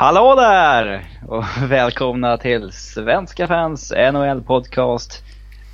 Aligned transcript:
Hallå 0.00 0.34
där! 0.34 1.04
Och 1.28 1.44
välkomna 1.62 2.36
till 2.36 2.72
Svenska 2.72 3.46
fans 3.46 3.92
NHL 4.12 4.42
podcast. 4.42 5.22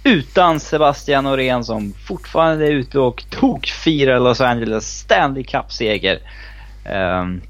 Utan 0.04 0.60
Sebastian 0.60 1.24
Norén 1.24 1.64
som 1.64 1.92
fortfarande 1.92 2.66
är 2.66 2.70
ute 2.70 2.98
och 2.98 3.24
tokfirar 3.30 4.20
Los 4.20 4.40
Angeles 4.40 4.98
Stanley 4.98 5.44
Cup-seger. 5.44 6.18
Um, 6.84 7.42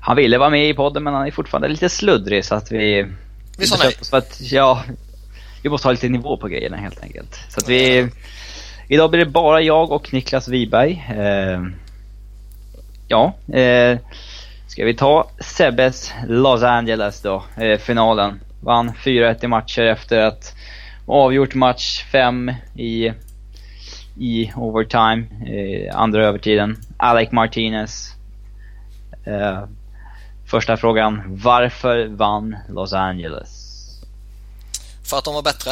han 0.00 0.16
ville 0.16 0.38
vara 0.38 0.50
med 0.50 0.68
i 0.68 0.74
podden 0.74 1.02
men 1.02 1.14
han 1.14 1.26
är 1.26 1.30
fortfarande 1.30 1.68
lite 1.68 1.88
sluddrig 1.88 2.44
så 2.44 2.54
att 2.54 2.72
vi... 2.72 3.06
Vi 3.58 3.66
sa 3.66 3.76
nej. 3.84 3.94
För 4.10 4.16
att, 4.16 4.40
ja, 4.40 4.82
vi 5.62 5.68
måste 5.68 5.88
ha 5.88 5.92
lite 5.92 6.08
nivå 6.08 6.36
på 6.36 6.48
grejerna 6.48 6.76
helt 6.76 7.02
enkelt. 7.02 7.40
Så 7.48 7.60
att 7.60 7.68
vi... 7.68 8.08
Idag 8.88 9.10
blir 9.10 9.24
det 9.24 9.30
bara 9.30 9.60
jag 9.60 9.92
och 9.92 10.12
Niklas 10.12 10.48
Wiberg. 10.48 11.04
Uh, 11.18 11.66
ja, 13.08 13.34
uh, 13.54 13.98
Ska 14.68 14.84
vi 14.84 14.94
ta 14.94 15.30
Sebbes 15.40 16.12
Los 16.26 16.62
Angeles 16.62 17.20
då, 17.20 17.44
eh, 17.56 17.78
finalen. 17.78 18.40
Vann 18.60 18.92
4-1 19.04 19.44
i 19.44 19.46
matcher 19.46 19.82
efter 19.82 20.18
att 20.18 20.54
avgjort 21.06 21.54
match 21.54 22.04
5 22.12 22.52
i, 22.74 23.12
i 24.18 24.52
overtime, 24.56 25.26
eh, 25.46 25.96
andra 25.96 26.26
övertiden. 26.26 26.76
Alec 26.96 27.32
Martinez. 27.32 28.14
Eh, 29.24 29.64
första 30.46 30.76
frågan, 30.76 31.22
varför 31.26 32.06
vann 32.06 32.56
Los 32.68 32.92
Angeles? 32.92 33.74
För 35.10 35.18
att 35.18 35.24
de 35.24 35.34
var 35.34 35.42
bättre. 35.42 35.70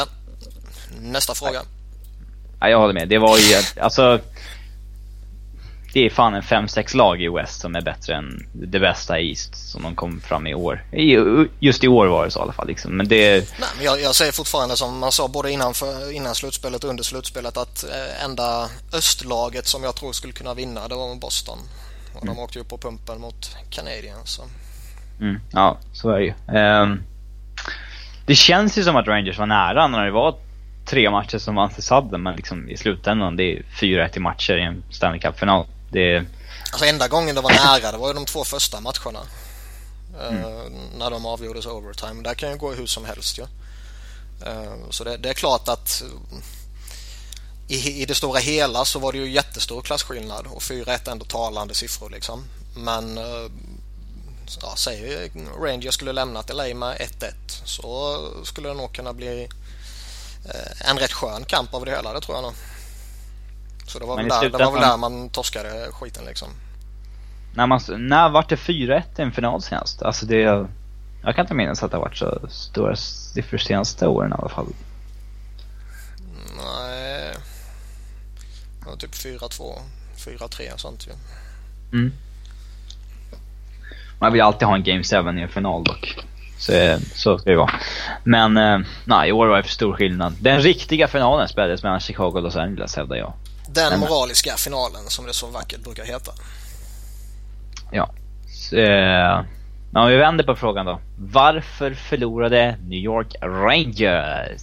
Nästa 1.01 1.33
fråga. 1.33 1.59
Ja, 2.59 2.69
jag 2.69 2.79
håller 2.79 2.93
med. 2.93 3.09
Det 3.09 3.17
var 3.17 3.37
ju, 3.37 3.81
alltså 3.81 4.19
det 5.93 6.05
är 6.05 6.09
fan 6.09 6.33
en 6.33 6.41
5-6 6.41 6.95
lag 6.95 7.21
i 7.21 7.27
West 7.27 7.61
som 7.61 7.75
är 7.75 7.81
bättre 7.81 8.15
än 8.15 8.47
det 8.51 8.79
bästa 8.79 9.19
i 9.19 9.29
East 9.29 9.69
som 9.71 9.83
de 9.83 9.95
kom 9.95 10.21
fram 10.21 10.47
i 10.47 10.53
år. 10.53 10.83
Just 11.59 11.83
i 11.83 11.87
år 11.87 12.07
var 12.07 12.25
det 12.25 12.31
så 12.31 12.39
i 12.39 12.41
alla 12.41 12.53
fall. 12.53 12.67
Liksom. 12.67 12.97
Men 12.97 13.07
det... 13.07 13.31
Nej, 13.59 13.69
men 13.75 13.85
jag, 13.85 14.01
jag 14.01 14.15
säger 14.15 14.31
fortfarande 14.31 14.75
som 14.75 14.99
man 14.99 15.11
sa 15.11 15.27
både 15.27 15.51
innan, 15.51 15.73
för, 15.73 16.11
innan 16.11 16.35
slutspelet 16.35 16.83
och 16.83 16.89
under 16.89 17.03
slutspelet 17.03 17.57
att 17.57 17.83
eh, 17.83 18.23
enda 18.25 18.69
östlaget 18.93 19.67
som 19.67 19.83
jag 19.83 19.95
tror 19.95 20.11
skulle 20.11 20.33
kunna 20.33 20.53
vinna 20.53 20.87
det 20.87 20.95
var 20.95 21.15
Boston. 21.15 21.59
Och 22.15 22.23
mm. 22.23 22.35
de 22.35 22.41
åkte 22.41 22.59
ju 22.59 22.63
på 22.63 22.77
pumpen 22.77 23.21
mot 23.21 23.57
Canadiens. 23.69 24.29
Så. 24.29 24.43
Mm, 25.21 25.39
ja, 25.51 25.77
så 25.93 26.09
är 26.09 26.19
det 26.19 26.25
ju. 26.25 26.33
Um, 26.59 27.03
det 28.25 28.35
känns 28.35 28.77
ju 28.77 28.83
som 28.83 28.95
att 28.95 29.07
Rangers 29.07 29.37
var 29.37 29.45
nära 29.45 29.87
när 29.87 30.05
det 30.05 30.11
var 30.11 30.35
tre 30.85 31.09
matcher 31.09 31.37
som 31.37 31.55
vanns 31.55 31.79
i 31.79 31.81
sadden 31.81 32.23
men 32.23 32.35
liksom 32.35 32.69
i 32.69 32.77
slutändan 32.77 33.35
det 33.35 33.43
är 33.43 33.61
4-1 33.61 34.17
i 34.17 34.19
matcher 34.19 34.57
i 34.57 34.61
en 34.61 34.83
Stanley 34.89 35.19
Cup-final. 35.19 35.65
Det... 35.89 36.25
Alltså 36.71 36.85
enda 36.85 37.07
gången 37.07 37.35
det 37.35 37.41
var 37.41 37.51
nära 37.51 37.91
det 37.91 37.97
var 37.97 38.07
ju 38.07 38.13
de 38.13 38.25
två 38.25 38.43
första 38.43 38.81
matcherna. 38.81 39.19
Eh, 40.19 40.27
mm. 40.27 40.43
Uh, 40.43 40.71
när 40.97 41.11
de 41.11 41.25
avgjordes 41.25 41.65
overtime. 41.65 42.23
Där 42.23 42.33
kan 42.33 42.51
ju 42.51 42.57
gå 42.57 42.71
hur 42.71 42.87
som 42.87 43.05
helst 43.05 43.37
ju. 43.37 43.41
Ja. 43.41 43.47
Uh, 44.51 44.89
så 44.89 45.03
det, 45.03 45.17
det, 45.17 45.29
är 45.29 45.33
klart 45.33 45.67
att 45.67 46.03
i, 47.67 48.01
i 48.01 48.05
det 48.05 48.15
stora 48.15 48.39
hela 48.39 48.85
så 48.85 48.99
var 48.99 49.11
det 49.11 49.17
ju 49.17 49.31
jättestor 49.31 49.81
klasskillnad 49.81 50.47
och 50.47 50.61
4-1 50.61 51.11
ändå 51.11 51.25
talande 51.25 51.73
siffror 51.73 52.09
liksom. 52.09 52.43
Men 52.75 53.17
uh, 53.17 53.51
ja, 54.61 54.73
säg 54.77 55.29
Rangers 55.61 55.93
skulle 55.93 56.11
lämnat 56.11 56.53
LA 56.53 56.63
med 56.63 56.97
1-1 56.97 57.33
så 57.65 58.19
skulle 58.43 58.69
det 58.69 58.75
nog 58.75 58.93
kunna 58.93 59.13
bli 59.13 59.47
en 60.79 60.97
rätt 60.97 61.13
skön 61.13 61.45
kamp 61.45 61.73
av 61.73 61.85
det 61.85 61.91
hela, 61.91 62.13
det 62.13 62.21
tror 62.21 62.37
jag 62.37 62.43
nog. 62.43 62.53
Så 63.87 63.99
det 63.99 64.05
var, 64.05 64.17
väl 64.17 64.27
där, 64.27 64.49
det 64.49 64.65
var 64.65 64.71
väl 64.71 64.81
där 64.81 64.97
man 64.97 65.29
torskade 65.29 65.87
skiten 65.91 66.25
liksom. 66.25 66.47
När, 67.53 67.67
man, 67.67 67.79
när 67.97 68.29
vart 68.29 68.49
det 68.49 68.55
4-1 68.55 69.01
i 69.17 69.21
en 69.21 69.31
final 69.31 69.61
senast? 69.61 70.01
Alltså 70.01 70.25
det... 70.25 70.67
Jag 71.23 71.35
kan 71.35 71.43
inte 71.45 71.53
minnas 71.53 71.83
att 71.83 71.91
det 71.91 71.97
har 71.97 72.01
varit 72.01 72.17
så 72.17 72.39
stora 72.49 72.95
siffror 72.95 73.57
senaste 73.57 74.07
åren 74.07 74.31
i 74.31 74.35
alla 74.39 74.49
fall. 74.49 74.67
Nej. 76.57 77.33
Det 78.79 78.89
var 78.89 78.95
typ 78.95 79.13
4-2, 79.13 79.79
4-3 80.17 80.73
och 80.73 80.79
sånt 80.79 81.07
ju. 81.07 81.11
Mm. 81.97 82.13
Man 84.19 84.33
vill 84.33 84.41
alltid 84.41 84.67
ha 84.67 84.75
en 84.75 84.83
Game 84.83 85.03
7 85.03 85.15
i 85.15 85.41
en 85.41 85.49
final 85.49 85.83
dock. 85.83 86.17
Så, 86.57 86.97
så 87.15 87.37
ska 87.37 87.49
det 87.49 87.57
vara. 87.57 87.79
Men 88.23 88.57
eh, 88.57 88.79
nej, 89.05 89.29
i 89.29 89.31
år 89.31 89.47
var 89.47 89.57
det 89.57 89.63
för 89.63 89.69
stor 89.69 89.93
skillnad. 89.93 90.33
Den 90.39 90.59
riktiga 90.59 91.07
finalen 91.07 91.47
spelades 91.47 91.83
mellan 91.83 91.99
Chicago 91.99 92.31
och 92.35 92.41
Los 92.41 92.55
Angeles 92.55 92.95
hävdar 92.95 93.15
jag. 93.15 93.33
Den 93.69 93.99
moraliska 93.99 94.57
finalen 94.57 95.05
som 95.07 95.25
det 95.25 95.33
så 95.33 95.47
vackert 95.47 95.79
brukar 95.79 96.05
heta. 96.05 96.31
Ja. 97.91 98.13
Så, 98.47 98.75
eh, 98.75 99.45
om 99.93 100.07
vi 100.07 100.17
vänder 100.17 100.43
på 100.43 100.55
frågan 100.55 100.85
då. 100.85 100.99
Varför 101.19 101.93
förlorade 101.93 102.77
New 102.83 102.99
York 102.99 103.35
Rangers? 103.41 104.61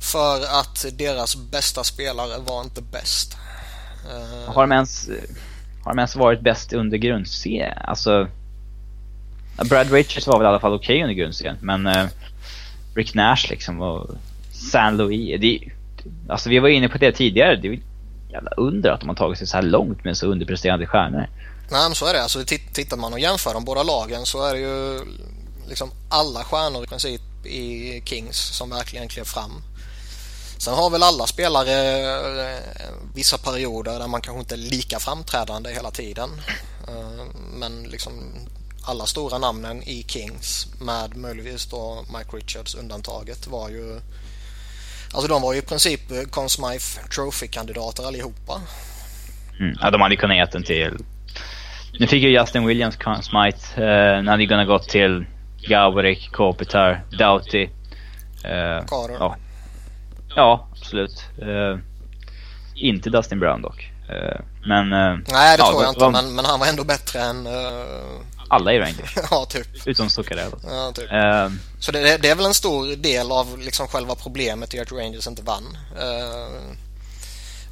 För 0.00 0.60
att 0.60 0.86
deras 0.92 1.36
bästa 1.36 1.84
spelare 1.84 2.38
var 2.46 2.62
inte 2.62 2.82
bäst. 2.82 3.36
Uh... 4.06 4.54
Har 4.54 4.62
de 4.62 4.72
ens, 4.72 5.08
har 5.84 5.92
de 5.92 5.98
ens 5.98 6.16
varit 6.16 6.40
bäst 6.40 6.72
under 6.72 6.98
grundserien? 6.98 7.78
Alltså... 7.84 8.28
Brad 9.64 9.92
Richards 9.92 10.26
var 10.26 10.38
väl 10.38 10.44
i 10.44 10.48
alla 10.48 10.60
fall 10.60 10.74
okej 10.74 10.96
okay 10.96 11.02
under 11.02 11.14
grundserien, 11.14 11.56
men 11.60 11.86
uh, 11.86 12.06
Rick 12.94 13.14
Nash 13.14 13.46
liksom 13.50 13.80
och 13.80 14.10
San 14.52 14.96
Louis. 14.96 15.40
Det, 15.40 15.60
Alltså 16.28 16.48
vi 16.48 16.58
var 16.58 16.68
inne 16.68 16.88
på 16.88 16.98
det 16.98 17.12
tidigare. 17.12 17.56
Det 17.56 17.68
är 17.68 17.72
ju 17.72 17.82
jävla 18.32 18.50
under 18.50 18.90
att 18.90 19.00
de 19.00 19.08
har 19.08 19.16
tagit 19.16 19.38
sig 19.38 19.46
så 19.46 19.56
här 19.56 19.62
långt 19.62 20.04
med 20.04 20.16
så 20.16 20.26
underpresterande 20.26 20.86
stjärnor. 20.86 21.26
Nej 21.70 21.88
men 21.88 21.94
så 21.94 22.06
är 22.06 22.12
det. 22.12 22.22
Alltså 22.22 22.44
tittar 22.72 22.96
man 22.96 23.12
och 23.12 23.20
jämför 23.20 23.54
de 23.54 23.64
båda 23.64 23.82
lagen 23.82 24.26
så 24.26 24.44
är 24.44 24.52
det 24.52 24.60
ju 24.60 25.00
liksom 25.68 25.90
alla 26.08 26.44
stjärnor 26.44 26.84
i 26.84 26.86
princip 26.86 27.20
i 27.46 28.02
Kings 28.04 28.36
som 28.36 28.70
verkligen 28.70 29.08
klev 29.08 29.24
fram. 29.24 29.62
Sen 30.58 30.74
har 30.74 30.90
väl 30.90 31.02
alla 31.02 31.26
spelare 31.26 31.72
eh, 32.46 32.94
vissa 33.14 33.38
perioder 33.38 33.98
där 33.98 34.08
man 34.08 34.20
kanske 34.20 34.40
inte 34.40 34.54
är 34.54 34.70
lika 34.70 34.98
framträdande 34.98 35.72
hela 35.72 35.90
tiden. 35.90 36.30
Eh, 36.88 37.24
men 37.54 37.82
liksom 37.82 38.12
alla 38.84 39.06
stora 39.06 39.38
namnen 39.38 39.82
i 39.82 40.04
Kings 40.08 40.66
med 40.80 41.16
möjligtvis 41.16 41.66
då 41.66 42.04
Mike 42.18 42.36
Richards 42.36 42.74
undantaget 42.74 43.46
var 43.46 43.68
ju 43.68 44.00
Alltså 45.12 45.28
de 45.28 45.42
var 45.42 45.52
ju 45.52 45.58
i 45.58 45.62
princip 45.62 46.10
eh, 46.10 46.22
Conn 46.30 46.48
Smythe 46.48 47.08
Trophy-kandidater 47.14 48.06
allihopa. 48.06 48.60
Mm. 49.60 49.76
Ja, 49.80 49.90
de 49.90 50.00
hade 50.00 50.16
kunnat 50.16 50.36
gett 50.36 50.52
den 50.52 50.62
till... 50.62 50.98
Nu 51.98 52.06
fick 52.06 52.22
ju 52.22 52.28
Justin 52.28 52.66
Williams 52.66 52.96
Conn 52.96 53.22
Smythe. 53.22 53.82
Uh, 53.82 54.16
den 54.16 54.28
hade 54.28 54.46
kunnat 54.46 54.66
gått 54.66 54.88
till 54.88 55.24
Gaborik, 55.68 56.32
Kopitar, 56.32 57.04
Doughty. 57.18 57.64
Uh, 57.64 58.86
Carter. 58.86 59.16
Ja. 59.18 59.36
ja, 60.36 60.68
absolut. 60.72 61.24
Uh, 61.42 61.78
inte 62.74 63.10
Dustin 63.10 63.40
Brown 63.40 63.62
dock. 63.62 63.90
Uh, 64.10 64.40
men... 64.66 64.92
Uh, 64.92 65.18
Nej, 65.32 65.56
det 65.56 65.62
ja, 65.62 65.70
tror 65.70 65.82
jag 65.82 65.90
inte. 65.90 66.00
Var... 66.00 66.10
Men, 66.10 66.34
men, 66.34 66.44
han 66.44 66.60
var 66.60 66.66
ändå 66.66 66.84
bättre 66.84 67.20
än 67.20 67.46
alla 68.52 68.72
i 68.72 68.78
Rangers. 68.78 69.14
ja, 69.30 69.44
typ. 69.44 69.86
Utom 69.86 70.10
Zuccarello. 70.10 70.58
Ja, 70.62 70.92
typ. 70.92 71.12
Uh, 71.12 71.52
så 71.80 71.92
det, 71.92 72.18
det, 72.18 72.28
är 72.28 72.34
väl 72.34 72.46
en 72.46 72.54
stor 72.54 72.96
del 72.96 73.32
av 73.32 73.58
liksom 73.58 73.88
själva 73.88 74.14
problemet 74.14 74.74
i 74.74 74.80
att 74.80 74.92
Rangers 74.92 75.26
inte 75.26 75.42
vann. 75.42 75.78
Uh, 75.96 76.72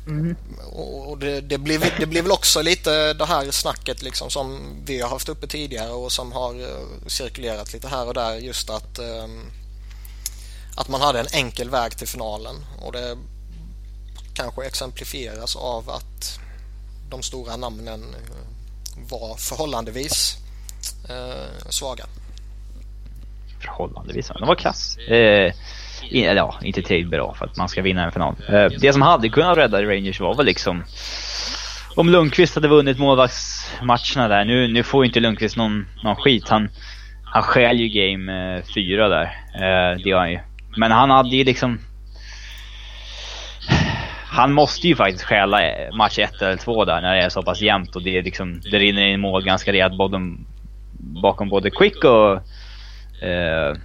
mm. 0.07 0.37
Och 0.73 1.19
det, 1.19 1.41
det, 1.41 1.59
blir, 1.59 1.95
det 1.99 2.07
blir 2.07 2.23
väl 2.23 2.33
också 2.33 2.63
lite 2.63 3.13
det 3.13 3.27
här 3.27 3.51
snacket 3.51 4.03
liksom 4.03 4.31
som 4.31 4.61
vi 4.85 5.01
har 5.01 5.09
haft 5.09 5.29
uppe 5.29 5.47
tidigare 5.47 5.91
och 5.91 6.13
som 6.13 6.33
har 6.33 6.55
uh, 6.55 7.07
cirkulerat 7.07 7.73
lite 7.73 7.89
här 7.89 8.07
och 8.07 8.15
där 8.15 8.35
just 8.35 8.71
att 8.71 8.99
um, 8.99 9.51
att 10.77 10.89
man 10.89 11.01
hade 11.01 11.21
en 11.21 11.29
enkel 11.33 11.71
väg 11.71 11.99
till 11.99 12.09
finalen 12.09 12.57
och 12.83 12.93
det 12.93 13.19
kanske 14.35 14.67
exemplifieras 14.67 15.57
av 15.57 15.91
att 15.91 16.39
de 17.11 17.23
stora 17.23 17.57
namnen 17.57 18.15
var 19.09 19.37
förhållandevis 19.37 20.37
eh, 21.09 21.69
svaga. 21.69 22.05
Förhållandevis. 23.61 24.29
De 24.39 24.49
var 24.49 24.55
kass. 24.55 24.99
Eh, 24.99 25.53
eller 26.13 26.37
ja, 26.37 26.59
inte 26.63 26.83
tillräckligt 26.83 27.11
bra 27.11 27.35
för 27.35 27.45
att 27.45 27.57
man 27.57 27.69
ska 27.69 27.83
vinna 27.83 28.05
en 28.05 28.13
final. 28.13 28.37
Eh, 28.49 28.67
det 28.81 28.93
som 28.93 29.03
hade 29.03 29.29
kunnat 29.29 29.59
rädda 29.59 29.83
Rangers 29.83 30.21
var 30.21 30.35
väl 30.35 30.47
liksom 30.47 30.85
om 31.97 32.09
Lundqvist 32.09 32.55
hade 32.55 32.69
vunnit 32.69 32.99
målvaktsmatcherna 32.99 34.29
där. 34.29 34.45
Nu, 34.45 34.69
nu 34.69 34.83
får 34.83 35.05
inte 35.05 35.21
Lundqvist 35.21 35.57
någon, 35.57 35.87
någon 36.05 36.17
skit. 36.17 36.49
Han, 36.49 36.69
han 37.25 37.43
skäl 37.43 37.81
ju 37.81 37.89
game 37.89 38.57
eh, 38.57 38.63
fyra 38.75 39.09
där. 39.09 39.25
Eh, 39.55 39.99
det 40.03 40.11
gör 40.11 40.19
han 40.19 40.31
ju. 40.31 40.39
Men 40.77 40.93
han 40.93 41.11
hade 41.11 41.37
ju 41.37 41.45
liksom... 41.45 41.79
Han 44.33 44.53
måste 44.53 44.89
ju 44.89 44.97
faktiskt 44.97 45.25
stjäla 45.25 45.61
match 45.93 46.19
ett 46.19 46.43
eller 46.43 46.57
två 46.57 46.85
där 46.85 47.01
när 47.01 47.15
det 47.15 47.23
är 47.23 47.29
så 47.29 47.43
pass 47.43 47.61
jämnt 47.61 47.97
och 47.97 48.03
det, 48.03 48.19
är 48.19 48.23
liksom, 48.23 48.61
det 48.61 48.79
rinner 48.79 49.07
in 49.07 49.21
mål 49.21 49.45
ganska 49.45 49.73
rejält 49.73 49.99
bakom 51.01 51.49
både 51.49 51.71
Quick 51.71 52.05
och 52.05 52.33
eh, 53.23 53.77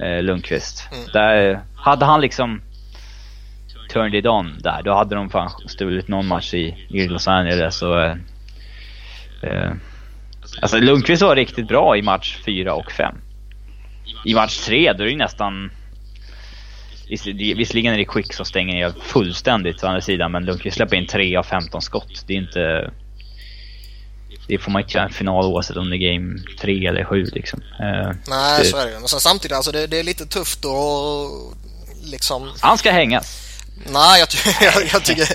eh, 0.00 0.22
Lundqvist. 0.22 0.88
Mm. 0.92 1.04
Där 1.12 1.60
hade 1.76 2.04
han 2.04 2.20
liksom 2.20 2.62
turned 3.92 4.14
it 4.14 4.26
on 4.26 4.58
där, 4.58 4.82
då 4.82 4.94
hade 4.94 5.14
de 5.14 5.30
fan 5.30 5.50
stulit 5.66 6.08
någon 6.08 6.26
match 6.26 6.54
i, 6.54 6.86
i 6.88 7.08
Los 7.08 7.28
Angeles 7.28 7.82
och 7.82 8.02
eh, 8.02 8.16
eh 9.42 9.72
Alltså 10.62 10.78
Lundqvist 10.78 11.22
var 11.22 11.36
riktigt 11.36 11.68
bra 11.68 11.96
i 11.96 12.02
match 12.02 12.38
4 12.44 12.74
och 12.74 12.92
5. 12.92 13.16
I 14.24 14.34
match 14.34 14.58
3 14.58 14.92
då 14.92 15.02
är 15.02 15.04
det 15.04 15.10
ju 15.10 15.16
nästan... 15.16 15.70
Visserligen 17.56 17.94
är 17.94 17.98
det 17.98 18.04
Quick 18.04 18.32
som 18.32 18.46
stänger 18.46 18.74
ner 18.74 18.92
fullständigt 19.00 19.84
å 19.84 19.86
andra 19.86 20.00
sidan 20.00 20.32
men 20.32 20.44
Lundqvist 20.44 20.76
släpper 20.76 20.96
in 20.96 21.06
3 21.06 21.36
av 21.36 21.42
15 21.42 21.82
skott. 21.82 22.24
Det 22.26 22.34
är 22.34 22.38
inte... 22.38 22.90
Det 24.52 24.58
får 24.58 24.70
man 24.70 24.82
inte 24.82 24.94
göra 24.94 25.06
en 25.06 25.12
final 25.12 25.44
oavsett 25.44 25.76
om 25.76 25.90
det 25.90 25.96
är 25.96 26.12
game 26.12 26.38
3 26.60 26.86
eller 26.86 27.04
7 27.04 27.24
liksom. 27.24 27.60
Uh, 27.60 28.12
Nej, 28.28 28.62
det... 28.62 28.64
så 28.64 28.76
är 28.76 28.86
det 28.86 28.98
Men 29.00 29.08
sen 29.08 29.20
samtidigt, 29.20 29.56
alltså 29.56 29.72
det, 29.72 29.86
det 29.86 29.98
är 29.98 30.02
lite 30.02 30.26
tufft 30.26 30.64
att 30.64 31.56
liksom... 32.04 32.52
Han 32.60 32.78
ska 32.78 32.90
hängas. 32.90 33.52
Nej, 33.92 34.20
jag, 34.20 34.28
jag, 34.74 34.88
jag, 34.92 35.04
tycker... 35.04 35.28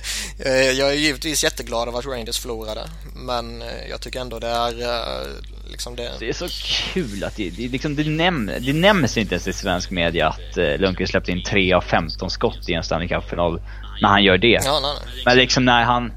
Eh, 0.45 0.71
jag 0.71 0.89
är 0.89 0.93
givetvis 0.93 1.43
jätteglad 1.43 1.87
över 1.87 1.99
att 1.99 2.05
Rangers 2.05 2.39
förlorade. 2.39 2.81
Men 3.15 3.61
eh, 3.61 3.67
jag 3.89 4.01
tycker 4.01 4.19
ändå 4.19 4.39
det 4.39 4.47
är... 4.47 4.81
Eh, 4.81 5.27
liksom 5.71 5.95
det... 5.95 6.11
det 6.19 6.29
är 6.29 6.33
så 6.33 6.47
kul 6.93 7.23
att 7.23 7.35
det, 7.35 7.49
det, 7.49 7.67
liksom, 7.67 7.95
det, 7.95 8.03
näm 8.03 8.51
det 8.59 8.73
nämns 8.73 9.17
inte 9.17 9.35
ens 9.35 9.47
i 9.47 9.53
svensk 9.53 9.91
media 9.91 10.27
att 10.27 10.57
uh, 10.57 10.77
Lundqvist 10.77 11.11
släppte 11.11 11.31
in 11.31 11.43
3 11.43 11.73
av 11.73 11.81
15 11.81 12.29
skott 12.29 12.69
i 12.69 12.73
en 12.73 12.83
Stanley 12.83 13.07
Cup-final. 13.07 13.61
När 14.01 14.09
han 14.09 14.23
gör 14.23 14.37
det. 14.37 14.59
Ja, 14.65 14.79
nej, 14.81 14.91
nej. 15.05 15.23
Men 15.25 15.37
liksom 15.37 15.65
när 15.65 15.83
han... 15.83 16.11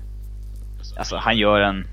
Alltså 0.96 1.16
han 1.16 1.36
gör 1.38 1.60
en... 1.60 1.86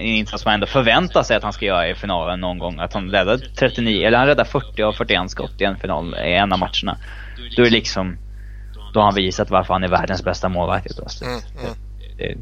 Insats 0.00 0.44
man 0.44 0.54
ändå 0.54 0.66
förväntar 0.66 1.22
sig 1.22 1.36
att 1.36 1.42
han 1.42 1.52
ska 1.52 1.64
göra 1.64 1.88
i 1.88 1.94
finalen 1.94 2.40
någon 2.40 2.58
gång. 2.58 2.78
Att 2.78 2.92
han 2.92 3.10
räddar 3.10 3.38
39, 3.58 4.06
eller 4.06 4.18
han 4.18 4.26
räddar 4.26 4.44
40 4.44 4.82
av 4.82 4.92
41 4.92 5.30
skott 5.30 5.60
i 5.60 5.64
en 5.64 5.76
final, 5.76 6.14
i 6.14 6.34
en 6.34 6.52
av 6.52 6.58
matcherna. 6.58 6.98
Då 7.56 7.62
är 7.62 7.64
det 7.64 7.70
liksom 7.70 8.16
då 8.94 9.00
har 9.00 9.04
han 9.04 9.14
visat 9.14 9.50
varför 9.50 9.72
han 9.74 9.84
är 9.84 9.88
världens 9.88 10.22
bästa 10.22 10.48
målvakt 10.48 10.86
helt 10.86 10.98
plötsligt. 10.98 11.30
Mm, 11.30 11.40
mm. 11.60 11.74
Det, 12.18 12.24
det, 12.24 12.38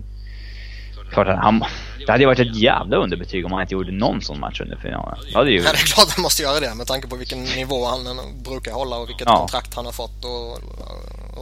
klart 1.12 1.28
att 1.28 1.38
han, 1.38 1.64
det 2.06 2.12
hade 2.12 2.22
ju 2.22 2.26
varit 2.26 2.38
ett 2.38 2.56
jävla 2.56 2.96
underbetyg 2.96 3.46
om 3.46 3.52
han 3.52 3.60
inte 3.62 3.74
gjorde 3.74 3.92
någon 3.92 4.22
sån 4.22 4.40
match 4.40 4.60
under 4.60 4.76
finalen. 4.76 5.18
Det 5.32 5.38
hade 5.38 5.50
ju... 5.50 5.56
Ja, 5.56 5.72
det 5.72 5.78
är 5.78 5.86
klart 5.86 6.10
han 6.10 6.22
måste 6.22 6.42
göra 6.42 6.60
det 6.60 6.74
med 6.74 6.86
tanke 6.86 7.08
på 7.08 7.16
vilken 7.16 7.44
nivå 7.44 7.86
han 7.86 8.18
brukar 8.44 8.72
hålla 8.72 8.96
och 8.96 9.08
vilket 9.08 9.26
ja. 9.26 9.36
kontrakt 9.36 9.74
han 9.74 9.84
har 9.84 9.92
fått 9.92 10.24
och, 10.24 10.58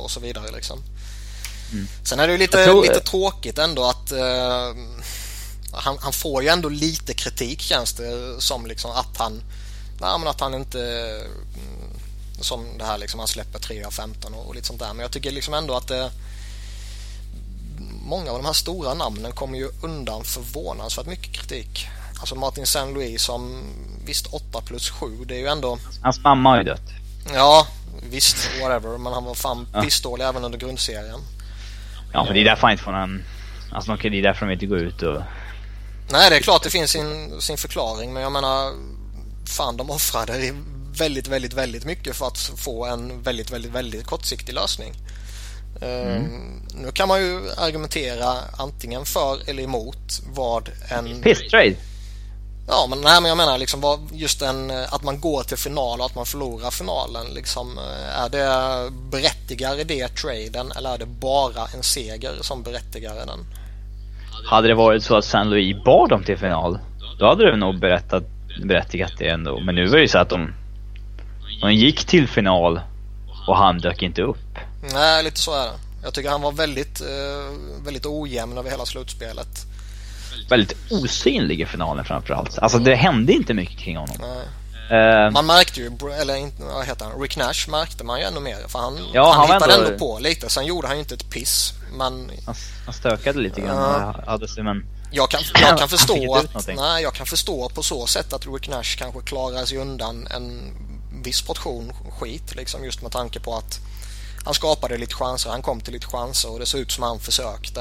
och 0.02 0.10
så 0.10 0.20
vidare 0.20 0.44
liksom. 0.54 0.78
Mm. 1.72 1.86
Sen 2.04 2.20
är 2.20 2.26
det 2.26 2.32
ju 2.32 2.38
lite, 2.38 2.64
tror... 2.64 2.82
lite 2.82 3.00
tråkigt 3.00 3.58
ändå 3.58 3.84
att 3.84 4.12
uh, 4.12 4.99
han, 5.72 5.98
han, 6.00 6.12
får 6.12 6.42
ju 6.42 6.48
ändå 6.48 6.68
lite 6.68 7.14
kritik 7.14 7.60
känns 7.60 7.92
det 7.92 8.40
som 8.40 8.66
liksom 8.66 8.90
att 8.90 9.16
han, 9.16 9.42
nej, 10.00 10.18
men 10.18 10.28
att 10.28 10.40
han 10.40 10.54
inte 10.54 10.78
som 12.40 12.78
det 12.78 12.84
här 12.84 12.98
liksom, 12.98 13.18
han 13.20 13.28
släpper 13.28 13.58
3 13.58 13.84
av 13.84 13.90
15 13.90 14.34
och, 14.34 14.48
och 14.48 14.54
lite 14.54 14.66
sånt 14.66 14.80
där. 14.80 14.88
Men 14.94 14.98
jag 14.98 15.10
tycker 15.10 15.30
liksom 15.30 15.54
ändå 15.54 15.74
att 15.74 15.88
det, 15.88 16.10
många 18.02 18.30
av 18.30 18.36
de 18.36 18.46
här 18.46 18.52
stora 18.52 18.94
namnen 18.94 19.32
kommer 19.32 19.58
ju 19.58 19.68
undan 19.82 20.24
förvånansvärt 20.24 21.06
mycket 21.06 21.32
kritik. 21.32 21.88
Alltså 22.20 22.34
Martin 22.34 22.66
Saint 22.66 22.94
Louis 22.94 23.22
som 23.22 23.62
visst 24.04 24.26
8 24.26 24.60
plus 24.60 24.90
7, 24.90 25.24
det 25.24 25.34
är 25.34 25.38
ju 25.38 25.46
ändå... 25.46 25.78
Hans 26.02 26.20
mamma 26.20 26.50
har 26.50 26.58
ju 26.58 26.64
dött. 26.64 26.90
Ja, 27.34 27.66
visst, 28.10 28.36
whatever. 28.62 28.98
Men 28.98 29.12
han 29.12 29.24
var 29.24 29.34
fan 29.34 29.66
ja. 29.72 29.82
pissdålig 29.82 30.24
även 30.24 30.44
under 30.44 30.58
grundserien. 30.58 31.20
Ja, 32.12 32.24
men 32.24 32.34
det 32.34 32.40
är 32.40 32.44
därför 32.44 32.62
han 32.62 32.72
inte 32.72 32.84
får 32.84 32.92
någon... 32.92 33.22
Alltså 33.72 33.96
det 33.96 34.18
är 34.18 34.22
därför 34.22 34.46
de 34.46 34.52
inte 34.52 34.66
går 34.66 34.78
ut 34.78 35.02
och... 35.02 35.22
Nej, 36.12 36.30
det 36.30 36.36
är 36.36 36.40
klart 36.40 36.62
det 36.62 36.70
finns 36.70 36.90
sin, 36.90 37.40
sin 37.40 37.56
förklaring, 37.56 38.12
men 38.12 38.22
jag 38.22 38.32
menar... 38.32 38.74
Fan, 39.46 39.76
de 39.76 39.90
offrade 39.90 40.54
väldigt, 40.98 41.26
väldigt, 41.26 41.52
väldigt 41.52 41.84
mycket 41.84 42.16
för 42.16 42.26
att 42.26 42.38
få 42.38 42.84
en 42.86 43.22
väldigt, 43.22 43.50
väldigt, 43.50 43.72
väldigt 43.72 44.06
kortsiktig 44.06 44.54
lösning. 44.54 44.94
Mm. 45.80 46.16
Um, 46.16 46.62
nu 46.74 46.92
kan 46.92 47.08
man 47.08 47.20
ju 47.20 47.50
argumentera 47.56 48.36
antingen 48.58 49.04
för 49.04 49.48
eller 49.48 49.62
emot 49.62 50.22
vad 50.32 50.70
en... 50.88 51.22
Piss-trade? 51.22 51.76
Ja, 52.68 52.86
men, 52.90 53.00
nej, 53.00 53.20
men 53.20 53.28
jag 53.28 53.36
menar 53.36 53.58
liksom 53.58 53.80
vad, 53.80 54.08
just 54.12 54.42
en, 54.42 54.70
att 54.70 55.02
man 55.02 55.20
går 55.20 55.42
till 55.42 55.56
final 55.56 56.00
och 56.00 56.06
att 56.06 56.14
man 56.14 56.26
förlorar 56.26 56.70
finalen. 56.70 57.26
Liksom, 57.26 57.78
är 58.16 58.28
det 58.28 58.90
berättigar 58.90 59.84
det 59.84 60.08
traden 60.08 60.72
eller 60.72 60.94
är 60.94 60.98
det 60.98 61.06
bara 61.06 61.66
en 61.74 61.82
seger 61.82 62.38
som 62.40 62.62
berättigar 62.62 63.14
den? 63.14 63.59
Hade 64.46 64.68
det 64.68 64.74
varit 64.74 65.02
så 65.02 65.16
att 65.16 65.24
San 65.24 65.50
Louis 65.50 65.84
bar 65.84 66.08
dem 66.08 66.24
till 66.24 66.38
final, 66.38 66.78
då 67.18 67.26
hade 67.28 67.50
det 67.50 67.56
nog 67.56 67.80
berättat, 67.80 68.24
berättigat 68.64 69.12
det 69.18 69.28
ändå. 69.28 69.60
Men 69.60 69.74
nu 69.74 69.86
var 69.86 69.96
det 69.96 70.02
ju 70.02 70.08
så 70.08 70.18
att 70.18 70.28
de 70.28 70.52
de 71.60 71.74
gick 71.74 72.04
till 72.04 72.28
final 72.28 72.80
och 73.46 73.56
han 73.56 73.78
dök 73.78 74.02
inte 74.02 74.22
upp. 74.22 74.58
Nej, 74.92 75.24
lite 75.24 75.40
så 75.40 75.54
är 75.54 75.66
det. 75.66 75.72
Jag 76.02 76.14
tycker 76.14 76.30
han 76.30 76.42
var 76.42 76.52
väldigt, 76.52 77.00
eh, 77.00 77.84
väldigt 77.84 78.06
ojämn 78.06 78.58
över 78.58 78.70
hela 78.70 78.86
slutspelet. 78.86 79.66
Väldigt 80.50 80.76
osynlig 80.90 81.60
i 81.60 81.66
finalen 81.66 82.04
framförallt. 82.04 82.58
Alltså 82.58 82.78
det 82.78 82.94
hände 82.94 83.32
inte 83.32 83.54
mycket 83.54 83.78
kring 83.78 83.96
honom. 83.96 84.16
Nej. 84.20 84.46
Uh, 84.90 85.30
man 85.30 85.46
märkte 85.46 85.80
ju, 85.80 85.90
eller 86.20 86.36
inte, 86.36 86.62
vad 86.62 86.86
heter 86.86 87.04
han, 87.04 87.20
Rick 87.20 87.36
Nash 87.36 87.68
märkte 87.68 88.04
man 88.04 88.20
ju 88.20 88.26
ännu 88.26 88.40
mer. 88.40 88.68
För 88.68 88.78
han, 88.78 88.98
ja, 89.12 89.32
han, 89.32 89.38
han 89.38 89.54
hittade 89.54 89.74
ändå... 89.74 89.86
ändå 89.86 89.98
på 89.98 90.18
lite. 90.18 90.48
Sen 90.48 90.66
gjorde 90.66 90.86
han 90.86 90.96
ju 90.96 91.00
inte 91.00 91.14
ett 91.14 91.30
piss. 91.30 91.72
Men... 91.92 92.30
Han, 92.46 92.54
han 92.84 92.94
stökade 92.94 93.38
lite 93.38 93.60
grann. 93.60 93.78
Uh, 93.78 94.28
hade 94.28 94.48
sig, 94.48 94.62
men... 94.62 94.84
Jag 95.10 95.30
kan, 95.30 95.40
jag 95.60 95.78
kan 95.78 95.88
förstå 95.98 96.34
att, 96.34 96.66
nej, 96.76 97.02
jag 97.02 97.14
kan 97.14 97.26
förstå 97.26 97.68
på 97.68 97.82
så 97.82 98.06
sätt 98.06 98.32
att 98.32 98.46
Rick 98.46 98.68
Nash 98.68 98.96
kanske 98.98 99.20
klarar 99.20 99.64
sig 99.64 99.78
undan 99.78 100.26
en 100.26 100.72
viss 101.22 101.42
portion 101.42 101.92
skit 102.18 102.54
liksom 102.56 102.84
just 102.84 103.02
med 103.02 103.12
tanke 103.12 103.40
på 103.40 103.56
att 103.56 103.80
han 104.44 104.54
skapade 104.54 104.96
lite 104.96 105.14
chanser, 105.14 105.50
han 105.50 105.62
kom 105.62 105.80
till 105.80 105.92
lite 105.92 106.06
chanser 106.06 106.52
och 106.52 106.58
det 106.58 106.66
såg 106.66 106.80
ut 106.80 106.92
som 106.92 107.02
han 107.02 107.20
försökte. 107.20 107.80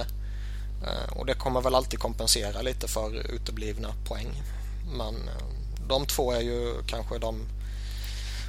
Eh, 0.83 1.17
och 1.17 1.25
det 1.25 1.33
kommer 1.33 1.61
väl 1.61 1.75
alltid 1.75 2.00
kompensera 2.00 2.61
lite 2.61 2.88
för 2.88 3.33
uteblivna 3.33 3.94
poäng. 4.07 4.44
Men 4.91 5.15
eh, 5.15 5.58
de 5.89 6.06
två 6.06 6.31
är 6.31 6.41
ju 6.41 6.83
kanske 6.88 7.18
de, 7.18 7.47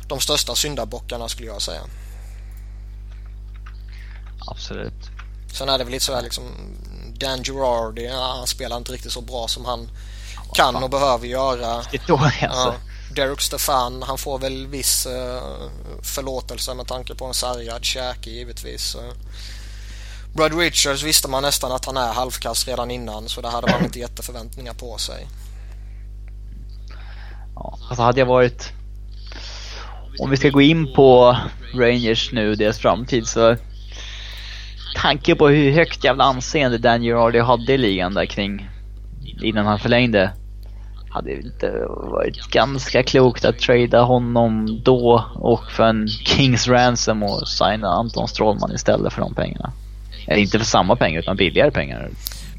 de 0.09 0.21
största 0.21 0.55
syndabockarna 0.55 1.29
skulle 1.29 1.49
jag 1.49 1.63
säga. 1.63 1.81
Absolut. 4.47 5.11
Sen 5.53 5.69
är 5.69 5.79
det 5.79 5.85
väl 5.85 5.93
lite 5.93 6.05
så 6.05 6.15
här 6.15 6.23
liksom 6.23 6.45
Dan 7.19 7.45
Girardi, 7.45 8.07
ja, 8.07 8.35
han 8.37 8.47
spelar 8.47 8.77
inte 8.77 8.93
riktigt 8.93 9.13
så 9.13 9.21
bra 9.21 9.49
som 9.49 9.65
han 9.65 9.91
kan 10.55 10.77
och 10.77 10.91
behöver 10.91 11.27
göra. 11.27 11.85
Är 11.93 11.99
alltså. 12.19 12.43
Ja. 12.43 12.75
Derek 13.15 13.41
Stefan, 13.41 14.03
han 14.03 14.19
får 14.19 14.39
väl 14.39 14.67
viss 14.67 15.07
uh, 15.07 15.71
förlåtelse 16.03 16.75
med 16.75 16.87
tanke 16.87 17.15
på 17.15 17.25
en 17.25 17.35
sargad 17.35 17.85
käke 17.85 18.31
givetvis. 18.31 18.95
Uh, 18.95 19.13
Brad 20.35 20.59
Richards 20.59 21.03
visste 21.03 21.29
man 21.29 21.43
nästan 21.43 21.73
att 21.73 21.85
han 21.85 21.97
är 21.97 22.13
halvkast 22.13 22.69
redan 22.69 22.91
innan 22.91 23.29
så 23.29 23.41
där 23.41 23.49
hade 23.49 23.73
man 23.73 23.85
inte 23.85 23.99
jätteförväntningar 23.99 24.75
på 24.75 24.99
sig. 24.99 25.29
Ja, 27.61 27.79
alltså 27.89 28.03
hade 28.03 28.21
jag 28.21 28.27
varit... 28.27 28.73
Om 30.19 30.31
vi 30.31 30.37
ska 30.37 30.51
gå 30.51 30.61
in 30.61 30.93
på 30.95 31.37
Rangers 31.75 32.33
nu, 32.33 32.55
deras 32.55 32.79
framtid 32.79 33.27
så... 33.27 33.57
Tanke 34.97 35.35
på 35.35 35.49
hur 35.49 35.73
högt 35.73 36.05
jävla 36.05 36.25
anseende 36.25 36.79
Dan 36.79 37.03
Girardi 37.03 37.39
hade 37.39 37.73
i 37.73 37.79
ligan 37.79 38.15
där 38.15 38.27
kring 38.27 38.69
innan 39.43 39.67
han 39.67 39.79
förlängde 39.79 40.33
hade 41.11 41.41
inte 41.41 41.87
varit 41.89 42.51
ganska 42.51 43.03
klokt 43.03 43.45
att 43.45 43.59
trada 43.59 44.03
honom 44.03 44.81
då 44.85 45.25
och 45.35 45.71
för 45.71 45.85
en 45.85 46.09
Kings 46.09 46.69
ransom 46.69 47.23
och 47.23 47.49
signa 47.49 47.89
Anton 47.89 48.29
Strålman 48.29 48.73
istället 48.75 49.13
för 49.13 49.21
de 49.21 49.35
pengarna. 49.35 49.73
Eller 50.27 50.41
inte 50.41 50.59
för 50.59 50.67
samma 50.67 50.97
pengar 50.97 51.21
utan 51.21 51.37
billigare 51.37 51.71
pengar. 51.71 52.11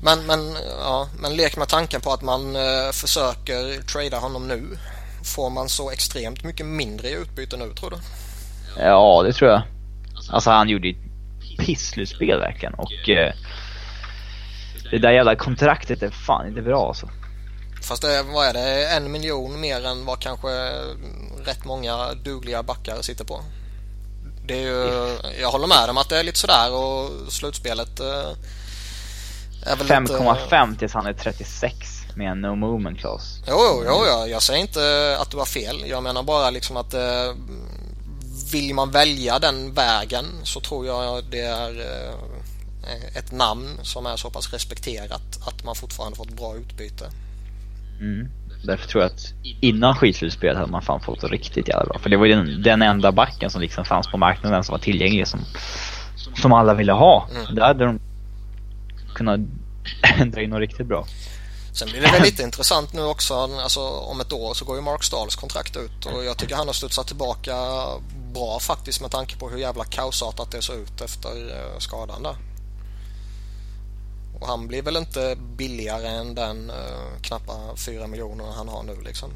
Men, 0.04 0.26
men, 0.26 0.58
ja, 0.80 1.08
men 1.20 1.36
lek 1.36 1.58
med 1.58 1.68
tanken 1.68 2.02
på 2.02 2.14
att 2.14 2.22
man 2.22 2.56
eh, 2.56 2.92
försöker 2.94 3.82
trada 3.82 4.18
honom 4.18 4.48
nu. 4.48 4.78
Får 5.36 5.50
man 5.50 5.70
så 5.70 5.92
extremt 5.92 6.44
mycket 6.44 6.66
mindre 6.66 7.08
i 7.08 7.14
utbyte 7.14 7.58
nu 7.58 7.74
tror 7.74 7.90
du? 7.90 7.98
Ja, 8.78 9.24
det 9.24 9.34
tror 9.34 9.52
jag. 9.52 9.62
Alltså 10.30 10.50
han 10.50 10.70
gjorde 10.70 10.90
ett 10.90 10.96
pisslutspel 11.60 12.40
verkligen 12.40 12.74
och 12.74 13.10
eh, 13.10 13.34
det 14.92 14.98
där 14.98 15.12
jävla 15.12 15.36
kontraktet 15.36 16.04
är 16.04 16.10
fan 16.10 16.48
inte 16.48 16.62
bra 16.62 16.88
alltså. 16.88 17.10
Fast 17.82 18.02
det 18.02 18.24
vad 18.24 18.48
är 18.48 18.54
det, 18.54 18.88
en 18.88 19.12
miljon 19.12 19.60
mer 19.62 19.86
än 19.86 20.06
vad 20.06 20.20
kanske 20.20 20.48
rätt 21.46 21.66
många 21.66 22.14
dugliga 22.14 22.64
backar 22.64 23.02
sitter 23.02 23.26
på. 23.26 23.42
Det 24.46 24.54
är 24.54 24.62
ju, 24.62 25.18
jag 25.42 25.52
håller 25.52 25.68
med 25.68 25.90
om 25.90 25.98
att 25.98 26.10
det 26.10 26.20
är 26.20 26.24
lite 26.24 26.38
sådär 26.38 26.74
och 26.74 27.10
slutspelet 27.32 28.00
eh, 28.00 28.32
5,5 29.66 30.78
tills 30.78 30.94
han 30.94 31.06
är 31.06 31.14
36 31.14 32.02
med 32.16 32.32
en 32.32 32.42
no 32.42 32.56
movement 32.56 33.00
clause. 33.00 33.44
Jo, 33.48 33.56
jo, 33.60 33.84
jo, 33.86 34.04
jo, 34.08 34.28
jag 34.28 34.42
säger 34.42 34.62
inte 34.62 35.18
att 35.20 35.32
du 35.32 35.38
har 35.38 35.46
fel. 35.46 35.84
Jag 35.88 36.04
menar 36.04 36.24
bara 36.24 36.50
liksom 36.50 36.78
att 36.78 36.94
eh, 36.94 37.34
vill 38.52 38.76
man 38.76 38.92
välja 38.92 39.40
den 39.40 39.74
vägen 39.74 40.26
så 40.44 40.60
tror 40.60 40.86
jag 40.86 41.24
det 41.32 41.42
är 41.42 41.80
eh, 41.80 43.18
ett 43.18 43.32
namn 43.32 43.80
som 43.82 44.06
är 44.06 44.18
så 44.18 44.30
pass 44.30 44.54
respekterat 44.54 45.40
att 45.48 45.64
man 45.64 45.76
fortfarande 45.76 46.18
får 46.18 46.28
ett 46.28 46.38
bra 46.38 46.56
utbyte. 46.56 47.06
Mm. 48.00 48.28
Därför 48.64 48.88
tror 48.88 49.04
jag 49.04 49.12
att 49.12 49.34
innan 49.62 49.96
skitslutspelet 49.96 50.58
hade 50.58 50.72
man 50.72 50.82
fan 50.82 51.02
fått 51.02 51.24
riktigt 51.24 51.68
jävla 51.68 51.86
bra. 51.86 52.00
För 52.00 52.10
det 52.10 52.18
var 52.18 52.26
ju 52.26 52.36
den, 52.36 52.64
den 52.64 52.82
enda 52.82 53.12
backen 53.12 53.50
som 53.50 53.62
liksom 53.62 53.86
fanns 53.86 54.08
på 54.08 54.18
marknaden 54.18 54.64
som 54.64 54.74
var 54.74 54.80
tillgänglig 54.80 55.28
som, 55.28 55.40
som 56.36 56.54
alla 56.54 56.74
ville 56.74 56.92
ha. 56.92 57.28
Mm. 57.32 57.56
Där 57.56 57.64
hade 57.64 57.86
de 57.86 58.00
kunnat 59.16 59.40
dra 60.34 60.42
in 60.42 60.50
något 60.50 60.60
riktigt 60.60 60.88
bra. 60.88 61.06
Sen 61.74 61.88
blir 61.88 62.02
det 62.02 62.12
väl 62.12 62.22
lite 62.22 62.44
intressant 62.44 62.94
nu 62.94 63.04
också. 63.04 63.34
Alltså, 63.34 63.80
om 63.80 64.22
ett 64.22 64.34
år 64.34 64.54
så 64.54 64.66
går 64.66 64.76
ju 64.76 64.82
Mark 64.82 65.04
Stahls 65.04 65.36
kontrakt 65.36 65.78
ut 65.78 66.06
och 66.06 66.24
jag 66.24 66.38
tycker 66.38 66.56
han 66.56 66.68
har 66.68 66.74
studsat 66.74 67.08
tillbaka 67.08 67.56
bra 68.34 68.60
faktiskt 68.60 69.02
med 69.02 69.12
tanke 69.12 69.36
på 69.36 69.50
hur 69.50 69.58
jävla 69.58 69.84
kaosartat 69.84 70.52
det 70.52 70.62
såg 70.62 70.76
ut 70.76 71.02
efter 71.02 71.30
eh, 71.30 71.80
skadan 71.80 72.24
där. 72.24 72.36
Och 74.42 74.48
han 74.48 74.68
blir 74.68 74.82
väl 74.82 74.98
inte 74.98 75.36
billigare 75.58 76.08
än 76.08 76.36
den 76.36 76.70
uh, 76.70 77.22
knappa 77.22 77.54
4 77.78 78.08
miljoner 78.08 78.46
han 78.56 78.68
har 78.68 78.84
nu 78.84 79.02
liksom. 79.02 79.32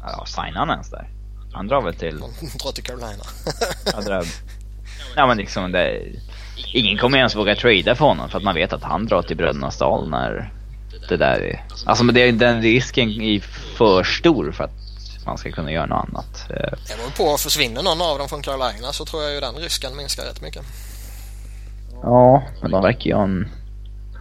Ja, 0.00 0.24
signar 0.26 0.52
han 0.52 0.70
ens 0.70 0.90
där? 0.90 1.10
Han 1.52 1.66
drar 1.66 1.82
väl 1.82 1.94
till... 1.94 2.20
Han 2.20 2.30
drar 2.58 2.72
till 2.72 2.84
Carolina. 2.84 3.24
ja, 3.92 4.00
drar... 4.00 4.26
ja 5.16 5.26
men 5.26 5.36
liksom 5.36 5.72
det... 5.72 6.02
Ingen 6.66 6.98
kommer 6.98 7.18
ens 7.18 7.36
våga 7.36 7.56
trada 7.56 7.94
för 7.94 8.04
honom 8.04 8.28
för 8.28 8.38
att 8.38 8.44
man 8.44 8.54
vet 8.54 8.72
att 8.72 8.82
han 8.82 9.06
drar 9.06 9.22
till 9.22 9.36
Bröderna 9.36 9.70
Stahl 9.70 10.10
när 10.10 10.52
det 11.08 11.16
där 11.16 11.40
är... 11.40 11.64
Alltså 11.86 12.04
men 12.04 12.14
det, 12.14 12.32
den 12.32 12.62
risken 12.62 13.10
är 13.10 13.40
för 13.76 14.04
stor 14.04 14.52
för 14.52 14.64
att 14.64 14.70
man 15.26 15.38
ska 15.38 15.50
kunna 15.50 15.72
göra 15.72 15.86
något 15.86 16.08
annat. 16.08 16.44
Det 16.48 16.96
beror 16.96 17.32
på, 17.32 17.38
försvinner 17.38 17.82
någon 17.82 18.02
av 18.02 18.18
dem 18.18 18.28
från 18.28 18.42
Carolina 18.42 18.92
så 18.92 19.04
tror 19.04 19.22
jag 19.22 19.34
ju 19.34 19.40
den 19.40 19.54
risken 19.54 19.96
minskar 19.96 20.24
rätt 20.24 20.42
mycket. 20.42 20.62
Ja, 22.02 22.42
men 22.62 22.70
de 22.70 22.82
verkar 22.82 23.10
ju 23.10 23.22
en, 23.22 23.48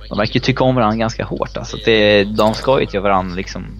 De 0.10 0.18
verkar 0.18 0.40
tycka 0.40 0.64
om 0.64 0.76
varandra 0.76 0.98
ganska 0.98 1.26
hårt 1.26 1.58
alltså. 1.58 1.78
Det, 1.86 2.24
de 2.24 2.54
ska 2.54 2.80
ju 2.80 2.86
till 2.86 3.00
varandra 3.00 3.36
liksom 3.36 3.80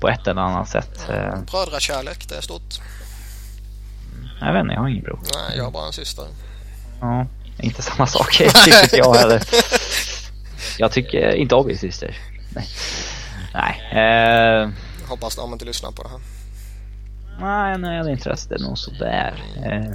på 0.00 0.08
ett 0.08 0.26
eller 0.26 0.40
annat 0.40 0.68
sätt. 0.68 1.06
Ja, 1.08 1.36
brödrakärlek, 1.50 2.28
det 2.28 2.36
är 2.36 2.40
stort. 2.40 2.80
Jag 4.40 4.52
vet 4.52 4.60
inte, 4.60 4.74
jag 4.74 4.80
har 4.80 4.88
ingen 4.88 5.04
bror. 5.04 5.20
Nej, 5.34 5.56
jag 5.56 5.64
har 5.64 5.70
bara 5.70 5.86
en 5.86 5.92
syster. 5.92 6.24
Ja, 7.00 7.26
inte 7.58 7.82
samma 7.82 8.06
sak 8.06 8.32
tycker 8.32 8.82
inte 8.82 8.96
jag 8.96 9.14
heller. 9.14 9.42
Jag 10.78 10.92
tycker 10.92 11.34
inte 11.34 11.54
om 11.54 11.66
min 11.66 11.78
syster. 11.78 12.16
Nej. 12.54 12.66
Nej. 13.54 14.02
Eh... 14.62 14.70
Hoppas 15.08 15.36
de 15.36 15.52
inte 15.52 15.64
lyssnar 15.64 15.90
på 15.90 16.02
det 16.02 16.08
här. 16.08 16.20
Nej, 17.40 17.78
när 17.78 17.96
jag 17.96 18.10
intresse 18.10 18.48
det 18.48 18.54
är 18.54 18.68
nog 18.68 18.78
sådär. 18.78 19.42
Eh... 19.64 19.94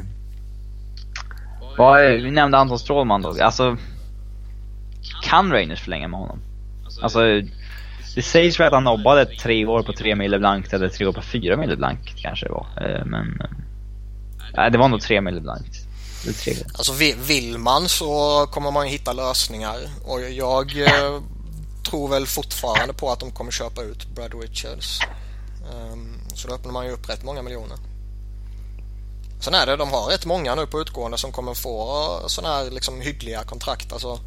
Vad, 1.77 2.01
vi 2.01 2.31
nämnde 2.31 2.57
Anton 2.57 2.79
Strålman 2.79 3.21
då. 3.21 3.43
Alltså, 3.43 3.77
kan 5.23 5.51
Rangers 5.51 5.81
förlänga 5.81 6.07
med 6.07 6.19
honom? 6.19 6.39
Alltså, 7.01 7.19
det 8.15 8.21
sägs 8.21 8.59
väl 8.59 8.67
att 8.67 8.73
han 8.73 8.83
nobbade 8.83 9.25
tre 9.25 9.65
år 9.65 9.83
på 9.83 9.93
tre 9.93 10.15
mille 10.15 10.39
blankt 10.39 10.73
eller 10.73 10.89
tre 10.89 11.05
år 11.05 11.13
på 11.13 11.21
fyra 11.21 11.57
mille 11.57 11.75
blankt 11.75 12.15
kanske 12.15 12.45
det 12.45 12.51
var. 12.51 12.67
Eh, 12.81 13.05
men, 13.05 13.41
nej 14.53 14.71
det 14.71 14.77
var 14.77 14.87
nog 14.87 15.01
tre 15.01 15.21
mille 15.21 15.41
blankt. 15.41 15.86
Alltså 16.73 16.93
vill 17.17 17.57
man 17.57 17.89
så 17.89 18.47
kommer 18.51 18.71
man 18.71 18.87
hitta 18.87 19.13
lösningar 19.13 19.89
och 20.05 20.21
jag 20.21 20.81
eh, 20.81 21.21
tror 21.89 22.07
väl 22.07 22.27
fortfarande 22.27 22.93
på 22.93 23.11
att 23.11 23.19
de 23.19 23.31
kommer 23.31 23.51
köpa 23.51 23.81
ut 23.81 24.07
Brad 24.15 24.41
Richards. 24.41 24.99
Um, 25.73 26.21
så 26.35 26.47
då 26.47 26.53
öppnar 26.53 26.71
man 26.71 26.85
ju 26.85 26.91
upp 26.91 27.09
rätt 27.09 27.23
många 27.23 27.41
miljoner. 27.41 27.77
Sen 29.41 29.53
är 29.53 29.65
det, 29.65 29.75
de 29.75 29.89
har 29.89 30.05
rätt 30.05 30.25
många 30.25 30.55
nu 30.55 30.67
på 30.67 30.81
utgående 30.81 31.17
som 31.17 31.31
kommer 31.31 31.53
få 31.53 32.19
sådana 32.27 32.55
här 32.55 32.71
liksom 32.71 33.01
hyggliga 33.01 33.43
kontrakt. 33.43 33.93
Alltså, 33.93 34.19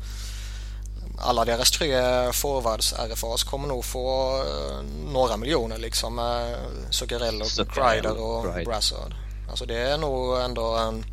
alla 1.18 1.44
deras 1.44 1.70
tre 1.70 1.92
forwards 2.32 2.92
RFAs 2.92 3.44
kommer 3.44 3.68
nog 3.68 3.84
få 3.84 4.36
uh, 4.38 4.82
några 5.12 5.36
miljoner 5.36 5.78
liksom 5.78 6.14
med 6.14 6.56
Zuccarello, 6.90 7.44
Kreider 7.74 8.20
och 8.20 8.64
Brassard. 8.64 9.14
Alltså 9.50 9.66
det 9.66 9.78
är 9.78 9.98
nog 9.98 10.40
ändå 10.40 10.76
en 10.76 11.04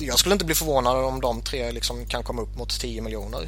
jag, 0.00 0.18
skulle 0.18 0.32
inte 0.32 0.44
bli 0.44 0.54
förvånad 0.54 0.96
om 0.96 1.20
de 1.20 1.42
tre 1.42 1.72
liksom 1.72 2.06
kan 2.06 2.22
komma 2.22 2.42
upp 2.42 2.56
mot 2.56 2.80
10 2.80 3.02
miljoner. 3.02 3.40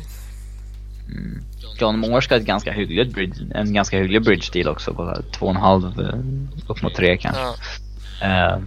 Mm. 1.09 1.45
John 1.78 1.99
Moore 1.99 2.23
ska 2.23 2.37
ett 2.37 2.43
ganska 2.43 2.73
hyggligt 2.73 3.12
bridge, 3.12 3.37
en 3.55 3.75
ganska 3.75 3.99
hygglig 3.99 4.23
bridge 4.23 4.50
deal 4.52 4.69
också 4.69 4.95
på 4.95 5.02
2,5 5.02 6.02
eh, 6.02 6.71
upp 6.71 6.83
mot 6.83 6.95
3 6.95 7.16
kanske. 7.16 7.43
Ja. 8.21 8.57
Uh. 8.57 8.62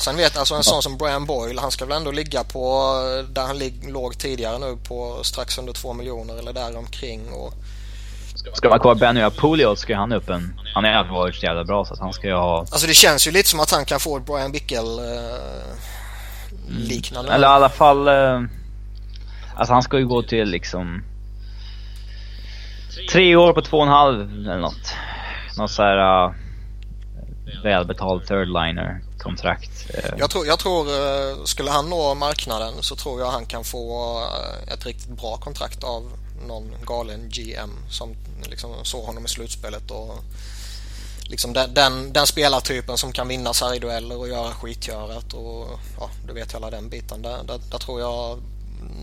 Sen 0.00 0.16
vet 0.16 0.38
alltså 0.38 0.54
en 0.54 0.62
sån 0.62 0.82
som 0.82 0.96
Brian 0.96 1.26
Boyle, 1.26 1.58
han 1.58 1.70
ska 1.70 1.84
väl 1.84 1.96
ändå 1.96 2.10
ligga 2.10 2.44
på 2.44 2.92
där 3.30 3.46
han 3.46 3.92
låg 3.92 4.18
tidigare 4.18 4.58
nu 4.58 4.76
på 4.88 5.18
strax 5.22 5.58
under 5.58 5.72
2 5.72 5.92
miljoner 5.92 6.38
eller 6.38 6.52
där 6.52 6.76
omkring 6.76 7.28
och 7.32 7.54
Ska 8.52 8.68
man 8.68 8.80
kvar 8.80 8.94
Benny 8.94 9.20
Apulio 9.20 9.76
ska 9.76 9.96
han 9.96 10.12
upp 10.12 10.30
en... 10.30 10.60
Han 10.74 10.84
är 10.84 11.32
så 11.32 11.46
jävla 11.46 11.64
bra 11.64 11.84
så 11.84 11.94
att 11.94 12.00
han 12.00 12.12
ska 12.12 12.26
ju 12.26 12.34
ha... 12.34 12.58
Alltså 12.58 12.86
det 12.86 12.94
känns 12.94 13.26
ju 13.26 13.30
lite 13.30 13.48
som 13.48 13.60
att 13.60 13.70
han 13.70 13.84
kan 13.84 14.00
få 14.00 14.16
ett 14.16 14.26
Brian 14.26 14.52
Bickel 14.52 14.84
uh, 14.84 15.74
liknande. 16.68 17.32
Eller 17.32 17.48
i 17.48 17.50
alla 17.50 17.68
fall... 17.68 18.08
Uh, 18.08 18.42
alltså 19.56 19.72
han 19.74 19.82
ska 19.82 19.98
ju 19.98 20.06
gå 20.06 20.22
till 20.22 20.48
liksom... 20.48 21.04
Tre 23.12 23.36
år 23.36 23.52
på 23.52 23.62
två 23.62 23.76
och 23.76 23.82
en 23.82 23.88
halv 23.88 24.20
eller 24.20 24.58
något. 24.58 24.94
Något 25.58 25.70
såhär... 25.70 26.26
Uh, 26.26 26.34
välbetald 27.62 28.26
third 28.26 28.48
liner 28.48 29.00
kontrakt. 29.18 29.90
Uh. 29.94 30.18
Jag 30.18 30.30
tror, 30.30 30.46
jag 30.46 30.58
tror 30.58 30.86
skulle 31.46 31.70
han 31.70 31.90
nå 31.90 32.14
marknaden 32.14 32.74
så 32.80 32.96
tror 32.96 33.20
jag 33.20 33.30
han 33.30 33.46
kan 33.46 33.64
få 33.64 34.20
ett 34.72 34.86
riktigt 34.86 35.20
bra 35.20 35.36
kontrakt 35.36 35.84
av 35.84 36.02
någon 36.46 36.70
galen 36.86 37.28
GM 37.28 37.70
som 37.90 38.14
liksom 38.50 38.70
såg 38.82 39.04
honom 39.04 39.24
i 39.24 39.28
slutspelet 39.28 39.90
och 39.90 40.14
liksom 41.34 41.52
den, 41.52 41.74
den, 41.74 42.12
den 42.12 42.26
spelartypen 42.26 42.98
som 42.98 43.12
kan 43.12 43.28
vinna 43.28 43.52
sargdueller 43.52 44.18
och 44.18 44.28
göra 44.28 44.50
skitgörat 44.50 45.32
och 45.32 45.80
ja, 46.00 46.10
du 46.26 46.34
vet 46.34 46.54
hela 46.54 46.70
den 46.70 46.88
biten. 46.88 47.22
Där, 47.22 47.38
där, 47.44 47.60
där 47.70 47.78
tror 47.78 48.00
jag 48.00 48.38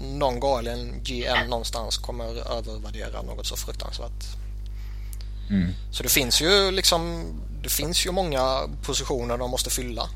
någon 0.04 0.40
galen 0.40 1.04
GM 1.04 1.50
någonstans 1.50 1.98
kommer 1.98 2.26
övervärdera 2.58 3.22
något 3.22 3.46
så 3.46 3.56
fruktansvärt. 3.56 4.24
Mm. 5.50 5.74
Så 5.92 6.04
det 6.04 6.10
finns 6.10 6.42
ju 6.42 6.72
liksom 6.72 7.26
det 7.64 7.70
finns 7.70 8.06
ju 8.06 8.12
många 8.12 8.70
positioner 8.84 9.38
de 9.38 9.52
måste 9.52 9.70
fylla. 9.70 10.10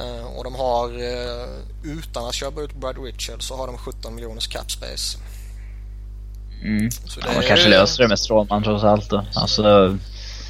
Uh, 0.00 0.24
och 0.24 0.44
de 0.44 0.54
har 0.54 0.88
uh, 0.88 1.98
utan 1.98 2.28
att 2.28 2.34
köpa 2.34 2.60
ut 2.60 2.74
Brad 2.74 3.04
Richard 3.04 3.42
så 3.42 3.56
har 3.56 3.66
de 3.66 3.78
17 3.78 4.14
miljoners 4.14 4.48
cap 4.48 4.70
space. 4.70 5.18
Mm. 6.62 6.90
Så 6.90 7.20
det 7.20 7.26
ja, 7.26 7.34
man 7.34 7.44
kanske 7.48 7.68
löser 7.68 8.02
det 8.02 8.08
med 8.08 8.18
Strålman 8.18 8.62
trots 8.62 8.84
allt 8.84 9.10
då. 9.10 9.26
Alltså... 9.34 9.98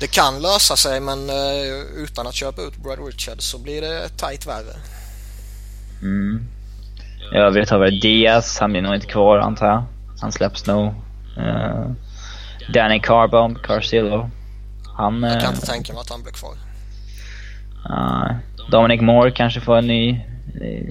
Det 0.02 0.08
kan 0.08 0.42
lösa 0.42 0.76
sig 0.76 1.00
men 1.00 1.30
uh, 1.30 2.04
utan 2.04 2.26
att 2.26 2.34
köpa 2.34 2.62
ut 2.62 2.76
Brad 2.76 3.06
Richard 3.06 3.40
så 3.40 3.58
blir 3.58 3.80
det 3.82 4.08
tight 4.08 4.46
värre. 4.46 4.74
Mm. 6.02 6.46
Jag 7.32 7.50
vet 7.50 7.70
har 7.70 7.78
varit 7.78 8.02
Diaz, 8.02 8.58
han 8.60 8.72
blir 8.72 8.82
nog 8.82 8.94
inte 8.94 9.06
kvar 9.06 9.38
antar 9.38 9.66
jag. 9.66 9.84
Han 10.20 10.32
släpps 10.32 10.66
nog. 10.66 10.94
Uh, 11.38 11.90
Danny 12.74 13.00
Carbomb, 13.00 13.62
Carcillo. 13.62 14.30
Han... 14.96 15.22
Jag 15.22 15.40
kan 15.40 15.50
uh, 15.50 15.54
inte 15.54 15.66
tänka 15.66 15.92
mig 15.92 16.00
att 16.00 16.10
han 16.10 16.22
blir 16.22 16.32
kvar. 16.32 16.54
Uh, 17.90 18.36
Dominic 18.70 19.00
Moore 19.00 19.30
kanske 19.30 19.60
får 19.60 19.78
en 19.78 19.86
ny... 19.86 20.20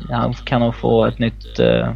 Han 0.09 0.33
kan 0.33 0.61
nog 0.61 0.75
få 0.75 1.05
ett 1.05 1.19
nytt 1.19 1.59
uh, 1.59 1.95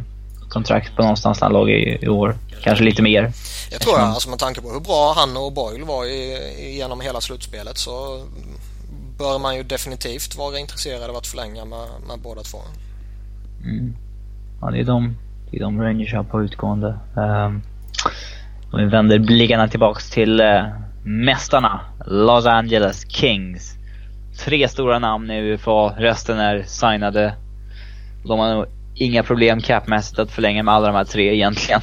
kontrakt 0.56 0.96
på 0.96 1.02
någonstans 1.02 1.40
han 1.40 1.52
låg 1.52 1.70
i, 1.70 1.98
i 2.02 2.08
år. 2.08 2.36
Kanske 2.62 2.84
lite 2.84 3.02
mer. 3.02 3.32
Jag 3.70 3.80
tror 3.80 3.98
jag, 3.98 4.08
alltså 4.08 4.30
med 4.30 4.38
tanke 4.38 4.60
på 4.60 4.68
hur 4.72 4.80
bra 4.80 5.14
han 5.16 5.36
och 5.36 5.52
Boyle 5.52 5.84
var 5.84 6.04
i, 6.04 6.76
genom 6.76 7.00
hela 7.00 7.20
slutspelet 7.20 7.78
så 7.78 8.22
bör 9.18 9.38
man 9.38 9.56
ju 9.56 9.62
definitivt 9.62 10.36
vara 10.36 10.58
intresserad 10.58 11.10
av 11.10 11.16
att 11.16 11.26
förlänga 11.26 11.64
med, 11.64 11.86
med 12.08 12.18
båda 12.22 12.42
två. 12.42 12.58
Mm. 13.64 13.96
Ja, 14.60 14.70
det 14.70 14.80
är 14.80 14.84
de, 14.84 15.16
det 15.50 15.56
är 15.56 15.60
de 15.60 15.82
Rangers 15.82 16.14
har 16.14 16.24
på 16.24 16.42
utgående. 16.42 16.98
Um, 17.16 17.62
och 18.72 18.78
vi 18.78 18.84
vänder 18.84 19.18
blickarna 19.18 19.68
tillbaks 19.68 20.10
till 20.10 20.40
uh, 20.40 20.62
mästarna, 21.04 21.80
Los 22.06 22.46
Angeles 22.46 23.04
Kings. 23.08 23.74
Tre 24.44 24.68
stora 24.68 24.98
namn 24.98 25.30
i 25.30 25.38
UFA, 25.38 25.94
resten 25.98 26.38
är 26.38 26.62
signade. 26.62 27.34
De 28.24 28.38
har 28.38 28.68
inga 28.96 29.22
problem 29.22 29.60
capmässigt 29.60 30.18
att 30.18 30.30
förlänga 30.30 30.62
med 30.62 30.74
alla 30.74 30.86
de 30.86 30.96
här 30.96 31.04
tre 31.04 31.34
egentligen. 31.34 31.80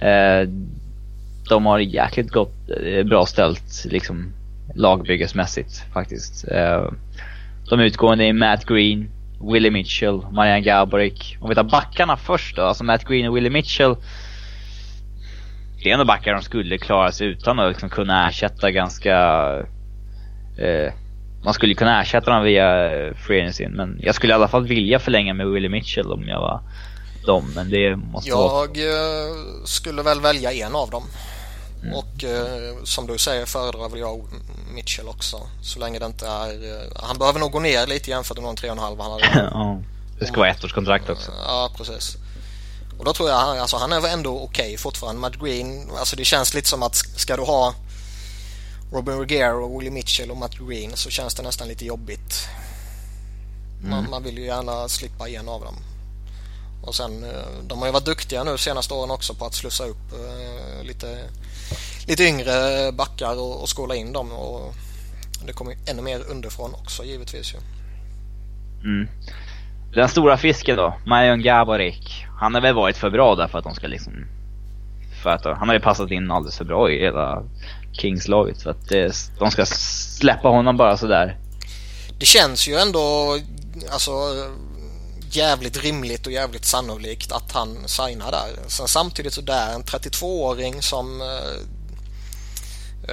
Eh, 0.00 0.48
de 1.48 1.66
har 1.66 1.78
jäkligt 1.78 2.30
gott, 2.30 2.54
eh, 2.84 3.04
bra 3.04 3.26
ställt 3.26 3.84
liksom 3.84 4.32
lagbyggesmässigt 4.74 5.84
faktiskt. 5.92 6.48
Eh, 6.48 6.90
de 7.70 7.80
utgående 7.80 8.24
är 8.24 8.32
Matt 8.32 8.66
Green, 8.66 9.10
Willie 9.52 9.70
Mitchell, 9.70 10.20
Marianne 10.32 10.60
Gaborik. 10.60 11.36
Om 11.40 11.48
vi 11.48 11.54
tar 11.54 11.64
backarna 11.64 12.16
först 12.16 12.56
då, 12.56 12.62
alltså 12.62 12.84
Matt 12.84 13.04
Green 13.04 13.28
och 13.28 13.36
Willie 13.36 13.50
Mitchell. 13.50 13.96
Det 15.82 15.90
är 15.90 15.92
ändå 15.92 16.04
backar 16.04 16.32
de 16.32 16.42
skulle 16.42 16.78
klara 16.78 17.12
sig 17.12 17.26
utan 17.26 17.58
att 17.58 17.68
liksom 17.68 17.88
kunna 17.90 18.28
ersätta 18.28 18.70
ganska... 18.70 19.16
Eh, 20.58 20.92
man 21.44 21.54
skulle 21.54 21.74
kunna 21.74 22.02
ersätta 22.02 22.30
dem 22.30 22.44
via 22.44 22.92
eh, 22.92 23.14
free 23.14 23.68
men 23.68 23.98
jag 24.02 24.14
skulle 24.14 24.32
i 24.32 24.34
alla 24.34 24.48
fall 24.48 24.66
vilja 24.66 24.98
förlänga 24.98 25.34
med 25.34 25.46
Willie 25.46 25.68
Mitchell 25.68 26.12
om 26.12 26.28
jag 26.28 26.40
var 26.40 26.60
dem, 27.26 27.52
men 27.54 27.70
det 27.70 27.96
måste 27.96 28.28
Jag 28.28 28.36
vara... 28.36 28.64
Eh, 28.64 29.64
skulle 29.64 30.02
väl 30.02 30.20
välja 30.20 30.52
en 30.52 30.74
av 30.74 30.90
dem. 30.90 31.04
Mm. 31.82 31.94
Och 31.94 32.24
eh, 32.24 32.84
som 32.84 33.06
du 33.06 33.18
säger 33.18 33.46
föredrar 33.46 33.88
väl 33.88 33.98
jag 33.98 34.20
Mitchell 34.74 35.08
också. 35.08 35.36
Så 35.62 35.78
länge 35.78 35.98
det 35.98 36.06
inte 36.06 36.26
är... 36.26 36.48
Eh, 36.50 37.02
han 37.02 37.18
behöver 37.18 37.40
nog 37.40 37.52
gå 37.52 37.60
ner 37.60 37.86
lite 37.86 38.10
jämfört 38.10 38.36
med 38.36 38.46
de 38.46 38.56
3,5 38.56 39.02
han 39.02 39.10
hade. 39.10 39.50
ja, 39.52 39.78
det 40.18 40.26
ska 40.26 40.36
vara 40.36 40.50
ettårskontrakt 40.50 41.10
också. 41.10 41.32
Ja, 41.46 41.70
precis. 41.76 42.16
Och 42.98 43.04
då 43.04 43.12
tror 43.12 43.28
jag 43.28 43.36
han, 43.36 43.58
alltså, 43.58 43.76
han 43.76 43.92
är 43.92 44.08
ändå 44.08 44.30
okej 44.30 44.64
okay 44.64 44.76
fortfarande. 44.76 45.20
Matt 45.20 45.36
Green, 45.36 45.90
alltså 45.98 46.16
det 46.16 46.24
känns 46.24 46.54
lite 46.54 46.68
som 46.68 46.82
att 46.82 46.96
ska 46.96 47.36
du 47.36 47.42
ha 47.42 47.74
Robin 48.92 49.18
Regier 49.18 49.54
och 49.54 49.80
Willie 49.80 49.90
Mitchell 49.90 50.30
och 50.30 50.36
Matt 50.36 50.58
Green 50.58 50.90
så 50.96 51.10
känns 51.10 51.34
det 51.34 51.42
nästan 51.42 51.68
lite 51.68 51.84
jobbigt. 51.84 52.48
Man, 53.82 53.98
mm. 53.98 54.10
man 54.10 54.22
vill 54.22 54.38
ju 54.38 54.44
gärna 54.44 54.88
slippa 54.88 55.28
en 55.28 55.48
av 55.48 55.60
dem. 55.60 55.74
Och 56.82 56.94
sen, 56.94 57.24
eh, 57.24 57.64
de 57.68 57.78
har 57.78 57.86
ju 57.86 57.92
varit 57.92 58.04
duktiga 58.04 58.44
nu 58.44 58.58
senaste 58.58 58.94
åren 58.94 59.10
också 59.10 59.34
på 59.34 59.46
att 59.46 59.54
slussa 59.54 59.84
upp 59.84 60.12
uh, 60.12 60.84
lite, 60.84 61.18
lite 62.06 62.24
yngre 62.24 62.92
backar 62.92 63.40
och, 63.40 63.62
och 63.62 63.76
skåla 63.76 63.94
in 63.94 64.12
dem. 64.12 64.32
Och 64.32 64.74
det 65.46 65.52
kommer 65.52 65.70
ju 65.70 65.78
ännu 65.86 66.02
mer 66.02 66.20
underifrån 66.30 66.74
också 66.74 67.04
givetvis 67.04 67.54
ju. 67.54 67.58
Mm. 68.84 69.08
Den 69.94 70.08
stora 70.08 70.36
fisken 70.36 70.76
då, 70.76 70.94
Marion 71.06 71.42
Gaborik. 71.42 72.26
Han 72.38 72.54
har 72.54 72.60
väl 72.60 72.74
varit 72.74 72.96
för 72.96 73.10
bra 73.10 73.34
där 73.34 73.48
för 73.48 73.58
att 73.58 73.64
de 73.64 73.74
ska 73.74 73.86
liksom... 73.86 74.12
För 75.22 75.30
att 75.30 75.44
han 75.44 75.68
har 75.68 75.74
ju 75.74 75.80
passat 75.80 76.10
in 76.10 76.30
alldeles 76.30 76.58
för 76.58 76.64
bra 76.64 76.90
i 76.90 77.00
hela 77.00 77.42
Kings-laget. 77.92 78.60
så 78.60 78.70
att 78.70 78.88
det, 78.88 79.30
de 79.38 79.50
ska 79.50 79.66
släppa 79.66 80.48
honom 80.48 80.76
bara 80.76 80.96
sådär. 80.96 81.38
Det 82.18 82.26
känns 82.26 82.68
ju 82.68 82.74
ändå 82.74 83.38
alltså 83.90 84.12
jävligt 85.30 85.82
rimligt 85.82 86.26
och 86.26 86.32
jävligt 86.32 86.64
sannolikt 86.64 87.32
att 87.32 87.52
han 87.52 87.88
signar 87.88 88.30
där. 88.30 88.68
Sen 88.68 88.88
samtidigt 88.88 89.34
så 89.34 89.40
där 89.40 89.74
en 89.74 89.84
32-åring 89.84 90.82
som 90.82 91.20
uh, 91.20 91.26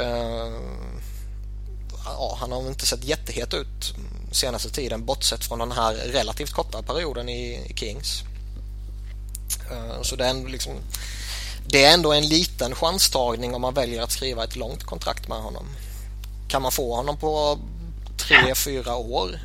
uh, 0.01 0.62
ja, 2.05 2.38
han 2.39 2.51
har 2.51 2.67
inte 2.67 2.86
sett 2.86 3.03
jättehet 3.03 3.53
ut 3.53 3.96
senaste 4.31 4.69
tiden 4.69 5.05
bortsett 5.05 5.46
från 5.46 5.60
den 5.60 5.72
här 5.72 5.93
relativt 5.93 6.51
korta 6.51 6.81
perioden 6.81 7.29
i, 7.29 7.74
Kings. 7.75 8.24
Uh, 9.72 10.01
så 10.01 10.15
det 10.15 10.25
är, 10.25 10.29
ändå 10.29 10.50
liksom, 10.50 10.74
det 11.70 11.86
är 11.86 11.94
ändå 11.94 12.14
en 12.14 12.28
liten 12.28 12.76
chanstagning 12.76 13.56
om 13.56 13.62
man 13.62 13.74
väljer 13.74 14.04
att 14.04 14.12
skriva 14.12 14.44
ett 14.44 14.56
långt 14.56 14.84
kontrakt 14.84 15.28
med 15.28 15.38
honom. 15.38 15.66
Kan 16.48 16.62
man 16.62 16.72
få 16.72 16.96
honom 16.96 17.18
på 17.18 17.60
tre, 18.18 18.56
fyra 18.56 18.96
år 18.96 19.40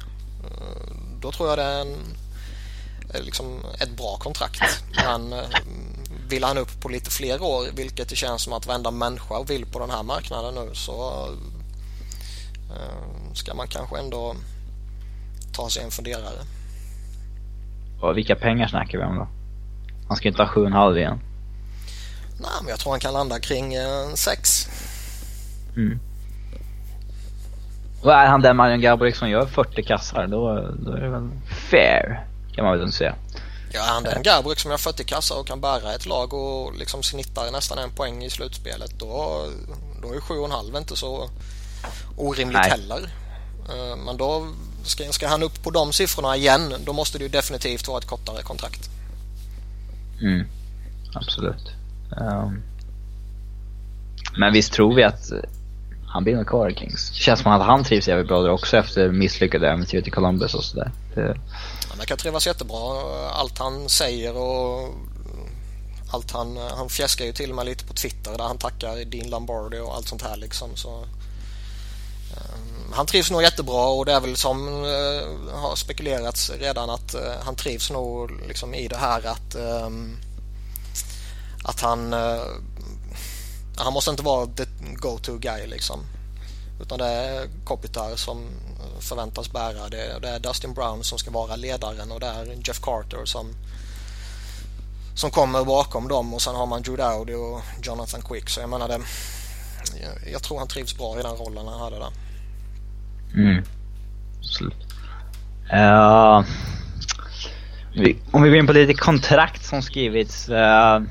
då 1.23 1.33
tror 1.33 1.49
jag 1.49 1.59
det 1.59 1.64
är 1.64 1.81
en, 1.81 1.97
liksom 3.25 3.61
ett 3.81 3.97
bra 3.97 4.17
kontrakt. 4.17 4.85
Men 5.05 5.33
eh, 5.33 5.45
vill 6.29 6.45
han 6.45 6.59
upp 6.59 6.81
på 6.81 6.88
lite 6.88 7.11
fler 7.11 7.43
år, 7.43 7.67
vilket 7.76 8.09
det 8.09 8.17
känns 8.17 8.43
som 8.43 8.52
att 8.52 8.67
varenda 8.67 8.91
människa 8.91 9.43
vill 9.43 9.67
på 9.67 9.79
den 9.79 9.91
här 9.91 10.02
marknaden 10.02 10.55
nu, 10.55 10.75
så 10.75 11.29
eh, 12.71 13.35
ska 13.35 13.55
man 13.55 13.69
kanske 13.69 13.99
ändå 13.99 14.35
ta 15.52 15.69
sig 15.71 15.85
en 15.85 15.91
funderare. 15.91 16.43
Och 18.00 18.17
vilka 18.17 18.37
pengar 18.37 18.69
snackar 18.69 18.99
vi 18.99 19.05
om 19.05 19.17
då? 19.17 19.29
Han 20.09 20.17
ska 20.17 20.29
inte 20.29 20.43
ha 20.43 20.52
7,5 20.52 20.99
igen. 20.99 21.21
Nej, 22.42 22.50
men 22.61 22.68
jag 22.68 22.78
tror 22.78 22.92
han 22.92 23.00
kan 23.00 23.12
landa 23.12 23.40
kring 23.40 23.75
6. 24.14 24.68
Eh, 24.68 25.76
mm. 25.76 26.00
Och 28.02 28.12
är 28.12 28.26
han 28.26 28.42
den 28.42 28.56
Marion 28.56 28.80
Gaborik 28.80 29.16
som 29.16 29.30
gör 29.30 29.46
40 29.46 29.82
kassar, 29.82 30.26
då, 30.26 30.70
då 30.78 30.92
är 30.92 31.00
det 31.00 31.08
väl 31.08 31.30
fair, 31.70 32.26
kan 32.54 32.64
man 32.64 32.78
väl 32.78 32.92
säga. 32.92 33.14
Ja, 33.72 33.80
är 33.80 33.92
han 33.92 34.02
den 34.02 34.22
Gaborik 34.22 34.58
som 34.58 34.70
gör 34.70 34.78
40 34.78 35.04
kassar 35.04 35.37
och 35.37 35.46
kan 35.46 35.61
bära 35.61 35.94
ett 35.94 36.06
lag 36.06 36.34
och 36.34 36.75
liksom 36.78 37.02
snittar 37.02 37.50
nästan 37.52 37.78
en 37.78 37.90
poäng 37.90 38.25
i 38.25 38.30
slutspelet, 38.30 38.99
då, 38.99 39.44
då 40.02 40.14
är 40.14 40.18
7,5 40.18 40.78
inte 40.78 40.96
så 40.96 41.30
orimligt 42.16 42.61
Nej. 42.61 42.70
heller. 42.70 43.08
Eh, 43.68 43.96
men 43.96 44.16
då 44.16 44.46
ska, 44.84 45.12
ska 45.12 45.28
han 45.28 45.42
upp 45.42 45.62
på 45.62 45.70
de 45.70 45.92
siffrorna 45.92 46.37
igen, 46.37 46.75
då 46.84 46.92
måste 46.92 47.18
det 47.18 47.25
ju 47.25 47.30
definitivt 47.30 47.88
vara 47.88 47.99
ett 47.99 48.06
kortare 48.06 48.42
kontrakt. 48.42 48.90
Mm, 50.20 50.46
absolut. 51.14 51.81
Um, 52.16 52.62
men 54.37 54.52
visst 54.52 54.73
tror 54.73 54.95
vi 54.95 55.04
att 55.04 55.33
han 56.07 56.25
blir 56.25 56.37
nog 56.37 56.47
kvar 56.47 56.71
i 56.71 56.75
Kings. 56.75 57.11
Det 57.11 57.16
känns 57.16 57.40
som 57.40 57.52
att 57.52 57.66
han 57.66 57.85
trivs 57.85 58.09
jävligt 58.09 58.28
bra 58.28 58.42
där 58.42 58.50
också 58.50 58.76
efter 58.76 59.09
misslyckade 59.09 59.71
äventyret 59.71 60.06
i 60.06 60.10
Columbus 60.10 60.54
och 60.54 60.65
sådär. 60.65 60.93
Det... 61.15 61.36
Han 61.89 61.99
verkar 61.99 62.17
trivas 62.17 62.47
jättebra. 62.47 63.02
Allt 63.32 63.58
han 63.58 63.89
säger 63.89 64.36
och 64.36 64.89
allt 66.13 66.30
han, 66.30 66.56
han 66.56 66.89
fjäskar 66.89 67.25
ju 67.25 67.32
till 67.32 67.50
och 67.50 67.56
med 67.56 67.67
lite 67.67 67.84
på 67.84 67.93
Twitter 67.93 68.39
där 68.39 68.45
han 68.45 68.58
tackar 68.58 69.04
Dean 69.04 69.30
Lombardi 69.30 69.78
och 69.78 69.95
allt 69.95 70.08
sånt 70.08 70.23
här 70.23 70.36
liksom. 70.36 70.76
Så, 70.76 70.89
um, 70.99 72.93
han 72.93 73.06
trivs 73.06 73.30
nog 73.30 73.43
jättebra 73.43 73.86
och 73.86 74.06
det 74.06 74.13
är 74.13 74.21
väl 74.21 74.36
som 74.36 74.69
uh, 74.69 75.54
har 75.54 75.76
spekulerats 75.76 76.50
redan 76.50 76.91
att 76.91 77.15
uh, 77.15 77.21
han 77.45 77.56
trivs 77.56 77.91
nog 77.91 78.30
liksom 78.49 78.75
i 78.75 78.89
det 78.89 78.97
här 78.97 79.26
att 79.26 79.54
um, 79.54 80.17
att 81.64 81.80
han 81.80 82.14
uh, 82.14 82.42
han 83.76 83.92
måste 83.92 84.10
inte 84.10 84.22
vara 84.22 84.46
the 84.46 84.64
go-to 84.96 85.38
guy 85.38 85.66
liksom. 85.66 86.00
Utan 86.80 86.98
det 86.98 87.06
är 87.06 87.48
Kopitar 87.64 88.16
som 88.16 88.38
eh, 88.38 89.00
förväntas 89.00 89.52
bära 89.52 89.88
det. 89.88 90.18
Det 90.22 90.28
är 90.28 90.38
Dustin 90.38 90.75
Brown 90.75 91.04
som 91.04 91.18
ska 91.18 91.30
vara 91.30 91.56
ledaren 91.56 92.12
och 92.12 92.20
det 92.20 92.26
är 92.26 92.68
Jeff 92.68 92.80
Carter 92.80 93.25
som 93.25 93.46
som 95.14 95.30
kommer 95.30 95.64
bakom 95.64 96.08
dem 96.08 96.34
och 96.34 96.42
sen 96.42 96.54
har 96.54 96.66
man 96.66 96.82
Jude 96.82 97.04
Audi 97.04 97.34
och 97.34 97.60
Jonathan 97.82 98.22
Quick. 98.22 98.48
Så 98.48 98.60
jag 98.60 98.70
menar 98.70 98.88
det. 98.88 99.00
Jag, 100.02 100.32
jag 100.32 100.42
tror 100.42 100.58
han 100.58 100.68
trivs 100.68 100.96
bra 100.96 101.20
i 101.20 101.22
den 101.22 101.36
rollen 101.36 101.66
han 101.66 101.80
hade 101.80 101.98
där. 101.98 102.12
Mm. 103.34 103.64
Absolut. 104.38 104.86
Uh, 105.72 106.44
om 108.30 108.42
vi 108.42 108.48
går 108.48 108.56
in 108.56 108.66
på 108.66 108.72
lite 108.72 108.94
kontrakt 108.94 109.64
som 109.64 109.82
skrivits. 109.82 110.48
Uh, 110.48 111.02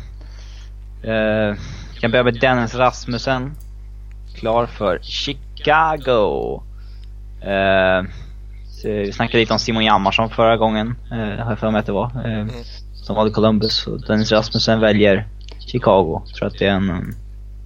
uh, 1.06 1.58
kan 2.00 2.12
börja 2.12 2.24
med 2.24 2.40
Dennis 2.40 2.76
Rasmussen. 2.76 3.56
Klar 4.36 4.66
för 4.66 5.00
Chicago. 5.02 6.64
Uh, 7.44 8.10
vi 8.84 9.14
snackade 9.14 9.38
lite 9.38 9.54
om 9.54 9.60
Simon 9.60 9.86
Jammarsson 9.86 10.30
förra 10.30 10.58
gången, 10.58 10.96
uh, 11.12 11.18
har 11.18 11.50
jag 11.50 11.60
för 11.60 11.72
mig 11.72 11.80
att 11.80 11.86
det 11.86 11.92
var. 11.92 12.12
Uh, 12.26 12.26
mm. 12.26 12.50
Som 12.94 13.16
valde 13.16 13.34
Columbus. 13.34 13.88
Och 13.88 14.02
Dennis 14.02 14.32
Rasmussen 14.32 14.80
väljer 14.80 15.28
Chicago. 15.60 16.22
Tror 16.36 16.48
att 16.48 16.60
det 16.60 16.68
är 16.68 16.72
en, 16.72 17.16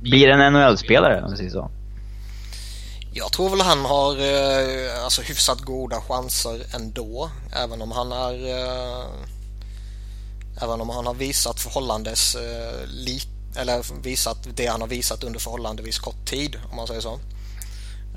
blir 0.02 0.30
en 0.30 0.54
NHL-spelare 0.54 1.24
om 1.24 1.32
vi 1.32 1.38
säger 1.38 1.50
så. 1.50 1.72
Jag 3.18 3.32
tror 3.32 3.50
väl 3.50 3.62
han 3.62 3.86
har 3.86 4.12
eh, 4.12 5.04
alltså 5.04 5.22
hyfsat 5.22 5.62
goda 5.62 6.02
chanser 6.02 6.76
ändå. 6.76 7.30
Även 7.52 7.82
om 7.82 7.92
han 7.92 8.12
är 8.12 8.34
eh, 8.34 9.06
Även 10.62 10.82
om 10.82 10.90
han 10.90 11.08
har 11.08 11.14
visat 11.14 11.60
förhållandes 11.60 12.36
eh, 12.36 12.88
lite 12.88 13.36
eller 13.56 14.02
visat 14.02 14.38
det 14.56 14.68
han 14.68 14.82
har 14.82 14.88
visat 14.88 15.24
under 15.24 15.40
förhållandevis 15.40 16.00
kort 16.00 16.26
tid 16.26 16.60
om 16.70 16.76
man 16.76 16.88
säger 16.88 17.02
så. 17.02 17.20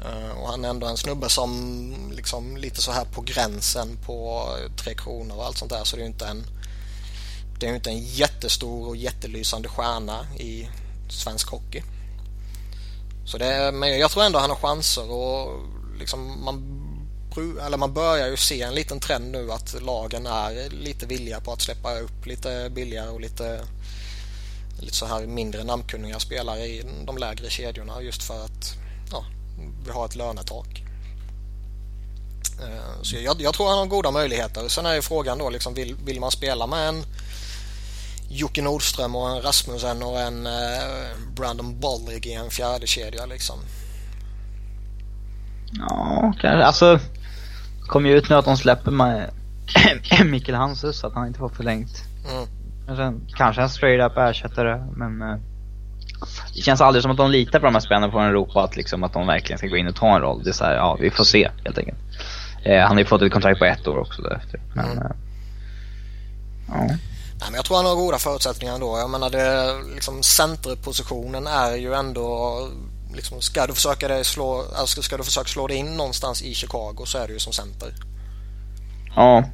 Eh, 0.04 0.30
och 0.40 0.48
han 0.48 0.64
är 0.64 0.68
ändå 0.68 0.86
en 0.86 0.96
snubbe 0.96 1.28
som 1.28 2.12
liksom 2.14 2.56
lite 2.56 2.82
så 2.82 2.92
här 2.92 3.04
på 3.04 3.20
gränsen 3.20 3.98
på 4.06 4.48
eh, 4.58 4.72
Tre 4.76 4.94
Kronor 4.94 5.36
och 5.36 5.46
allt 5.46 5.58
sånt 5.58 5.70
där 5.70 5.84
så 5.84 5.96
det 5.96 6.02
är 6.02 6.04
ju 6.04 6.10
inte 6.10 6.26
en 6.26 6.44
det 7.60 7.66
är 7.66 7.70
ju 7.70 7.76
inte 7.76 7.90
en 7.90 8.04
jättestor 8.04 8.88
och 8.88 8.96
jättelysande 8.96 9.68
stjärna 9.68 10.26
i 10.36 10.68
svensk 11.10 11.48
hockey. 11.48 11.82
Så 13.26 13.38
det 13.38 13.72
men 13.72 13.98
jag 13.98 14.10
tror 14.10 14.24
ändå 14.24 14.38
han 14.38 14.50
har 14.50 14.56
chanser 14.56 15.10
och 15.10 15.66
liksom 15.98 16.44
man, 16.44 16.84
eller 17.40 17.76
man 17.76 17.92
börjar 17.92 18.28
ju 18.28 18.36
se 18.36 18.62
en 18.62 18.74
liten 18.74 19.00
trend 19.00 19.32
nu 19.32 19.52
att 19.52 19.82
lagen 19.82 20.26
är 20.26 20.70
lite 20.70 21.06
villiga 21.06 21.40
på 21.40 21.52
att 21.52 21.62
släppa 21.62 21.98
upp 21.98 22.26
lite 22.26 22.70
billigare 22.70 23.08
och 23.08 23.20
lite 23.20 23.60
lite 24.80 24.96
så 24.96 25.06
här 25.06 25.26
mindre 25.26 25.64
namnkunniga 25.64 26.18
spelare 26.18 26.66
i 26.66 26.84
de 27.04 27.18
lägre 27.18 27.50
kedjorna 27.50 28.02
just 28.02 28.22
för 28.22 28.44
att 28.44 28.74
ja, 29.10 29.24
vi 29.84 29.90
har 29.90 30.04
ett 30.04 30.16
lönetak. 30.16 30.82
Eh, 32.62 33.02
så 33.02 33.16
jag, 33.16 33.40
jag, 33.40 33.54
tror 33.54 33.68
han 33.68 33.78
har 33.78 33.86
goda 33.86 34.10
möjligheter. 34.10 34.68
Sen 34.68 34.86
är 34.86 34.94
ju 34.94 35.02
frågan 35.02 35.38
då 35.38 35.50
liksom 35.50 35.74
vill, 35.74 35.94
vill 36.04 36.20
man 36.20 36.30
spela 36.30 36.66
med 36.66 36.88
en 36.88 37.04
Jocke 38.28 38.62
Nordström 38.62 39.16
och 39.16 39.30
en 39.30 39.42
Rasmussen 39.42 40.02
och 40.02 40.20
en 40.20 40.46
eh, 40.46 41.16
Brandon 41.36 41.80
Bollig 41.80 42.26
i 42.26 42.32
en 42.32 42.50
fjärde 42.50 42.86
kedja 42.86 43.26
liksom? 43.26 43.58
Ja, 45.72 46.32
kanske. 46.40 46.64
Alltså, 46.64 47.00
kom 47.88 48.06
ju 48.06 48.12
ut 48.12 48.30
nu 48.30 48.36
att 48.36 48.44
de 48.44 48.56
släpper 48.56 48.90
med 48.90 49.30
Mikael 50.24 50.58
Hansus, 50.58 51.04
att 51.04 51.14
han 51.14 51.26
inte 51.26 51.38
får 51.38 51.48
förlängt. 51.48 52.04
Mm. 52.32 52.96
Sen, 52.96 53.26
kanske 53.36 53.62
en 53.62 53.68
straight 53.68 54.10
up 54.10 54.18
ersättare, 54.18 54.86
men 54.96 55.22
eh, 55.22 55.36
det 56.54 56.60
känns 56.60 56.80
aldrig 56.80 57.02
som 57.02 57.10
att 57.10 57.16
de 57.16 57.30
litar 57.30 57.58
på 57.58 57.66
de 57.66 57.74
här 57.74 57.80
spelarna 57.80 58.10
från 58.10 58.24
Europa 58.24 58.62
att, 58.62 58.76
liksom, 58.76 59.04
att 59.04 59.12
de 59.12 59.26
verkligen 59.26 59.58
ska 59.58 59.66
gå 59.66 59.76
in 59.76 59.88
och 59.88 59.96
ta 59.96 60.14
en 60.14 60.20
roll. 60.20 60.42
Det 60.44 60.50
är 60.50 60.52
så 60.52 60.64
här, 60.64 60.74
ja 60.74 60.96
vi 61.00 61.10
får 61.10 61.24
se 61.24 61.50
helt 61.64 61.78
enkelt. 61.78 61.98
Eh, 62.64 62.80
han 62.80 62.90
har 62.90 62.98
ju 62.98 63.04
fått 63.04 63.22
ett 63.22 63.32
kontrakt 63.32 63.58
på 63.58 63.64
ett 63.64 63.86
år 63.86 63.98
också 63.98 64.22
därefter. 64.22 64.60
Men, 64.74 64.84
mm. 64.84 64.98
eh, 64.98 65.10
ja. 66.68 66.74
Nej, 67.40 67.48
men 67.50 67.54
jag 67.54 67.64
tror 67.64 67.76
han 67.76 67.86
har 67.86 67.94
goda 67.94 68.18
förutsättningar 68.18 68.74
ändå. 68.74 68.98
Jag 68.98 69.10
menar 69.10 69.30
det, 69.30 69.72
liksom 69.94 70.22
centerpositionen 70.22 71.46
är 71.46 71.76
ju 71.76 71.94
ändå 71.94 72.58
liksom, 73.14 73.40
ska 73.40 73.66
du 73.66 73.74
försöka 73.74 74.24
slå, 74.24 74.64
alltså, 74.76 75.02
ska 75.02 75.16
du 75.16 75.24
försöka 75.24 75.48
slå 75.48 75.66
dig 75.66 75.76
in 75.76 75.96
någonstans 75.96 76.42
i 76.42 76.54
Chicago 76.54 77.04
så 77.04 77.18
är 77.18 77.26
det 77.26 77.32
ju 77.32 77.38
som 77.38 77.52
center. 77.52 77.94
Ja, 79.16 79.44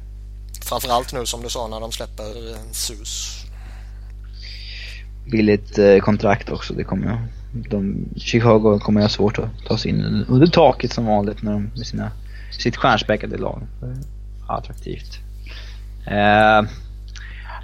Framförallt 0.65 1.13
nu 1.13 1.25
som 1.25 1.43
du 1.43 1.49
sa 1.49 1.67
när 1.67 1.79
de 1.79 1.91
släpper 1.91 2.55
SUS. 2.71 3.43
billigt 5.31 5.77
eh, 5.77 5.97
kontrakt 5.97 6.49
också. 6.49 6.73
Det 6.73 6.83
kommer 6.83 7.07
jag. 7.07 7.17
De, 7.69 8.09
Chicago 8.17 8.79
kommer 8.79 9.01
ha 9.01 9.09
svårt 9.09 9.39
att 9.39 9.65
ta 9.67 9.77
sig 9.77 9.91
in 9.91 10.25
under 10.27 10.47
taket 10.47 10.93
som 10.93 11.05
vanligt 11.05 11.41
när 11.41 11.51
de, 11.51 11.63
med 11.63 11.87
sina, 11.87 12.11
sitt 12.51 12.75
stjärnspäckade 12.77 13.37
lag. 13.37 13.67
Attraktivt. 14.47 15.19
Eh, 16.07 16.69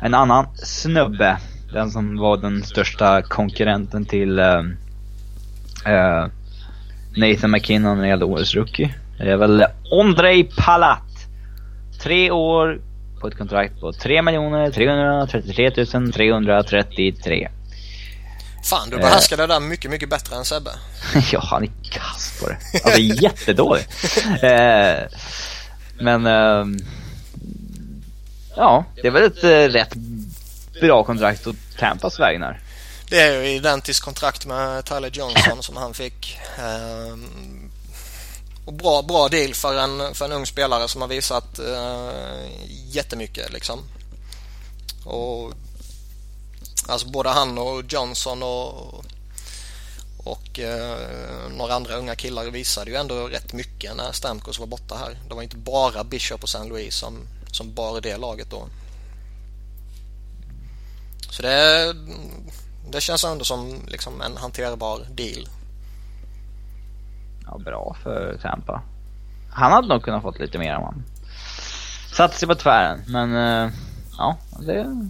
en 0.01 0.13
annan 0.13 0.47
snubbe, 0.56 1.38
den 1.73 1.91
som 1.91 2.17
var 2.17 2.38
den 2.38 2.63
största 2.63 3.21
konkurrenten 3.21 4.06
till 4.06 4.39
eh, 4.39 4.63
eh, 5.86 6.28
Nathan 7.15 7.52
McKinnon 7.52 7.98
när 7.98 8.04
det 8.04 8.10
gällde 8.10 8.26
årets 8.26 8.56
rookie. 8.56 8.96
Det 9.17 9.32
är 9.32 9.38
väl 9.38 9.65
Ondrej 9.91 10.44
Palat. 10.58 11.04
Tre 12.02 12.32
år 12.32 12.82
på 13.22 13.28
ett 13.28 13.38
kontrakt 13.38 13.80
på 13.80 13.94
3 13.94 14.22
333 14.72 15.32
333. 16.44 17.50
Fan, 18.63 18.89
du 18.89 18.98
behärskar 18.98 19.38
det 19.38 19.48
där 19.48 19.60
mycket, 19.60 19.91
mycket 19.91 20.10
bättre 20.10 20.36
än 20.36 20.46
Sebbe. 20.46 20.70
ja, 21.32 21.39
han 21.44 21.63
är 21.63 21.70
kass 21.91 22.39
på 22.41 22.50
det. 22.50 22.58
Alltså 22.84 23.00
jättedålig. 23.00 23.84
eh, 24.41 25.08
men 26.00 26.26
eh, 26.26 26.65
ja, 28.56 28.86
det 29.02 29.08
är 29.08 29.12
väl 29.12 29.24
ett 29.24 29.44
eh, 29.44 29.80
rätt 29.80 29.94
bra 30.82 31.04
kontrakt 31.04 31.48
åt 31.48 31.56
Tampas 31.78 32.20
vägnar. 32.20 32.60
Det 33.12 33.21
är 33.21 33.41
ju 33.41 33.50
identiskt 33.50 34.00
kontrakt 34.00 34.45
med 34.45 34.86
Tyler 34.86 35.10
Johnson 35.13 35.63
som 35.63 35.78
han 35.78 35.93
fick. 35.93 36.38
Ehm, 36.58 37.71
och 38.65 38.74
bra, 38.74 39.02
bra 39.02 39.28
deal 39.28 39.54
för 39.54 39.78
en, 39.78 40.15
för 40.15 40.26
en 40.26 40.32
ung 40.32 40.45
spelare 40.45 40.88
som 40.88 41.02
har 41.02 41.08
visat 41.08 41.60
eh, 41.60 42.12
jättemycket 42.69 43.54
liksom. 43.54 43.80
Och 45.06 45.54
Alltså 46.88 47.08
både 47.08 47.30
han 47.30 47.58
och 47.58 47.84
Johnson 47.89 48.43
och, 48.43 49.06
och 50.17 50.60
eh, 50.60 50.97
några 51.58 51.74
andra 51.74 51.95
unga 51.95 52.15
killar 52.15 52.45
visade 52.45 52.91
ju 52.91 52.97
ändå 52.97 53.28
rätt 53.28 53.54
mycket 53.54 53.95
när 53.95 54.12
Stamkos 54.12 54.60
var 54.60 54.67
borta 54.67 54.95
här. 54.95 55.19
Det 55.28 55.34
var 55.34 55.41
inte 55.41 55.58
bara 55.58 56.04
Bishop 56.04 56.43
och 56.43 56.50
San 56.50 56.67
Louis 56.67 56.95
som, 56.95 57.28
som 57.52 57.74
bar 57.74 58.02
det 58.02 58.17
laget 58.17 58.50
då. 58.50 58.67
Så 61.32 61.41
det, 61.41 61.95
det 62.89 63.02
känns 63.02 63.24
ändå 63.24 63.46
som 63.46 63.76
liksom 63.88 64.22
en 64.22 64.38
hanterbar 64.38 65.00
deal. 65.15 65.48
Ja, 67.46 67.58
bra 67.58 67.96
för 68.04 68.38
Tampa. 68.41 68.82
Han 69.50 69.72
hade 69.72 69.88
nog 69.88 70.04
kunnat 70.04 70.22
fått 70.22 70.39
lite 70.39 70.58
mer 70.58 70.76
om 70.76 70.84
han 70.84 71.04
satte 72.12 72.38
sig 72.38 72.48
på 72.48 72.56
tvären. 72.56 73.00
Men 73.08 73.36
eh, 73.36 73.72
ja, 74.17 74.38
det 74.60 74.74
är 74.74 75.10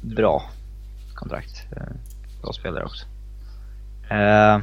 bra 0.00 0.42
kontrakt. 1.14 1.66
Eh, 1.76 1.94
bra 2.42 2.52
spelare 2.52 2.84
också. 2.84 3.06
Eh, 4.10 4.58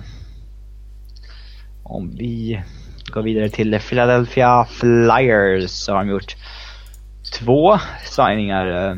om 1.84 2.16
vi 2.16 2.64
går 3.14 3.22
vidare 3.22 3.50
till 3.50 3.80
Philadelphia 3.80 4.66
Flyers 4.66 5.72
så 5.72 5.94
har 5.94 6.00
de 6.00 6.10
gjort 6.10 6.36
två 7.40 7.80
signingar. 8.06 8.98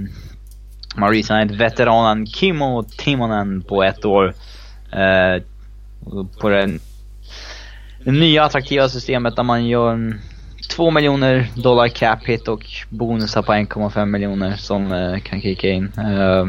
Man 0.95 1.09
resignat 1.09 1.49
signat 1.49 1.61
veteranen 1.61 2.27
Kimmo 2.27 2.83
Timonen 2.83 3.61
på 3.61 3.83
ett 3.83 4.05
år. 4.05 4.33
Eh, 4.91 5.43
på 6.41 6.49
den, 6.49 6.79
det 8.03 8.11
nya 8.11 8.43
attraktiva 8.43 8.89
systemet 8.89 9.35
där 9.35 9.43
man 9.43 9.67
gör 9.67 9.91
en 9.91 10.21
2 10.69 10.91
miljoner 10.91 11.47
dollar 11.55 11.87
cap 11.87 12.25
hit 12.25 12.47
och 12.47 12.65
bonusar 12.89 13.41
på 13.41 13.53
1,5 13.53 14.05
miljoner 14.05 14.55
som 14.55 14.91
eh, 14.91 15.19
kan 15.19 15.41
kicka 15.41 15.69
in. 15.69 15.91
Eh, 15.97 16.45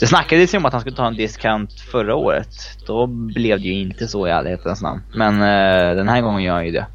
det 0.00 0.06
snackades 0.06 0.54
ju 0.54 0.58
om 0.58 0.66
att 0.66 0.72
han 0.72 0.80
skulle 0.80 0.96
ta 0.96 1.06
en 1.06 1.16
discount 1.16 1.80
förra 1.80 2.14
året. 2.14 2.48
Då 2.86 3.06
blev 3.06 3.60
det 3.60 3.66
ju 3.66 3.80
inte 3.80 4.08
så 4.08 4.26
i 4.26 4.30
ärlighetens 4.30 4.82
namn. 4.82 5.02
Men 5.14 5.34
eh, 5.34 5.96
den 5.96 6.08
här 6.08 6.20
gången 6.20 6.42
gör 6.42 6.54
han 6.54 6.66
ju 6.66 6.72
det. 6.72 6.86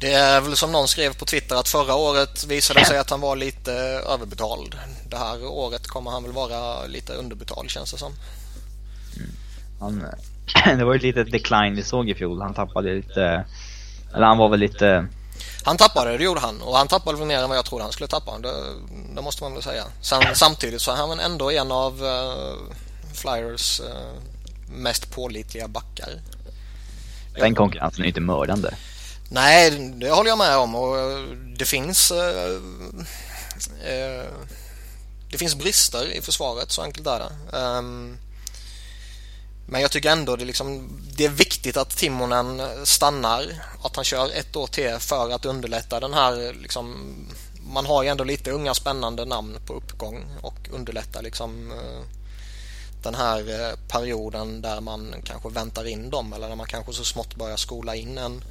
Det 0.00 0.12
är 0.12 0.40
väl 0.40 0.56
som 0.56 0.72
någon 0.72 0.88
skrev 0.88 1.16
på 1.18 1.24
Twitter 1.24 1.56
att 1.56 1.68
förra 1.68 1.94
året 1.94 2.44
visade 2.44 2.84
sig 2.84 2.98
att 2.98 3.10
han 3.10 3.20
var 3.20 3.36
lite 3.36 3.72
överbetald. 4.14 4.74
Det 5.08 5.16
här 5.16 5.44
året 5.44 5.86
kommer 5.86 6.10
han 6.10 6.22
väl 6.22 6.32
vara 6.32 6.86
lite 6.86 7.12
underbetald 7.12 7.70
känns 7.70 7.92
det 7.92 7.98
som. 7.98 8.12
Mm. 9.16 9.30
Han, 9.80 10.06
det 10.78 10.84
var 10.84 10.92
ju 10.92 10.96
ett 10.96 11.02
litet 11.02 11.32
decline 11.32 11.76
vi 11.76 11.82
såg 11.82 12.10
i 12.10 12.14
fjol. 12.14 12.42
Han 12.42 12.54
tappade 12.54 12.94
lite 12.94 13.44
eller 14.14 14.26
han 14.26 14.38
var 14.38 14.48
väl 14.48 14.60
lite... 14.60 15.06
Han 15.64 15.76
tappade, 15.76 16.16
det 16.16 16.24
gjorde 16.24 16.40
han. 16.40 16.62
Och 16.62 16.76
han 16.76 16.88
tappade 16.88 17.18
väl 17.18 17.26
mer 17.26 17.38
än 17.38 17.48
vad 17.48 17.58
jag 17.58 17.64
trodde 17.64 17.84
han 17.84 17.92
skulle 17.92 18.08
tappa. 18.08 18.38
Det, 18.38 18.52
det 19.14 19.22
måste 19.22 19.42
man 19.42 19.54
väl 19.54 19.62
säga. 19.62 19.84
Sen, 20.00 20.22
samtidigt 20.34 20.80
så 20.80 20.92
är 20.92 20.96
han 20.96 21.20
ändå 21.20 21.50
en 21.50 21.72
av 21.72 22.02
uh, 22.02 22.74
Flyers 23.14 23.80
uh, 23.80 23.86
mest 24.76 25.14
pålitliga 25.14 25.68
backar. 25.68 26.10
Den 27.34 27.54
konkurrensen 27.54 28.04
är 28.04 28.08
inte 28.08 28.20
mördande. 28.20 28.70
Nej, 29.32 29.70
det 29.94 30.10
håller 30.10 30.30
jag 30.30 30.38
med 30.38 30.56
om. 30.56 30.74
Och 30.74 30.98
eh, 30.98 31.20
det 31.58 31.64
finns... 31.64 32.10
Eh, 32.10 32.54
eh, 33.84 34.24
det 35.30 35.38
finns 35.38 35.54
brister 35.54 36.12
i 36.12 36.20
försvaret, 36.20 36.70
så 36.70 36.82
enkelt 36.82 37.06
är 37.06 37.18
det. 37.18 37.56
Um, 37.58 38.18
men 39.66 39.80
jag 39.80 39.90
tycker 39.90 40.10
ändå 40.10 40.36
det, 40.36 40.44
liksom, 40.44 40.88
det 41.16 41.24
är 41.24 41.28
viktigt 41.28 41.76
att 41.76 41.96
Timonen 41.96 42.62
stannar. 42.86 43.44
Att 43.82 43.96
han 43.96 44.04
kör 44.04 44.30
ett 44.30 44.56
år 44.56 44.66
till 44.66 44.96
för 44.98 45.30
att 45.30 45.44
underlätta 45.44 46.00
den 46.00 46.14
här 46.14 46.54
liksom, 46.62 47.14
man 47.72 47.86
har 47.86 48.02
ju 48.02 48.08
ändå 48.08 48.24
lite 48.24 48.50
unga 48.50 48.74
spännande 48.74 49.24
namn 49.24 49.56
på 49.66 49.74
uppgång 49.74 50.24
och 50.42 50.68
underlätta 50.72 51.20
liksom 51.20 51.72
eh, 51.72 52.02
den 53.02 53.14
här 53.14 53.74
perioden 53.88 54.62
där 54.62 54.80
man 54.80 55.14
kanske 55.24 55.48
väntar 55.48 55.86
in 55.86 56.10
dem 56.10 56.32
eller 56.32 56.48
när 56.48 56.56
man 56.56 56.66
kanske 56.66 56.92
så 56.92 57.04
smått 57.04 57.36
börjar 57.36 57.56
skola 57.56 57.94
in 57.94 58.18
en 58.18 58.44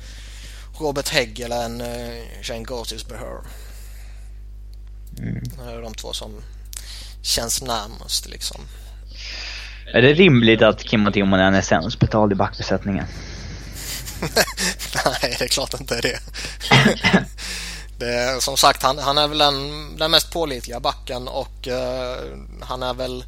Robert 0.80 1.10
Hägg 1.10 1.40
eller 1.40 1.66
en 1.66 1.82
eh, 1.82 2.24
Shane 2.42 2.64
Gortis 2.64 3.08
Behör. 3.08 3.42
Mm. 5.18 5.44
Det 5.44 5.72
är 5.72 5.82
de 5.82 5.94
två 5.94 6.14
som 6.14 6.42
känns 7.22 7.62
närmast 7.62 8.30
liksom. 8.30 8.62
Är 9.94 10.02
det 10.02 10.14
rimligt 10.14 10.62
att 10.62 10.82
Kimmo 10.82 11.12
Timonen 11.12 11.56
är 11.56 11.62
sämst 11.62 12.00
betald 12.00 12.32
i 12.32 12.36
backbesättningen? 12.36 13.06
Nej, 15.06 15.36
det 15.40 15.42
är 15.42 15.48
klart 15.48 15.80
inte 15.80 16.02
det. 16.02 16.20
det 17.98 18.14
är, 18.14 18.40
som 18.40 18.58
sagt, 18.58 18.84
han, 18.84 18.98
han 18.98 19.18
är 19.18 19.28
väl 19.28 19.38
den, 19.38 19.98
den 19.98 20.12
mest 20.12 20.32
pålitliga 20.32 20.80
backen 20.80 21.28
och 21.28 21.68
uh, 21.68 22.38
han 22.62 22.84
är 22.84 22.94
väl 22.94 23.26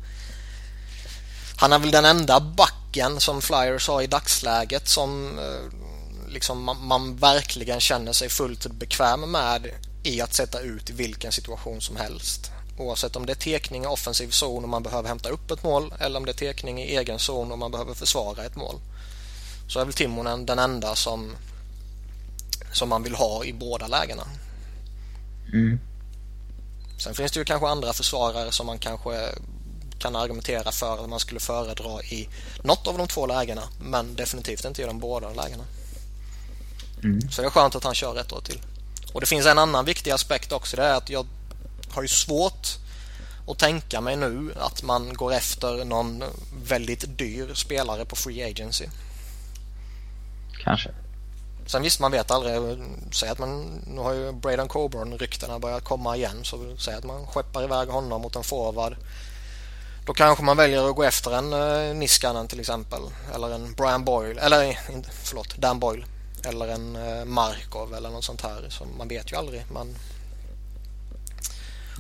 han 1.55 1.73
är 1.73 1.79
väl 1.79 1.91
den 1.91 2.05
enda 2.05 2.39
backen 2.39 3.19
som 3.19 3.41
Flyers 3.41 3.87
har 3.87 4.01
i 4.01 4.07
dagsläget 4.07 4.87
som 4.87 5.39
uh, 5.39 5.90
liksom 6.31 6.63
man, 6.63 6.87
man, 6.87 7.15
verkligen 7.15 7.79
känner 7.79 8.13
sig 8.13 8.29
fullt 8.29 8.67
bekväm 8.71 9.31
med 9.31 9.71
i 10.03 10.21
att 10.21 10.33
sätta 10.33 10.59
ut 10.59 10.89
i 10.89 10.93
vilken 10.93 11.31
situation 11.31 11.81
som 11.81 11.95
helst. 11.95 12.51
Oavsett 12.77 13.15
om 13.15 13.25
det 13.25 13.33
är 13.33 13.35
tekning 13.35 13.83
i 13.83 13.87
offensiv 13.87 14.29
zon 14.29 14.63
och 14.63 14.69
man 14.69 14.83
behöver 14.83 15.09
hämta 15.09 15.29
upp 15.29 15.51
ett 15.51 15.63
mål 15.63 15.93
eller 15.99 16.19
om 16.19 16.25
det 16.25 16.31
är 16.31 16.53
tekning 16.53 16.81
i 16.81 16.95
egen 16.95 17.19
zon 17.19 17.51
och 17.51 17.59
man 17.59 17.71
behöver 17.71 17.93
försvara 17.93 18.45
ett 18.45 18.55
mål. 18.55 18.75
Så 19.67 19.79
är 19.79 19.85
väl 19.85 19.93
Timonen 19.93 20.45
den 20.45 20.59
enda 20.59 20.95
som, 20.95 21.35
som 22.73 22.89
man 22.89 23.03
vill 23.03 23.15
ha 23.15 23.45
i 23.45 23.53
båda 23.53 23.87
lägena. 23.87 24.23
Mm. 25.53 25.79
Sen 26.97 27.15
finns 27.15 27.31
det 27.31 27.39
ju 27.39 27.45
kanske 27.45 27.67
andra 27.67 27.93
försvarare 27.93 28.51
som 28.51 28.65
man 28.65 28.79
kanske 28.79 29.29
kan 29.99 30.15
argumentera 30.15 30.71
för 30.71 31.03
att 31.03 31.09
man 31.09 31.19
skulle 31.19 31.39
föredra 31.39 32.01
i 32.03 32.29
något 32.63 32.87
av 32.87 32.97
de 32.97 33.07
två 33.07 33.25
lägena 33.25 33.63
men 33.79 34.15
definitivt 34.15 34.65
inte 34.65 34.81
i 34.81 34.85
de 34.85 34.99
båda 34.99 35.29
lägena. 35.29 35.63
Mm. 37.03 37.31
Så 37.31 37.41
det 37.41 37.47
är 37.47 37.51
skönt 37.51 37.75
att 37.75 37.83
han 37.83 37.95
kör 37.95 38.19
ett 38.19 38.33
år 38.33 38.41
till. 38.41 38.61
Och 39.13 39.21
det 39.21 39.27
finns 39.27 39.45
en 39.45 39.57
annan 39.57 39.85
viktig 39.85 40.11
aspekt 40.11 40.51
också. 40.51 40.77
Det 40.77 40.83
är 40.83 40.93
att 40.93 41.09
jag 41.09 41.25
har 41.89 42.01
ju 42.01 42.07
svårt 42.07 42.67
att 43.47 43.59
tänka 43.59 44.01
mig 44.01 44.15
nu 44.15 44.53
att 44.59 44.83
man 44.83 45.13
går 45.13 45.33
efter 45.33 45.85
någon 45.85 46.23
väldigt 46.63 47.17
dyr 47.17 47.53
spelare 47.53 48.05
på 48.05 48.15
Free 48.15 48.43
Agency. 48.43 48.85
Kanske. 50.63 50.89
Sen 51.65 51.83
visst, 51.83 51.99
man 51.99 52.11
vet 52.11 52.31
aldrig. 52.31 52.83
Säg 53.11 53.29
att 53.29 53.39
man, 53.39 53.81
nu 53.87 54.01
har 54.01 54.13
ju 54.13 54.31
Braden 54.31 54.67
Coburn 54.67 55.17
ryktena 55.17 55.59
börjat 55.59 55.83
komma 55.83 56.15
igen. 56.15 56.43
Så 56.43 56.77
säg 56.77 56.93
att 56.93 57.03
man 57.03 57.27
skeppar 57.27 57.63
iväg 57.63 57.89
honom 57.89 58.21
mot 58.21 58.35
en 58.35 58.43
forward. 58.43 58.95
Då 60.05 60.13
kanske 60.13 60.43
man 60.43 60.57
väljer 60.57 60.89
att 60.89 60.95
gå 60.95 61.03
efter 61.03 61.31
en 61.31 61.53
uh, 61.53 61.95
Niskanen 61.95 62.47
till 62.47 62.59
exempel. 62.59 63.01
Eller 63.35 63.51
en 63.51 63.73
Brian 63.73 64.05
Boyle. 64.05 64.39
Eller 64.39 64.79
förlåt, 65.23 65.55
Dan 65.57 65.79
Boyle. 65.79 66.05
Eller 66.45 66.67
en 66.67 66.95
uh, 66.95 67.25
Markov 67.25 67.93
eller 67.93 68.09
något 68.09 68.23
sånt 68.23 68.41
här. 68.41 68.69
Så 68.69 68.85
man 68.97 69.07
vet 69.07 69.31
ju 69.31 69.35
aldrig. 69.35 69.63
Man 69.71 69.95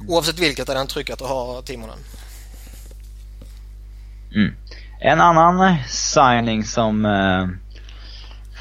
Oavsett 0.07 0.39
vilket 0.39 0.69
är 0.69 0.73
det 0.73 0.79
en 0.79 0.87
trygghet 0.87 1.21
att 1.21 1.29
ha 1.29 1.61
Timonen. 1.61 1.99
Mm. 4.35 4.55
En 4.99 5.21
annan 5.21 5.77
signing 5.87 6.63
som 6.63 7.05
uh, 7.05 7.47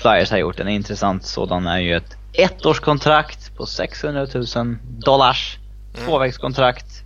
Flyers 0.02 0.30
har 0.30 0.38
gjort, 0.38 0.60
en 0.60 0.68
intressant 0.68 1.24
sådan, 1.24 1.66
är 1.66 1.78
ju 1.78 1.96
ett 1.96 2.16
ettårskontrakt 2.32 3.56
på 3.56 3.66
600 3.66 4.26
000 4.56 4.76
dollars. 4.82 5.58
Mm. 5.94 6.06
Tvåvägskontrakt 6.06 7.02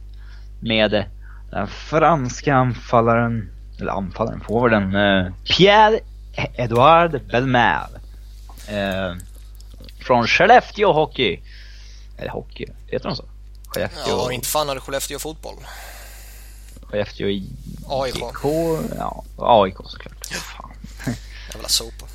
med 0.60 1.04
Den 1.50 1.66
franska 1.66 2.54
anfallaren, 2.54 3.50
eller 3.80 3.92
anfallaren, 3.92 4.40
forwarden, 4.40 4.94
eh, 4.94 5.32
Pierre-Edouard 5.44 7.30
Belmer. 7.30 7.86
Eh, 8.68 9.14
från 10.00 10.26
Skellefteå 10.26 10.92
Hockey. 10.92 11.40
Eller 12.18 12.30
Hockey, 12.30 12.66
heter 12.86 13.08
de 13.08 13.16
så? 13.16 13.24
Skellefteå... 13.66 14.02
Ja, 14.08 14.32
inte 14.32 14.48
fan 14.48 14.68
är 14.68 14.74
det 14.74 14.80
Skellefteå 14.80 15.18
Fotboll. 15.18 15.56
Skellefteå 16.82 17.26
AIK. 17.88 18.16
Ja, 18.98 19.24
AIK 19.36 19.76
såklart. 19.76 20.26
Fan. 20.26 20.70
Jävla 21.52 21.68
sopa. 21.68 22.06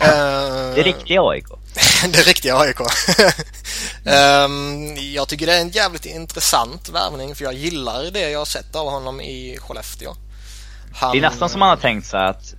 det 0.74 0.82
riktiga 0.82 1.22
AIK. 1.22 1.46
det 2.12 2.26
riktiga 2.26 2.58
AIK. 2.58 2.80
um, 2.80 2.86
jag 4.96 5.28
tycker 5.28 5.46
det 5.46 5.56
är 5.56 5.60
en 5.60 5.70
jävligt 5.70 6.06
intressant 6.06 6.88
värvning 6.88 7.34
för 7.34 7.44
jag 7.44 7.54
gillar 7.54 8.10
det 8.10 8.30
jag 8.30 8.38
har 8.38 8.44
sett 8.44 8.76
av 8.76 8.90
honom 8.90 9.20
i 9.20 9.58
Skellefteå. 9.60 10.14
Han... 10.94 11.12
Det 11.12 11.18
är 11.18 11.30
nästan 11.30 11.48
som 11.48 11.60
man 11.60 11.68
har 11.68 11.76
tänkt 11.76 12.06
sig 12.06 12.20
att 12.20 12.54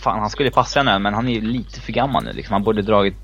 fan 0.00 0.20
han 0.20 0.30
skulle 0.30 0.50
passa 0.50 0.82
nu 0.82 0.98
men 0.98 1.14
han 1.14 1.28
är 1.28 1.32
ju 1.32 1.40
lite 1.40 1.80
för 1.80 1.92
gammal 1.92 2.24
nu 2.24 2.32
liksom. 2.32 2.52
Han 2.52 2.62
borde 2.62 2.82
dragit 2.82 3.14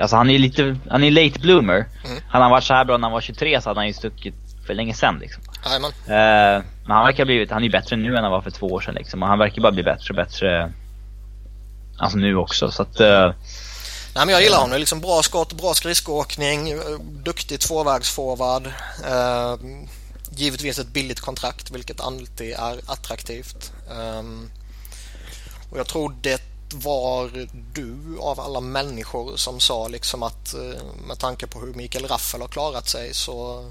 Alltså 0.00 0.16
han 0.16 0.30
är 0.30 0.38
lite, 0.38 0.76
han 0.90 1.04
är 1.04 1.10
late 1.10 1.40
bloomer. 1.40 1.88
Mm. 2.04 2.22
Hade 2.28 2.44
han 2.44 2.50
varit 2.50 2.64
så 2.64 2.74
här 2.74 2.84
bra 2.84 2.96
när 2.96 3.02
han 3.02 3.12
var 3.12 3.20
23 3.20 3.60
så 3.60 3.70
hade 3.70 3.80
han 3.80 3.86
ju 3.86 3.92
stuckit 3.92 4.34
för 4.66 4.74
länge 4.74 4.94
sedan 4.94 5.18
liksom. 5.20 5.42
Jajamän. 5.64 5.90
Uh, 5.90 6.64
men 6.84 6.96
han 6.96 7.04
verkar 7.04 7.24
blivit, 7.24 7.50
han 7.50 7.62
är 7.62 7.64
ju 7.64 7.70
bättre 7.70 7.96
nu 7.96 8.16
än 8.16 8.22
han 8.22 8.32
var 8.32 8.40
för 8.40 8.50
två 8.50 8.66
år 8.66 8.80
sedan 8.80 8.94
liksom. 8.94 9.22
Och 9.22 9.28
han 9.28 9.38
verkar 9.38 9.62
bara 9.62 9.72
bli 9.72 9.82
bättre 9.82 10.06
och 10.08 10.16
bättre. 10.16 10.72
Alltså 11.98 12.18
nu 12.18 12.36
också 12.36 12.70
så 12.70 12.82
att 12.82 13.00
uh, 13.00 13.32
Nej, 14.14 14.26
men 14.26 14.28
jag 14.28 14.42
gillar 14.42 14.58
honom. 14.58 14.78
Liksom 14.78 15.00
bra 15.00 15.22
skott, 15.22 15.52
bra 15.52 15.74
skridskoåkning, 15.74 16.74
duktig 17.24 17.60
tvåvägsforward. 17.60 18.66
Eh, 19.06 19.56
givetvis 20.30 20.78
ett 20.78 20.88
billigt 20.88 21.20
kontrakt, 21.20 21.70
vilket 21.70 22.00
alltid 22.00 22.52
är 22.52 22.80
attraktivt. 22.86 23.72
Eh, 23.90 24.22
och 25.72 25.78
jag 25.78 25.86
tror 25.86 26.14
det 26.22 26.42
var 26.74 27.30
du 27.72 28.18
av 28.20 28.40
alla 28.40 28.60
människor 28.60 29.36
som 29.36 29.60
sa 29.60 29.88
liksom 29.88 30.22
att 30.22 30.54
eh, 30.54 30.82
med 31.08 31.18
tanke 31.18 31.46
på 31.46 31.60
hur 31.60 31.74
Mikael 31.74 32.06
Raffel 32.06 32.40
har 32.40 32.48
klarat 32.48 32.88
sig 32.88 33.14
så 33.14 33.64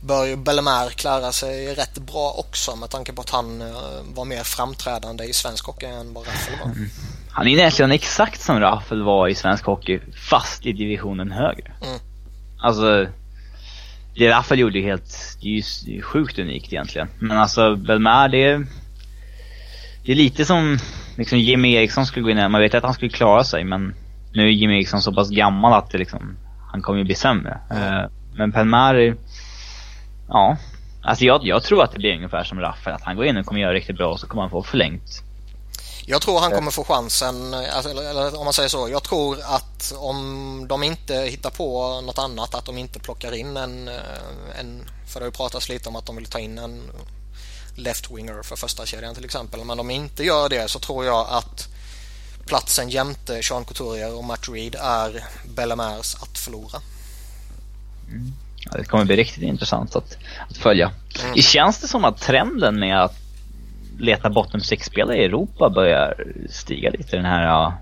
bör 0.00 0.24
ju 0.24 0.36
Bellemare 0.36 0.90
klara 0.90 1.32
sig 1.32 1.74
rätt 1.74 1.98
bra 1.98 2.34
också 2.38 2.76
med 2.76 2.90
tanke 2.90 3.12
på 3.12 3.20
att 3.22 3.30
han 3.30 3.60
eh, 3.60 4.02
var 4.14 4.24
mer 4.24 4.42
framträdande 4.42 5.24
i 5.24 5.32
svensk 5.32 5.66
hockey 5.66 5.86
än 5.86 6.14
vad 6.14 6.26
Raffel 6.26 6.58
var. 6.58 6.66
Mm. 6.66 6.90
Han 7.30 7.46
är 7.46 7.50
egentligen 7.50 7.92
exakt 7.92 8.40
som 8.40 8.60
Raffel 8.60 9.02
var 9.02 9.28
i 9.28 9.34
svensk 9.34 9.64
hockey, 9.64 10.00
fast 10.30 10.66
i 10.66 10.72
divisionen 10.72 11.32
högre. 11.32 11.72
Mm. 11.82 11.98
Alltså, 12.62 13.06
det 14.16 14.30
Raffel 14.30 14.58
gjorde 14.58 14.78
är 14.78 14.82
helt, 14.82 15.38
det 15.40 15.48
är 15.48 15.88
ju 15.88 16.02
sjukt 16.02 16.38
unikt 16.38 16.72
egentligen. 16.72 17.08
Men 17.18 17.38
alltså, 17.38 17.76
Belmar 17.76 18.28
det 18.28 18.66
det 20.04 20.12
är 20.12 20.16
lite 20.16 20.44
som 20.44 20.78
liksom 21.16 21.38
Jimmy 21.38 21.74
Eriksson 21.74 22.06
skulle 22.06 22.24
gå 22.24 22.30
in 22.30 22.38
här. 22.38 22.48
Man 22.48 22.60
vet 22.60 22.74
att 22.74 22.84
han 22.84 22.94
skulle 22.94 23.10
klara 23.10 23.44
sig, 23.44 23.64
men 23.64 23.94
nu 24.32 24.42
är 24.42 24.50
Jimmy 24.50 24.74
Eriksson 24.74 25.02
så 25.02 25.12
pass 25.12 25.30
gammal 25.30 25.72
att 25.72 25.90
det 25.90 25.98
liksom, 25.98 26.36
han 26.72 26.82
kommer 26.82 26.98
ju 26.98 27.04
bli 27.04 27.14
sämre. 27.14 27.58
Mm. 27.70 28.10
Men 28.36 28.52
Pelmar, 28.52 29.16
ja. 30.28 30.56
Alltså 31.02 31.24
jag, 31.24 31.40
jag 31.46 31.62
tror 31.62 31.84
att 31.84 31.92
det 31.92 31.98
blir 31.98 32.14
ungefär 32.14 32.44
som 32.44 32.60
Raffel, 32.60 32.92
att 32.92 33.02
han 33.02 33.16
går 33.16 33.26
in 33.26 33.36
och 33.36 33.46
kommer 33.46 33.60
göra 33.60 33.72
riktigt 33.72 33.96
bra 33.96 34.12
och 34.12 34.20
så 34.20 34.26
kommer 34.26 34.42
han 34.42 34.50
få 34.50 34.62
förlängt 34.62 35.22
jag 36.06 36.22
tror 36.22 36.40
han 36.40 36.50
kommer 36.50 36.70
få 36.70 36.84
chansen, 36.84 37.54
alltså, 37.54 37.90
eller 37.90 38.38
om 38.38 38.44
man 38.44 38.52
säger 38.52 38.68
så. 38.68 38.88
Jag 38.88 39.02
tror 39.02 39.38
att 39.42 39.94
om 39.96 40.66
de 40.68 40.82
inte 40.82 41.14
hittar 41.14 41.50
på 41.50 42.00
något 42.00 42.18
annat, 42.18 42.54
att 42.54 42.64
de 42.64 42.78
inte 42.78 43.00
plockar 43.00 43.34
in 43.34 43.56
en, 43.56 43.88
eh, 43.88 44.60
en 44.60 44.82
för 45.06 45.20
det 45.20 45.24
har 45.24 45.28
ju 45.28 45.36
pratats 45.36 45.68
lite 45.68 45.88
om 45.88 45.96
att 45.96 46.06
de 46.06 46.16
vill 46.16 46.26
ta 46.26 46.38
in 46.38 46.58
en 46.58 46.82
left-winger 47.76 48.42
för 48.42 48.56
första 48.56 48.86
kedjan 48.86 49.14
till 49.14 49.24
exempel. 49.24 49.60
Men 49.60 49.80
om 49.80 49.88
de 49.88 49.94
inte 49.94 50.24
gör 50.24 50.48
det 50.48 50.70
så 50.70 50.78
tror 50.78 51.04
jag 51.04 51.26
att 51.30 51.68
platsen 52.46 52.90
jämte 52.90 53.42
Sean 53.42 53.64
Couturier 53.64 54.14
och 54.14 54.24
Matt 54.24 54.48
Reed 54.48 54.74
är 54.74 55.24
Bellemers 55.56 56.14
att 56.14 56.38
förlora. 56.38 56.80
Mm. 58.08 58.32
Ja, 58.70 58.78
det 58.78 58.84
kommer 58.84 59.04
bli 59.04 59.16
riktigt 59.16 59.42
intressant 59.42 59.96
att, 59.96 60.16
att 60.50 60.56
följa. 60.56 60.92
Mm. 61.24 61.36
Känns 61.36 61.80
det 61.80 61.88
som 61.88 62.04
att 62.04 62.20
trenden 62.20 62.80
med 62.80 63.02
att 63.02 63.14
leta 63.98 64.30
bottom 64.30 64.60
six-spelare 64.60 65.16
i 65.16 65.24
Europa 65.24 65.70
börjar 65.70 66.24
stiga 66.50 66.90
lite 66.90 67.16
den 67.16 67.24
här... 67.24 67.46
Ja, 67.46 67.78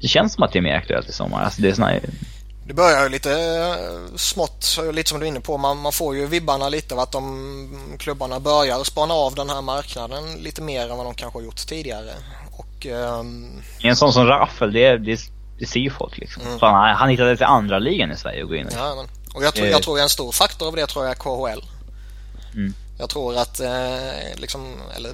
det 0.00 0.08
känns 0.08 0.32
som 0.32 0.42
att 0.42 0.52
det 0.52 0.58
är 0.58 0.62
mer 0.62 0.74
aktuellt 0.74 1.08
i 1.08 1.12
sommar. 1.12 1.42
Alltså 1.42 1.62
det 1.62 1.68
är 1.68 1.74
såna 1.74 1.92
det 2.68 2.74
börjar 2.74 3.02
ju 3.02 3.08
lite 3.08 3.32
eh, 3.32 4.16
smått, 4.16 4.78
lite 4.92 5.10
som 5.10 5.20
du 5.20 5.26
är 5.26 5.28
inne 5.28 5.40
på. 5.40 5.58
Man, 5.58 5.78
man 5.78 5.92
får 5.92 6.16
ju 6.16 6.26
vibbarna 6.26 6.68
lite 6.68 6.94
av 6.94 7.00
att 7.00 7.12
de 7.12 7.96
klubbarna 7.98 8.40
börjar 8.40 8.84
spana 8.84 9.14
av 9.14 9.34
den 9.34 9.50
här 9.50 9.62
marknaden 9.62 10.34
lite 10.34 10.62
mer 10.62 10.90
än 10.90 10.96
vad 10.96 11.06
de 11.06 11.14
kanske 11.14 11.38
har 11.38 11.44
gjort 11.44 11.66
tidigare. 11.66 12.10
Och, 12.52 12.86
um... 12.86 13.62
En 13.82 13.96
sån 13.96 14.12
som 14.12 14.26
Raffel, 14.26 14.72
det, 14.72 14.98
det, 14.98 15.20
det 15.58 15.66
ser 15.66 15.80
ju 15.80 15.90
folk 15.90 16.18
liksom. 16.18 16.42
Mm. 16.42 16.58
Fan, 16.58 16.96
han 16.96 17.08
hittade 17.08 17.36
till 17.36 17.46
andra 17.46 17.78
ligan 17.78 18.12
i 18.12 18.16
Sverige 18.16 18.42
och 18.42 18.48
gå 18.48 18.54
in 18.54 18.68
ja, 18.72 18.94
men, 18.94 19.06
Och 19.34 19.44
jag, 19.44 19.54
tror, 19.54 19.68
jag 19.68 19.82
tror 19.82 20.00
en 20.00 20.08
stor 20.08 20.32
faktor 20.32 20.68
av 20.68 20.76
det 20.76 20.86
tror 20.86 21.04
jag 21.04 21.12
är 21.12 21.16
KHL. 21.54 21.64
Mm. 22.54 22.74
Jag 22.98 23.10
tror 23.10 23.36
att, 23.36 23.60
eh, 23.60 24.36
liksom, 24.36 24.76
eller 24.96 25.10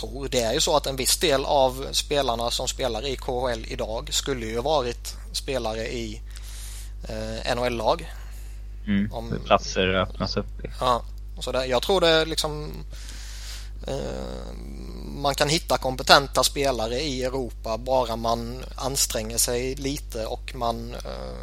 tror, 0.00 0.28
det 0.28 0.40
är 0.40 0.52
ju 0.52 0.60
så 0.60 0.76
att 0.76 0.86
en 0.86 0.96
viss 0.96 1.16
del 1.16 1.44
av 1.44 1.86
spelarna 1.92 2.50
som 2.50 2.68
spelar 2.68 3.06
i 3.06 3.16
KHL 3.16 3.64
idag 3.68 4.08
skulle 4.12 4.46
ju 4.46 4.60
varit 4.60 5.16
spelare 5.32 5.86
i 5.86 6.20
eh, 7.08 7.56
NHL-lag. 7.56 8.12
Mm, 8.86 9.12
Om, 9.12 9.38
platser 9.44 9.88
öppnas 9.88 10.36
upp. 10.36 10.46
Ja, 10.80 11.02
så 11.38 11.52
det, 11.52 11.66
jag 11.66 11.82
tror 11.82 12.00
det 12.00 12.24
liksom 12.24 12.70
eh, 13.86 14.56
man 15.22 15.34
kan 15.34 15.48
hitta 15.48 15.78
kompetenta 15.78 16.42
spelare 16.42 17.00
i 17.00 17.24
Europa 17.24 17.78
bara 17.78 18.16
man 18.16 18.64
anstränger 18.76 19.38
sig 19.38 19.74
lite 19.74 20.26
och 20.26 20.54
man 20.54 20.94
eh, 20.94 21.42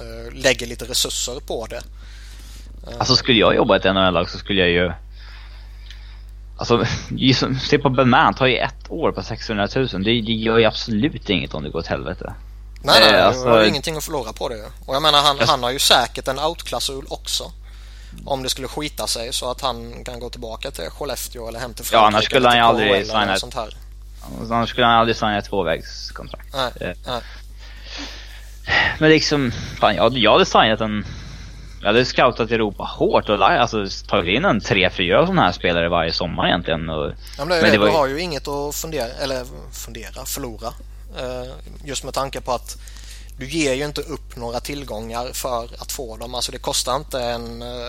eh 0.00 0.32
lägger 0.32 0.66
lite 0.66 0.84
resurser 0.84 1.40
på 1.46 1.66
det. 1.66 1.82
Alltså 2.98 3.16
skulle 3.16 3.38
jag 3.38 3.56
jobba 3.56 3.76
i 3.76 3.78
ett 3.78 3.84
NHL-lag 3.84 4.30
så 4.30 4.38
skulle 4.38 4.60
jag 4.60 4.70
ju 4.70 4.92
Alltså, 6.58 6.84
se 7.60 7.78
på 7.78 7.90
Ben 7.90 8.08
Man, 8.08 8.34
tar 8.34 8.46
ju 8.46 8.56
ett 8.56 8.90
år 8.90 9.12
på 9.12 9.22
600 9.22 9.68
000. 9.76 9.88
Det, 9.88 10.02
det 10.02 10.32
gör 10.32 10.58
ju 10.58 10.64
absolut 10.64 11.30
inget 11.30 11.54
om 11.54 11.62
det 11.62 11.70
går 11.70 11.78
åt 11.78 11.86
helvete. 11.86 12.34
Nej, 12.86 13.00
nej, 13.00 13.20
alltså... 13.20 13.44
du 13.44 13.50
har 13.50 13.64
ingenting 13.64 13.96
att 13.96 14.04
förlora 14.04 14.32
på 14.32 14.48
det. 14.48 14.64
Och 14.86 14.94
jag 14.94 15.02
menar, 15.02 15.22
han, 15.22 15.36
han 15.40 15.62
har 15.62 15.70
ju 15.70 15.78
säkert 15.78 16.28
en 16.28 16.38
outklausul 16.38 17.04
också. 17.08 17.52
Om 18.24 18.42
det 18.42 18.48
skulle 18.48 18.68
skita 18.68 19.06
sig 19.06 19.32
så 19.32 19.50
att 19.50 19.60
han 19.60 20.04
kan 20.04 20.20
gå 20.20 20.30
tillbaka 20.30 20.70
till 20.70 20.90
Skellefteå 20.90 21.48
eller 21.48 21.58
hem 21.58 21.74
till 21.74 21.84
Frankrike. 21.84 22.02
Ja, 22.02 22.06
annars 22.06 22.24
skulle 22.24 22.48
han 22.48 22.56
ju 22.56 22.62
aldrig 22.62 23.06
signa 23.06 23.34
ett... 23.34 23.40
Sånt 23.40 23.54
här. 23.54 23.76
Annars 24.50 24.70
skulle 24.70 24.86
han 24.86 24.94
aldrig 24.94 25.16
signa 25.16 25.38
ett 25.38 25.44
tvåvägskontrakt. 25.44 26.54
Nej, 26.54 26.72
eh. 26.80 26.96
nej. 27.06 27.20
Men 28.98 29.10
liksom, 29.10 29.52
fan 29.80 29.94
jag, 29.96 30.18
jag 30.18 30.32
hade 30.32 30.44
signat 30.44 30.80
en 30.80 31.06
jag 31.80 31.86
hade 31.86 32.04
scoutat 32.04 32.50
Europa 32.50 32.84
hårt 32.84 33.28
och 33.28 33.50
alltså, 33.50 33.86
tagit 34.08 34.36
in 34.36 34.44
en 34.44 34.60
tre, 34.60 34.90
fyra 34.90 35.26
sådana 35.26 35.42
här 35.42 35.52
spelare 35.52 35.88
varje 35.88 36.12
sommar 36.12 36.46
egentligen. 36.46 36.90
Och, 36.90 37.12
ja, 37.38 37.44
men 37.44 37.48
det, 37.48 37.62
men 37.62 37.72
det 37.72 37.78
var... 37.78 37.86
Du 37.86 37.92
har 37.92 38.06
ju 38.06 38.20
inget 38.20 38.48
att 38.48 38.74
fundera, 38.74 39.08
eller 39.22 39.44
fundera, 39.72 40.24
förlora. 40.24 40.72
Uh, 41.14 41.52
just 41.84 42.04
med 42.04 42.14
tanke 42.14 42.40
på 42.40 42.52
att 42.52 42.78
du 43.38 43.48
ger 43.48 43.74
ju 43.74 43.84
inte 43.84 44.00
upp 44.00 44.36
några 44.36 44.60
tillgångar 44.60 45.32
för 45.32 45.64
att 45.78 45.92
få 45.92 46.16
dem. 46.16 46.34
Alltså 46.34 46.52
det 46.52 46.58
kostar 46.58 46.96
inte 46.96 47.20
en, 47.20 47.62
uh, 47.62 47.86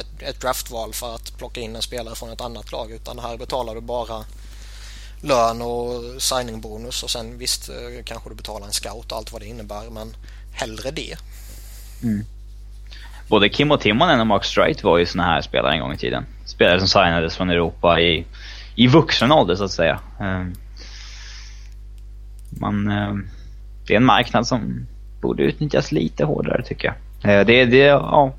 ett, 0.00 0.22
ett 0.22 0.40
draftval 0.40 0.92
för 0.92 1.14
att 1.14 1.38
plocka 1.38 1.60
in 1.60 1.76
en 1.76 1.82
spelare 1.82 2.14
från 2.14 2.30
ett 2.30 2.40
annat 2.40 2.72
lag 2.72 2.90
utan 2.90 3.18
här 3.18 3.36
betalar 3.36 3.74
du 3.74 3.80
bara 3.80 4.24
lön 5.22 5.62
och 5.62 6.22
signingbonus 6.22 7.02
och 7.02 7.10
sen 7.10 7.38
visst 7.38 7.70
uh, 7.70 8.04
kanske 8.04 8.28
du 8.28 8.34
betalar 8.34 8.66
en 8.66 8.72
scout 8.72 9.12
och 9.12 9.18
allt 9.18 9.32
vad 9.32 9.42
det 9.42 9.46
innebär 9.46 9.90
men 9.90 10.16
hellre 10.52 10.90
det. 10.90 11.16
Mm 12.02 12.24
både 13.28 13.48
Kim 13.48 13.70
och 13.70 13.80
Timonen 13.80 14.20
och 14.20 14.26
Mark 14.26 14.44
Streit 14.44 14.84
var 14.84 14.98
ju 14.98 15.06
såna 15.06 15.24
här 15.24 15.40
spelare 15.40 15.72
en 15.72 15.80
gång 15.80 15.92
i 15.92 15.96
tiden. 15.96 16.26
Spelare 16.44 16.78
som 16.78 16.88
signades 16.88 17.36
från 17.36 17.50
Europa 17.50 18.00
i, 18.00 18.26
i 18.74 18.86
vuxen 18.86 19.32
ålder 19.32 19.54
så 19.54 19.64
att 19.64 19.70
säga. 19.70 20.00
Ehm, 20.20 20.54
man, 22.60 22.88
ehm, 22.88 23.28
det 23.86 23.92
är 23.92 23.96
en 23.96 24.04
marknad 24.04 24.46
som 24.46 24.86
borde 25.20 25.42
utnyttjas 25.42 25.92
lite 25.92 26.24
hårdare 26.24 26.62
tycker 26.62 26.94
jag. 27.22 27.32
Eh, 27.32 27.46
det, 27.46 27.64
det, 27.64 27.78
ja, 27.78 28.34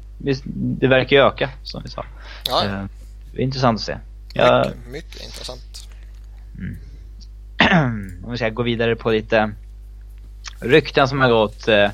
det 0.54 0.88
verkar 0.88 1.16
ju 1.16 1.22
öka 1.22 1.50
som 1.64 1.84
vi 1.84 1.90
sa. 1.90 2.06
Ja. 2.48 2.64
Ehm, 2.64 2.90
det 3.34 3.42
är 3.42 3.44
intressant 3.44 3.76
att 3.76 3.86
se. 3.86 3.98
Jag, 4.34 4.66
mycket, 4.66 4.92
mycket 4.92 5.24
intressant. 5.24 5.88
Mm. 6.58 6.78
Om 8.26 8.32
vi 8.32 8.38
ska 8.38 8.50
gå 8.50 8.64
vidare 8.64 8.96
på 8.96 9.12
lite 9.12 9.52
rykten 10.60 11.08
som 11.08 11.22
har 11.22 11.30
gått. 11.30 11.68
Eh, 11.68 11.90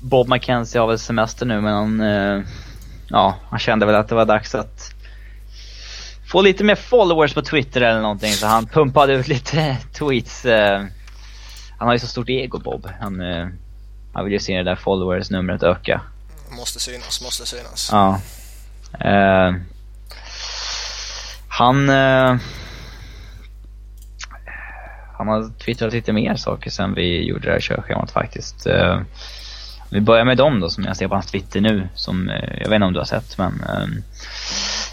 Bob 0.00 0.28
McKenzie 0.28 0.80
har 0.80 0.86
väl 0.88 0.98
semester 0.98 1.46
nu 1.46 1.60
men 1.60 1.74
han, 1.74 2.00
eh, 2.00 2.42
ja, 3.08 3.36
han 3.50 3.58
kände 3.58 3.86
väl 3.86 3.94
att 3.94 4.08
det 4.08 4.14
var 4.14 4.24
dags 4.24 4.54
att 4.54 4.94
få 6.26 6.42
lite 6.42 6.64
mer 6.64 6.74
followers 6.74 7.34
på 7.34 7.42
Twitter 7.42 7.80
eller 7.80 8.00
någonting 8.00 8.32
så 8.32 8.46
han 8.46 8.66
pumpade 8.66 9.12
ut 9.12 9.28
lite 9.28 9.76
tweets. 9.92 10.44
Eh, 10.44 10.84
han 11.78 11.88
har 11.88 11.92
ju 11.94 11.98
så 11.98 12.06
stort 12.06 12.28
ego 12.28 12.58
Bob. 12.58 12.88
Han, 13.00 13.20
eh, 13.20 13.48
han 14.12 14.24
vill 14.24 14.32
ju 14.32 14.38
se 14.38 14.56
det 14.56 14.62
där 14.62 14.76
followers-numret 14.76 15.62
öka. 15.62 16.00
Måste 16.50 16.80
synas, 16.80 17.22
måste 17.22 17.46
synas. 17.46 17.88
Ja. 17.92 18.20
Uh, 19.04 19.56
han... 21.48 21.90
Uh, 21.90 22.36
han 25.18 25.28
har 25.28 25.58
twittrat 25.58 25.92
lite 25.92 26.12
mer 26.12 26.36
saker 26.36 26.70
sen 26.70 26.94
vi 26.94 27.24
gjorde 27.28 27.46
det 27.46 27.52
här 27.52 27.60
körschemat 27.60 28.10
faktiskt. 28.10 28.66
Uh, 28.66 29.00
vi 29.90 30.00
börjar 30.00 30.24
med 30.24 30.36
dem 30.36 30.60
då 30.60 30.70
som 30.70 30.84
jag 30.84 30.96
ser 30.96 31.08
på 31.08 31.14
hans 31.14 31.26
Twitter 31.26 31.60
nu. 31.60 31.88
Som, 31.94 32.28
jag 32.60 32.68
vet 32.68 32.74
inte 32.74 32.84
om 32.86 32.92
du 32.92 32.98
har 32.98 33.06
sett 33.06 33.38
men... 33.38 33.64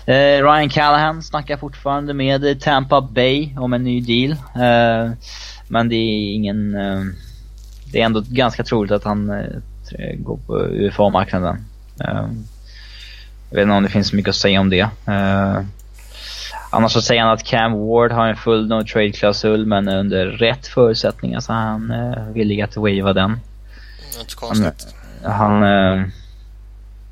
Ryan 0.06 0.70
Callahan 0.70 1.24
snackar 1.24 1.58
fortfarande 1.58 2.14
med 2.14 2.62
Tampa 2.62 3.02
Bay 3.02 3.56
om 3.58 3.74
en 3.74 3.84
ny 3.84 4.02
deal. 4.02 4.36
Men 5.74 5.90
det 5.90 5.96
är 5.96 6.34
ingen... 6.34 6.72
det 7.92 8.02
är 8.02 8.06
ändå 8.06 8.24
ganska 8.28 8.64
troligt 8.64 8.92
att 8.92 9.04
han 9.04 9.44
går 10.18 10.38
på 10.38 10.60
UFA-marknaden. 10.60 11.66
Jag 13.50 13.56
vet 13.56 13.62
inte 13.62 13.74
om 13.74 13.84
det 13.84 13.90
finns 13.90 14.14
mycket 14.14 14.30
att 14.30 14.36
säga 14.36 14.60
om 14.60 14.70
det. 14.70 14.90
Annars 16.70 16.92
så 16.92 17.02
säger 17.02 17.22
han 17.22 17.32
att 17.32 17.44
Cam 17.44 17.88
Ward 17.88 18.12
har 18.12 18.28
en 18.28 18.36
full 18.36 18.68
no 18.68 18.84
trade-klausul 18.84 19.66
men 19.66 19.88
under 19.88 20.26
rätt 20.26 20.68
förutsättningar 20.68 21.40
så 21.40 21.54
är 21.54 21.56
han 21.56 21.94
villig 22.34 22.62
att 22.62 22.76
wava 22.76 23.14
den. 23.14 23.40
Inte 24.20 24.36
konstigt. 24.36 24.96
Han, 25.24 25.62
han 25.62 26.12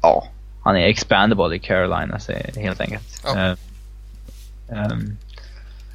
ja, 0.02 0.28
han 0.63 0.76
är 0.76 0.88
expandable 0.88 1.56
i 1.56 1.60
Carolina 1.60 2.19
så 2.19 2.34
helt 2.56 2.82
enkelt. 2.82 3.21
Ja. 3.24 3.56
Um, 4.69 5.17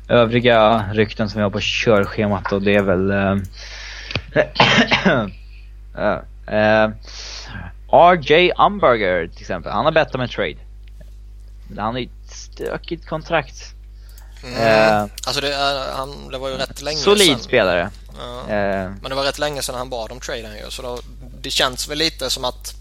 övriga 0.08 0.90
rykten 0.92 1.30
som 1.30 1.38
vi 1.38 1.42
har 1.42 1.50
på 1.50 1.60
körschemat 1.60 2.52
och 2.52 2.62
det 2.62 2.74
är 2.74 2.82
väl 2.82 3.10
uh, 6.00 6.90
RJ 7.90 8.52
Umberger 8.58 9.28
till 9.28 9.40
exempel. 9.40 9.72
Han 9.72 9.84
har 9.84 9.92
bett 9.92 10.14
om 10.14 10.20
en 10.20 10.28
trade. 10.28 10.56
Men 11.68 11.78
han 11.78 11.94
har 11.94 12.00
ju 12.00 12.06
ett 12.06 12.36
stökigt 12.36 13.06
kontrakt. 13.06 13.74
Mm. 14.44 15.02
Uh, 15.02 15.10
alltså 15.26 15.40
det, 15.40 15.48
uh, 15.48 15.96
han, 15.96 16.28
det 16.30 16.38
var 16.38 16.48
ju 16.48 16.56
rätt 16.56 16.82
länge 16.82 16.98
solid 16.98 17.26
sedan. 17.26 17.38
spelare. 17.38 17.82
Uh, 17.82 18.90
men 19.02 19.02
det 19.08 19.14
var 19.14 19.24
rätt 19.24 19.38
länge 19.38 19.62
sedan 19.62 19.74
han 19.74 19.90
bad 19.90 20.12
om 20.12 20.20
traden 20.20 20.56
ju. 20.56 20.70
Så 20.70 20.82
då, 20.82 20.98
det 21.40 21.50
känns 21.50 21.88
väl 21.88 21.98
lite 21.98 22.30
som 22.30 22.44
att 22.44 22.74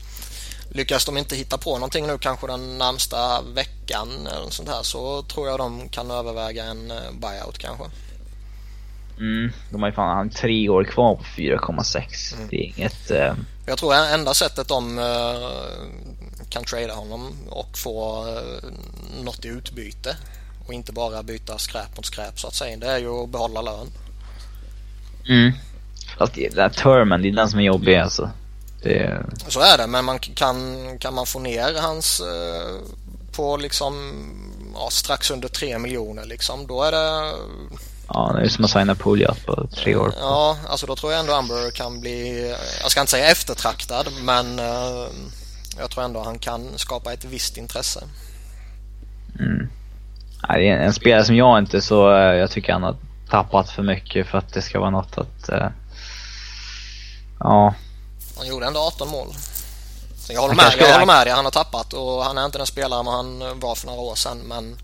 lyckas 0.75 1.05
de 1.05 1.17
inte 1.17 1.35
hitta 1.35 1.57
på 1.57 1.73
någonting 1.73 2.07
nu 2.07 2.17
kanske 2.17 2.47
den 2.47 2.77
närmsta 2.77 3.41
veckan 3.41 4.27
eller 4.27 4.49
sånt 4.49 4.69
här 4.69 4.83
så 4.83 5.21
tror 5.21 5.47
jag 5.47 5.59
de 5.59 5.89
kan 5.89 6.11
överväga 6.11 6.63
en 6.65 6.91
eh, 6.91 7.11
buyout 7.21 7.57
kanske. 7.57 7.85
Mm, 9.17 9.51
de 9.69 9.81
har 9.81 9.89
ju 9.89 9.95
fan 9.95 10.17
han 10.17 10.29
tre 10.29 10.69
år 10.69 10.83
kvar 10.83 11.15
på 11.15 11.23
4,6. 11.23 12.35
Mm. 12.35 12.47
Det 12.49 12.55
är 12.55 12.73
inget... 12.77 13.11
Uh... 13.11 13.33
Jag 13.65 13.77
tror 13.77 13.93
enda 13.93 14.33
sättet 14.33 14.67
de 14.67 14.99
uh, 14.99 15.49
kan 16.49 16.63
trada 16.63 16.93
honom 16.93 17.31
och 17.49 17.77
få 17.77 18.25
uh, 18.27 18.71
något 19.23 19.45
i 19.45 19.47
utbyte 19.47 20.17
och 20.67 20.73
inte 20.73 20.91
bara 20.91 21.23
byta 21.23 21.57
skräp 21.57 21.97
mot 21.97 22.05
skräp 22.05 22.39
så 22.39 22.47
att 22.47 22.53
säga. 22.53 22.77
Det 22.77 22.87
är 22.87 22.97
ju 22.97 23.23
att 23.23 23.29
behålla 23.29 23.61
lön. 23.61 23.87
Mm. 25.29 25.51
Fast 26.17 26.33
det, 26.33 26.49
den 26.49 26.59
här 26.59 26.69
termen, 26.69 27.21
det 27.21 27.27
är 27.27 27.31
den 27.31 27.49
som 27.49 27.59
är 27.59 27.63
jobbig 27.63 27.95
alltså. 27.95 28.29
Det... 28.85 29.25
Så 29.47 29.59
är 29.59 29.77
det, 29.77 29.87
men 29.87 30.05
man 30.05 30.19
kan, 30.19 30.87
kan 30.99 31.13
man 31.13 31.25
få 31.25 31.39
ner 31.39 31.81
hans 31.81 32.21
uh, 32.21 32.79
på 33.35 33.57
liksom 33.57 33.93
ja, 34.75 34.89
strax 34.91 35.31
under 35.31 35.47
3 35.47 35.79
miljoner 35.79 36.25
liksom, 36.25 36.67
då 36.67 36.83
är 36.83 36.91
det 36.91 37.33
Ja, 38.07 38.31
det 38.35 38.45
är 38.45 38.49
som 38.49 38.65
att 38.65 38.71
signa 38.71 38.95
Pouliot 38.95 39.45
på 39.45 39.67
tre 39.67 39.95
år. 39.95 40.13
Ja, 40.19 40.57
alltså 40.69 40.85
då 40.85 40.95
tror 40.95 41.11
jag 41.11 41.19
ändå 41.19 41.33
Amber 41.33 41.71
kan 41.71 42.01
bli, 42.01 42.49
jag 42.81 42.91
ska 42.91 43.01
inte 43.01 43.11
säga 43.11 43.31
eftertraktad, 43.31 44.07
men 44.23 44.59
uh, 44.59 45.07
jag 45.79 45.89
tror 45.89 46.03
ändå 46.03 46.23
han 46.23 46.39
kan 46.39 46.67
skapa 46.75 47.13
ett 47.13 47.25
visst 47.25 47.57
intresse. 47.57 48.03
Mm. 49.39 49.69
Nej, 50.49 50.69
en 50.69 50.93
spelare 50.93 51.25
som 51.25 51.35
jag 51.35 51.59
inte 51.59 51.81
så, 51.81 52.09
uh, 52.09 52.35
jag 52.35 52.51
tycker 52.51 52.73
han 52.73 52.83
har 52.83 52.95
tappat 53.29 53.69
för 53.69 53.83
mycket 53.83 54.27
för 54.27 54.37
att 54.37 54.53
det 54.53 54.61
ska 54.61 54.79
vara 54.79 54.89
något 54.89 55.17
att, 55.17 55.49
uh, 55.49 55.67
ja. 57.39 57.73
Han 58.37 58.47
gjorde 58.47 58.65
ändå 58.65 58.79
18 58.79 59.09
mål. 59.09 59.27
Så 60.17 60.33
jag 60.33 60.41
håller, 60.41 60.55
med, 60.55 60.73
jag 60.79 60.93
håller 60.93 61.05
med 61.05 61.27
dig, 61.27 61.33
han 61.33 61.45
har 61.45 61.51
tappat 61.51 61.93
och 61.93 62.23
han 62.23 62.37
är 62.37 62.45
inte 62.45 62.57
den 62.57 62.67
spelare 62.67 63.03
han 63.09 63.59
var 63.59 63.75
för 63.75 63.87
några 63.87 64.01
år 64.01 64.15
sedan, 64.15 64.37
men 64.37 64.75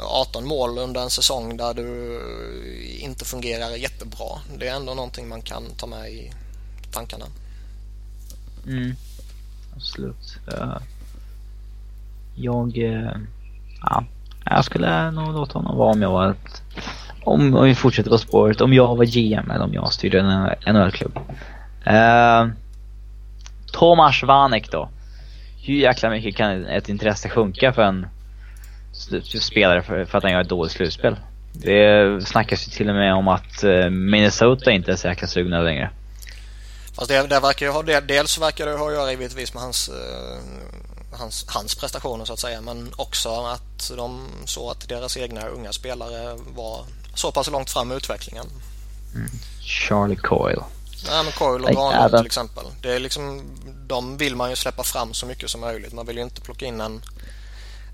18 0.00 0.42
eh, 0.42 0.48
mål 0.48 0.78
under 0.78 1.00
en 1.00 1.10
säsong 1.10 1.56
där 1.56 1.74
du 1.74 2.20
inte 3.00 3.24
fungerar 3.24 3.70
jättebra. 3.70 4.38
Det 4.58 4.68
är 4.68 4.76
ändå 4.76 4.94
någonting 4.94 5.28
man 5.28 5.42
kan 5.42 5.62
ta 5.76 5.86
med 5.86 6.10
i 6.10 6.32
tankarna. 6.92 7.24
Mm, 8.66 8.96
absolut. 9.76 10.38
Jag, 12.34 12.78
eh, 12.78 13.16
ja, 13.82 14.04
jag 14.44 14.64
skulle 14.64 15.10
nog 15.10 15.32
låta 15.34 15.58
honom 15.58 15.76
vara 15.76 15.92
om 15.92 16.02
jag 16.02 16.10
var 16.10 16.30
ett, 16.30 16.62
om, 17.24 17.56
om 17.56 17.64
vi 17.64 17.74
fortsätter 17.74 18.10
på 18.10 18.18
spåret, 18.18 18.60
om 18.60 18.72
jag 18.72 18.96
var 18.96 19.04
GM 19.04 19.50
eller 19.50 19.64
om 19.64 19.74
jag 19.74 19.92
styrde 19.92 20.20
en 20.20 20.74
NHL-klubb. 20.74 21.18
Uh, 21.90 22.48
Tomas 23.72 24.22
Vanek 24.22 24.70
då. 24.70 24.88
Hur 25.62 25.74
jäkla 25.74 26.10
mycket 26.10 26.36
kan 26.36 26.66
ett 26.66 26.88
intresse 26.88 27.28
sjunka 27.28 27.72
för 27.72 27.82
en 27.82 28.06
spelare 29.40 29.82
för, 29.82 30.04
för 30.04 30.18
att 30.18 30.24
han 30.24 30.32
gör 30.32 30.40
ett 30.40 30.48
dåligt 30.48 30.72
slutspel. 30.72 31.16
Det 31.52 32.26
snackas 32.26 32.68
ju 32.68 32.70
till 32.70 32.88
och 32.88 32.94
med 32.94 33.14
om 33.14 33.28
att 33.28 33.64
eh, 33.64 33.90
Minnesota 33.90 34.70
inte 34.70 34.92
är 34.92 34.96
säkra 34.96 35.28
sugna 35.28 35.60
längre. 35.60 35.90
Fast 36.94 37.08
det, 37.08 37.26
det 37.26 37.40
verkar 37.40 37.66
ju 37.66 37.72
ha, 37.72 37.82
dels 37.82 38.38
verkar 38.38 38.66
det 38.66 38.72
ha 38.72 38.88
att 38.88 38.94
göra 38.94 39.10
givetvis 39.10 39.54
med 39.54 39.62
hans, 39.62 39.88
uh, 39.88 41.16
hans, 41.18 41.44
hans 41.48 41.74
prestationer 41.74 42.24
så 42.24 42.32
att 42.32 42.38
säga 42.38 42.60
men 42.60 42.90
också 42.96 43.28
att 43.28 43.92
de 43.96 44.28
såg 44.44 44.70
att 44.70 44.88
deras 44.88 45.16
egna 45.16 45.46
unga 45.46 45.72
spelare 45.72 46.36
var 46.56 46.84
så 47.14 47.32
pass 47.32 47.50
långt 47.50 47.70
fram 47.70 47.92
i 47.92 47.94
utvecklingen. 47.94 48.46
Mm. 49.14 49.30
Charlie 49.60 50.16
Coyle. 50.16 50.62
Nej 51.10 51.24
men 51.24 51.32
Coyle 51.32 51.64
och 51.64 51.70
Granlund 51.70 52.16
till 52.16 52.26
exempel. 52.26 52.64
Det 52.82 52.94
är 52.94 53.00
liksom, 53.00 53.42
de 53.86 54.16
vill 54.16 54.36
man 54.36 54.50
ju 54.50 54.56
släppa 54.56 54.82
fram 54.82 55.14
så 55.14 55.26
mycket 55.26 55.50
som 55.50 55.60
möjligt. 55.60 55.92
Man 55.92 56.06
vill 56.06 56.16
ju 56.16 56.22
inte 56.22 56.40
plocka 56.40 56.66
in 56.66 56.80
en 56.80 57.02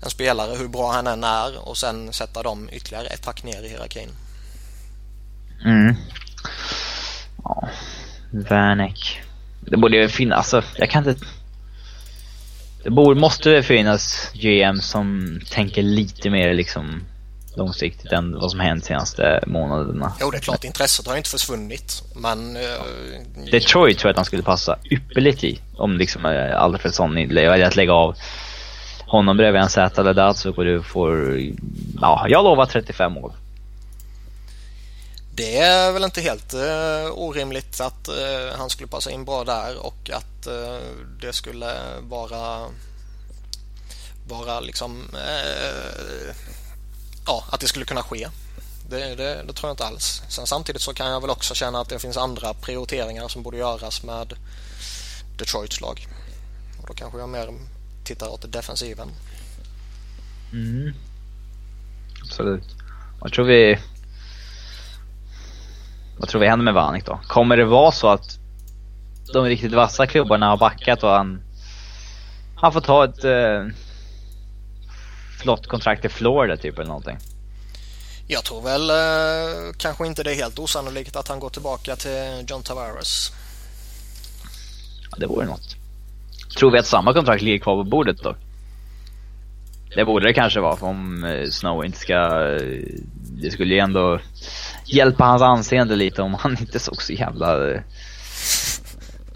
en 0.03 0.09
spelare 0.09 0.55
hur 0.57 0.67
bra 0.67 0.91
han 0.91 1.07
än 1.07 1.23
är 1.23 1.69
och 1.69 1.77
sen 1.77 2.13
sätta 2.13 2.43
dem 2.43 2.69
ytterligare 2.71 3.07
ett 3.07 3.25
hack 3.25 3.43
ner 3.43 3.63
i 3.63 3.69
hierarkin. 3.69 4.09
Mm. 5.65 5.95
Ja, 7.43 7.69
Werneck. 8.31 9.21
Det 9.59 9.77
borde 9.77 9.97
ju 9.97 10.09
finnas, 10.09 10.37
alltså, 10.37 10.63
jag 10.77 10.89
kan 10.89 11.09
inte... 11.09 11.25
Det 12.83 12.89
borde, 12.89 13.19
måste 13.19 13.63
finnas 13.63 14.31
GM 14.33 14.81
som 14.81 15.39
tänker 15.51 15.81
lite 15.81 16.29
mer 16.29 16.53
liksom 16.53 17.03
långsiktigt 17.55 18.11
än 18.11 18.39
vad 18.39 18.51
som 18.51 18.59
hänt 18.59 18.85
senaste 18.85 19.43
månaderna. 19.47 20.13
Jo, 20.19 20.31
det 20.31 20.37
är 20.37 20.41
klart 20.41 20.63
intresset 20.63 21.07
har 21.07 21.17
inte 21.17 21.29
försvunnit, 21.29 22.03
men... 22.15 22.57
Uh, 22.57 22.63
Detroit 23.51 23.99
tror 23.99 24.09
jag 24.09 24.13
att 24.13 24.17
han 24.17 24.25
skulle 24.25 24.43
passa 24.43 24.77
ypperligt 24.91 25.43
i. 25.43 25.59
Om 25.77 25.97
liksom 25.97 26.25
uh, 26.25 26.61
Alfredsson 26.61 27.15
väljer 27.15 27.67
att 27.67 27.75
lägga 27.75 27.93
av 27.93 28.15
honom 29.07 29.37
bredvid 29.37 29.61
en 29.61 29.69
Z 29.69 30.01
eller 30.01 30.13
Datsuk 30.13 30.57
och 30.57 30.65
du 30.65 30.83
får, 30.83 31.39
ja, 32.01 32.25
jag 32.29 32.43
lovar 32.43 32.65
35 32.65 33.13
mål. 33.13 33.33
Det 35.35 35.57
är 35.57 35.91
väl 35.91 36.03
inte 36.03 36.21
helt 36.21 36.53
uh, 36.53 37.11
orimligt 37.11 37.81
att 37.81 38.09
uh, 38.09 38.57
han 38.57 38.69
skulle 38.69 38.87
passa 38.87 39.11
in 39.11 39.25
bra 39.25 39.43
där 39.43 39.85
och 39.85 40.09
att 40.13 40.47
uh, 40.47 40.77
det 41.21 41.33
skulle 41.33 41.73
vara 42.01 42.59
vara 44.27 44.59
liksom 44.59 45.07
ja, 47.25 47.43
att 47.49 47.59
det 47.59 47.67
skulle 47.67 47.85
kunna 47.85 48.03
ske. 48.03 48.27
Det, 48.89 49.15
det, 49.15 49.43
det, 49.47 49.53
tror 49.53 49.69
jag 49.69 49.73
inte 49.73 49.85
alls. 49.85 50.23
Sen 50.27 50.47
samtidigt 50.47 50.81
så 50.81 50.93
kan 50.93 51.11
jag 51.11 51.21
väl 51.21 51.29
också 51.29 51.53
känna 51.53 51.79
att 51.79 51.89
det 51.89 51.99
finns 51.99 52.17
andra 52.17 52.53
prioriteringar 52.53 53.27
som 53.27 53.43
borde 53.43 53.57
göras 53.57 54.03
med 54.03 54.33
Detroits 55.37 55.81
lag. 55.81 56.07
Och 56.81 56.87
då 56.87 56.93
kanske 56.93 57.19
jag 57.19 57.29
mer 57.29 57.53
tittar 58.03 58.27
åt 58.27 58.51
defensiven. 58.51 59.07
Mm. 60.53 60.93
Absolut. 62.23 62.75
Vad 63.19 63.31
tror 63.31 63.45
vi... 63.45 63.79
Vad 66.17 66.29
tror 66.29 66.41
vi 66.41 66.47
händer 66.47 66.63
med 66.63 66.73
Vanik 66.73 67.05
då? 67.05 67.19
Kommer 67.27 67.57
det 67.57 67.65
vara 67.65 67.91
så 67.91 68.07
att 68.07 68.37
de 69.33 69.45
riktigt 69.45 69.73
vassa 69.73 70.07
klubbarna 70.07 70.49
har 70.49 70.57
backat 70.57 71.03
och 71.03 71.09
han... 71.09 71.41
Han 72.55 72.73
får 72.73 72.81
ta 72.81 73.05
ett... 73.05 73.23
Eh, 73.23 73.75
kontrakt 75.67 76.05
i 76.05 76.09
Florida 76.09 76.57
typ 76.57 76.75
eller 76.75 76.87
någonting? 76.87 77.17
Jag 78.27 78.43
tror 78.43 78.61
väl 78.61 78.89
eh, 78.89 79.73
kanske 79.77 80.07
inte 80.07 80.23
det 80.23 80.31
är 80.31 80.35
helt 80.35 80.59
osannolikt 80.59 81.15
att 81.15 81.27
han 81.27 81.39
går 81.39 81.49
tillbaka 81.49 81.95
till 81.95 82.45
John 82.47 82.63
Tavares. 82.63 83.31
Ja, 85.11 85.17
det 85.19 85.27
vore 85.27 85.45
något. 85.45 85.75
Tror 86.57 86.71
vi 86.71 86.79
att 86.79 86.85
samma 86.85 87.13
kontrakt 87.13 87.41
ligger 87.41 87.59
kvar 87.59 87.83
på 87.83 87.89
bordet 87.89 88.17
då? 88.23 88.35
Det 89.95 90.05
borde 90.05 90.27
det 90.27 90.33
kanske 90.33 90.59
vara 90.59 90.87
om 90.87 91.23
eh, 91.23 91.49
Snow 91.49 91.85
inte 91.85 91.99
ska... 91.99 92.13
Eh, 92.13 92.83
det 93.41 93.51
skulle 93.51 93.73
ju 93.73 93.79
ändå 93.79 94.19
hjälpa 94.85 95.23
hans 95.23 95.41
anseende 95.41 95.95
lite 95.95 96.21
om 96.21 96.33
han 96.33 96.57
inte 96.59 96.79
såg 96.79 97.01
så 97.01 97.13
jävla... 97.13 97.71
Eh, 97.71 97.81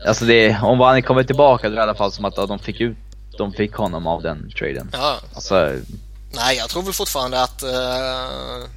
alltså 0.07 0.25
det, 0.25 0.57
om 0.61 0.79
han 0.79 1.03
kommer 1.03 1.23
tillbaka 1.23 1.69
då 1.69 1.73
är 1.73 1.75
det 1.75 1.81
i 1.81 1.83
alla 1.83 1.95
fall 1.95 2.11
som 2.11 2.25
att 2.25 2.35
de 2.35 2.59
fick 2.59 2.81
ut 2.81 2.97
de 3.37 3.53
fick 3.53 3.73
honom 3.73 4.07
av 4.07 4.21
den 4.21 4.51
traden. 4.51 4.89
Ja. 4.93 5.19
Alltså, 5.33 5.79
Nej, 6.31 6.57
jag 6.57 6.69
tror 6.69 6.83
väl 6.83 6.93
fortfarande 6.93 7.43
att 7.43 7.63
uh, 7.63 8.69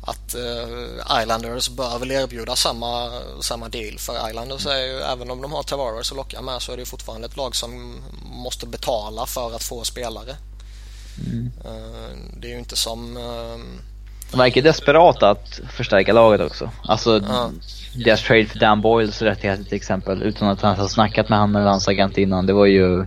att 0.00 0.34
uh, 0.34 1.22
Islanders 1.22 1.68
bör 1.68 1.98
väl 1.98 2.10
erbjuda 2.10 2.56
samma, 2.56 3.10
samma 3.40 3.68
deal. 3.68 3.98
För 3.98 4.28
Islanders 4.30 4.66
är 4.66 4.86
ju, 4.86 5.00
även 5.00 5.30
om 5.30 5.42
de 5.42 5.52
har 5.52 5.62
Tavares 5.62 6.10
att 6.10 6.16
locka 6.16 6.42
med 6.42 6.62
så 6.62 6.72
är 6.72 6.76
det 6.76 6.84
fortfarande 6.84 7.26
ett 7.26 7.36
lag 7.36 7.56
som 7.56 8.00
måste 8.32 8.66
betala 8.66 9.26
för 9.26 9.56
att 9.56 9.62
få 9.62 9.84
spelare. 9.84 10.36
Mm. 11.26 11.52
Uh, 11.64 12.16
det 12.36 12.48
är 12.48 12.52
ju 12.52 12.58
inte 12.58 12.76
som... 12.76 13.14
De 14.30 14.38
verkar 14.38 14.62
desperata 14.62 15.30
att 15.30 15.60
förstärka 15.72 16.12
laget 16.12 16.40
också. 16.40 16.70
Alltså 16.82 17.22
ja. 17.28 17.50
deras 18.04 18.22
trade 18.22 18.46
för 18.46 18.58
Dan 18.58 18.80
Boyles 18.80 19.22
rättigheter 19.22 19.64
till 19.64 19.76
exempel, 19.76 20.22
utan 20.22 20.48
att 20.48 20.60
han 20.60 20.76
har 20.76 20.88
snackat 20.88 21.28
med 21.28 21.38
han 21.38 21.56
eller 21.56 21.66
hans 21.66 21.88
agent 21.88 22.18
innan. 22.18 22.46
Det 22.46 22.52
var 22.52 22.66
ju... 22.66 23.06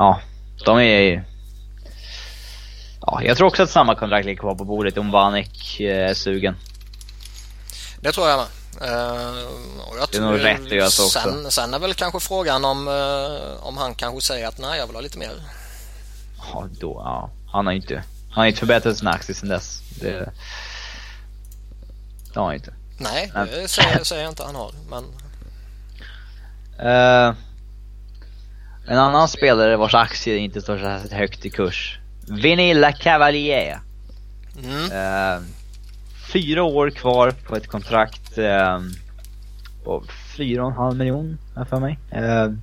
Ja, 0.00 0.20
de 0.64 0.78
är 0.78 1.24
Ja, 3.00 3.22
jag 3.22 3.36
tror 3.36 3.46
också 3.46 3.62
att 3.62 3.70
samma 3.70 3.94
kontrakt 3.94 4.26
ligger 4.26 4.40
kvar 4.40 4.54
på 4.54 4.64
bordet 4.64 4.98
om 4.98 5.10
Vanek 5.10 5.80
eh, 5.80 6.10
är 6.10 6.14
sugen. 6.14 6.56
Det 8.00 8.12
tror 8.12 8.28
jag 8.28 8.38
med. 8.38 8.46
Uh, 8.90 9.46
och 9.88 9.98
jag 9.98 10.08
det 10.12 10.16
är 10.16 10.20
nog 10.20 10.44
rätt 10.44 10.60
att 10.60 10.72
göra 10.72 10.90
så 10.90 11.08
sen, 11.08 11.38
också. 11.38 11.50
Sen 11.50 11.74
är 11.74 11.78
väl 11.78 11.94
kanske 11.94 12.20
frågan 12.20 12.64
om, 12.64 12.88
uh, 12.88 13.66
om 13.66 13.76
han 13.76 13.94
kanske 13.94 14.20
säger 14.20 14.48
att 14.48 14.58
nej, 14.58 14.78
jag 14.78 14.86
vill 14.86 14.96
ha 14.96 15.02
lite 15.02 15.18
mer. 15.18 15.30
Ja, 16.52 16.68
då, 16.80 17.02
ja. 17.04 17.30
Han 17.52 17.66
har 17.66 17.72
inte, 17.72 17.94
han 18.30 18.40
har 18.40 18.46
inte 18.46 18.58
förbättrat 18.58 18.98
sina 18.98 19.10
aktier 19.10 19.36
sen 19.36 19.48
dess. 19.48 19.82
Det, 20.00 20.32
det 22.32 22.40
har 22.40 22.46
han 22.46 22.54
inte. 22.54 22.74
Nej, 22.98 23.32
det 23.34 23.68
säger, 23.68 24.04
säger 24.04 24.22
jag 24.22 24.30
inte 24.30 24.44
han 24.44 24.54
har, 24.54 24.72
men... 24.90 25.04
Uh, 26.86 27.34
en 28.86 28.98
annan 28.98 29.28
spelare 29.28 29.76
vars 29.76 29.94
aktier 29.94 30.36
inte 30.36 30.60
står 30.60 30.78
så 30.78 31.14
högt 31.14 31.46
i 31.46 31.50
kurs 31.50 31.98
Vinilla 32.30 32.92
Cavalier. 32.92 33.80
Mm. 34.64 34.92
Uh, 34.92 35.42
fyra 36.32 36.62
år 36.62 36.90
kvar 36.90 37.30
på 37.30 37.56
ett 37.56 37.66
kontrakt 37.66 38.38
uh, 38.38 38.80
på 39.84 40.04
fyra 40.36 40.62
och 40.62 40.70
en 40.70 40.76
halv 40.76 40.96
miljon, 40.96 41.38
för 41.68 41.80
mig. 41.80 41.98
Uh, 42.16 42.54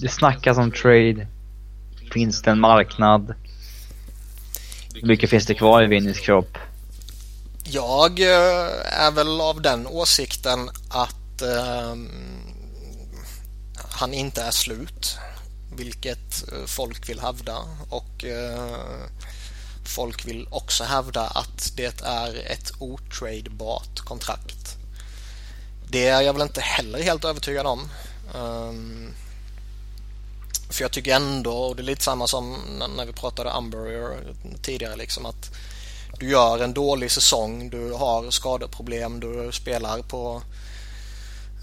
det 0.00 0.08
snackas 0.08 0.58
om 0.58 0.72
trade. 0.72 1.26
Finns 2.12 2.42
det 2.42 2.50
en 2.50 2.60
marknad? 2.60 3.34
Hur 4.94 5.08
mycket 5.08 5.30
finns 5.30 5.46
det 5.46 5.54
kvar 5.54 5.82
i 5.82 5.86
Vinnys 5.86 6.20
kropp? 6.20 6.58
Jag 7.64 8.20
är 8.20 9.10
väl 9.10 9.40
av 9.40 9.62
den 9.62 9.86
åsikten 9.86 10.68
att 10.88 11.42
han 13.98 14.14
inte 14.14 14.42
är 14.42 14.50
slut 14.50 15.16
vilket 15.76 16.52
eh, 16.52 16.64
folk 16.66 17.08
vill 17.08 17.20
hävda 17.20 17.56
och 17.88 18.24
eh, 18.24 19.04
folk 19.84 20.26
vill 20.26 20.48
också 20.50 20.84
hävda 20.84 21.20
att 21.26 21.72
det 21.76 22.00
är 22.02 22.52
ett 22.52 22.72
otradebart 22.78 24.00
kontrakt. 24.00 24.76
Det 25.90 26.08
är 26.08 26.20
jag 26.20 26.32
väl 26.32 26.42
inte 26.42 26.60
heller 26.60 27.02
helt 27.02 27.24
övertygad 27.24 27.66
om. 27.66 27.88
Um, 28.34 29.14
för 30.70 30.84
jag 30.84 30.92
tycker 30.92 31.16
ändå, 31.16 31.52
och 31.52 31.76
det 31.76 31.82
är 31.82 31.84
lite 31.84 32.04
samma 32.04 32.26
som 32.26 32.56
när 32.96 33.06
vi 33.06 33.12
pratade 33.12 33.52
Umbrier 33.58 34.34
tidigare, 34.62 34.96
liksom 34.96 35.26
att 35.26 35.50
du 36.18 36.30
gör 36.30 36.58
en 36.58 36.74
dålig 36.74 37.10
säsong, 37.10 37.70
du 37.70 37.92
har 37.92 38.30
skadeproblem, 38.30 39.20
du 39.20 39.52
spelar 39.52 40.02
på 40.02 40.42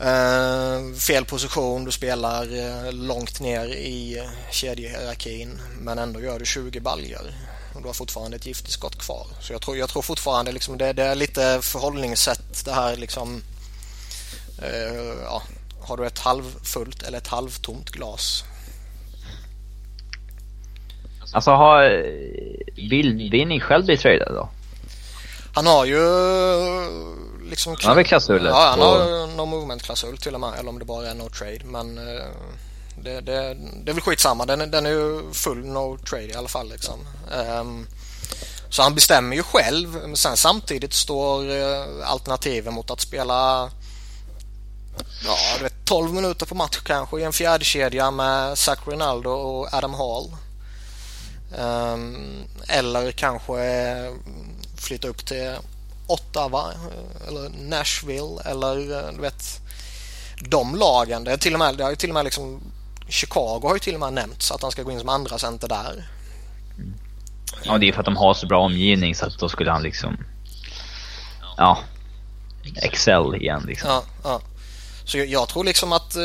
Uh, 0.02 0.94
fel 0.94 1.26
position, 1.26 1.86
du 1.86 1.92
spelar 1.92 2.44
uh, 2.54 2.94
långt 2.94 3.40
ner 3.40 3.66
i 3.66 4.20
uh, 4.20 4.30
kedjehierarkin 4.52 5.60
men 5.80 6.00
ändå 6.00 6.22
gör 6.22 6.40
du 6.40 6.46
20 6.46 6.80
baljor 6.80 7.34
och 7.74 7.82
du 7.82 7.88
har 7.88 7.94
fortfarande 7.94 8.38
ett 8.38 8.46
giftskott 8.46 9.00
kvar. 9.00 9.28
Så 9.42 9.54
jag 9.54 9.62
tror, 9.62 9.78
jag 9.78 9.90
tror 9.90 10.02
fortfarande 10.02 10.52
liksom 10.52 10.78
det, 10.78 10.94
det 10.94 11.04
är 11.04 11.16
lite 11.16 11.60
förhållningssätt 11.62 12.66
det 12.66 12.72
här 12.72 12.96
liksom 12.96 13.44
uh, 14.64 15.24
ja, 15.24 15.42
har 15.82 15.98
du 15.98 16.08
ett 16.08 16.20
halvfullt 16.20 17.04
eller 17.04 17.18
ett 17.18 17.28
halvtomt 17.28 17.90
glas? 17.90 18.44
Alltså 21.34 21.52
har 21.52 21.90
vill 22.76 23.30
Vinny 23.32 23.60
själv 23.60 23.86
bli 23.86 23.98
tradad 23.98 24.34
då? 24.34 24.50
Han 25.54 25.68
har 25.68 25.86
ju 25.86 26.00
liksom... 27.50 27.76
Han 27.80 27.90
har 27.90 27.96
väl 27.96 28.06
klausuler? 28.06 28.50
Ja, 28.50 28.68
han 28.70 28.80
har 28.80 29.28
no 29.28 29.46
movement-klausul 29.46 30.18
till 30.18 30.34
och 30.34 30.40
med. 30.40 30.60
Eller 30.60 30.70
om 30.70 30.80
det 30.80 30.86
bara 30.86 31.10
är 31.10 31.14
no 31.14 31.30
trade. 31.30 31.60
Men 31.66 31.98
eh, 31.98 32.26
det, 33.04 33.22
det, 33.22 33.58
det 33.84 33.92
är 33.92 33.94
väl 33.94 34.02
skitsamma. 34.02 34.46
Den, 34.46 34.72
den 34.72 34.86
är 34.86 34.90
ju 34.90 35.34
full 35.34 35.66
no 35.66 35.98
trade 35.98 36.24
i 36.24 36.36
alla 36.36 36.48
fall 36.48 36.70
liksom. 36.70 37.00
Um, 37.60 37.88
så 38.70 38.82
han 38.82 38.96
bestämmer 38.96 39.36
ju 39.36 39.44
själv. 39.44 39.90
Men 39.90 40.16
sen 40.16 40.38
samtidigt 40.38 40.94
står 40.94 41.50
uh, 41.50 42.10
alternativen 42.10 42.74
mot 42.74 42.92
att 42.92 43.02
spela 43.02 43.70
ja, 45.26 45.38
du 45.58 45.64
vet, 45.64 45.86
12 45.86 46.14
minuter 46.14 46.46
på 46.46 46.56
match 46.56 46.80
kanske 46.86 47.20
i 47.20 47.24
en 47.24 47.34
fjärde 47.34 47.66
kedja 47.66 48.12
med 48.12 48.58
Zach 48.58 48.80
Rinaldo 48.88 49.30
och 49.30 49.74
Adam 49.74 49.94
Hall. 49.94 50.36
Um, 51.58 52.44
eller 52.68 53.12
kanske 53.12 53.56
flytta 54.78 55.08
upp 55.08 55.26
till 55.26 55.56
Ottawa 56.08 56.72
eller 57.28 57.50
Nashville 57.50 58.42
eller 58.46 58.76
du 59.12 59.22
vet 59.22 59.62
de 60.50 60.76
lagen. 60.76 61.24
Det, 61.24 61.32
är 61.32 61.38
till 61.38 61.54
och 61.54 61.60
med, 61.60 61.78
det 61.78 61.84
har 61.84 61.90
ju 61.90 61.96
till 61.96 62.10
och 62.10 62.14
med 62.14 62.26
liksom 62.26 62.62
Chicago 63.10 63.60
har 63.64 63.74
ju 63.74 63.80
till 63.80 63.94
och 63.94 64.00
med 64.00 64.14
nämnts 64.14 64.52
att 64.52 64.62
han 64.62 64.72
ska 64.72 64.84
gå 64.84 64.92
in 64.92 65.00
som 65.00 65.10
andra 65.10 65.38
center 65.38 65.68
där. 65.68 66.08
Ja, 67.64 67.78
det 67.78 67.90
är 67.90 67.94
för 67.94 68.00
att 68.00 68.06
de 68.06 68.18
har 68.18 68.34
så 68.34 68.48
bra 68.48 68.60
omgivning 68.60 69.16
så 69.16 69.26
att 69.26 69.40
då 69.40 69.50
skulle 69.50 69.72
han 69.72 69.84
liksom... 69.84 70.18
Ja. 71.58 71.80
Excel 72.76 73.36
igen 73.36 73.64
liksom. 73.68 73.90
Ja, 73.90 74.04
ja. 74.24 74.42
Så 75.06 75.18
jag, 75.18 75.28
jag 75.28 75.50
tror 75.50 75.64
liksom 75.64 75.94
att 75.94 76.16
uh, 76.16 76.22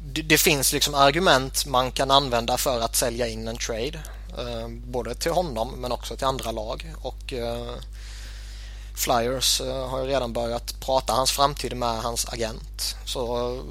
det, 0.00 0.22
det, 0.22 0.38
finns 0.38 0.72
liksom 0.72 0.94
argument 0.94 1.66
man 1.66 1.90
kan 1.92 2.10
använda 2.10 2.56
för 2.56 2.80
att 2.80 2.96
sälja 2.96 3.28
in 3.28 3.48
en 3.48 3.56
trade. 3.56 4.00
Uh, 4.38 4.68
både 4.68 5.14
till 5.14 5.32
honom 5.32 5.74
men 5.76 5.92
också 5.92 6.16
till 6.16 6.26
andra 6.26 6.50
lag. 6.50 6.94
Och 7.02 7.32
uh, 7.32 7.74
Flyers 8.98 9.60
eh, 9.60 9.88
har 9.88 10.00
ju 10.02 10.06
redan 10.06 10.32
börjat 10.32 10.80
prata 10.80 11.12
hans 11.12 11.32
framtid 11.32 11.76
med 11.76 11.88
hans 12.02 12.28
agent. 12.28 12.96
Så 13.04 13.52
eh, 13.54 13.62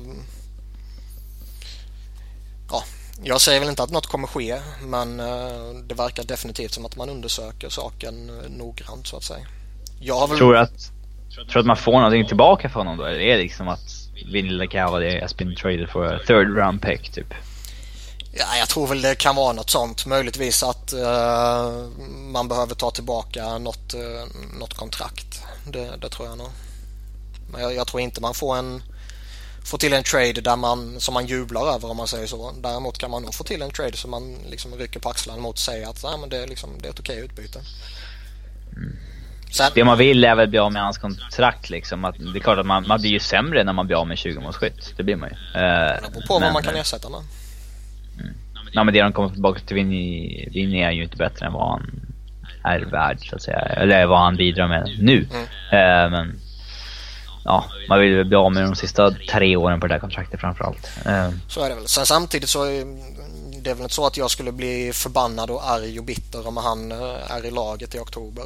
ja, 2.72 2.84
jag 3.24 3.42
säger 3.42 3.60
väl 3.60 3.70
inte 3.70 3.84
att 3.84 3.92
något 3.92 4.08
kommer 4.08 4.28
ske 4.28 4.60
men 4.82 5.20
eh, 5.20 5.70
det 5.88 5.96
verkar 5.96 6.24
definitivt 6.24 6.74
som 6.74 6.86
att 6.86 6.96
man 6.96 7.10
undersöker 7.10 7.70
saken 7.70 8.28
noggrant 8.50 9.08
så 9.08 9.18
att 9.18 9.24
säga. 9.24 9.46
Jag 10.00 10.28
väl... 10.30 10.38
tror, 10.38 10.56
att, 10.56 10.92
tror 11.52 11.60
att 11.60 11.66
man 11.66 11.78
får 11.78 11.92
någonting 11.92 12.28
tillbaka 12.28 12.70
från 12.70 12.88
honom 12.88 12.98
då? 12.98 13.06
Eller 13.06 13.20
är 13.20 13.38
det 13.38 13.44
liksom 13.44 13.68
att 13.68 14.08
Vinilla 14.32 15.00
det 15.00 15.22
has 15.22 15.38
been 15.38 15.56
traded 15.56 15.90
for 15.90 16.16
a 16.16 16.20
third 16.28 16.58
round 16.58 16.82
pick 16.82 17.10
typ? 17.10 17.34
Ja, 18.40 18.58
jag 18.60 18.70
tror 18.70 18.88
väl 18.88 19.02
det 19.02 19.16
kan 19.16 19.36
vara 19.36 19.54
något 19.54 19.70
sånt. 19.70 20.06
Möjligtvis 20.06 20.64
att 20.64 20.94
uh, 20.94 21.90
man 22.32 22.48
behöver 22.48 22.76
ta 22.76 22.92
tillbaka 22.92 23.58
något, 23.58 23.94
uh, 23.94 24.60
något 24.60 24.74
kontrakt. 24.74 25.44
Det, 25.66 25.98
det, 26.02 26.10
tror 26.10 26.28
jag 26.28 26.38
nog. 26.38 26.50
Men 27.52 27.62
jag, 27.62 27.76
jag, 27.76 27.88
tror 27.88 28.02
inte 28.02 28.22
man 28.22 28.34
får 28.34 28.58
en 28.58 28.84
får 29.66 29.78
till 29.78 29.94
en 29.94 30.04
trade 30.04 30.42
där 30.42 30.56
man, 30.56 31.00
som 31.00 31.14
man 31.14 31.26
jublar 31.26 31.76
över 31.76 31.90
om 31.90 31.98
man 31.98 32.08
säger 32.08 32.28
så. 32.28 32.52
Däremot 32.62 32.98
kan 32.98 33.12
man 33.12 33.24
nog 33.24 33.34
få 33.34 33.44
till 33.44 33.62
en 33.62 33.72
trade 33.72 33.98
som 33.98 34.12
man 34.12 34.36
liksom 34.50 34.76
rycker 34.76 35.00
på 35.00 35.10
axlarna 35.10 35.42
mot 35.42 35.56
och 35.56 35.60
säger 35.60 35.88
att 35.88 36.04
nej, 36.04 36.18
men 36.20 36.30
det, 36.30 36.38
är 36.38 36.48
liksom, 36.48 36.70
det 36.82 36.88
är 36.88 36.92
ett 36.92 37.00
okej 37.00 37.20
utbyte. 37.20 37.60
Mm. 38.76 38.98
Sen, 39.52 39.72
det 39.76 39.84
man 39.84 39.98
vill 39.98 40.24
är 40.24 40.36
väl 40.36 40.48
bli 40.48 40.60
av 40.60 40.72
med 40.72 40.82
hans 40.82 40.98
kontrakt 40.98 41.70
liksom. 41.70 42.06
Att, 42.06 42.16
det 42.34 42.40
är 42.40 42.44
klart 42.44 42.60
att 42.60 42.66
man, 42.66 42.88
man 42.88 43.02
blir 43.02 43.12
ju 43.12 43.20
sämre 43.20 43.64
när 43.64 43.74
man 43.74 43.88
blir 43.88 43.98
av 43.98 44.08
med 44.08 44.18
20 44.18 44.40
målskytt. 44.40 44.94
Det 44.98 45.04
blir 45.04 45.16
man 45.16 45.30
ju. 45.30 45.36
Uh, 45.36 46.02
det 46.02 46.12
beror 46.12 46.28
på 46.28 46.40
men, 46.40 46.44
vad 46.44 46.54
man 46.54 46.64
kan 46.64 46.76
ersätta 46.76 47.10
med. 47.10 47.22
Ja 48.72 48.84
men 48.84 48.94
det 48.94 49.02
de 49.02 49.14
kommer 49.14 49.30
tillbaka 49.30 49.60
till 49.60 49.76
Vinny, 49.76 50.50
Vinny 50.54 50.82
är 50.82 50.92
ju 50.92 51.04
inte 51.04 51.18
bättre 51.18 51.46
än 51.46 51.54
vad 51.54 51.70
han 51.70 52.02
är 52.64 52.80
värd 52.80 53.30
så 53.30 53.36
att 53.36 53.42
säga. 53.42 53.60
Eller 53.60 54.06
vad 54.06 54.20
han 54.20 54.36
bidrar 54.36 54.68
med 54.68 54.98
nu. 55.00 55.28
Mm. 55.32 55.44
Uh, 55.44 56.12
men 56.12 56.40
ja, 57.44 57.66
man 57.90 58.00
vill 58.00 58.26
bli 58.26 58.36
av 58.36 58.52
med 58.52 58.64
de 58.64 58.76
sista 58.76 59.12
tre 59.12 59.56
åren 59.56 59.80
på 59.80 59.88
det 59.88 59.94
där 59.94 60.00
kontraktet 60.00 60.40
framförallt. 60.40 60.90
Uh. 61.06 61.30
Så 61.48 61.64
är 61.64 61.70
det 61.70 61.76
väl. 61.76 61.88
Sen 61.88 62.06
samtidigt 62.06 62.50
så 62.50 62.64
är 62.64 62.86
det 63.62 63.74
väl 63.74 63.84
inte 63.84 63.94
så 63.94 64.08
att 64.08 64.18
jag 64.18 64.32
skulle 64.32 64.52
bli 64.52 64.92
förbannad 64.94 65.50
och 65.50 65.70
arg 65.70 66.00
och 66.00 66.06
bitter 66.06 66.48
om 66.48 66.58
han 66.58 66.92
eh, 66.92 67.32
är 67.32 67.46
i 67.46 67.52
laget 67.52 67.96
i 67.96 68.00
oktober. 68.00 68.46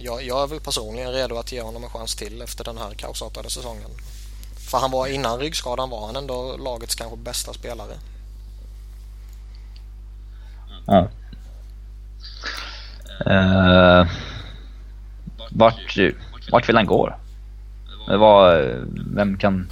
Jag, 0.00 0.22
jag 0.22 0.42
är 0.42 0.46
väl 0.46 0.60
personligen 0.60 1.12
redo 1.12 1.36
att 1.36 1.52
ge 1.52 1.60
honom 1.60 1.84
en 1.84 1.90
chans 1.90 2.16
till 2.16 2.42
efter 2.42 2.64
den 2.64 2.78
här 2.78 2.90
kaosartade 2.90 3.50
säsongen. 3.50 3.90
För 4.68 4.78
han 4.78 4.90
var 4.90 5.06
innan 5.06 5.38
ryggskadan 5.38 5.90
var 5.90 6.06
han 6.06 6.16
ändå 6.16 6.56
lagets 6.56 6.94
kanske 6.94 7.16
bästa 7.16 7.52
spelare. 7.52 7.94
Ja. 10.86 11.08
Uh, 13.26 14.08
vart, 15.50 15.98
vart 16.52 16.68
vill 16.68 16.76
han 16.76 16.86
gå 16.86 17.14
Det 18.06 18.16
var, 18.16 18.74
vem 19.14 19.38
kan 19.38 19.70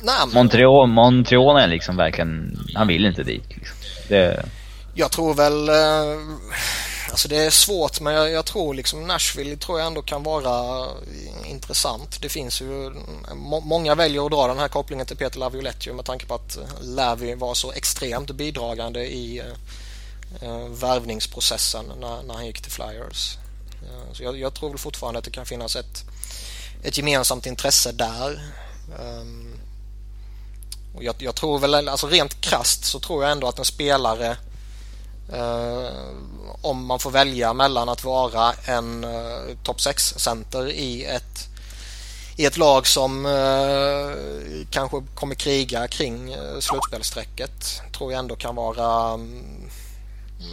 Nej, 0.00 0.14
Montreal, 0.34 0.86
Montreal 0.88 1.56
är 1.56 1.66
liksom 1.66 1.96
verkligen, 1.96 2.58
han 2.74 2.86
vill 2.86 3.04
inte 3.04 3.22
dit. 3.22 3.56
Liksom. 3.56 3.76
Det... 4.08 4.44
Jag 4.94 5.12
tror 5.12 5.34
väl, 5.34 5.68
eh, 5.68 6.20
alltså 7.16 7.28
det 7.28 7.44
är 7.44 7.50
svårt 7.50 8.00
men 8.00 8.14
jag, 8.14 8.30
jag, 8.30 8.44
tror 8.44 8.74
liksom 8.74 9.06
Nashville 9.06 9.56
tror 9.56 9.78
jag 9.78 9.86
ändå 9.86 10.02
kan 10.02 10.22
vara 10.22 10.88
intressant. 11.44 12.22
Det 12.22 12.28
finns 12.28 12.60
ju, 12.60 12.94
må, 13.34 13.60
många 13.60 13.94
väljer 13.94 14.26
att 14.26 14.30
dra 14.30 14.46
den 14.46 14.58
här 14.58 14.68
kopplingen 14.68 15.06
till 15.06 15.16
Peter 15.16 15.38
Laviolette 15.38 15.92
med 15.92 16.04
tanke 16.04 16.26
på 16.26 16.34
att 16.34 16.58
Lavi 16.80 17.34
var 17.34 17.54
så 17.54 17.72
extremt 17.72 18.30
bidragande 18.30 19.06
i 19.06 19.38
eh, 19.38 20.48
eh, 20.48 20.68
värvningsprocessen 20.68 21.92
när, 22.00 22.22
när 22.22 22.34
han 22.34 22.46
gick 22.46 22.60
till 22.60 22.72
Flyers. 22.72 23.36
Eh, 23.82 24.12
så 24.12 24.22
jag, 24.22 24.38
jag, 24.38 24.54
tror 24.54 24.68
väl 24.68 24.78
fortfarande 24.78 25.18
att 25.18 25.24
det 25.24 25.30
kan 25.30 25.46
finnas 25.46 25.76
ett, 25.76 26.04
ett 26.82 26.98
gemensamt 26.98 27.46
intresse 27.46 27.92
där. 27.92 28.52
Um, 28.98 29.58
och 30.96 31.04
jag, 31.04 31.14
jag, 31.18 31.34
tror 31.34 31.58
väl, 31.58 31.88
alltså 31.88 32.06
rent 32.06 32.40
krast 32.40 32.84
så 32.84 33.00
tror 33.00 33.22
jag 33.22 33.32
ändå 33.32 33.48
att 33.48 33.58
en 33.58 33.64
spelare 33.64 34.36
Eh, 35.32 35.90
om 36.60 36.86
man 36.86 36.98
får 36.98 37.10
välja 37.10 37.52
mellan 37.52 37.88
att 37.88 38.04
vara 38.04 38.52
en 38.52 39.04
eh, 39.04 39.56
topp 39.62 39.78
6-center 39.78 40.70
i 40.70 41.04
ett, 41.04 41.48
i 42.36 42.44
ett 42.44 42.56
lag 42.56 42.86
som 42.86 43.26
eh, 43.26 44.66
kanske 44.70 45.02
kommer 45.14 45.34
kriga 45.34 45.88
kring 45.88 46.32
eh, 46.32 46.58
slutspelsstrecket 46.60 47.82
tror 47.92 48.12
jag 48.12 48.18
ändå 48.18 48.36
kan 48.36 48.54
vara 48.54 49.14
mm, 49.14 49.70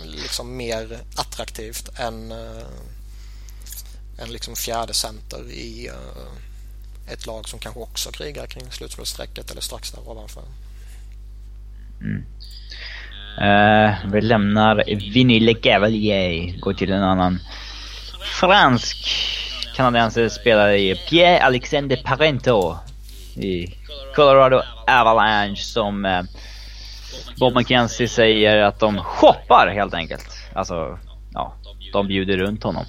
liksom 0.05 0.57
mer 0.57 0.99
attraktivt 1.15 1.99
än, 1.99 2.32
eh, 2.32 2.67
liksom 4.28 4.55
fjärde 4.55 4.93
center 4.93 5.51
i 5.51 5.88
eh, 5.88 7.13
ett 7.13 7.26
lag 7.26 7.49
som 7.49 7.59
kanske 7.59 7.80
också 7.80 8.11
krigar 8.11 8.47
kring 8.47 8.71
slutspelsstrecket 8.71 9.51
eller 9.51 9.61
strax 9.61 9.91
där 9.91 10.09
ovanför. 10.09 10.43
Mm. 12.01 12.26
Uh, 13.42 14.12
vi 14.12 14.22
lämnar 14.22 14.84
Vinny 15.14 15.54
Cavalier, 15.54 16.60
går 16.60 16.74
till 16.74 16.92
en 16.92 17.04
annan 17.04 17.40
fransk 18.20 18.98
kanadensare 19.76 20.30
spelare 20.30 20.78
i 20.78 20.96
Pierre 20.96 21.44
Alexander 21.44 21.98
Parento 22.04 22.78
i 23.36 23.68
Colorado 24.16 24.62
Avalanche 24.88 25.64
som 25.64 26.06
uh, 26.06 26.22
Bob 27.40 27.56
McKenzie 27.56 28.08
säger 28.08 28.58
att 28.58 28.80
de 28.80 28.98
shoppar 28.98 29.72
helt 29.76 29.94
enkelt. 29.94 30.30
Alltså, 30.54 31.00
ja, 31.34 31.54
de 31.94 32.08
bjuder 32.08 32.38
runt 32.38 32.64
honom. 32.64 32.86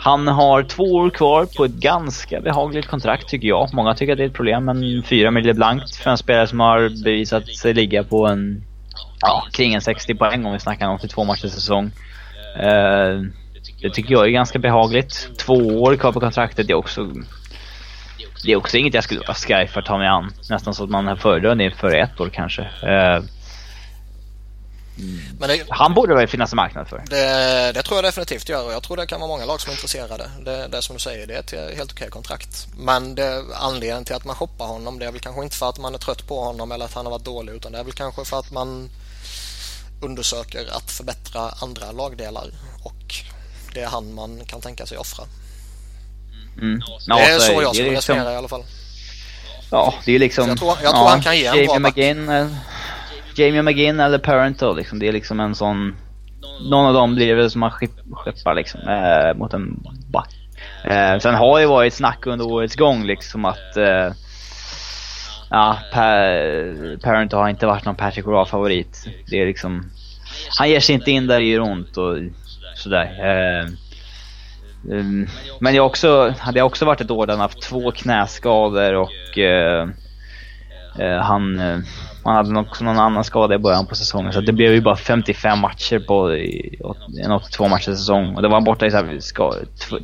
Han 0.00 0.28
har 0.28 0.62
två 0.62 0.82
år 0.82 1.10
kvar 1.10 1.46
på 1.56 1.64
ett 1.64 1.72
ganska 1.72 2.40
behagligt 2.40 2.86
kontrakt 2.86 3.28
tycker 3.28 3.48
jag. 3.48 3.68
Många 3.74 3.94
tycker 3.94 4.12
att 4.12 4.18
det 4.18 4.24
är 4.24 4.28
ett 4.28 4.34
problem, 4.34 4.64
men 4.64 5.02
fyra 5.02 5.30
miljoner 5.30 5.54
blankt 5.54 5.96
för 5.96 6.10
en 6.10 6.18
spelare 6.18 6.46
som 6.46 6.60
har 6.60 7.04
bevisat 7.04 7.48
sig 7.48 7.74
ligga 7.74 8.04
på 8.04 8.26
en, 8.26 8.64
ja, 9.20 9.46
kring 9.52 9.74
en 9.74 9.80
60 9.80 10.14
poäng 10.14 10.44
om 10.44 10.52
vi 10.52 10.58
snackar 10.58 10.88
om 10.88 10.94
82 10.94 11.24
matcher 11.24 11.48
säsong. 11.48 11.90
Uh, 12.56 13.22
det 13.82 13.90
tycker 13.90 14.12
jag 14.12 14.26
är 14.26 14.30
ganska 14.30 14.58
behagligt. 14.58 15.28
Två 15.38 15.54
år 15.54 15.96
kvar 15.96 16.12
på 16.12 16.20
kontraktet 16.20 16.70
är 16.70 16.74
också 16.74 17.12
det 18.44 18.52
är 18.52 18.56
också 18.56 18.76
inget 18.76 18.94
jag 18.94 19.04
skulle 19.04 19.20
vara 19.20 19.34
skraj 19.34 19.68
för 19.68 19.80
att 19.80 19.86
ta 19.86 19.98
mig 19.98 20.06
an. 20.06 20.32
Nästan 20.50 20.74
så 20.74 20.84
att 20.84 20.90
man 20.90 21.16
föredrar 21.18 21.54
det 21.54 21.70
för 21.70 21.94
ett 21.94 22.20
år 22.20 22.28
kanske. 22.28 22.62
Uh, 22.62 23.24
men 25.38 25.48
det, 25.48 25.66
han 25.68 25.94
borde 25.94 26.14
väl 26.14 26.28
finnas 26.28 26.52
en 26.52 26.56
marknad 26.56 26.88
för? 26.88 27.04
Det, 27.10 27.72
det, 27.72 27.82
tror 27.82 27.96
jag 27.96 28.04
definitivt 28.04 28.48
gör 28.48 28.66
och 28.66 28.72
jag 28.72 28.82
tror 28.82 28.96
det 28.96 29.06
kan 29.06 29.20
vara 29.20 29.28
många 29.28 29.44
lag 29.44 29.60
som 29.60 29.70
är 29.70 29.74
intresserade. 29.74 30.30
Det, 30.44 30.68
det 30.68 30.82
som 30.82 30.96
du 30.96 31.00
säger, 31.00 31.26
det 31.26 31.34
är 31.34 31.38
ett 31.38 31.76
helt 31.76 31.92
okej 31.92 32.10
kontrakt. 32.10 32.68
Men 32.76 33.14
det, 33.14 33.44
anledningen 33.54 34.04
till 34.04 34.14
att 34.14 34.24
man 34.24 34.36
shoppar 34.36 34.66
honom 34.66 34.98
det 34.98 35.06
är 35.06 35.12
väl 35.12 35.20
kanske 35.20 35.42
inte 35.42 35.56
för 35.56 35.68
att 35.68 35.78
man 35.78 35.94
är 35.94 35.98
trött 35.98 36.26
på 36.26 36.40
honom 36.40 36.72
eller 36.72 36.84
att 36.84 36.94
han 36.94 37.06
har 37.06 37.10
varit 37.10 37.24
dålig 37.24 37.52
utan 37.52 37.72
det 37.72 37.78
är 37.78 37.84
väl 37.84 37.92
kanske 37.92 38.24
för 38.24 38.38
att 38.38 38.50
man 38.50 38.90
undersöker 40.00 40.66
att 40.76 40.90
förbättra 40.90 41.40
andra 41.62 41.92
lagdelar 41.92 42.50
och 42.84 43.14
det 43.74 43.80
är 43.80 43.86
han 43.86 44.14
man 44.14 44.40
kan 44.46 44.60
tänka 44.60 44.86
sig 44.86 44.98
offra. 44.98 45.24
Mm. 46.60 46.80
det 47.06 47.12
är 47.12 47.38
så 47.38 47.62
jag 47.62 47.74
skulle 47.74 47.90
liksom... 47.90 48.14
resonera 48.14 48.32
i 48.32 48.36
alla 48.36 48.48
fall. 48.48 48.62
Ja, 49.70 49.94
det 50.04 50.14
är 50.14 50.18
liksom... 50.18 50.44
Så 50.44 50.50
jag 50.50 50.58
tror, 50.58 50.70
jag 50.70 50.94
tror 50.94 51.04
ja, 51.04 51.08
han 51.10 51.20
kan 51.20 51.38
ge 51.38 51.46
en 51.46 51.66
bra 51.66 51.78
McGinn, 51.78 52.26
Jamie 53.34 53.62
McGinn 53.62 54.00
eller 54.00 54.18
Parental 54.18 54.76
liksom. 54.76 54.98
Det 54.98 55.08
är 55.08 55.12
liksom 55.12 55.40
en 55.40 55.54
sån... 55.54 55.96
Någon 56.70 56.86
av 56.86 56.94
dem 56.94 57.14
blir 57.14 57.34
väl 57.34 57.50
som 57.50 57.60
man 57.60 57.70
skeppar 57.70 58.54
liksom 58.54 58.80
eh, 58.80 59.34
mot 59.34 59.52
en 59.52 59.82
back. 60.10 60.34
Eh, 60.84 61.18
sen 61.18 61.34
har 61.34 61.60
det 61.60 61.66
varit 61.66 61.94
snack 61.94 62.26
under 62.26 62.46
årets 62.46 62.76
gång 62.76 63.06
liksom 63.06 63.44
att 63.44 63.76
eh, 63.76 64.12
Ja, 65.50 65.78
pa 65.92 66.00
Parent 67.02 67.32
har 67.32 67.48
inte 67.48 67.66
varit 67.66 67.84
någon 67.84 67.94
Patrick 67.94 68.26
Roy-favorit. 68.26 69.08
Det 69.26 69.42
är 69.42 69.46
liksom... 69.46 69.90
Han 70.58 70.70
ger 70.70 70.80
sig 70.80 70.94
inte 70.94 71.10
in 71.10 71.26
där 71.26 71.38
det 71.38 71.46
gör 71.46 71.60
ont 71.60 71.96
och 71.96 72.16
sådär. 72.74 73.04
Eh, 73.20 73.66
um, 74.90 75.28
men 75.60 75.74
jag 75.74 75.86
också, 75.86 76.34
hade 76.38 76.58
jag 76.58 76.66
också 76.66 76.84
varit 76.84 77.00
ett 77.00 77.10
år 77.10 77.26
där 77.26 77.32
han 77.32 77.40
haft 77.40 77.62
två 77.62 77.90
knäskador 77.90 78.94
och 78.94 79.38
uh, 79.38 79.88
uh, 81.04 81.20
han 81.20 81.60
eh, 81.60 81.78
han 82.28 82.36
hade 82.36 82.60
också 82.60 82.84
någon 82.84 82.98
annan 82.98 83.24
skada 83.24 83.54
i 83.54 83.58
början 83.58 83.86
på 83.86 83.94
säsongen 83.94 84.32
så 84.32 84.40
det 84.40 84.52
blev 84.52 84.72
ju 84.72 84.80
bara 84.80 84.96
55 84.96 85.58
matcher 85.58 85.98
på 85.98 86.34
i, 86.34 86.80
en 87.24 87.32
82 87.32 87.68
matcher 87.68 87.90
säsong. 87.90 88.36
Och 88.36 88.42
det 88.42 88.48
var 88.48 88.60
borta 88.60 88.86
i 88.86 88.90
så 88.90 88.96
här, 88.96 89.20
ska, 89.20 89.54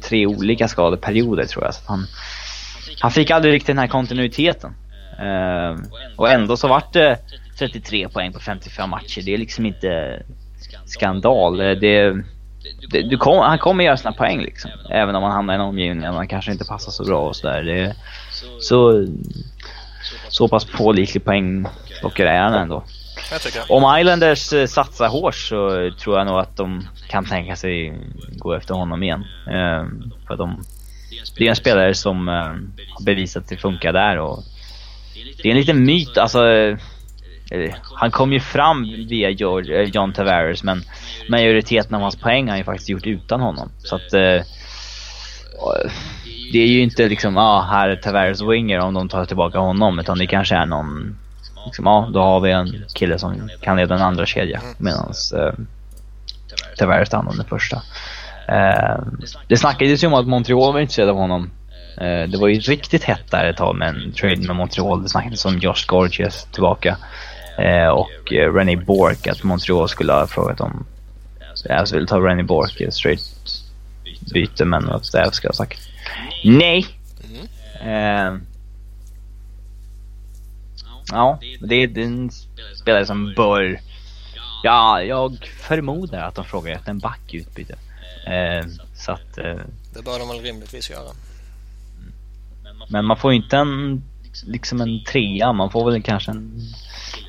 tre 0.03 0.27
olika 0.27 0.69
skadeperioder 0.69 1.45
tror 1.45 1.65
jag. 1.65 1.75
Så 1.75 1.81
han, 1.87 2.07
han 3.01 3.11
fick 3.11 3.31
aldrig 3.31 3.55
riktigt 3.55 3.67
den 3.67 3.79
här 3.79 3.87
kontinuiteten. 3.87 4.75
Uh, 5.21 5.79
och 6.17 6.31
ändå 6.31 6.57
så 6.57 6.69
vart 6.69 6.93
det 6.93 7.19
33 7.59 8.09
poäng 8.09 8.33
på 8.33 8.41
55 8.41 8.91
matcher. 8.91 9.23
Det 9.23 9.35
är 9.35 9.39
liksom 9.39 9.67
inte 9.67 10.23
skandal. 10.85 11.57
Det, 11.57 11.75
det, 12.91 13.03
du 13.03 13.17
kom, 13.17 13.39
han 13.39 13.59
kommer 13.59 13.85
göra 13.85 13.97
sina 13.97 14.13
poäng 14.13 14.41
liksom. 14.41 14.71
Även 14.91 15.15
om 15.15 15.23
han 15.23 15.33
hamnar 15.33 15.55
i 15.55 15.57
en 15.57 15.61
omgivning 15.61 16.01
där 16.01 16.13
han 16.13 16.29
kanske 16.29 16.53
inte 16.53 16.65
passar 16.65 16.93
så 16.93 17.05
bra 17.05 17.29
och 17.29 17.37
sådär. 17.37 17.95
Så, 18.61 19.07
så 20.29 20.49
pass 20.49 20.65
pålitlig 20.65 21.25
poäng 21.25 21.67
och 22.03 22.21
är 22.21 22.41
han 22.41 22.55
ändå. 22.55 22.85
Om 23.69 23.99
Islanders 23.99 24.53
eh, 24.53 24.67
satsar 24.67 25.09
hårt 25.09 25.35
så 25.35 25.91
tror 26.01 26.19
jag 26.19 26.27
nog 26.27 26.39
att 26.39 26.57
de 26.57 26.89
kan 27.09 27.25
tänka 27.25 27.57
sig 27.57 27.99
gå 28.37 28.55
efter 28.55 28.75
honom 28.75 29.03
igen. 29.03 29.25
Eh, 29.47 29.87
för 30.27 30.37
de, 30.37 30.65
det 31.37 31.45
är 31.45 31.51
en 31.51 31.57
spelare 31.57 31.95
som 31.95 32.29
eh, 32.29 32.35
har 32.35 33.05
bevisat 33.05 33.43
att 33.43 33.49
det 33.49 33.57
funkar 33.57 33.93
där 33.93 34.19
och 34.19 34.43
det 35.43 35.49
är 35.49 35.51
en 35.51 35.59
liten 35.59 35.85
myt, 35.85 36.19
alltså 36.19 36.49
eh, 36.49 37.75
han 37.95 38.11
kom 38.11 38.33
ju 38.33 38.41
fram 38.41 38.83
via 39.09 39.31
George, 39.31 39.83
eh, 39.83 39.89
John 39.89 40.13
Tavares 40.13 40.63
men 40.63 40.83
majoriteten 41.29 41.95
av 41.95 42.01
hans 42.01 42.17
poäng 42.17 42.45
har 42.45 42.51
han 42.51 42.59
ju 42.59 42.65
faktiskt 42.65 42.89
gjort 42.89 43.07
utan 43.07 43.41
honom. 43.41 43.71
Så 43.79 43.97
att 43.97 44.13
eh, 44.13 44.43
det 46.53 46.59
är 46.59 46.67
ju 46.67 46.83
inte 46.83 47.09
liksom, 47.09 47.37
ja 47.37 47.43
ah, 47.43 47.63
här 47.63 47.89
är 47.89 47.97
Tavares 47.97 48.43
winger 48.43 48.79
om 48.79 48.95
de 48.95 49.09
tar 49.09 49.25
tillbaka 49.25 49.59
honom 49.59 49.99
utan 49.99 50.19
det 50.19 50.27
kanske 50.27 50.55
är 50.55 50.67
någon 50.67 51.17
Liksom, 51.65 51.87
ja, 51.87 52.11
då 52.13 52.21
har 52.21 52.41
vi 52.41 52.51
en 52.51 52.85
kille 52.95 53.19
som 53.19 53.49
kan 53.61 53.77
leda 53.77 53.95
en 53.95 54.03
andra 54.03 54.27
kedja 54.27 54.61
medan 54.79 55.13
eh, 55.37 55.53
Tavares 56.79 57.09
tar 57.09 57.19
hand 57.19 57.29
om 57.29 57.37
den 57.37 57.47
första. 57.47 57.83
Eh, 58.49 59.03
det 59.49 59.57
snackades 59.57 60.05
ju 60.05 60.07
om 60.07 60.15
att 60.15 60.27
Montreal 60.27 60.73
var 60.73 60.81
intresserade 60.81 61.13
av 61.13 61.19
honom. 61.19 61.51
Eh, 61.97 62.29
det 62.29 62.39
var 62.39 62.49
ju 62.49 62.61
riktigt 62.61 63.05
hett 63.05 63.31
där 63.31 63.45
ett 63.45 63.57
tag 63.57 63.77
med 63.77 63.89
en 63.89 64.13
trade 64.13 64.47
med 64.47 64.57
Montreal. 64.57 65.03
Det 65.03 65.09
snackades 65.09 65.45
om 65.45 65.59
Josh 65.59 65.87
Gorges 65.87 66.45
tillbaka. 66.45 66.97
Eh, 67.59 67.89
och 67.89 68.33
eh, 68.33 68.55
René 68.55 68.77
Bork, 68.77 69.27
att 69.27 69.43
Montreal 69.43 69.89
skulle 69.89 70.13
ha 70.13 70.27
frågat 70.27 70.61
om 70.61 70.87
Stävs 71.55 71.93
ville 71.93 72.07
ta 72.07 72.19
René 72.19 72.43
Bork 72.43 72.81
i 72.81 72.91
straight 72.91 73.21
byte 74.33 74.65
men 74.65 74.91
att 74.91 75.07
Stävs 75.07 75.37
skulle 75.37 75.49
ha 75.49 75.55
sagt 75.55 75.81
nej. 76.45 76.87
Mm. 77.83 78.37
Eh, 78.37 78.41
Ja, 81.11 81.39
det 81.61 81.75
är 81.75 81.99
en 81.99 82.31
spelare 82.81 83.07
som 83.07 83.35
bör... 83.37 83.81
Ja, 84.63 85.03
jag 85.03 85.51
förmodar 85.61 86.23
att 86.23 86.35
de 86.35 86.45
frågar 86.45 86.75
efter 86.75 86.91
en 86.91 86.99
back 86.99 87.35
i 87.35 87.37
utbyte. 87.37 87.77
Eh, 88.27 88.67
så 88.97 89.13
att... 89.13 89.39
Eh, 89.39 89.61
det 89.95 90.05
bör 90.05 90.19
de 90.19 90.29
väl 90.29 90.41
rimligtvis 90.41 90.91
göra. 90.91 91.11
Men 92.89 93.05
man 93.05 93.17
får 93.17 93.33
inte 93.33 93.57
en, 93.57 94.03
liksom 94.47 94.81
en 94.81 95.05
trea, 95.05 95.53
man 95.53 95.71
får 95.71 95.91
väl 95.91 96.03
kanske 96.03 96.31
en 96.31 96.61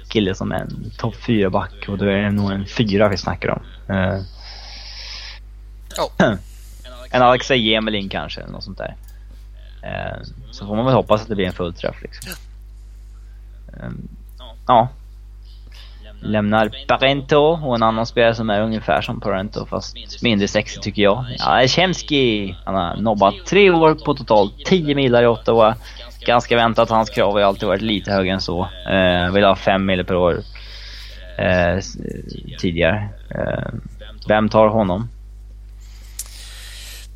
kille 0.09 0.35
som 0.35 0.51
är 0.51 0.59
en 0.59 0.91
topp 0.97 1.15
fyra 1.15 1.49
back 1.49 1.85
och 1.87 1.97
då 1.97 2.05
är 2.05 2.21
det 2.21 2.31
nog 2.31 2.51
en 2.51 2.65
fyra 2.65 3.09
vi 3.09 3.17
snackar 3.17 3.49
om. 3.49 3.95
Eh, 3.95 4.19
oh. 5.99 6.33
En 7.11 7.21
Alexej 7.21 7.69
Jemelin 7.69 8.09
kanske, 8.09 8.41
eller 8.41 8.51
något 8.51 8.63
sånt 8.63 8.77
där. 8.77 8.95
Eh, 9.83 10.21
så 10.51 10.67
får 10.67 10.75
man 10.75 10.85
väl 10.85 10.93
hoppas 10.93 11.21
att 11.21 11.27
det 11.27 11.35
blir 11.35 11.45
en 11.45 11.53
fullträff 11.53 12.01
liksom. 12.01 12.31
Ehm, 13.73 14.07
ja. 14.67 14.89
Lämnar 16.25 16.71
Parento 16.87 17.37
och 17.37 17.75
en 17.75 17.83
annan 17.83 18.05
spelare 18.05 18.35
som 18.35 18.49
är 18.49 18.61
ungefär 18.61 19.01
som 19.01 19.21
Parento 19.21 19.65
fast 19.65 20.21
mindre 20.21 20.47
sexig 20.47 20.81
tycker 20.81 21.01
jag. 21.01 21.25
Ja, 21.37 21.67
Chemsky. 21.67 22.53
Han 22.65 22.75
har 22.75 22.95
nobbat 22.97 23.33
tre 23.45 23.69
år 23.69 23.95
på 24.05 24.13
totalt 24.13 24.65
10 24.65 24.95
milar 24.95 25.23
i 25.23 25.27
Ottawa. 25.27 25.75
ganska 26.25 26.55
väntat. 26.55 26.89
Hans 26.89 27.09
krav 27.09 27.31
har 27.31 27.39
ju 27.39 27.45
alltid 27.45 27.67
varit 27.67 27.81
lite 27.81 28.11
högre 28.11 28.33
än 28.33 28.41
så. 28.41 28.67
Eh, 28.89 29.31
vill 29.31 29.43
ha 29.43 29.55
5 29.55 29.85
miler 29.85 30.03
per 30.03 30.15
år 30.15 30.39
eh, 31.37 31.79
tidigare. 32.59 33.09
Eh, 33.29 33.73
vem 34.27 34.49
tar 34.49 34.67
honom? 34.67 35.09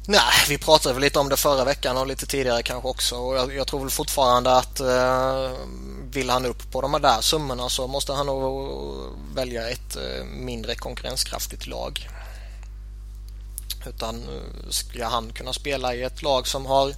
Nej, 0.09 0.45
vi 0.49 0.57
pratade 0.57 0.93
väl 0.93 1.01
lite 1.01 1.19
om 1.19 1.29
det 1.29 1.37
förra 1.37 1.65
veckan 1.65 1.97
och 1.97 2.07
lite 2.07 2.25
tidigare 2.25 2.63
kanske 2.63 2.87
också. 2.87 3.15
Och 3.15 3.35
jag, 3.35 3.55
jag 3.55 3.67
tror 3.67 3.79
väl 3.79 3.89
fortfarande 3.89 4.55
att 4.55 4.79
eh, 4.79 5.51
vill 6.11 6.29
han 6.29 6.45
upp 6.45 6.71
på 6.71 6.81
de 6.81 6.93
här 6.93 7.01
där 7.01 7.21
summorna 7.21 7.69
så 7.69 7.87
måste 7.87 8.13
han 8.13 8.25
nog 8.25 8.69
välja 9.35 9.69
ett 9.69 9.95
eh, 9.95 10.25
mindre 10.25 10.75
konkurrenskraftigt 10.75 11.67
lag. 11.67 12.09
Utan 13.87 14.15
eh, 14.23 14.69
ska 14.69 15.07
han 15.07 15.33
kunna 15.33 15.53
spela 15.53 15.95
i 15.95 16.03
ett 16.03 16.21
lag 16.21 16.47
som 16.47 16.65
har 16.65 16.93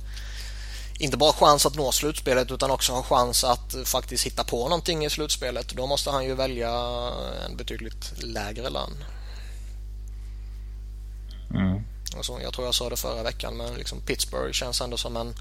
inte 0.99 1.17
bara 1.17 1.33
chans 1.33 1.65
att 1.65 1.75
nå 1.75 1.91
slutspelet 1.91 2.51
utan 2.51 2.71
också 2.71 2.93
ha 2.93 3.03
chans 3.03 3.43
att 3.43 3.75
faktiskt 3.85 4.25
hitta 4.25 4.43
på 4.43 4.63
någonting 4.63 5.05
i 5.05 5.09
slutspelet. 5.09 5.69
Då 5.69 5.87
måste 5.87 6.11
han 6.11 6.25
ju 6.25 6.35
välja 6.35 6.71
en 7.45 7.57
betydligt 7.57 8.13
lägre 8.23 8.69
lön. 8.69 9.03
Mm. 11.53 11.90
Alltså, 12.21 12.41
jag 12.41 12.53
tror 12.53 12.67
jag 12.67 12.75
sa 12.75 12.89
det 12.89 12.95
förra 12.95 13.23
veckan 13.23 13.57
men 13.57 13.73
liksom 13.73 14.01
Pittsburgh 14.01 14.51
känns 14.51 14.81
ändå 14.81 14.97
som 14.97 15.17
en 15.17 15.33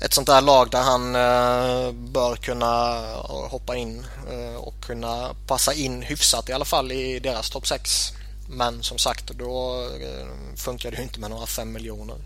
ett 0.00 0.12
sånt 0.12 0.26
där 0.26 0.40
lag 0.40 0.70
där 0.70 0.82
han 0.82 1.14
eh, 1.14 1.92
bör 1.92 2.36
kunna 2.36 2.96
eh, 2.96 3.50
hoppa 3.50 3.76
in 3.76 4.06
eh, 4.30 4.56
och 4.56 4.74
kunna 4.80 5.30
passa 5.46 5.72
in 5.72 6.02
hyfsat 6.02 6.48
i 6.48 6.52
alla 6.52 6.64
fall 6.64 6.92
i 6.92 7.18
deras 7.18 7.50
topp 7.50 7.66
6. 7.66 8.12
Men 8.48 8.82
som 8.82 8.98
sagt 8.98 9.30
då 9.30 9.82
eh, 10.02 10.56
funkar 10.56 10.90
det 10.90 10.96
ju 10.96 11.02
inte 11.02 11.20
med 11.20 11.30
några 11.30 11.46
5 11.46 11.72
miljoner. 11.72 12.16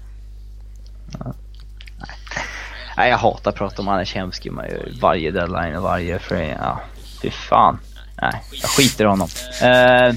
Ja. 1.13 1.35
Nej, 2.97 3.11
jag 3.11 3.19
hatar 3.19 3.51
att 3.51 3.57
prata 3.57 3.83
om 3.83 3.89
Anders 3.89 4.15
Hemski 4.15 4.51
varje 5.01 5.31
deadline 5.31 5.77
och 5.77 5.83
varje 5.83 6.19
frame. 6.19 6.59
Ja, 6.61 6.81
fy 7.23 7.31
fan. 7.31 7.81
Nej, 8.23 8.43
jag 8.53 8.71
skiter 8.71 9.05
i 9.05 9.09
honom. 9.09 9.29
Eh, 9.63 10.15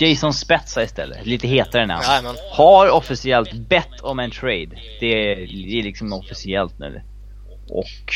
Jason 0.00 0.34
Spetsa 0.34 0.82
istället, 0.82 1.26
lite 1.26 1.48
hetare 1.48 1.86
namn. 1.86 2.04
Ja, 2.06 2.34
har 2.50 2.90
officiellt 2.90 3.52
bett 3.52 4.00
om 4.00 4.18
en 4.18 4.30
trade. 4.30 4.78
Det 5.00 5.06
är, 5.06 5.36
det 5.36 5.78
är 5.78 5.82
liksom 5.82 6.12
officiellt 6.12 6.78
nu. 6.78 7.02
Och 7.68 8.14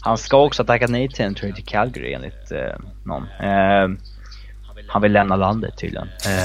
han 0.00 0.18
ska 0.18 0.36
också 0.36 0.62
ha 0.62 0.66
tackat 0.66 0.90
nej 0.90 1.08
till 1.08 1.24
en 1.24 1.34
trade 1.34 1.54
till 1.54 1.64
Calgary 1.64 2.12
enligt 2.12 2.52
uh, 2.52 2.58
någon. 3.04 3.22
Uh, 3.22 3.98
han 4.88 5.02
vill 5.02 5.12
lämna 5.12 5.36
landet 5.36 5.78
tydligen. 5.78 6.08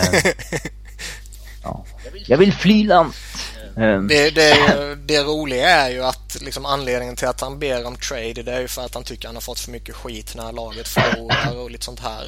ja. 1.64 1.86
Jag 2.28 2.38
vill 2.38 2.54
fly 2.54 2.84
land. 2.84 3.14
Um. 3.76 4.08
Det, 4.08 4.36
det, 4.36 4.96
det, 5.06 5.24
roliga 5.24 5.70
är 5.70 5.90
ju 5.90 6.04
att 6.04 6.38
liksom 6.42 6.66
anledningen 6.66 7.16
till 7.16 7.28
att 7.28 7.42
han 7.42 7.60
ber 7.60 7.88
om 7.88 7.96
trade 7.96 8.44
det 8.44 8.52
är 8.52 8.62
ju 8.62 8.68
för 8.68 8.86
att 8.86 8.94
han 8.94 9.04
tycker 9.04 9.28
han 9.28 9.36
har 9.36 9.42
fått 9.42 9.60
för 9.60 9.72
mycket 9.72 9.96
skit 9.96 10.34
när 10.36 10.52
laget 10.52 10.88
förlorar 10.88 11.58
och 11.64 11.72
lite 11.72 11.86
sånt 11.86 12.00
här. 12.00 12.26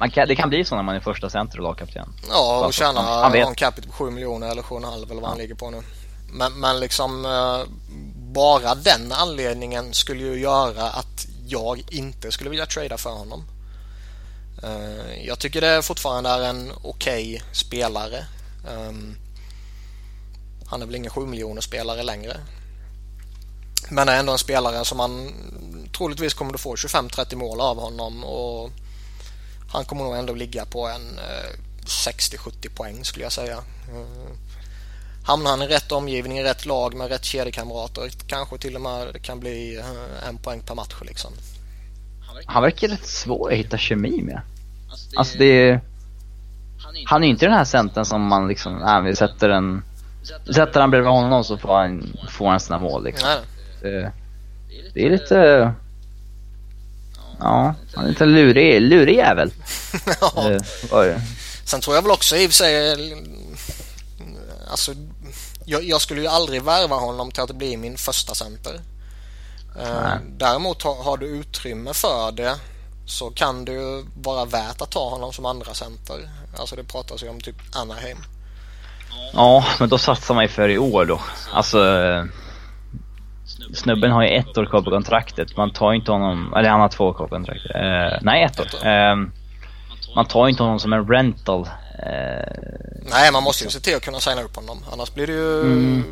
Man 0.00 0.10
kan, 0.10 0.28
det 0.28 0.36
kan 0.36 0.48
bli 0.48 0.64
så 0.64 0.76
när 0.76 0.82
man 0.82 0.96
är 0.96 1.00
första 1.00 1.30
center 1.30 1.58
och 1.58 1.64
lagkapten. 1.64 2.08
Ja, 2.28 2.66
och 2.66 2.72
tjänar 2.72 3.34
en 3.34 3.54
capita 3.54 3.88
på 3.88 3.92
7 3.92 4.10
miljoner 4.10 4.50
eller 4.50 4.62
7,5 4.62 4.94
eller 4.94 5.06
vad 5.06 5.22
ja. 5.22 5.28
han 5.28 5.38
ligger 5.38 5.54
på 5.54 5.70
nu. 5.70 5.82
Men, 6.32 6.52
men 6.60 6.80
liksom 6.80 7.24
uh, 7.24 7.64
bara 8.32 8.74
den 8.74 9.12
anledningen 9.12 9.94
skulle 9.94 10.22
ju 10.22 10.40
göra 10.40 10.82
att 10.82 11.26
jag 11.46 11.82
inte 11.88 12.32
skulle 12.32 12.50
vilja 12.50 12.66
trada 12.66 12.98
för 12.98 13.10
honom. 13.10 13.44
Uh, 14.64 15.26
jag 15.26 15.38
tycker 15.38 15.60
det 15.60 15.82
fortfarande 15.82 16.30
är 16.30 16.40
en 16.40 16.72
okej 16.82 17.34
okay 17.34 17.40
spelare. 17.52 18.24
Um, 18.88 19.16
han 20.66 20.82
är 20.82 20.86
väl 20.86 20.94
ingen 20.94 21.10
7 21.10 21.26
miljoner 21.26 21.60
spelare 21.60 22.02
längre. 22.02 22.36
Men 23.90 24.08
är 24.08 24.18
ändå 24.18 24.32
en 24.32 24.38
spelare 24.38 24.84
som 24.84 24.98
man 24.98 25.32
troligtvis 25.96 26.34
kommer 26.34 26.54
att 26.54 26.60
få 26.60 26.74
25-30 26.74 27.36
mål 27.36 27.60
av 27.60 27.80
honom 27.80 28.24
och 28.24 28.70
han 29.72 29.84
kommer 29.84 30.04
nog 30.04 30.16
ändå 30.16 30.34
ligga 30.34 30.64
på 30.64 30.88
en 30.88 31.20
60-70 31.84 32.66
eh, 32.66 32.72
poäng 32.76 33.04
skulle 33.04 33.24
jag 33.24 33.32
säga. 33.32 33.56
Eh, 33.56 34.36
hamnar 35.24 35.50
han 35.50 35.62
i 35.62 35.66
rätt 35.66 35.92
omgivning, 35.92 36.38
i 36.38 36.44
rätt 36.44 36.66
lag 36.66 36.94
med 36.94 37.08
rätt 37.08 37.24
kedjekamrater 37.24 38.10
kanske 38.26 38.58
till 38.58 38.74
och 38.74 38.80
med 38.80 39.22
kan 39.22 39.40
bli 39.40 39.76
eh, 39.76 40.28
en 40.28 40.38
poäng 40.38 40.60
per 40.60 40.74
match 40.74 40.94
liksom. 41.02 41.32
Han 42.46 42.62
verkar 42.62 42.88
rätt 42.88 43.06
svår 43.06 43.52
att 43.52 43.58
hitta 43.58 43.78
kemi 43.78 44.22
med. 44.22 44.40
Alltså 45.16 45.38
det 45.38 45.68
är... 45.68 45.80
Han 47.06 47.24
är 47.24 47.28
inte 47.28 47.46
den 47.46 47.54
här 47.54 47.64
centern 47.64 48.04
som 48.04 48.22
man 48.22 48.48
liksom, 48.48 48.78
nej 48.78 49.02
vi 49.02 49.16
sätter 49.16 49.48
en 49.48 49.82
Sätter 50.54 50.80
han 50.80 50.90
bredvid 50.90 51.10
honom 51.10 51.44
så 51.44 51.58
får 51.58 51.74
han, 51.74 52.16
får 52.28 52.48
han 52.48 52.60
sina 52.60 52.78
mål 52.78 53.04
liksom. 53.04 53.28
Det, 53.80 54.12
det, 54.94 55.06
är 55.06 55.10
lite... 55.10 55.72
Ja, 57.42 57.74
han 57.94 58.04
är 58.04 58.08
lite 58.08 58.24
lurig, 58.24 58.82
lurig 58.82 59.16
jävel. 59.16 59.52
ja. 60.20 60.50
Eh, 60.50 61.20
Sen 61.64 61.80
tror 61.80 61.96
jag 61.96 62.02
väl 62.02 62.10
också 62.10 62.36
i 62.36 62.46
och 62.46 62.50
för 62.50 62.56
sig... 62.56 62.96
Alltså, 64.70 64.94
jag, 65.64 65.84
jag, 65.84 66.00
skulle 66.00 66.20
ju 66.20 66.26
aldrig 66.26 66.62
värva 66.62 66.96
honom 66.96 67.30
till 67.30 67.42
att 67.42 67.56
bli 67.56 67.76
min 67.76 67.98
första 67.98 68.34
center. 68.34 68.80
Eh, 69.80 70.14
däremot 70.28 70.82
har, 70.82 71.02
har, 71.02 71.16
du 71.16 71.26
utrymme 71.26 71.94
för 71.94 72.32
det 72.32 72.54
så 73.06 73.30
kan 73.30 73.64
det 73.64 73.72
ju 73.72 74.04
vara 74.22 74.44
värt 74.44 74.80
att 74.80 74.90
ta 74.90 75.10
honom 75.10 75.32
som 75.32 75.46
andra 75.46 75.74
center. 75.74 76.30
Alltså 76.56 76.76
det 76.76 76.84
pratas 76.84 77.22
ju 77.22 77.28
om 77.28 77.40
typ 77.40 77.56
Anaheim. 77.72 78.18
Ja, 79.32 79.64
men 79.78 79.88
då 79.88 79.98
satsar 79.98 80.34
man 80.34 80.44
ju 80.44 80.48
för 80.48 80.68
i 80.68 80.78
år 80.78 81.06
då. 81.06 81.20
Alltså... 81.52 81.78
Snubben 83.74 84.10
har 84.10 84.22
ju 84.22 84.28
ett 84.28 84.58
år 84.58 84.66
kvar 84.66 84.82
på 84.82 84.90
kontraktet. 84.90 85.56
Man 85.56 85.70
tar 85.70 85.92
inte 85.92 86.12
honom... 86.12 86.54
Eller 86.56 86.68
han 86.68 86.80
har 86.80 86.88
två 86.88 87.04
år 87.04 87.12
kvar 87.12 87.26
på 87.26 87.34
kontraktet. 87.34 87.70
Eh, 87.74 88.18
nej, 88.22 88.42
ett 88.42 88.60
år. 88.60 88.86
Eh, 88.86 89.16
man 90.16 90.26
tar 90.26 90.48
inte 90.48 90.62
honom 90.62 90.80
som 90.80 90.92
en 90.92 91.08
rental. 91.08 91.68
Eh, 91.98 92.52
nej, 93.10 93.32
man 93.32 93.42
måste 93.42 93.64
ju 93.64 93.70
se 93.70 93.80
till 93.80 93.96
att 93.96 94.02
kunna 94.02 94.20
signa 94.20 94.42
upp 94.42 94.56
honom. 94.56 94.84
Annars 94.92 95.14
blir 95.14 95.26
det 95.26 95.32
ju... 95.32 95.60
Mm. 95.60 96.04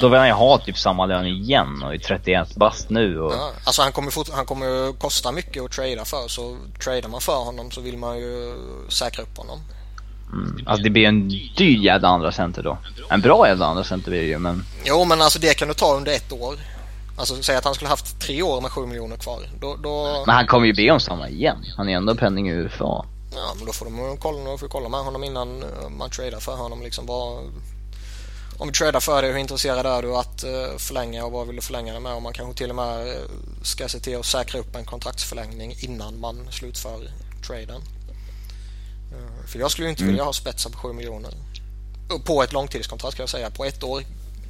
Då 0.00 0.08
vill 0.08 0.18
han 0.18 0.28
ju 0.28 0.34
ha 0.34 0.58
typ 0.58 0.78
samma 0.78 1.06
lön 1.06 1.26
igen 1.26 1.82
och 1.82 1.94
är 1.94 1.98
31 1.98 2.54
bast 2.54 2.90
nu. 2.90 3.20
Och... 3.20 3.32
Ja, 3.32 3.52
alltså 3.64 3.82
han 3.82 3.92
kommer, 3.92 4.10
fort, 4.10 4.28
han 4.32 4.46
kommer 4.46 4.98
kosta 4.98 5.32
mycket 5.32 5.62
att 5.62 5.70
trada 5.70 6.04
för. 6.04 6.28
Så 6.28 6.56
tradar 6.84 7.08
man 7.08 7.20
för 7.20 7.44
honom 7.44 7.70
så 7.70 7.80
vill 7.80 7.98
man 7.98 8.18
ju 8.18 8.54
säkra 8.88 9.22
upp 9.22 9.38
honom. 9.38 9.60
Mm. 10.32 10.64
Alltså 10.66 10.82
det 10.82 10.90
blir 10.90 11.08
en 11.08 11.28
dyr 11.28 11.84
jävla 11.84 12.08
andra 12.08 12.32
center 12.32 12.62
då. 12.62 12.78
En 13.10 13.20
bra 13.20 13.48
jävla 13.48 13.66
andra 13.66 13.84
center 13.84 14.10
blir 14.10 14.20
det 14.20 14.28
ju 14.28 14.38
men... 14.38 14.64
Jo 14.84 15.04
men 15.04 15.22
alltså 15.22 15.38
det 15.38 15.54
kan 15.54 15.68
du 15.68 15.74
ta 15.74 15.94
under 15.96 16.12
ett 16.12 16.32
år. 16.32 16.54
Alltså 17.20 17.42
säg 17.42 17.56
att 17.56 17.64
han 17.64 17.74
skulle 17.74 17.88
haft 17.88 18.20
tre 18.20 18.42
år 18.42 18.60
med 18.60 18.70
sju 18.70 18.86
miljoner 18.86 19.16
kvar. 19.16 19.42
Då, 19.60 19.76
då... 19.76 20.22
Men 20.26 20.34
han 20.34 20.46
kommer 20.46 20.66
ju 20.66 20.72
be 20.72 20.90
om 20.90 21.00
samma 21.00 21.28
igen. 21.28 21.64
Han 21.76 21.88
är 21.88 21.96
ändå 21.96 22.14
penning 22.14 22.48
i 22.48 22.52
UFA. 22.52 23.04
Ja 23.34 23.54
men 23.56 23.66
då 23.66 23.72
får 23.72 23.84
de 23.84 24.16
kolla, 24.16 24.58
får 24.58 24.68
kolla 24.68 24.88
med 24.88 25.00
honom 25.00 25.24
innan 25.24 25.62
eh, 25.62 25.88
man 25.88 26.10
tradar 26.10 26.40
för 26.40 26.56
honom 26.56 26.82
liksom 26.82 27.06
bara... 27.06 27.40
Om 28.58 28.68
vi 28.68 28.72
tradar 28.72 29.00
för 29.00 29.22
dig, 29.22 29.32
hur 29.32 29.38
intresserad 29.38 29.86
är 29.86 30.02
du 30.02 30.16
att 30.16 30.44
eh, 30.44 30.76
förlänga 30.78 31.24
och 31.24 31.32
vad 31.32 31.46
vill 31.46 31.56
du 31.56 31.62
förlänga 31.62 31.92
det 31.92 32.00
med? 32.00 32.14
Och 32.14 32.22
man 32.22 32.32
kanske 32.32 32.58
till 32.58 32.70
och 32.70 32.76
med 32.76 33.08
eh, 33.08 33.14
ska 33.62 33.88
se 33.88 33.98
till 33.98 34.18
att 34.18 34.26
säkra 34.26 34.60
upp 34.60 34.76
en 34.76 34.84
kontraktsförlängning 34.84 35.74
innan 35.80 36.20
man 36.20 36.48
slutför 36.50 37.10
traden. 37.46 37.80
För 39.46 39.58
jag 39.58 39.70
skulle 39.70 39.88
inte 39.88 40.02
mm. 40.02 40.12
vilja 40.12 40.24
ha 40.24 40.32
spetsar 40.32 40.70
på 40.70 40.78
7 40.78 40.92
miljoner. 40.92 41.30
På 42.24 42.42
ett 42.42 42.52
långtidskontrakt 42.52 43.12
ska 43.12 43.22
jag 43.22 43.30
säga. 43.30 43.50
På 43.50 43.64
ett 43.64 43.82
år. 43.82 44.02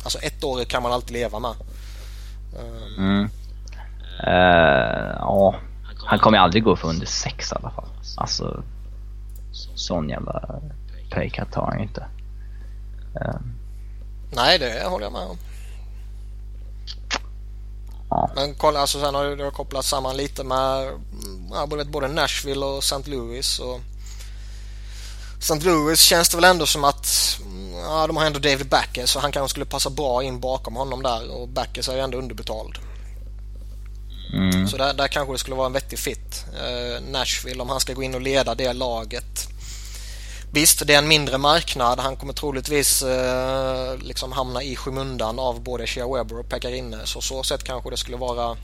Alltså 0.03 0.19
ett 0.19 0.45
år 0.45 0.65
kan 0.65 0.83
man 0.83 0.93
alltid 0.93 1.13
leva 1.13 1.39
med. 1.39 1.55
Mm. 2.99 3.29
Uh, 4.27 5.17
ja, 5.19 5.55
han 6.05 6.19
kommer 6.19 6.39
aldrig 6.39 6.65
gå 6.65 6.77
för 6.77 6.89
under 6.89 7.07
6 7.07 7.53
i 7.53 7.55
alla 7.55 7.71
fall. 7.71 7.89
Alltså, 8.17 8.63
sån 9.75 10.09
jävla 10.09 10.61
paycut 11.11 11.53
tar 11.53 11.67
han 11.67 11.81
inte. 11.81 12.07
Uh. 13.21 13.41
Nej, 14.33 14.59
det 14.59 14.89
håller 14.89 15.05
jag 15.05 15.13
med 15.13 15.23
om. 15.23 15.39
Ja. 18.11 18.31
Men 18.35 18.55
kolla, 18.55 18.81
alltså 18.81 19.01
sen 19.01 19.15
har 19.15 19.25
det 19.25 19.51
kopplats 19.51 19.89
samman 19.89 20.17
lite 20.17 20.45
med 20.45 20.89
ja, 21.51 21.67
både 21.67 22.09
Nashville 22.09 22.67
och 22.67 22.79
St. 22.79 23.11
Louis. 23.11 23.59
Och 23.59 23.81
St. 25.39 25.61
Louis 25.61 26.01
känns 26.01 26.29
det 26.29 26.37
väl 26.37 26.45
ändå 26.45 26.67
som 26.67 26.85
att 26.85 27.40
ja, 27.75 28.07
de 28.07 28.17
har 28.17 28.27
ändå 28.27 28.39
David 28.39 28.69
Backes 28.69 29.11
så 29.11 29.19
han 29.19 29.33
kanske 29.33 29.51
skulle 29.51 29.67
passa 29.67 29.91
bra 29.91 30.23
in 30.23 30.41
bakom 30.41 30.77
honom 30.77 31.03
där 31.03 31.31
och 31.31 31.49
Backes 31.49 31.89
är 31.89 31.95
ju 31.95 32.01
ändå 32.01 32.19
underbetald. 32.19 32.79
Mm. 34.33 34.69
Så 34.69 34.77
där, 34.77 34.95
där 34.95 35.09
kanske 35.09 35.35
det 35.35 35.39
skulle 35.39 35.57
vara 35.57 35.67
en 35.67 35.73
vettig 35.73 35.99
fit. 35.99 36.45
Eh, 36.55 37.03
Nashville 37.11 37.63
om 37.63 37.69
han 37.69 37.81
ska 37.81 37.93
gå 37.93 38.03
in 38.03 38.15
och 38.15 38.21
leda 38.21 38.55
det 38.55 38.73
laget. 38.73 39.49
Visst, 40.53 40.87
det 40.87 40.95
är 40.95 40.99
en 40.99 41.09
mindre 41.09 41.39
marknad. 41.39 42.01
Han 42.01 42.17
kommer 42.17 42.33
troligtvis 42.33 43.03
eh, 43.03 43.97
liksom 43.99 44.33
hamna 44.33 44.63
i 44.63 44.77
skymundan 44.77 45.39
av 45.39 45.61
både 45.61 45.87
Shea 45.87 46.15
Weber 46.15 46.39
och 46.39 46.49
Pekarinne. 46.49 46.99
Så 47.05 47.21
så 47.21 47.43
sätt 47.43 47.65
kanske 47.65 47.91
det 47.91 47.97
skulle 47.97 48.17
vara 48.17 48.57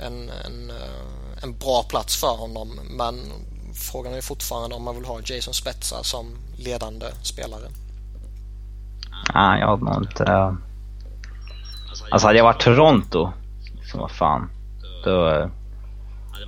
en, 0.00 0.30
en, 0.46 0.70
eh, 0.70 1.42
en 1.42 1.58
bra 1.58 1.82
plats 1.82 2.16
för 2.16 2.36
honom. 2.36 2.80
Men 2.90 3.32
Frågan 3.76 4.14
är 4.14 4.20
fortfarande 4.20 4.76
om 4.76 4.82
man 4.82 4.96
vill 4.96 5.04
ha 5.04 5.20
Jason 5.24 5.54
Spetsa 5.54 6.04
som 6.04 6.36
ledande 6.56 7.06
spelare. 7.22 7.68
Nej, 9.34 9.60
jag 9.60 9.76
har 9.76 10.00
inte... 10.00 10.56
Alltså 12.10 12.26
hade 12.26 12.38
jag 12.38 12.44
varit 12.44 12.62
Toronto, 12.62 13.32
liksom 13.78 14.00
vad 14.00 14.10
fan. 14.10 14.50
Då 15.04 15.28
eh, 15.28 15.48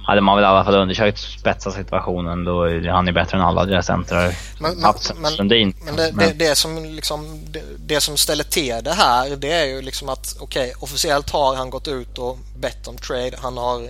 hade 0.08 0.20
man 0.20 0.36
väl 0.36 0.44
i 0.44 0.46
alla 0.46 0.64
fall 0.64 0.74
undersökt 0.74 1.18
spetsa 1.18 1.70
situationen. 1.70 2.44
Då 2.44 2.62
är 2.62 2.88
han 2.88 3.06
ju 3.06 3.12
bättre 3.12 3.38
än 3.38 3.44
alla 3.44 3.64
deras 3.64 3.86
centrar. 3.86 4.34
Men, 4.60 4.80
men, 4.80 4.94
men, 5.20 5.30
Sundin. 5.30 5.74
men 5.84 5.96
det, 5.96 6.10
det, 6.10 6.32
det, 6.32 6.54
som 6.54 6.84
liksom, 6.84 7.40
det, 7.50 7.62
det 7.78 8.00
som 8.00 8.16
ställer 8.16 8.44
till 8.44 8.80
det 8.82 8.92
här 8.92 9.36
det 9.36 9.52
är 9.52 9.64
ju 9.64 9.82
liksom 9.82 10.08
att 10.08 10.36
okej 10.40 10.70
okay, 10.70 10.82
officiellt 10.82 11.30
har 11.30 11.56
han 11.56 11.70
gått 11.70 11.88
ut 11.88 12.18
och 12.18 12.38
bett 12.56 12.88
om 12.88 12.96
trade. 12.96 13.32
Han 13.42 13.56
har 13.56 13.82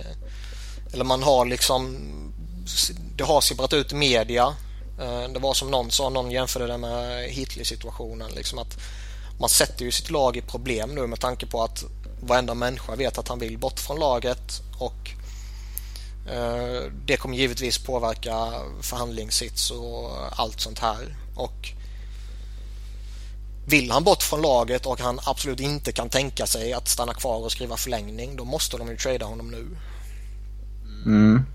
eller 0.93 1.05
man 1.05 1.23
har 1.23 1.45
liksom 1.45 1.97
det 3.15 3.23
har 3.23 3.41
sipprat 3.41 3.73
ut 3.73 3.91
i 3.91 3.95
media. 3.95 4.53
Eh, 4.99 5.29
det 5.33 5.39
var 5.39 5.53
som 5.53 5.71
någon 5.71 5.91
sa, 5.91 6.09
någon 6.09 6.31
jämförde 6.31 6.67
det 6.67 6.77
med 6.77 7.29
Hitler-situationen. 7.29 8.31
Liksom 8.31 8.59
att 8.59 8.77
man 9.39 9.49
sätter 9.49 9.85
ju 9.85 9.91
sitt 9.91 10.09
lag 10.09 10.37
i 10.37 10.41
problem 10.41 10.95
nu 10.95 11.07
med 11.07 11.19
tanke 11.19 11.45
på 11.45 11.63
att 11.63 11.83
varenda 12.21 12.53
människa 12.53 12.95
vet 12.95 13.17
att 13.17 13.27
han 13.27 13.39
vill 13.39 13.57
bort 13.57 13.79
från 13.79 13.99
laget 13.99 14.61
och 14.77 15.11
eh, 16.31 16.91
det 17.05 17.17
kommer 17.17 17.37
givetvis 17.37 17.77
påverka 17.77 18.53
förhandlingssits 18.81 19.71
och 19.71 20.11
allt 20.31 20.61
sånt 20.61 20.79
här. 20.79 21.15
Och 21.35 21.69
vill 23.65 23.91
han 23.91 24.03
bort 24.03 24.23
från 24.23 24.41
laget 24.41 24.85
och 24.85 24.99
han 24.99 25.19
absolut 25.23 25.59
inte 25.59 25.91
kan 25.91 26.09
tänka 26.09 26.45
sig 26.45 26.73
att 26.73 26.87
stanna 26.87 27.13
kvar 27.13 27.43
och 27.43 27.51
skriva 27.51 27.77
förlängning 27.77 28.35
då 28.35 28.45
måste 28.45 28.77
de 28.77 28.87
ju 28.87 28.97
trada 28.97 29.25
honom 29.25 29.51
nu. 29.51 29.77
Mm. 31.05 31.45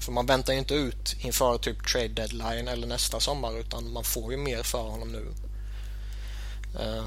För 0.00 0.12
man 0.12 0.26
väntar 0.26 0.52
ju 0.52 0.58
inte 0.58 0.74
ut 0.74 1.16
inför 1.18 1.58
typ 1.58 1.88
trade 1.88 2.08
deadline 2.08 2.68
eller 2.68 2.86
nästa 2.86 3.20
sommar 3.20 3.58
utan 3.58 3.92
man 3.92 4.04
får 4.04 4.32
ju 4.32 4.38
mer 4.38 4.62
för 4.62 4.82
honom 4.82 5.12
nu. 5.12 5.26
Eh, 6.80 7.04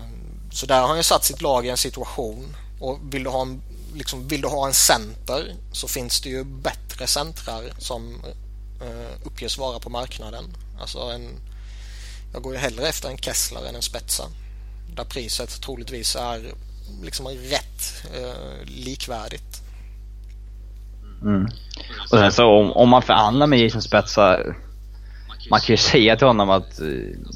så 0.51 0.65
där 0.65 0.81
har 0.81 0.87
han 0.87 0.97
ju 0.97 1.03
satt 1.03 1.23
sitt 1.23 1.41
lag 1.41 1.65
i 1.65 1.69
en 1.69 1.77
situation 1.77 2.55
och 2.79 2.99
vill 3.01 3.23
du 3.23 3.29
ha 3.29 3.41
en, 3.41 3.61
liksom, 3.93 4.27
vill 4.27 4.41
du 4.41 4.47
ha 4.47 4.67
en 4.67 4.73
center 4.73 5.55
så 5.71 5.87
finns 5.87 6.21
det 6.21 6.29
ju 6.29 6.43
bättre 6.43 7.07
centrar 7.07 7.63
som 7.79 8.21
eh, 8.81 9.27
uppges 9.27 9.57
vara 9.57 9.79
på 9.79 9.89
marknaden. 9.89 10.45
Alltså 10.79 10.99
en, 10.99 11.39
jag 12.33 12.43
går 12.43 12.53
ju 12.53 12.59
hellre 12.59 12.87
efter 12.87 13.09
en 13.09 13.17
Kessler 13.17 13.65
än 13.65 13.75
en 13.75 13.81
Spetsa. 13.81 14.23
Där 14.95 15.03
priset 15.03 15.61
troligtvis 15.61 16.15
är 16.15 16.53
liksom 17.03 17.27
rätt 17.27 18.03
eh, 18.15 18.65
likvärdigt. 18.65 19.56
Mm. 21.21 21.47
Och 22.11 22.17
sen 22.17 22.31
så 22.31 22.45
om, 22.45 22.71
om 22.71 22.89
man 22.89 23.01
förhandlar 23.01 23.47
med 23.47 23.59
Jason 23.59 23.81
Spetsa, 23.81 24.39
man 25.49 25.59
kan 25.59 25.73
ju 25.73 25.77
säga 25.91 26.15
till 26.15 26.27
honom 26.27 26.49
att 26.49 26.79
eh, 26.79 26.87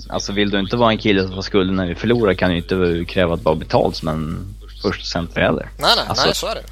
alltså 0.09 0.33
vill 0.33 0.49
du 0.49 0.59
inte 0.59 0.75
vara 0.75 0.91
en 0.91 0.97
kille 0.97 1.23
som 1.23 1.35
får 1.35 1.41
skulden 1.41 1.75
när 1.75 1.87
vi 1.87 1.95
förlorar 1.95 2.33
kan 2.33 2.49
du 2.49 2.57
inte 2.57 3.05
kräva 3.07 3.33
att 3.33 3.43
vara 3.43 3.55
betalt 3.55 3.95
som 3.95 4.07
en 4.07 4.53
första 4.81 5.03
center 5.03 5.41
heller. 5.41 5.69
Nej, 5.79 5.91
nej, 5.95 6.05
alltså, 6.07 6.25
nej, 6.25 6.35
så 6.35 6.47
är 6.47 6.55
det. 6.55 6.63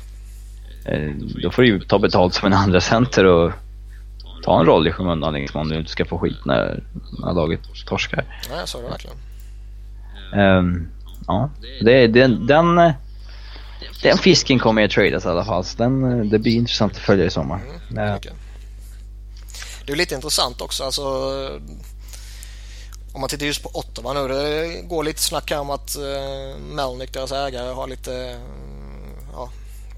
Eh, 0.85 1.11
då 1.43 1.51
får 1.51 1.61
du 1.61 1.67
ju 1.67 1.79
ta 1.79 1.99
betalt 1.99 2.33
som 2.33 2.47
en 2.47 2.53
andra 2.53 2.81
center 2.81 3.25
och 3.25 3.51
ta 4.43 4.59
en 4.59 4.65
roll 4.65 4.87
i 4.87 4.91
skymundan 4.91 5.33
liksom, 5.33 5.61
om 5.61 5.69
du 5.69 5.75
inte 5.75 5.91
ska 5.91 6.05
få 6.05 6.17
skit 6.17 6.45
när, 6.45 6.83
när 7.19 7.33
laget 7.33 7.59
torskar. 7.85 8.23
Nej, 8.49 8.61
så 8.65 8.77
är 8.77 8.83
det 8.83 8.89
verkligen. 8.89 9.17
Um, 10.33 10.89
ja, 11.27 11.49
det, 11.81 12.07
det, 12.07 12.27
den 12.27 12.93
den 14.01 14.17
fisken 14.17 14.59
kommer 14.59 14.85
att 14.85 14.91
tradas 14.91 15.25
i 15.25 15.27
alla 15.27 15.45
fall. 15.45 15.65
Så 15.65 15.77
den, 15.77 16.29
det 16.29 16.39
blir 16.39 16.55
intressant 16.55 16.95
att 16.95 16.99
följa 16.99 17.25
i 17.25 17.29
sommar. 17.29 17.61
Mm, 17.89 18.07
ja. 18.07 18.19
Det 19.85 19.93
är 19.93 19.97
lite 19.97 20.15
intressant 20.15 20.61
också. 20.61 20.83
Alltså, 20.83 21.03
om 23.13 23.21
man 23.21 23.29
tittar 23.29 23.45
just 23.45 23.63
på 23.63 23.69
Ottawa 23.73 24.13
nu. 24.13 24.27
Det 24.27 24.81
går 24.81 25.03
lite 25.03 25.21
snack 25.21 25.51
här 25.51 25.59
om 25.59 25.69
att 25.69 25.97
uh, 25.97 26.57
Melnick, 26.59 27.13
deras 27.13 27.31
ägare, 27.31 27.73
har 27.73 27.87
lite... 27.87 28.11
Uh, 28.11 28.39
ja, 29.33 29.49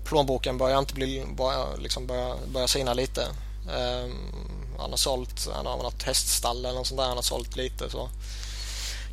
plånboken 0.06 0.58
börjar 0.58 0.80
inte 0.80 0.94
bli... 0.94 1.26
Börjar, 1.38 1.68
liksom 1.80 2.08
börjar, 2.08 2.36
börjar 2.54 2.68
sina 2.68 2.94
lite. 2.94 3.22
Um, 3.22 4.14
han 4.80 4.90
har 4.90 4.98
sålt, 4.98 5.48
han 5.54 5.66
har 5.66 5.78
något 5.78 6.04
häststall 6.04 6.66
eller 6.66 6.76
något 6.76 6.88
sånt 6.88 7.00
där 7.00 7.08
han 7.08 7.18
har 7.18 7.22
sålt 7.22 7.56
lite. 7.56 7.90
Så 7.90 8.10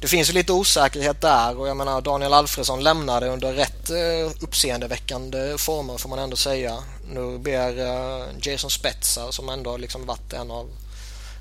det 0.00 0.08
finns 0.08 0.30
ju 0.30 0.32
lite 0.32 0.52
osäkerhet 0.52 1.20
där 1.20 1.58
och 1.58 1.68
jag 1.68 1.76
menar 1.76 2.00
Daniel 2.00 2.32
Alfredsson 2.32 2.82
lämnade 2.82 3.28
under 3.28 3.52
rätt 3.52 3.90
eh, 3.90 4.32
uppseendeväckande 4.40 5.58
former 5.58 5.98
får 5.98 6.08
man 6.08 6.18
ändå 6.18 6.36
säga. 6.36 6.74
Nu 7.10 7.38
ber 7.38 7.80
eh, 7.80 8.26
Jason 8.42 8.70
Spetsa 8.70 9.32
som 9.32 9.48
ändå 9.48 9.76
liksom 9.76 10.06
varit 10.06 10.32
en 10.32 10.50
av 10.50 10.68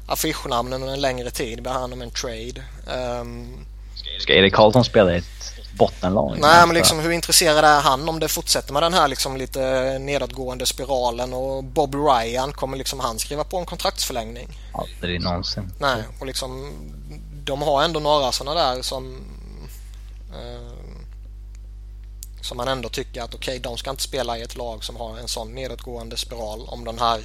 affischnamnen 0.08 0.82
under 0.82 0.94
en 0.94 1.02
längre 1.02 1.32
tid 1.32 1.64
ber 1.64 1.72
han 1.72 1.94
om 1.94 2.02
en 2.02 2.12
trade. 2.12 2.64
Um, 3.22 3.66
Ska 4.20 4.34
Erik 4.34 4.54
Karlsson 4.54 4.84
spela 4.84 5.14
i 5.14 5.18
ett 5.18 5.54
bottenlag? 5.78 6.38
Nej 6.40 6.68
men 6.68 6.76
liksom 6.76 7.00
hur 7.00 7.12
intresserad 7.12 7.66
är 7.66 7.82
han 7.82 8.10
om 8.10 8.20
det 8.20 8.28
fortsätter 8.28 8.74
med 8.74 8.84
den 8.84 8.94
här 8.94 9.08
liksom 9.08 9.38
lite 9.38 9.98
nedåtgående 10.00 10.66
spiralen 10.66 11.34
och 11.34 11.64
Bob 11.64 11.96
Ryan 11.96 12.54
kommer 12.54 12.78
liksom 12.78 13.00
han 13.00 13.20
skriva 13.20 13.44
på 13.44 13.58
en 13.58 13.66
kontraktsförlängning? 13.66 14.48
Aldrig 14.74 15.22
någonsin. 15.22 15.74
Nej 15.80 16.04
och 16.20 16.26
liksom 16.26 16.74
de 17.48 17.62
har 17.62 17.84
ändå 17.84 18.00
några 18.00 18.32
sådana 18.32 18.60
där 18.62 18.82
som 18.82 19.26
eh, 20.34 20.78
som 22.42 22.58
man 22.58 22.68
ändå 22.68 22.90
tycker 22.90 23.22
att 23.22 23.36
okej, 23.36 23.52
okay, 23.52 23.60
de 23.60 23.78
ska 23.78 23.90
inte 23.90 24.04
spela 24.04 24.38
i 24.38 24.42
ett 24.42 24.56
lag 24.56 24.84
som 24.84 24.96
har 24.96 25.18
en 25.18 25.28
sån 25.28 25.56
nedåtgående 25.56 26.18
spiral 26.18 26.68
om 26.68 26.86
den 26.86 27.00
här 27.00 27.22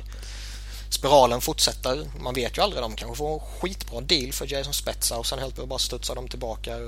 spiralen 0.90 1.40
fortsätter. 1.40 2.10
Man 2.20 2.34
vet 2.34 2.58
ju 2.58 2.62
aldrig, 2.62 2.82
de 2.82 2.96
kanske 2.96 3.16
får 3.16 3.34
en 3.34 3.40
skitbra 3.40 4.00
deal 4.00 4.32
för 4.32 4.52
Jason 4.52 4.74
Spetsa 4.74 5.18
och 5.18 5.26
sen 5.26 5.38
helt 5.38 5.54
plötsligt 5.54 5.68
bara 5.68 5.78
studsar 5.78 6.14
de 6.14 6.28
tillbaka 6.28 6.78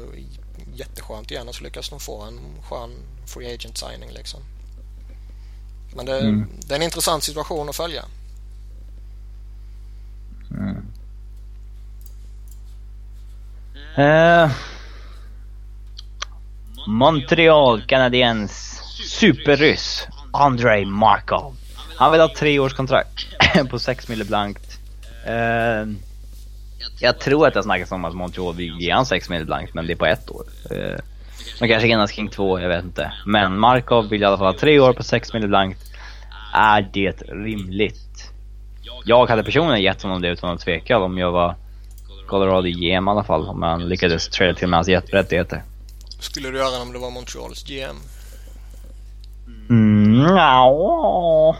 jätteskönt 0.74 1.30
igen 1.30 1.48
och 1.48 1.54
så 1.54 1.64
lyckas 1.64 1.88
de 1.88 2.00
få 2.00 2.22
en 2.22 2.40
skön 2.68 2.90
free 3.26 3.54
agent 3.54 3.78
signing 3.78 4.10
liksom. 4.10 4.40
Men 5.96 6.06
det, 6.06 6.18
mm. 6.18 6.48
det 6.66 6.74
är 6.74 6.76
en 6.76 6.82
intressant 6.82 7.24
situation 7.24 7.68
att 7.68 7.76
följa. 7.76 8.04
Eh, 13.96 14.50
Montreal 16.86 17.82
Canadiens 17.86 18.80
superryss 19.08 20.08
Andrei 20.32 20.84
Markov. 20.84 21.56
Han 21.96 22.12
vill 22.12 22.20
ha 22.20 22.34
tre 22.36 22.58
års 22.58 22.74
kontrakt 22.74 23.26
på 23.70 23.78
6 23.78 24.08
mille 24.08 24.24
blankt. 24.24 24.78
Uh, 25.28 25.94
jag 27.00 27.18
tror 27.20 27.46
att 27.46 27.54
det 27.54 27.62
snackas 27.62 27.92
om 27.92 28.04
att 28.04 28.14
Montreal 28.14 28.54
vill 28.54 28.80
ge 28.80 28.90
han 28.90 29.06
6 29.06 29.28
mille 29.28 29.44
blankt, 29.44 29.74
men 29.74 29.86
det 29.86 29.92
är 29.92 29.96
på 29.96 30.06
ett 30.06 30.30
år. 30.30 30.44
Eh, 30.70 30.76
uh, 30.76 30.98
man 31.60 31.68
kanske 31.68 31.88
enas 31.88 32.12
kring 32.12 32.28
två, 32.28 32.60
jag 32.60 32.68
vet 32.68 32.84
inte. 32.84 33.12
Men 33.26 33.58
Markov 33.58 34.08
vill 34.08 34.22
i 34.22 34.24
alla 34.24 34.38
fall 34.38 34.46
ha 34.46 34.60
tre 34.60 34.80
år 34.80 34.92
på 34.92 35.02
6 35.02 35.32
mille 35.32 35.46
blankt. 35.46 35.80
Är 36.54 36.90
det 36.92 37.22
rimligt? 37.22 38.30
Jag 39.04 39.26
hade 39.26 39.44
personligen 39.44 39.82
gett 39.82 40.02
honom 40.02 40.22
det 40.22 40.28
utan 40.28 40.50
att 40.50 40.60
tveka 40.60 40.98
om 40.98 41.18
jag 41.18 41.32
var 41.32 41.54
Colorado 42.34 42.68
GM 42.68 43.08
i 43.08 43.10
alla 43.10 43.24
fall 43.24 43.48
om 43.48 43.62
han 43.62 43.88
lyckades 43.88 44.28
trada 44.28 44.54
till 44.54 44.68
med 44.68 44.76
hans 44.78 44.88
rättigheter. 44.88 45.62
Skulle 46.20 46.50
du 46.50 46.58
göra 46.58 46.82
om 46.82 46.92
det 46.92 46.98
var 46.98 47.10
Montreals 47.10 47.64
GM? 47.64 47.96
Mm, 49.70 50.36
ja. 50.36 51.56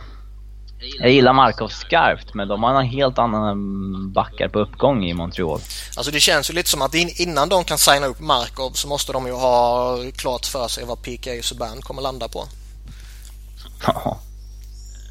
Jag 0.98 1.10
gillar 1.10 1.32
Markov 1.32 1.68
skarpt 1.68 2.34
men 2.34 2.48
de 2.48 2.62
har 2.62 2.80
en 2.80 2.86
helt 2.86 3.18
annan 3.18 4.12
backar 4.12 4.48
på 4.48 4.58
uppgång 4.58 5.04
i 5.04 5.14
Montreal. 5.14 5.60
Alltså 5.96 6.12
det 6.12 6.20
känns 6.20 6.50
ju 6.50 6.54
lite 6.54 6.70
som 6.70 6.82
att 6.82 6.94
innan 6.94 7.48
de 7.48 7.64
kan 7.64 7.78
signa 7.78 8.06
upp 8.06 8.20
Markov 8.20 8.70
så 8.70 8.88
måste 8.88 9.12
de 9.12 9.26
ju 9.26 9.32
ha 9.32 9.98
klart 10.16 10.46
för 10.46 10.68
sig 10.68 10.84
vad 10.84 11.02
PK 11.02 11.30
Subban 11.42 11.80
kommer 11.82 12.02
landa 12.02 12.28
på. 12.28 12.44
Ja. 13.86 14.18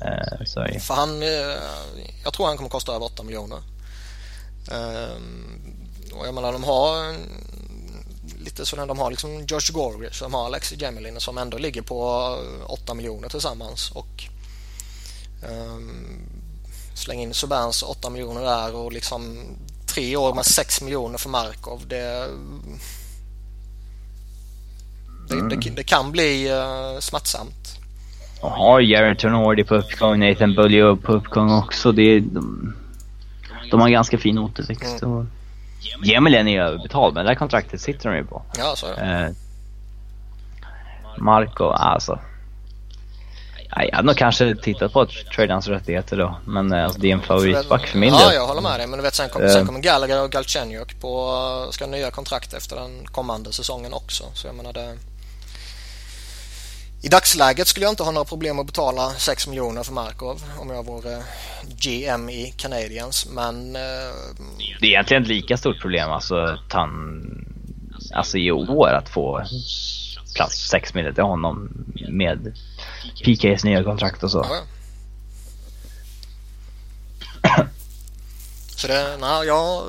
Uh, 0.05 0.45
sorry. 0.45 0.79
För 0.79 0.93
han, 0.93 1.23
uh, 1.23 1.29
jag 2.23 2.33
tror 2.33 2.45
han 2.47 2.57
kommer 2.57 2.69
kosta 2.69 2.95
över 2.95 3.05
8 3.05 3.23
miljoner. 3.23 3.72
Um, 4.71 5.73
och 6.13 6.27
jag 6.27 6.33
menar 6.33 6.53
de 6.53 6.63
har 6.63 7.15
lite 8.43 8.65
sådär, 8.65 8.85
de 8.85 8.99
har 8.99 9.09
liksom 9.09 9.45
Josh 9.47 9.73
Gorge, 9.73 10.09
de 10.19 10.33
har 10.33 10.45
Alexi 10.45 10.75
Gemelin 10.75 11.19
som 11.19 11.37
ändå 11.37 11.57
ligger 11.57 11.81
på 11.81 12.37
8 12.67 12.93
miljoner 12.93 13.29
tillsammans 13.29 13.91
och 13.91 14.23
um, 15.49 16.19
släng 16.95 17.21
in 17.21 17.33
Subans 17.33 17.83
8 17.83 18.09
miljoner 18.09 18.41
där 18.41 18.75
och 18.75 18.93
liksom 18.93 19.37
tre 19.85 20.15
år 20.15 20.33
med 20.33 20.45
6 20.45 20.81
miljoner 20.81 21.17
för 21.17 21.29
Markov. 21.29 21.81
Det, 21.87 22.29
det, 25.27 25.33
mm. 25.33 25.49
det, 25.49 25.69
det 25.69 25.83
kan 25.83 26.11
bli 26.11 26.51
uh, 26.51 26.99
smärtsamt. 26.99 27.79
Och 28.41 28.51
har 28.51 28.79
Jared 28.79 29.19
Tonordi 29.19 29.63
på 29.63 29.75
uppgång, 29.75 30.19
Nathan 30.19 30.55
Bulliо 30.55 30.95
på 30.95 31.13
uppgång 31.13 31.51
också. 31.51 31.91
Det, 31.91 32.19
de, 32.19 32.73
de 33.73 33.81
har 33.81 33.89
ganska 33.89 34.17
fin 34.17 34.37
återväxt. 34.37 35.01
Mm. 35.01 35.17
Och... 35.17 35.25
Gemelen 36.03 36.47
är 36.47 36.61
överbetald, 36.61 37.13
men 37.13 37.25
det 37.25 37.31
här 37.31 37.35
kontraktet 37.35 37.81
sitter 37.81 38.09
de 38.09 38.15
ju 38.15 38.25
på. 38.25 38.41
Ja, 38.57 38.73
så 38.75 38.87
är 38.87 38.95
det. 38.95 39.25
Eh, 39.25 39.31
Marco, 41.17 41.63
alltså. 41.63 42.19
Jag 43.75 43.95
hade 43.95 44.07
nog 44.07 44.17
kanske 44.17 44.55
tittat 44.55 44.93
på 44.93 45.07
hans 45.49 45.67
rättigheter 45.67 46.17
då. 46.17 46.37
Men 46.45 46.73
eh, 46.73 46.83
alltså, 46.83 46.99
det 46.99 47.09
är 47.09 47.13
en 47.13 47.21
favoritback 47.21 47.87
för 47.87 47.97
min 47.97 48.13
del. 48.13 48.21
Ja, 48.21 48.33
jag 48.33 48.47
håller 48.47 48.61
med 48.61 48.79
dig. 48.79 48.87
Men 48.87 48.97
du 48.97 49.03
vet, 49.03 49.15
sen, 49.15 49.29
kom, 49.29 49.49
sen 49.49 49.65
kommer 49.65 49.79
Gallagher 49.79 50.23
och 50.23 50.31
Galchenyuk 50.31 51.01
på, 51.01 51.67
ska 51.71 51.87
nya 51.87 52.11
kontrakt 52.11 52.53
efter 52.53 52.75
den 52.75 53.05
kommande 53.05 53.53
säsongen 53.53 53.93
också. 53.93 54.23
Så 54.33 54.47
jag 54.47 54.55
menar 54.55 54.73
det... 54.73 54.97
I 57.03 57.09
dagsläget 57.09 57.67
skulle 57.67 57.85
jag 57.85 57.91
inte 57.91 58.03
ha 58.03 58.11
några 58.11 58.25
problem 58.25 58.59
att 58.59 58.65
betala 58.65 59.13
6 59.13 59.47
miljoner 59.47 59.83
för 59.83 59.93
Markov 59.93 60.43
om 60.59 60.69
jag 60.69 60.85
vore 60.85 61.23
GM 61.67 62.29
i 62.29 62.53
Canadiens 62.57 63.27
men... 63.29 63.75
Eh, 63.75 63.81
det 64.79 64.85
är 64.85 64.89
egentligen 64.89 65.23
ett 65.23 65.29
lika 65.29 65.57
stort 65.57 65.81
problem 65.81 66.11
alltså 66.11 66.57
han... 66.69 67.21
Alltså 68.13 68.37
i 68.37 68.51
år 68.51 68.87
att 68.87 69.09
få 69.09 69.43
plats 70.35 70.69
6 70.69 70.93
miljoner 70.93 71.15
till 71.15 71.23
honom 71.23 71.85
med 72.09 72.57
PKs 73.23 73.63
nya 73.63 73.83
kontrakt 73.83 74.23
och 74.23 74.31
så. 74.31 74.45
Ja. 74.49 74.61
Så 78.75 78.87
det, 78.87 79.17
nej, 79.19 79.47
ja... 79.47 79.83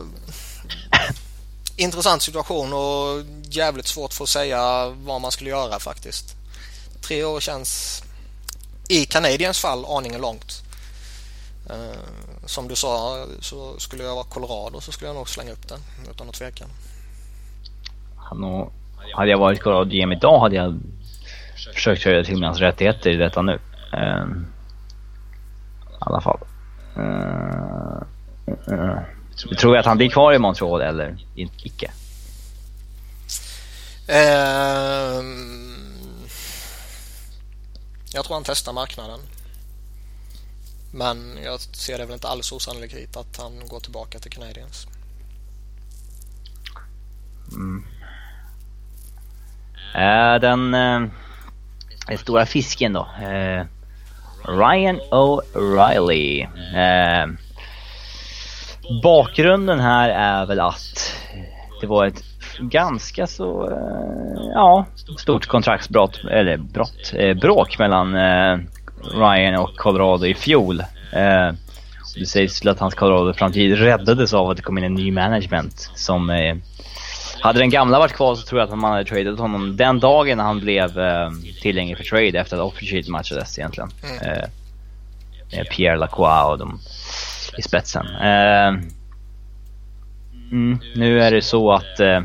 Intressant 1.76 2.22
situation 2.22 2.72
och 2.72 3.24
jävligt 3.50 3.86
svårt 3.86 4.12
för 4.12 4.24
att 4.24 4.30
säga 4.30 4.88
vad 4.88 5.20
man 5.20 5.32
skulle 5.32 5.50
göra 5.50 5.78
faktiskt. 5.78 6.36
Tre 7.08 7.24
år 7.24 7.40
känns 7.40 8.02
i 8.88 9.04
Canadiens 9.04 9.60
fall 9.60 9.84
aningen 9.84 10.20
långt. 10.20 10.62
Uh, 11.70 12.46
som 12.46 12.68
du 12.68 12.76
sa 12.76 13.24
så 13.40 13.78
skulle 13.78 14.04
jag 14.04 14.14
vara 14.14 14.24
Colorado 14.24 14.80
så 14.80 14.92
skulle 14.92 15.08
jag 15.08 15.16
nog 15.16 15.28
slänga 15.28 15.52
upp 15.52 15.68
den 15.68 15.78
utan 16.10 16.28
att 16.28 16.34
tveka. 16.34 16.64
hade 19.14 19.30
jag 19.30 19.38
varit 19.38 19.62
Colorado 19.62 19.90
GM 19.90 20.12
idag 20.12 20.40
hade 20.40 20.56
jag 20.56 20.80
försökt 21.74 22.04
höja 22.04 22.24
till 22.24 22.42
hans 22.42 22.60
rättigheter 22.60 23.10
i 23.10 23.16
detta 23.16 23.42
nu. 23.42 23.52
Uh, 23.52 24.26
I 25.92 25.96
alla 26.00 26.20
fall. 26.20 26.38
Uh, 26.96 28.02
uh, 28.68 28.98
du 29.48 29.54
tror 29.56 29.76
att 29.76 29.86
han 29.86 29.96
blir 29.96 30.10
kvar 30.10 30.32
i 30.32 30.38
Montreal 30.38 30.80
eller 30.80 31.16
icke? 31.34 31.90
Um 34.08 35.63
jag 38.14 38.24
tror 38.24 38.34
han 38.36 38.44
testar 38.44 38.72
marknaden. 38.72 39.20
Men 40.92 41.38
jag 41.44 41.60
ser 41.60 41.98
det 41.98 42.04
väl 42.04 42.14
inte 42.14 42.28
alls 42.28 42.52
osannolikt 42.52 43.16
att 43.16 43.36
han 43.36 43.68
går 43.68 43.80
tillbaka 43.80 44.18
till 44.18 44.30
Canadiens. 44.30 44.86
Mm. 47.52 47.84
Äh, 49.94 50.40
den, 50.40 50.74
äh, 50.74 51.10
den 52.08 52.18
stora 52.18 52.46
fisken 52.46 52.92
då. 52.92 53.08
Äh, 53.22 53.64
Ryan 54.44 55.00
O'Reilly. 55.00 56.42
Äh, 56.74 57.26
bakgrunden 59.02 59.80
här 59.80 60.08
är 60.08 60.46
väl 60.46 60.60
att 60.60 61.12
det 61.80 61.86
var 61.86 62.06
ett 62.06 62.33
ganska 62.58 63.26
så, 63.26 63.70
eh, 63.70 64.50
ja, 64.54 64.86
stort 65.18 65.46
kontraktsbrott, 65.46 66.20
eller 66.30 66.56
brott, 66.56 67.12
eh, 67.14 67.34
bråk 67.34 67.78
mellan 67.78 68.14
eh, 68.14 68.58
Ryan 69.14 69.60
och 69.60 69.76
Colorado 69.76 70.26
i 70.26 70.34
fjol. 70.34 70.82
Det 72.18 72.26
sägs 72.26 72.66
att 72.66 72.78
hans 72.78 72.94
Colorado-framtid 72.94 73.78
räddades 73.78 74.34
av 74.34 74.50
att 74.50 74.56
det 74.56 74.62
kom 74.62 74.78
in 74.78 74.84
en 74.84 74.94
ny 74.94 75.12
management 75.12 75.90
som 75.94 76.30
hade 77.44 77.58
den 77.58 77.70
gamla 77.70 77.98
varit 77.98 78.12
kvar 78.12 78.34
så 78.34 78.46
tror 78.46 78.60
jag 78.60 78.72
att 78.72 78.78
man 78.78 78.92
hade 78.92 79.04
tradat 79.04 79.38
honom 79.38 79.76
den 79.76 80.00
dagen 80.00 80.38
han 80.38 80.60
blev 80.60 80.98
eh, 80.98 81.30
tillgänglig 81.62 81.96
för 81.96 82.04
trade 82.04 82.38
efter 82.38 82.56
att 82.56 82.62
Offersheet 82.62 83.08
matchades 83.08 83.58
egentligen. 83.58 83.90
Mm. 84.02 84.40
Eh, 85.52 85.64
Pierre 85.64 85.96
Lacroix 85.96 86.50
och 86.50 86.58
de 86.58 86.80
i 87.58 87.62
spetsen. 87.62 88.06
Eh, 88.06 88.68
mm, 90.52 90.78
nu 90.96 91.22
är 91.22 91.30
det 91.30 91.42
så 91.42 91.72
att 91.72 92.00
eh, 92.00 92.20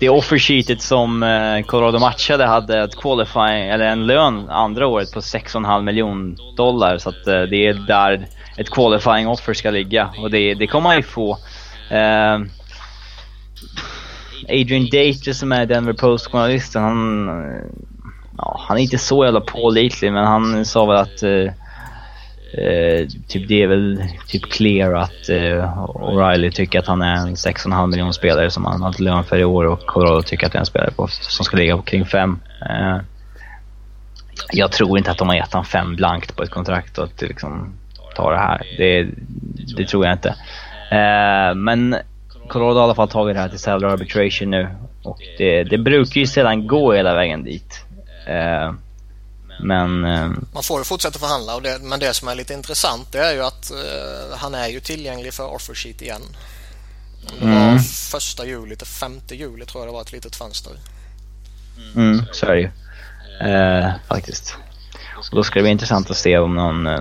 det 0.00 0.08
offersheetet 0.08 0.82
som 0.82 1.22
eh, 1.22 1.62
Colorado 1.62 1.98
matchade 1.98 2.46
hade 2.46 2.82
ett 2.82 2.96
qualifying, 2.96 3.68
eller 3.68 3.84
en 3.84 4.06
lön 4.06 4.50
andra 4.50 4.86
året 4.86 5.12
på 5.12 5.20
6,5 5.20 5.82
miljon 5.82 6.36
dollar. 6.56 6.98
Så 6.98 7.08
att 7.08 7.26
eh, 7.26 7.42
det 7.42 7.66
är 7.66 7.86
där 7.86 8.26
ett 8.56 8.70
qualifying 8.70 9.28
offer 9.28 9.54
ska 9.54 9.70
ligga. 9.70 10.10
Och 10.22 10.30
det, 10.30 10.54
det 10.54 10.66
kommer 10.66 10.88
han 10.88 10.96
ju 10.96 11.02
få. 11.02 11.38
Eh, 11.90 12.38
Adrian 14.48 14.84
Date 14.84 15.34
som 15.34 15.52
är 15.52 15.66
Denver 15.66 15.92
Post-journalisten, 15.92 16.82
han, 16.82 17.28
ja, 18.38 18.60
han 18.68 18.78
är 18.78 18.82
inte 18.82 18.98
så 18.98 19.24
jävla 19.24 19.40
pålitlig 19.40 20.12
men 20.12 20.26
han 20.26 20.64
sa 20.64 20.86
väl 20.86 20.96
att 20.96 21.22
eh, 22.52 23.06
typ 23.28 23.48
det 23.48 23.62
är 23.62 23.66
väl 23.66 24.02
typ 24.26 24.42
clear 24.42 24.94
att 24.94 25.28
eh, 25.28 25.86
O'Reilly 25.94 26.50
tycker 26.50 26.78
att 26.78 26.86
han 26.86 27.02
är 27.02 27.16
en 27.16 27.34
6,5 27.34 27.86
miljon 27.86 28.14
spelare 28.14 28.50
som 28.50 28.64
han 28.64 28.82
har 28.82 29.02
lön 29.02 29.24
för 29.24 29.38
i 29.38 29.44
år 29.44 29.64
och 29.64 29.86
Colorado 29.86 30.22
tycker 30.22 30.46
att 30.46 30.52
det 30.52 30.58
är 30.58 30.60
en 30.60 30.66
spelare 30.66 30.90
på, 30.90 31.08
som 31.08 31.44
ska 31.44 31.56
ligga 31.56 31.76
på 31.76 31.82
kring 31.82 32.06
5. 32.06 32.40
Eh, 32.70 32.98
jag 34.52 34.72
tror 34.72 34.98
inte 34.98 35.10
att 35.10 35.18
de 35.18 35.28
har 35.28 35.36
gett 35.36 35.52
honom 35.52 35.64
5 35.64 35.96
blankt 35.96 36.36
på 36.36 36.42
ett 36.42 36.50
kontrakt 36.50 36.98
och 36.98 37.04
att 37.04 37.22
liksom 37.22 37.72
ta 38.16 38.30
det 38.30 38.38
här. 38.38 38.62
Det, 38.76 39.08
det 39.76 39.84
tror 39.84 40.06
jag 40.06 40.14
inte. 40.14 40.28
Eh, 40.90 41.54
men 41.54 41.96
Colorado 42.48 42.78
har 42.78 42.82
i 42.82 42.84
alla 42.84 42.94
fall 42.94 43.08
tagit 43.08 43.36
det 43.36 43.40
här 43.40 43.48
till 43.48 43.58
salary 43.58 43.92
arbitration 43.92 44.50
nu 44.50 44.68
och 45.02 45.18
det, 45.38 45.64
det 45.64 45.78
brukar 45.78 46.20
ju 46.20 46.26
sedan 46.26 46.66
gå 46.66 46.92
hela 46.92 47.14
vägen 47.14 47.44
dit. 47.44 47.84
Eh, 48.26 48.72
Eh, 49.60 49.66
men... 49.66 50.04
Eh, 50.04 50.30
Man 50.52 50.62
får 50.62 50.80
ju 50.80 50.84
fortsätta 50.84 51.18
förhandla 51.18 51.54
och 51.54 51.62
det, 51.62 51.78
men 51.82 52.00
det 52.00 52.14
som 52.14 52.28
är 52.28 52.34
lite 52.34 52.54
intressant 52.54 53.12
det 53.12 53.18
är 53.18 53.34
ju 53.34 53.42
att 53.42 53.72
uh, 53.74 54.36
han 54.36 54.54
är 54.54 54.68
ju 54.68 54.80
tillgänglig 54.80 55.34
för 55.34 55.54
offer 55.54 55.74
sheet 55.74 56.02
igen. 56.02 56.22
Det 57.40 57.46
var 57.46 57.52
mm. 57.52 57.78
första 58.10 58.46
juli 58.46 58.76
till 58.76 58.86
femte 58.86 59.34
juli 59.34 59.66
tror 59.66 59.82
jag 59.82 59.88
det 59.88 59.92
var 59.92 60.02
ett 60.02 60.12
litet 60.12 60.36
fönster. 60.36 60.72
Mm, 61.94 62.22
så 62.32 62.46
är 62.46 62.54
det 62.54 62.60
ju. 62.60 62.70
Uh, 63.50 63.92
faktiskt. 64.08 64.56
Och 65.30 65.36
då 65.36 65.42
ska 65.44 65.58
det 65.58 65.62
bli 65.62 65.70
intressant 65.70 66.10
att 66.10 66.16
se 66.16 66.38
om 66.38 66.54
någon... 66.54 66.86
Uh, 66.86 67.00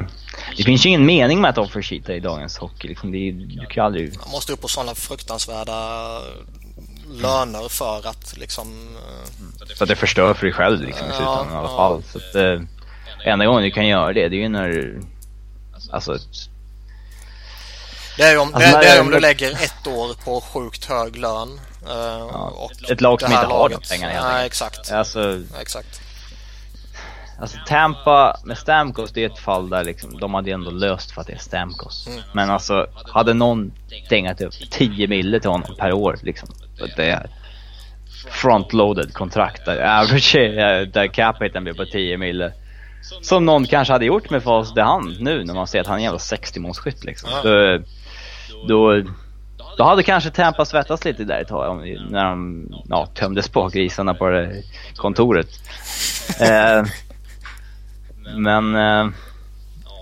det 0.58 0.64
finns 0.64 0.86
ju 0.86 0.90
ingen 0.90 1.06
mening 1.06 1.42
med 1.42 1.50
att 1.50 1.58
offer 1.58 1.82
sheeta 1.82 2.14
i 2.14 2.20
dagens 2.20 2.58
hockey. 2.58 2.88
Liksom, 2.88 3.12
det, 3.12 3.32
du 3.32 3.66
kan 3.66 3.86
aldrig... 3.86 4.18
Man 4.18 4.32
måste 4.32 4.54
upp 4.54 4.62
på 4.62 4.68
sådana 4.68 4.96
fruktansvärda 4.96 6.22
löner 7.10 7.70
för 7.70 8.08
att 8.08 8.38
liksom... 8.38 8.98
Eh, 8.98 9.68
så 9.76 9.84
att 9.84 9.90
det 9.90 9.96
förstör 9.96 10.34
för 10.34 10.46
dig 10.46 10.54
själv 10.54 10.82
liksom 10.82 11.08
i 11.08 11.12
slutändan 11.12 11.48
ja, 11.52 11.54
i 11.54 11.58
alla 11.58 11.68
fall. 11.68 12.04
Så 12.04 12.18
att, 12.18 12.36
eh, 12.36 12.62
enda 13.24 13.46
gången 13.46 13.64
du 13.64 13.72
kan 13.72 13.88
göra 13.88 14.14
det, 14.14 14.30
det 14.30 14.36
är 14.36 14.42
ju 14.42 14.50
när... 14.50 15.00
Alltså... 15.92 16.18
Det 18.18 18.24
är 18.24 18.38
om, 18.38 18.54
alltså, 18.54 18.72
det, 18.72 18.80
det 18.80 18.88
är 18.88 19.02
om 19.02 19.12
du 19.12 19.20
lägger 19.20 19.52
ett 19.52 19.88
år 19.88 20.24
på 20.26 20.42
sjukt 20.42 20.86
hög 20.86 21.16
lön. 21.16 21.60
Uh, 21.84 21.94
ja, 22.34 22.70
ett 22.90 23.02
lag 23.02 23.22
som 23.22 23.32
inte 23.32 23.46
har 23.46 23.70
de 23.70 23.82
pengarna 23.90 24.14
helt 24.14 24.26
Nej, 24.26 24.46
exakt. 24.46 24.92
Alltså, 24.92 25.42
exakt. 25.62 26.02
Alltså 27.40 27.58
Tampa 27.66 28.40
med 28.44 28.58
Stamkos, 28.58 29.12
det 29.12 29.24
är 29.24 29.30
ett 29.30 29.40
fall 29.40 29.70
där 29.70 29.84
liksom, 29.84 30.20
de 30.20 30.34
hade 30.34 30.52
ändå 30.52 30.72
löst 30.72 31.12
för 31.12 31.22
att 31.22 31.28
det 31.28 31.34
är 31.34 31.38
Stamkos. 31.38 32.08
Mm. 32.08 32.22
Men 32.34 32.50
alltså, 32.50 32.88
hade 33.14 33.34
någon 33.34 33.74
dängat 34.10 34.42
upp 34.42 34.54
10 34.72 35.08
mille 35.08 35.40
till 35.40 35.50
honom 35.50 35.76
per 35.78 35.94
år 35.94 36.20
liksom, 36.22 36.50
det 36.96 37.10
är 37.10 37.30
frontloaded 38.30 39.14
kontrakt 39.14 39.66
där 39.66 40.00
average, 40.00 40.36
där 40.94 41.08
capiten 41.08 41.64
blir 41.64 41.74
på 41.74 41.86
10 41.86 42.18
mille. 42.18 42.54
Som 43.22 43.46
någon 43.46 43.66
kanske 43.66 43.94
hade 43.94 44.06
gjort 44.06 44.30
med 44.30 44.44
fast 44.44 44.78
i 44.78 44.82
hand 44.82 45.16
nu 45.20 45.44
när 45.44 45.54
man 45.54 45.68
ser 45.68 45.82
att 45.82 45.88
han 45.88 45.96
är 45.96 46.00
en 46.00 46.04
jävla 46.04 46.20
60 46.20 46.60
målskytt 46.60 47.04
liksom. 47.04 47.30
Då, 47.44 47.80
då, 48.68 49.04
då 49.78 49.84
hade 49.84 50.04
kanske 50.04 50.30
Tampa 50.30 50.66
svettats 50.66 51.06
lite 51.06 51.24
där 51.24 51.42
ett 51.42 51.48
tag 51.48 51.98
när 52.10 52.24
de 52.24 52.68
ja, 52.90 53.06
tömde 53.06 53.42
spakgrisarna 53.44 54.14
på 54.14 54.30
det 54.30 54.64
kontoret. 54.96 55.48
eh, 56.42 56.84
men 58.36 58.76
eh, 58.76 59.08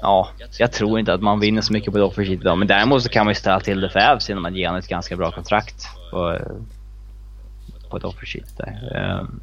ja, 0.02 0.30
jag 0.58 0.72
tror 0.72 1.00
inte 1.00 1.14
att 1.14 1.22
man 1.22 1.40
vinner 1.40 1.62
så 1.62 1.74
mycket 1.74 1.92
på 1.92 1.98
det 1.98 2.04
offensivt 2.04 2.42
idag. 2.42 2.58
Men 2.58 2.68
däremot 2.68 3.04
så 3.04 3.10
kan 3.10 3.26
man 3.26 3.32
ju 3.32 3.36
ställa 3.36 3.60
till 3.60 3.82
det 3.82 3.90
för 3.90 4.00
Avs 4.00 4.30
genom 4.30 4.46
att 4.46 4.56
ge 4.56 4.68
honom 4.68 4.80
ett 4.80 4.88
ganska 4.88 5.16
bra 5.16 5.32
kontrakt 5.32 5.88
på, 6.12 6.40
på 7.90 7.98
ett 7.98 8.04
offersheet 8.04 8.58
där. 8.58 9.20
Um, 9.22 9.42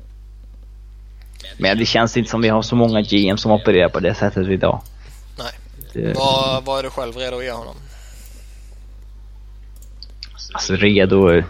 men 1.58 1.78
det 1.78 1.86
känns 1.86 2.16
inte 2.16 2.30
som 2.30 2.42
vi 2.42 2.48
har 2.48 2.62
så 2.62 2.76
många 2.76 3.00
GM 3.00 3.36
som 3.36 3.52
opererar 3.52 3.88
på 3.88 4.00
det 4.00 4.14
sättet 4.14 4.48
idag. 4.48 4.82
Nej. 5.38 5.52
Det, 5.92 6.16
vad, 6.16 6.64
vad 6.64 6.78
är 6.78 6.82
du 6.82 6.90
själv 6.90 7.16
redo 7.16 7.36
att 7.36 7.44
ge 7.44 7.50
honom? 7.50 7.74
Alltså 10.52 10.74
redo... 10.74 11.42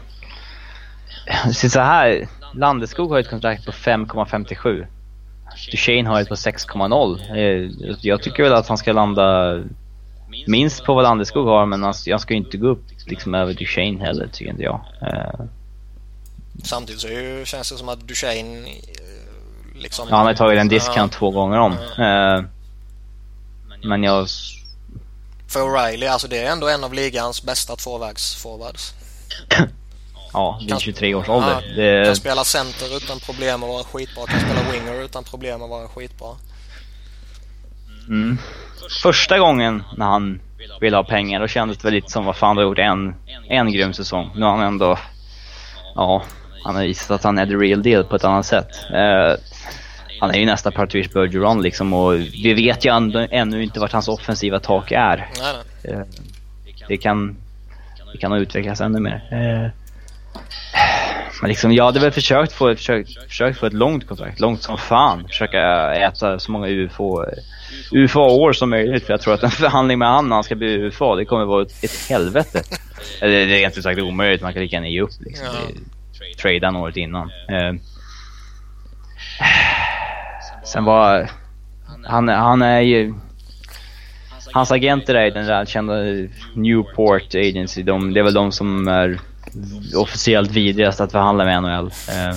Så 1.52 1.80
här, 1.80 2.28
Landeskog 2.54 3.10
har 3.10 3.18
ett 3.18 3.30
kontrakt 3.30 3.66
på 3.66 3.72
5,57. 3.72 4.86
Duchene 5.70 6.08
har 6.08 6.20
ett 6.20 6.28
på 6.28 6.34
6,0. 6.34 7.36
Eh, 7.36 7.70
jag 8.00 8.22
tycker 8.22 8.42
väl 8.42 8.52
att 8.52 8.68
han 8.68 8.78
ska 8.78 8.92
landa 8.92 9.60
minst 10.46 10.84
på 10.84 10.94
vad 10.94 11.02
Landeskog 11.02 11.46
har 11.46 11.66
men 11.66 11.82
han 11.82 11.94
ska 11.94 12.34
ju 12.34 12.36
inte 12.36 12.56
gå 12.56 12.68
upp 12.68 12.84
liksom 13.06 13.34
över 13.34 13.54
Duchene 13.54 14.04
heller 14.04 14.28
tycker 14.32 14.50
inte 14.50 14.62
jag. 14.62 14.80
Eh, 15.02 15.46
Samtidigt 16.62 17.00
så 17.00 17.08
ju, 17.08 17.44
känns 17.44 17.70
det 17.70 17.78
som 17.78 17.88
att 17.88 18.00
Duchene 18.00 18.68
eh, 18.68 18.74
liksom... 19.74 20.08
Ja, 20.10 20.16
han 20.16 20.26
har 20.26 20.34
tagit 20.34 20.60
en 20.60 20.68
discount 20.68 21.14
ja. 21.14 21.18
två 21.18 21.30
gånger 21.30 21.58
om. 21.58 21.76
Mm. 21.98 22.48
Men 23.84 24.02
jag... 24.02 24.26
För 25.48 25.60
O'Reilly, 25.60 26.08
alltså 26.08 26.28
det 26.28 26.38
är 26.38 26.52
ändå 26.52 26.68
en 26.68 26.84
av 26.84 26.94
ligans 26.94 27.42
bästa 27.42 27.76
tvåvägsforwards. 27.76 28.94
ja, 30.34 30.60
vid 30.60 30.80
23 30.80 31.14
års 31.14 31.28
ålder. 31.28 31.62
Ja, 31.66 31.82
det... 31.82 32.06
Kan 32.06 32.16
spela 32.16 32.44
center 32.44 32.96
utan 32.96 33.20
problem 33.20 33.62
att 33.62 33.68
vara 33.68 33.84
skitbra. 33.84 34.26
Kan 34.26 34.40
spela 34.40 34.72
winger 34.72 35.04
utan 35.04 35.24
problem 35.24 35.62
att 35.62 35.70
vara 35.70 35.88
skitbra. 35.88 36.28
Mm. 38.08 38.38
Första 39.02 39.38
gången 39.38 39.82
när 39.96 40.06
han 40.06 40.40
ville 40.80 40.96
ha 40.96 41.04
pengar 41.04 41.40
då 41.40 41.48
kändes 41.48 41.78
det 41.78 41.84
väl 41.84 41.94
lite 41.94 42.10
som 42.10 42.24
vad 42.24 42.36
fan 42.36 42.56
du 42.56 42.62
har 42.62 42.68
gjort 42.68 42.78
en, 42.78 43.14
en 43.48 43.72
grym 43.72 43.92
säsong. 43.92 44.30
Nu 44.34 44.44
har 44.44 44.50
han 44.56 44.66
ändå, 44.66 44.98
ja, 45.94 46.22
han 46.64 46.74
har 46.74 46.82
visat 46.82 47.10
att 47.10 47.24
han 47.24 47.38
är 47.38 47.46
the 47.46 47.54
real 47.54 47.82
deal 47.82 48.04
på 48.04 48.16
ett 48.16 48.24
annat 48.24 48.46
sätt. 48.46 48.68
Uh, 48.90 49.36
han 50.20 50.30
är 50.30 50.38
ju 50.38 50.46
nästa 50.46 50.70
Patrice 50.70 51.12
Bergeron 51.12 51.62
liksom 51.62 51.92
och 51.92 52.14
vi 52.14 52.54
vet 52.54 52.84
ju 52.84 52.90
ännu 53.30 53.62
inte 53.62 53.80
vart 53.80 53.92
hans 53.92 54.08
offensiva 54.08 54.60
tak 54.60 54.92
är. 54.92 55.30
Uh, 55.88 56.00
det 56.88 56.96
kan, 56.96 57.36
det 58.12 58.18
kan 58.18 58.32
utvecklas 58.32 58.80
ännu 58.80 59.00
mer. 59.00 59.28
Uh, 59.32 59.83
men 61.40 61.48
liksom, 61.48 61.72
jag 61.72 61.84
hade 61.84 62.00
väl 62.00 62.10
försökt 62.10 62.52
få, 62.52 62.74
försökt, 62.74 63.28
försökt 63.28 63.58
få 63.58 63.66
ett 63.66 63.72
långt 63.72 64.06
kontrakt, 64.08 64.40
långt 64.40 64.62
som 64.62 64.78
fan. 64.78 65.24
Försöka 65.28 65.92
äta 65.94 66.38
så 66.38 66.52
många 66.52 66.68
UFO, 66.68 67.24
UFA-år 67.92 68.52
som 68.52 68.70
möjligt. 68.70 69.06
För 69.06 69.12
jag 69.12 69.20
tror 69.20 69.34
att 69.34 69.42
en 69.42 69.50
förhandling 69.50 69.98
med 69.98 70.08
han 70.08 70.28
när 70.28 70.36
han 70.36 70.44
ska 70.44 70.54
bli 70.54 70.74
UFA, 70.74 71.14
det 71.14 71.24
kommer 71.24 71.44
vara 71.44 71.62
ett, 71.62 71.84
ett 71.84 72.08
helvete. 72.08 72.62
Eller 73.20 73.46
det 73.46 73.54
är 73.54 73.58
rent 73.58 73.78
ut 73.78 73.82
sagt 73.82 74.00
omöjligt, 74.00 74.42
man 74.42 74.52
kan 74.52 74.62
lika 74.62 74.76
gärna 74.76 74.88
ge 74.88 75.00
upp 75.00 75.10
liksom. 75.20 75.46
Ja. 75.46 75.74
Trada 76.42 76.78
året 76.78 76.96
innan. 76.96 77.30
Eh. 77.48 77.72
Sen 80.64 80.84
var... 80.84 81.30
Han, 82.04 82.28
han 82.28 82.62
är 82.62 82.80
ju... 82.80 83.14
Hans 84.52 84.72
agenter 84.72 85.14
är 85.14 85.30
den 85.30 85.46
där 85.46 85.64
kända 85.64 85.94
Newport 86.54 87.34
Agency. 87.34 87.82
De, 87.82 88.14
det 88.14 88.20
är 88.20 88.24
väl 88.24 88.34
de 88.34 88.52
som 88.52 88.88
är 88.88 89.18
officiellt 89.96 90.50
vidrigast 90.50 91.00
att 91.00 91.12
förhandla 91.12 91.44
med 91.44 91.62
NHL. 91.62 91.86
Eh, 91.86 92.36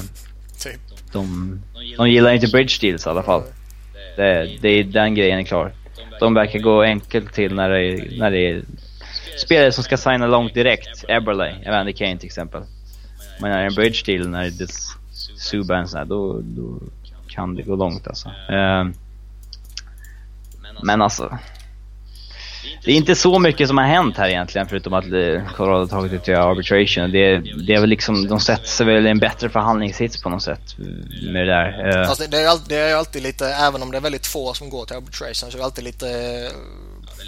typ. 0.64 0.80
de, 1.12 1.60
de 1.98 2.10
gillar 2.10 2.32
inte 2.32 2.48
bridge 2.48 2.78
deals 2.82 3.06
i 3.06 3.10
alla 3.10 3.24
fall. 3.24 3.44
Det, 4.16 4.58
det, 4.62 4.84
den 4.84 5.16
grejen 5.16 5.40
är 5.40 5.44
klar. 5.44 5.74
De 6.20 6.34
verkar 6.34 6.60
gå 6.60 6.82
enkelt 6.82 7.34
till 7.34 7.56
när 7.56 7.70
det, 7.70 8.04
när 8.18 8.32
det 8.32 8.50
är 8.50 8.62
spelare 9.38 9.72
som 9.72 9.84
ska 9.84 9.98
signa 9.98 10.28
långt 10.28 10.54
direkt. 10.54 11.06
Eberle, 11.08 11.56
Evander 11.66 11.94
Kane 11.94 12.18
till 12.18 12.26
exempel. 12.26 12.62
Men 13.42 13.52
när 13.52 13.58
det 13.58 13.64
är 13.64 13.68
en 13.68 13.76
bridge 13.76 14.04
deal, 14.06 14.30
när 14.30 14.44
det 14.44 14.62
är 14.62 14.68
Subban 15.38 15.88
så 15.88 16.04
då, 16.04 16.42
då 16.42 16.80
kan 17.28 17.56
det 17.56 17.64
gå 17.64 17.76
långt 17.76 18.08
alltså. 18.08 18.30
Eh, 18.30 18.88
men 20.84 21.02
alltså, 21.02 21.38
det 22.84 22.92
är 22.92 22.96
inte 22.96 23.16
så 23.16 23.40
mycket 23.40 23.68
som 23.68 23.78
har 23.78 23.86
hänt 23.86 24.18
här 24.18 24.30
egentligen 24.30 24.68
förutom 24.68 24.94
att 24.94 25.06
eh, 25.06 25.54
Colorado 25.56 25.80
har 25.80 25.88
tagit 25.88 26.14
ut 26.14 26.24
till 26.24 26.36
arbitration. 26.36 27.12
Det, 27.12 27.20
är, 27.20 27.64
det 27.68 27.74
är 27.74 27.80
väl 27.80 27.90
liksom, 27.90 28.28
de 28.28 28.40
sätter 28.40 28.68
sig 28.68 28.86
väl 28.86 29.08
i 29.08 29.10
en 29.10 29.20
bättre 29.20 29.50
förhandlingssits 29.50 30.22
på 30.22 30.30
något 30.30 30.44
sätt 30.44 30.78
med 31.32 31.48
det 31.48 31.54
där. 31.54 32.00
Eh. 32.02 32.08
Fast 32.08 32.22
det, 32.22 32.28
det, 32.28 32.42
är 32.42 32.48
alltid, 32.48 32.70
det 32.70 32.76
är 32.76 32.96
alltid 32.96 33.24
lite, 33.24 33.48
även 33.48 33.82
om 33.82 33.92
det 33.92 33.98
är 33.98 34.02
väldigt 34.02 34.28
få 34.28 34.54
som 34.54 34.70
går 34.70 34.86
till 34.86 34.96
arbitration 34.96 35.52
så 35.52 35.58
är 35.58 35.60
det 35.60 35.66
alltid 35.66 35.84
lite... 35.84 36.08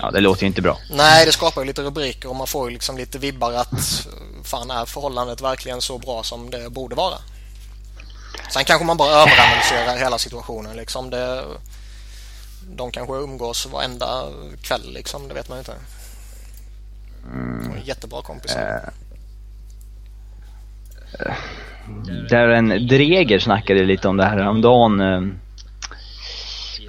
Ja, 0.01 0.11
det 0.11 0.19
låter 0.19 0.43
ju 0.43 0.47
inte 0.47 0.61
bra. 0.61 0.77
Nej, 0.91 1.25
det 1.25 1.31
skapar 1.31 1.61
ju 1.61 1.67
lite 1.67 1.81
rubriker 1.81 2.29
och 2.29 2.35
man 2.35 2.47
får 2.47 2.69
ju 2.69 2.73
liksom 2.73 2.97
lite 2.97 3.19
vibbar 3.19 3.53
att 3.53 4.07
fan 4.43 4.71
är 4.71 4.85
förhållandet 4.85 5.41
verkligen 5.41 5.81
så 5.81 5.97
bra 5.97 6.23
som 6.23 6.49
det 6.49 6.69
borde 6.69 6.95
vara? 6.95 7.15
Sen 8.53 8.65
kanske 8.65 8.85
man 8.85 8.97
bara 8.97 9.09
överanalyserar 9.09 9.97
hela 9.97 10.17
situationen 10.17 10.77
liksom. 10.77 11.09
Det, 11.09 11.43
de 12.75 12.91
kanske 12.91 13.13
umgås 13.13 13.65
varenda 13.65 14.05
kväll 14.61 14.93
liksom, 14.93 15.27
det 15.27 15.33
vet 15.33 15.49
man 15.49 15.57
inte. 15.57 15.73
Mm. 17.33 17.77
jättebra 17.83 18.21
kompisar. 18.21 18.61
Uh, 21.19 21.27
uh, 21.27 21.33
där 22.29 22.47
en 22.47 22.87
Dreger 22.87 23.39
snackade 23.39 23.83
lite 23.83 24.07
om 24.07 24.17
det 24.17 24.23
här 24.23 24.37
häromdagen. 24.37 25.01
Uh, 25.01 25.33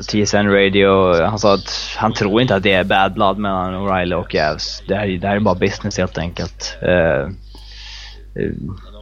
TSN 0.00 0.48
Radio, 0.48 1.22
han 1.24 1.38
sa 1.38 1.54
att 1.54 1.96
han 1.96 2.12
tror 2.12 2.42
inte 2.42 2.54
att 2.54 2.62
det 2.62 2.72
är 2.72 2.84
bad 2.84 3.12
blood 3.14 3.38
mellan 3.38 3.74
O'Reilly 3.74 4.14
och 4.14 4.34
Avs. 4.34 4.82
Det 4.88 4.94
här, 4.94 5.06
det 5.06 5.28
här 5.28 5.36
är 5.36 5.40
bara 5.40 5.54
business 5.54 5.98
helt 5.98 6.18
enkelt. 6.18 6.78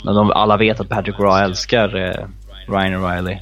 De, 0.05 0.33
alla 0.35 0.57
vet 0.57 0.81
att 0.81 0.89
Patrick 0.89 1.19
Roy 1.19 1.43
älskar 1.43 1.89
Ryan 2.69 2.95
O'Reilly. 2.95 3.39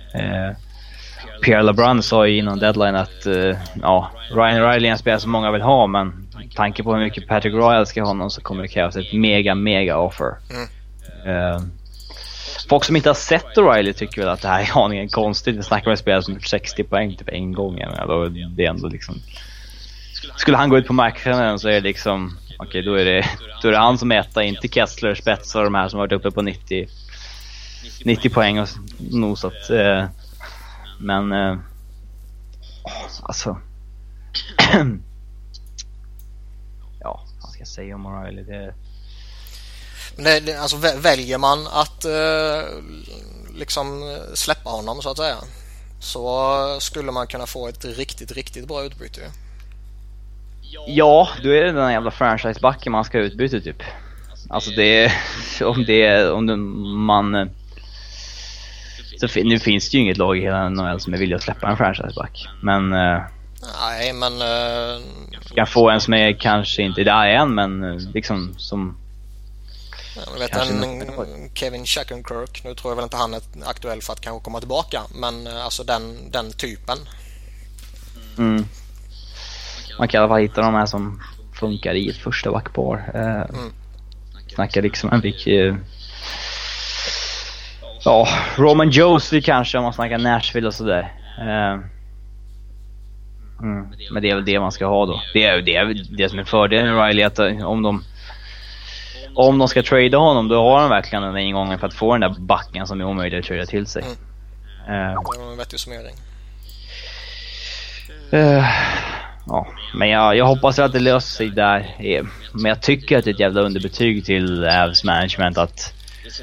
Pierre 1.42 1.62
LeBrun 1.62 2.02
sa 2.02 2.26
ju 2.26 2.38
innan 2.38 2.58
deadline 2.58 2.94
att 2.94 3.26
uh, 3.26 3.56
ja, 3.82 4.10
Ryan 4.30 4.72
Riley 4.72 4.88
är 4.88 4.92
en 4.92 4.98
spelare 4.98 5.20
som 5.20 5.30
många 5.30 5.50
vill 5.50 5.62
ha 5.62 5.86
men 5.86 6.26
tanke 6.56 6.82
på 6.82 6.94
hur 6.94 7.04
mycket 7.04 7.28
Patrick 7.28 7.54
Roy 7.54 7.76
älskar 7.76 8.02
honom 8.02 8.30
så 8.30 8.40
kommer 8.40 8.62
det 8.62 8.68
krävas 8.68 8.96
ett 8.96 9.12
mega, 9.12 9.54
mega 9.54 9.96
offer. 9.96 10.34
Mm. 10.50 10.68
Uh, 11.36 11.62
folk 12.68 12.84
som 12.84 12.96
inte 12.96 13.08
har 13.08 13.14
sett 13.14 13.56
O'Reilly 13.56 13.92
tycker 13.92 14.20
väl 14.20 14.30
att 14.30 14.42
det 14.42 14.48
här 14.48 14.62
är 14.62 14.84
aningen 14.84 15.08
konstigt. 15.08 15.56
Vi 15.56 15.62
snackar 15.62 15.86
om 15.86 15.90
en 15.90 15.96
spelare 15.96 16.22
som 16.22 16.34
gjort 16.34 16.46
60 16.46 16.84
poäng 16.84 17.16
typ 17.16 17.28
en 17.28 17.52
gång. 17.52 17.80
Då 18.06 18.28
det 18.28 18.64
är 18.64 18.70
ändå 18.70 18.88
liksom... 18.88 19.14
Skulle 20.36 20.56
han 20.56 20.68
gå 20.68 20.78
ut 20.78 20.86
på 20.86 20.92
marknaden 20.92 21.58
så 21.58 21.68
är 21.68 21.72
det 21.72 21.80
liksom... 21.80 22.38
Okej, 22.58 22.68
okay, 22.68 22.82
då, 22.82 22.94
är 22.94 23.04
det, 23.04 23.26
då 23.62 23.68
är 23.68 23.72
det 23.72 23.78
han 23.78 23.98
som 23.98 24.12
etta, 24.12 24.42
inte 24.42 24.68
Kessler, 24.68 25.14
Spets 25.14 25.54
och 25.54 25.64
de 25.64 25.74
här 25.74 25.88
som 25.88 25.98
varit 25.98 26.12
uppe 26.12 26.30
på 26.30 26.42
90, 26.42 26.88
90 28.04 28.30
poäng 28.30 28.58
och 28.58 28.68
nosat. 28.98 29.70
Uh, 29.70 30.04
men... 30.98 31.32
Eh, 31.32 31.58
alltså... 33.22 33.58
ja, 37.00 37.24
vad 37.42 37.50
ska 37.50 37.60
jag 37.60 37.68
säga 37.68 37.94
om 37.94 38.06
O'Reilly? 38.06 38.42
Det... 38.42 38.74
Men 40.16 40.44
det, 40.44 40.56
alltså 40.56 40.76
väljer 40.76 41.38
man 41.38 41.66
att 41.66 42.04
eh, 42.04 42.62
liksom 43.54 44.18
släppa 44.34 44.70
honom 44.70 45.02
så 45.02 45.10
att 45.10 45.16
säga 45.16 45.36
så 46.00 46.80
skulle 46.80 47.12
man 47.12 47.26
kunna 47.26 47.46
få 47.46 47.68
ett 47.68 47.84
riktigt, 47.84 48.32
riktigt 48.32 48.68
bra 48.68 48.84
utbyte 48.84 49.20
Ja, 50.86 51.28
då 51.42 51.50
är 51.50 51.64
det 51.64 51.72
den 51.72 51.92
jävla 51.92 52.10
franchisebacken 52.10 52.92
man 52.92 53.04
ska 53.04 53.18
ha 53.18 53.24
utbyte 53.24 53.60
typ. 53.60 53.82
Alltså 54.48 54.70
det 54.70 55.12
om 55.64 55.84
det 55.84 56.30
om 56.30 57.04
man 57.04 57.50
så 59.20 59.40
nu 59.44 59.58
finns 59.58 59.90
det 59.90 59.96
ju 59.96 60.02
inget 60.02 60.16
lag 60.16 60.38
i 60.38 60.40
hela 60.40 60.68
NHL 60.68 61.00
som 61.00 61.14
är 61.14 61.18
villiga 61.18 61.36
att 61.36 61.42
släppa 61.42 61.68
en 61.68 61.76
franchiseback. 61.76 62.48
Men... 62.62 62.92
Uh, 62.92 63.22
Nej, 63.80 64.12
men... 64.12 64.32
Uh, 64.32 65.02
kan 65.54 65.66
få 65.66 65.90
en 65.90 66.00
som 66.00 66.14
är 66.14 66.40
kanske 66.40 66.82
inte 66.82 67.04
där 67.04 67.26
än, 67.26 67.54
men 67.54 67.84
uh, 67.84 68.10
liksom 68.14 68.54
som... 68.58 68.96
Jag 70.32 70.38
vet 70.38 70.56
en 70.56 71.50
Kevin 71.54 71.86
Shattenkirk, 71.86 72.64
nu 72.64 72.74
tror 72.74 72.90
jag 72.90 72.96
väl 72.96 73.02
inte 73.02 73.16
han 73.16 73.34
är 73.34 73.40
aktuell 73.64 74.02
för 74.02 74.12
att 74.12 74.20
kanske 74.20 74.44
komma 74.44 74.58
tillbaka, 74.58 75.00
men 75.14 75.46
uh, 75.46 75.64
alltså 75.64 75.84
den, 75.84 76.30
den 76.30 76.52
typen. 76.52 76.98
Mm. 78.38 78.64
Man 79.98 80.08
kan 80.08 80.18
i 80.18 80.22
alla 80.22 80.28
fall 80.28 80.40
hitta 80.40 80.60
de 80.60 80.74
här 80.74 80.86
som 80.86 81.22
funkar 81.54 81.94
i 81.94 82.10
ett 82.10 82.16
första 82.16 82.50
backpar. 82.50 83.12
Uh, 83.14 83.56
mm. 83.58 83.72
Snackar 84.54 84.82
liksom 84.82 85.12
en 85.12 85.20
vilket 85.20 85.74
Ja, 88.06 88.28
Roman 88.56 88.90
Josie 88.90 89.40
kanske 89.40 89.78
om 89.78 89.84
man 89.84 89.92
snackar 89.92 90.18
Nashville 90.18 90.66
och 90.66 90.74
sådär. 90.74 91.12
Uh, 91.38 91.84
mm. 93.62 93.92
Men 94.12 94.22
det 94.22 94.30
är 94.30 94.34
väl 94.34 94.44
det 94.44 94.60
man 94.60 94.72
ska 94.72 94.86
ha 94.86 95.06
då. 95.06 95.22
Det 95.32 95.44
är 95.44 95.62
det, 95.62 95.76
är 95.76 96.16
det 96.16 96.28
som 96.28 96.38
är 96.38 96.44
fördelen 96.44 96.94
med 96.94 97.06
Riley, 97.06 97.24
att 97.24 97.38
eh, 97.38 97.66
om 97.66 97.82
de 97.82 98.04
om 99.34 99.58
de 99.58 99.68
ska 99.68 99.82
trada 99.82 100.18
honom, 100.18 100.48
då 100.48 100.70
har 100.70 100.80
de 100.80 100.90
verkligen 100.90 101.22
den 101.22 101.36
ingången 101.36 101.78
för 101.78 101.86
att 101.86 101.94
få 101.94 102.12
den 102.12 102.20
där 102.20 102.40
backen 102.40 102.86
som 102.86 103.00
är 103.00 103.04
omöjlig 103.04 103.38
att 103.38 103.44
trada 103.44 103.66
till 103.66 103.86
sig. 103.86 104.02
Mm. 104.02 105.00
Uh, 105.00 105.22
det 105.32 105.38
var 105.38 105.50
en 105.52 105.58
vettig 105.58 105.80
summering. 105.80 106.14
Uh, 108.32 108.64
ja, 109.46 109.66
men 109.94 110.08
jag, 110.08 110.36
jag 110.36 110.46
hoppas 110.46 110.78
att 110.78 110.92
det 110.92 111.00
löser 111.00 111.36
sig 111.36 111.50
där. 111.50 111.96
Men 112.52 112.64
jag 112.64 112.82
tycker 112.82 113.18
att 113.18 113.24
det 113.24 113.30
är 113.30 113.34
ett 113.34 113.40
jävla 113.40 113.60
underbetyg 113.60 114.24
till 114.24 114.64
Avs 114.64 115.04
management 115.04 115.58
att 115.58 115.92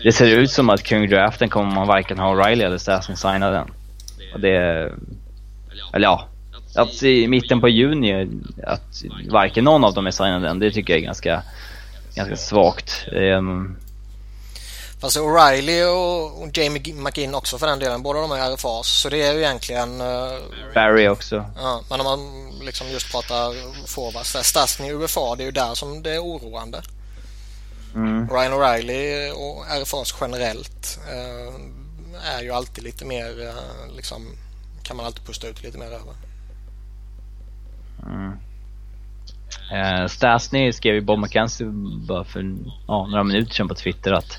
det 0.04 0.12
ser 0.12 0.26
ut 0.26 0.52
som 0.52 0.70
att 0.70 0.84
kring 0.84 1.10
draften 1.10 1.50
kommer 1.50 1.76
man 1.76 1.88
varken 1.88 2.20
ha 2.20 2.36
O'Reilly 2.36 2.66
eller 2.66 2.78
Stasny 2.78 3.16
signa 3.16 3.50
den. 3.50 3.72
Och 4.34 4.40
det... 4.40 4.92
Eller 5.94 6.08
ja. 6.08 6.28
Att 6.76 7.04
i 7.04 7.28
mitten 7.28 7.62
på 7.62 7.70
juni, 7.70 8.28
att 8.64 9.04
varken 9.30 9.64
någon 9.64 9.84
av 9.84 9.94
dem 9.94 10.08
är 10.08 10.12
signade 10.12 10.50
än, 10.50 10.60
det 10.60 10.72
tycker 10.72 10.94
jag 10.94 11.00
är 11.00 11.06
ganska, 11.06 11.44
ganska 12.16 12.36
svagt. 12.36 13.08
Um, 13.12 13.78
Fast 15.02 15.18
O'Reilly 15.18 15.86
och, 15.86 16.58
Jamie 16.58 16.94
McGinn 16.94 17.36
också 17.36 17.58
för 17.58 17.68
den 17.68 17.80
delen, 17.80 18.04
båda 18.04 18.22
de 18.22 18.32
är 18.32 18.52
RFAs. 18.52 18.88
Så 18.88 19.10
det 19.10 19.22
är 19.22 19.34
ju 19.34 19.40
egentligen... 19.40 20.02
Uh, 20.02 20.40
Barry 20.74 21.08
också. 21.08 21.46
Ja, 21.56 21.82
men 21.90 22.00
om 22.00 22.06
man 22.06 22.50
liksom 22.66 22.88
just 22.88 23.12
pratar 23.12 23.54
forwards, 23.88 24.48
Stasny 24.48 24.92
UFA, 24.92 25.36
det 25.36 25.44
är 25.44 25.46
ju 25.46 25.52
där 25.52 25.74
som 25.74 26.04
det 26.04 26.12
är 26.12 26.20
oroande. 26.20 26.82
Mm. 27.96 28.30
Ryan 28.30 28.54
O'Reilly 28.54 29.32
och 29.32 29.66
RFAs 29.82 30.16
generellt 30.22 31.00
eh, 31.10 32.36
är 32.38 32.44
ju 32.44 32.52
alltid 32.52 32.84
lite 32.84 33.06
mer 33.06 33.42
eh, 33.48 33.96
liksom 33.96 34.28
kan 34.84 34.98
man 34.98 35.06
alltid 35.06 35.26
pusta 35.26 35.48
ut 35.48 35.64
lite 35.64 35.78
mer 35.78 35.86
över. 35.86 36.14
Mm. 38.06 38.38
Eh, 39.72 40.08
Stasny 40.08 40.74
skrev 40.74 40.96
ju 40.96 41.02
Bob 41.02 41.20
McKenzie 41.20 41.68
bara 42.08 42.24
för 42.24 42.56
ja, 42.88 43.08
några 43.08 43.24
minuter 43.24 43.54
sedan 43.54 43.68
på 43.68 43.76
Twitter 43.76 44.12
att 44.12 44.38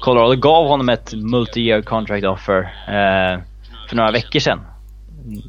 Colorado 0.00 0.36
gav 0.36 0.68
honom 0.68 0.88
ett 0.88 1.12
multi-year 1.12 1.82
contract 1.82 2.26
offer 2.26 2.60
eh, 2.88 3.40
för 3.88 3.96
några 3.96 4.10
veckor 4.10 4.40
sedan. 4.40 4.60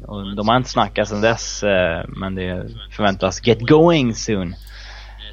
Och 0.06 0.36
de 0.36 0.48
har 0.48 0.56
inte 0.56 0.70
snackat 0.70 1.08
sedan 1.08 1.20
dess 1.20 1.62
eh, 1.62 2.04
men 2.08 2.34
det 2.34 2.68
förväntas 2.90 3.46
get 3.46 3.60
going 3.60 4.14
soon. 4.14 4.54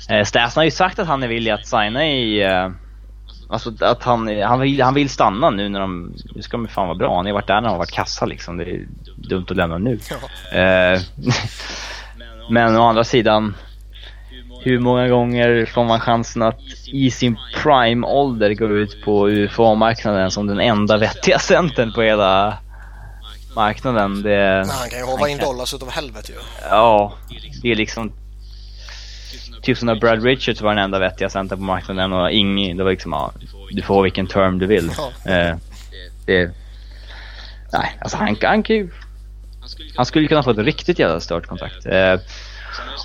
Eh, 0.10 0.51
har 0.55 0.64
ju 0.64 0.72
sagt 0.72 0.99
att 0.99 1.07
han 1.07 1.24
är 1.24 1.28
villig 1.28 1.51
att 1.51 1.68
signa 1.68 2.07
i 2.07 2.43
eh, 2.43 2.70
Alltså 3.51 3.74
att 3.80 4.03
han, 4.03 4.41
han, 4.41 4.60
vill, 4.60 4.82
han 4.82 4.93
vill 4.93 5.10
stanna 5.10 5.49
nu 5.49 5.70
när 5.70 5.80
de, 5.80 6.14
nu 6.36 6.41
ska 6.41 6.57
de 6.57 6.68
fan 6.68 6.88
vara 6.88 6.97
bra. 6.97 7.16
Han 7.16 7.26
har 7.26 7.34
varit 7.34 7.47
där 7.47 7.55
när 7.55 7.62
de 7.62 7.70
har 7.70 7.78
varit 7.78 7.91
kassa 7.91 8.26
liksom. 8.26 8.57
Det 8.57 8.64
är 8.64 8.88
dumt 9.16 9.45
att 9.49 9.57
lämna 9.57 9.78
nu. 9.78 9.99
Eh, 10.51 11.01
men 12.49 12.78
å 12.78 12.84
andra 12.84 13.03
sidan, 13.03 13.55
hur 14.62 14.80
många 14.80 15.07
gånger 15.07 15.66
får 15.66 15.84
man 15.84 15.99
chansen 15.99 16.41
att 16.41 16.60
i 16.93 17.12
sin 17.12 17.38
prime-ålder 17.64 18.53
gå 18.53 18.68
ut 18.68 19.01
på 19.01 19.30
UFA-marknaden 19.30 20.32
som 20.32 20.47
den 20.47 20.60
enda 20.60 20.97
vettiga 20.97 21.39
centern 21.39 21.93
på 21.93 22.01
hela 22.01 22.57
marknaden? 23.55 24.22
Det, 24.22 24.30
Men 24.30 24.70
han 24.70 24.89
kan 24.89 24.99
ju 24.99 25.05
håva 25.05 25.30
in 25.30 25.38
dollars 25.38 25.74
utav 25.74 25.89
helvete 25.89 26.32
ju. 26.32 26.38
Ja, 26.70 27.14
det 27.62 27.72
är 27.72 27.76
liksom 27.76 28.12
Typ 29.62 29.78
som 29.78 29.86
när 29.86 29.95
Brad 29.95 30.24
Richards 30.24 30.62
var 30.62 30.76
den 30.76 30.84
enda 30.84 30.99
vettiga 30.99 31.30
center 31.30 31.55
på 31.55 31.62
marknaden 31.62 32.14
och 32.14 32.32
ingen, 32.32 32.78
det 32.78 32.84
var 32.84 32.91
liksom 32.91 33.12
ja, 33.12 33.32
du 33.72 33.82
får 33.82 34.03
vilken 34.03 34.28
term 34.28 34.60
du 34.60 34.66
vill. 34.66 34.91
Ja. 35.26 35.32
Eh, 35.32 35.55
det, 36.26 36.51
nej, 37.74 37.97
alltså 38.01 38.18
han, 38.18 38.38
han 38.41 38.64
kan 38.64 38.76
ju, 38.78 38.89
han 39.95 40.05
skulle 40.05 40.28
kunna 40.28 40.43
få 40.43 40.51
ett 40.51 40.57
riktigt 40.57 40.99
jävla 40.99 41.20
stört 41.20 41.47
kontrakt. 41.47 41.86
Eh, 41.86 42.14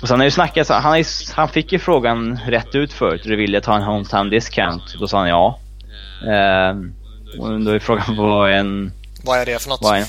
och 0.01 0.07
sen 0.07 0.19
har 0.19 0.25
ju 0.25 0.31
snackats, 0.31 0.69
han, 0.69 1.03
han 1.35 1.49
fick 1.49 1.71
ju 1.71 1.79
frågan 1.79 2.39
rätt 2.47 2.75
ut 2.75 2.93
förut, 2.93 3.21
du 3.23 3.35
ville 3.35 3.61
ta 3.61 3.75
en 3.75 3.83
hometown 3.83 4.29
discount. 4.29 4.83
Då 4.99 5.07
sa 5.07 5.19
han 5.19 5.29
ja. 5.29 5.59
Eh, 6.21 6.75
och 7.39 7.61
då 7.61 7.71
är 7.71 7.79
frågan 7.79 8.15
vad 8.17 8.51
en, 8.51 8.91
Vad 9.23 9.39
är 9.39 9.45
det 9.45 9.61
för 9.61 9.69
något? 9.69 9.81
vad 9.81 9.97
en, 9.97 10.05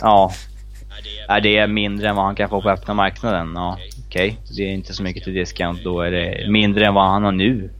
ja. 0.00 0.32
Är 1.28 1.40
det 1.40 1.66
mindre 1.66 2.08
än 2.08 2.16
vad 2.16 2.24
han 2.24 2.34
kan 2.36 2.48
få 2.48 2.62
på 2.62 2.70
öppna 2.70 2.94
marknaden? 2.94 3.52
Ja, 3.54 3.78
okej. 4.08 4.38
Det 4.56 4.62
är 4.62 4.68
inte 4.68 4.94
så 4.94 5.02
mycket 5.02 5.24
till 5.24 5.34
discount. 5.34 5.80
Då 5.84 6.00
är 6.00 6.10
det 6.10 6.50
mindre 6.50 6.86
än 6.86 6.94
vad 6.94 7.08
han 7.08 7.24
har 7.24 7.32
nu. 7.32 7.70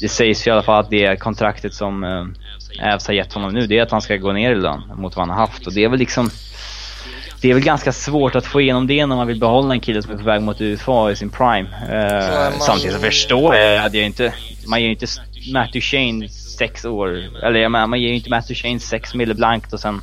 Det 0.00 0.08
sägs 0.08 0.46
i 0.46 0.50
alla 0.50 0.62
fall 0.62 0.80
att 0.80 0.90
det 0.90 1.16
kontraktet 1.20 1.74
som 1.74 2.04
eh, 2.04 2.94
Avs 2.94 3.06
har 3.06 3.14
gett 3.14 3.32
honom 3.32 3.52
nu, 3.54 3.66
det 3.66 3.78
är 3.78 3.82
att 3.82 3.90
han 3.90 4.02
ska 4.02 4.16
gå 4.16 4.32
ner 4.32 4.52
i 4.52 4.54
lön 4.54 4.82
mot 4.96 5.16
vad 5.16 5.26
han 5.28 5.36
har 5.38 5.46
haft. 5.46 5.66
Och 5.66 5.72
det 5.72 5.84
är 5.84 5.88
väl 5.88 5.98
liksom... 5.98 6.30
Det 7.40 7.50
är 7.50 7.54
väl 7.54 7.62
ganska 7.62 7.92
svårt 7.92 8.34
att 8.34 8.46
få 8.46 8.60
igenom 8.60 8.86
det 8.86 9.06
när 9.06 9.16
man 9.16 9.26
vill 9.26 9.40
behålla 9.40 9.74
en 9.74 9.80
kille 9.80 10.02
som 10.02 10.12
är 10.12 10.16
på 10.16 10.24
väg 10.24 10.42
mot 10.42 10.60
UFA 10.60 11.10
i 11.10 11.16
sin 11.16 11.30
prime. 11.30 11.68
Man- 12.52 12.60
Samtidigt 12.60 12.92
så 12.96 13.00
förstår 13.02 13.54
jag, 13.56 13.80
hade 13.80 13.96
jag 13.98 14.06
inte... 14.06 14.34
Man 14.66 14.80
ger 14.80 14.86
ju 14.86 14.92
inte 14.92 15.06
Matt 15.52 15.72
Duchene 15.72 16.28
sex 16.28 16.84
år, 16.84 17.08
eller 17.42 17.60
jag 17.60 17.70
menar, 17.72 17.86
man 17.86 18.00
ger 18.00 18.08
ju 18.08 18.14
inte 18.14 18.30
Matt 18.30 18.48
Duchene 18.48 18.80
sex 18.80 19.14
mille 19.14 19.34
blankt 19.34 19.72
och 19.72 19.80
sen 19.80 20.00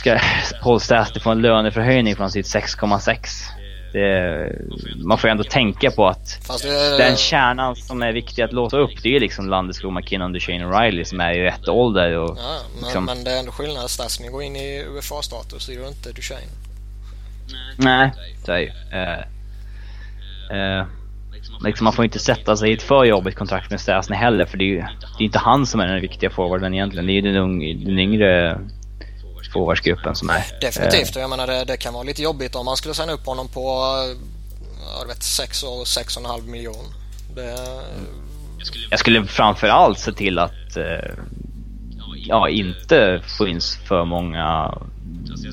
ska 0.00 0.18
Paul 0.62 0.80
Stastny 0.80 1.20
få 1.20 1.30
en 1.30 1.42
löneförhöjning 1.42 2.16
från 2.16 2.30
sitt 2.30 2.46
6,6. 2.46 3.16
Det, 3.92 4.52
man 5.04 5.18
får 5.18 5.28
ju 5.28 5.32
ändå 5.32 5.44
tänka 5.44 5.90
på 5.90 6.08
att 6.08 6.38
det, 6.62 6.98
den 6.98 7.16
kärnan 7.16 7.76
som 7.76 8.02
är 8.02 8.12
viktig 8.12 8.42
att 8.42 8.52
låsa 8.52 8.76
upp, 8.78 9.02
det 9.02 9.16
är 9.16 9.20
liksom 9.20 9.48
Landeskog, 9.48 9.92
McKinnon, 9.92 10.32
Duchene 10.32 10.66
och 10.66 10.80
Riley 10.80 11.04
som 11.04 11.20
är 11.20 11.32
i 11.32 11.42
rätt 11.42 11.68
ålder. 11.68 12.16
Och, 12.18 12.38
Ja, 12.38 12.58
men, 12.74 12.84
liksom- 12.84 13.04
men 13.04 13.24
det 13.24 13.30
är 13.30 13.38
ändå 13.38 13.52
skillnad. 13.52 13.90
Stasny 13.90 14.28
går 14.28 14.42
in 14.42 14.56
i 14.56 14.84
UFA-status, 14.84 15.66
det 15.66 15.72
gör 15.74 15.88
inte 15.88 16.12
Duchene. 16.12 16.40
Nej, 17.76 18.10
så 18.44 18.52
är 18.52 18.58
ju. 18.58 18.70
Eh, 18.92 20.78
eh, 20.78 20.86
liksom 21.64 21.84
man 21.84 21.92
får 21.92 22.04
inte 22.04 22.18
sätta 22.18 22.56
sig 22.56 22.70
i 22.70 22.74
ett 22.74 22.82
för 22.82 23.04
jobbigt 23.04 23.34
kontrakt 23.36 23.70
med 23.70 23.80
Stasny 23.80 24.16
heller, 24.16 24.46
för 24.46 24.58
det 24.58 24.64
är 24.64 24.66
ju 24.74 24.80
det 25.18 25.22
är 25.22 25.24
inte 25.24 25.38
han 25.38 25.66
som 25.66 25.80
är 25.80 25.86
den 25.86 26.00
viktiga 26.00 26.30
forwarden 26.30 26.74
egentligen. 26.74 27.06
Det 27.06 27.12
är 27.12 27.14
ju 27.14 27.20
den, 27.20 27.36
ung, 27.36 27.58
den 27.84 27.98
yngre 27.98 28.60
forwardsgruppen 29.52 30.14
som 30.14 30.30
är. 30.30 30.44
Definitivt, 30.60 31.16
och 31.16 31.22
jag 31.22 31.30
menar 31.30 31.46
det, 31.46 31.64
det 31.64 31.76
kan 31.76 31.94
vara 31.94 32.02
lite 32.02 32.22
jobbigt 32.22 32.54
om 32.54 32.64
man 32.64 32.76
skulle 32.76 32.94
signa 32.94 33.12
upp 33.12 33.26
honom 33.26 33.48
på 33.48 33.94
jag 35.00 35.06
vet, 35.06 35.22
6 35.22 35.64
år 35.64 35.80
och 35.80 35.84
6,5 35.84 36.46
miljon. 36.46 36.84
Det, 37.34 37.56
Jag 38.90 38.98
skulle 38.98 39.24
framförallt 39.24 39.98
se 39.98 40.12
till 40.12 40.38
att 40.38 40.76
eh, 40.76 41.10
ja, 42.16 42.48
inte 42.48 43.22
få 43.38 43.48
in 43.48 43.60
för 43.88 44.04
många... 44.04 44.74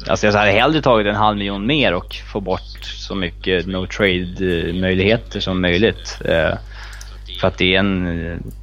Alltså 0.07 0.25
jag 0.25 0.33
hade 0.33 0.51
hellre 0.51 0.81
tagit 0.81 1.07
en 1.07 1.15
halv 1.15 1.37
miljon 1.37 1.65
mer 1.65 1.93
och 1.93 2.15
få 2.15 2.39
bort 2.41 2.83
så 2.83 3.15
mycket 3.15 3.67
no 3.67 3.87
trade 3.87 4.73
möjligheter 4.73 5.39
som 5.39 5.61
möjligt. 5.61 6.17
Eh, 6.25 6.53
för 7.39 7.47
att 7.47 7.57
det 7.57 7.75
är 7.75 7.79
en... 7.79 8.53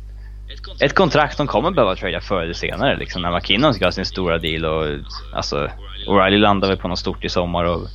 eh, 0.80 0.86
Ett 0.86 0.94
kontrakt 0.94 1.36
som 1.36 1.46
kommer 1.46 1.70
behöva 1.70 1.96
trada 1.96 2.20
förr 2.20 2.42
eller 2.42 2.52
senare 2.52 2.96
liksom. 2.96 3.22
När 3.22 3.34
McKinnon 3.34 3.74
ska 3.74 3.84
ha 3.84 3.92
sin 3.92 4.04
stora 4.04 4.38
deal 4.38 4.64
och 4.64 4.98
alltså 5.32 5.70
O'Reilly 6.08 6.38
landar 6.38 6.68
väl 6.68 6.76
på 6.76 6.88
något 6.88 6.98
stort 6.98 7.24
i 7.24 7.28
sommar 7.28 7.64
och 7.64 7.88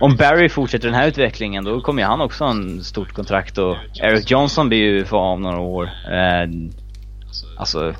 om 0.00 0.16
Barry 0.16 0.48
fortsätter 0.48 0.88
den 0.88 0.94
här 0.94 1.08
utvecklingen 1.08 1.64
då 1.64 1.80
kommer 1.80 2.02
ju 2.02 2.08
han 2.08 2.20
också 2.20 2.44
ha 2.44 2.50
en 2.50 2.84
stort 2.84 3.12
kontrakt 3.12 3.58
och 3.58 3.76
Eric 4.02 4.30
Johnson 4.30 4.68
blir 4.68 4.78
ju 4.78 5.04
för 5.04 5.16
om 5.16 5.42
några 5.42 5.60
år. 5.60 5.84
Eh, 5.84 6.48
alltså 7.58 7.94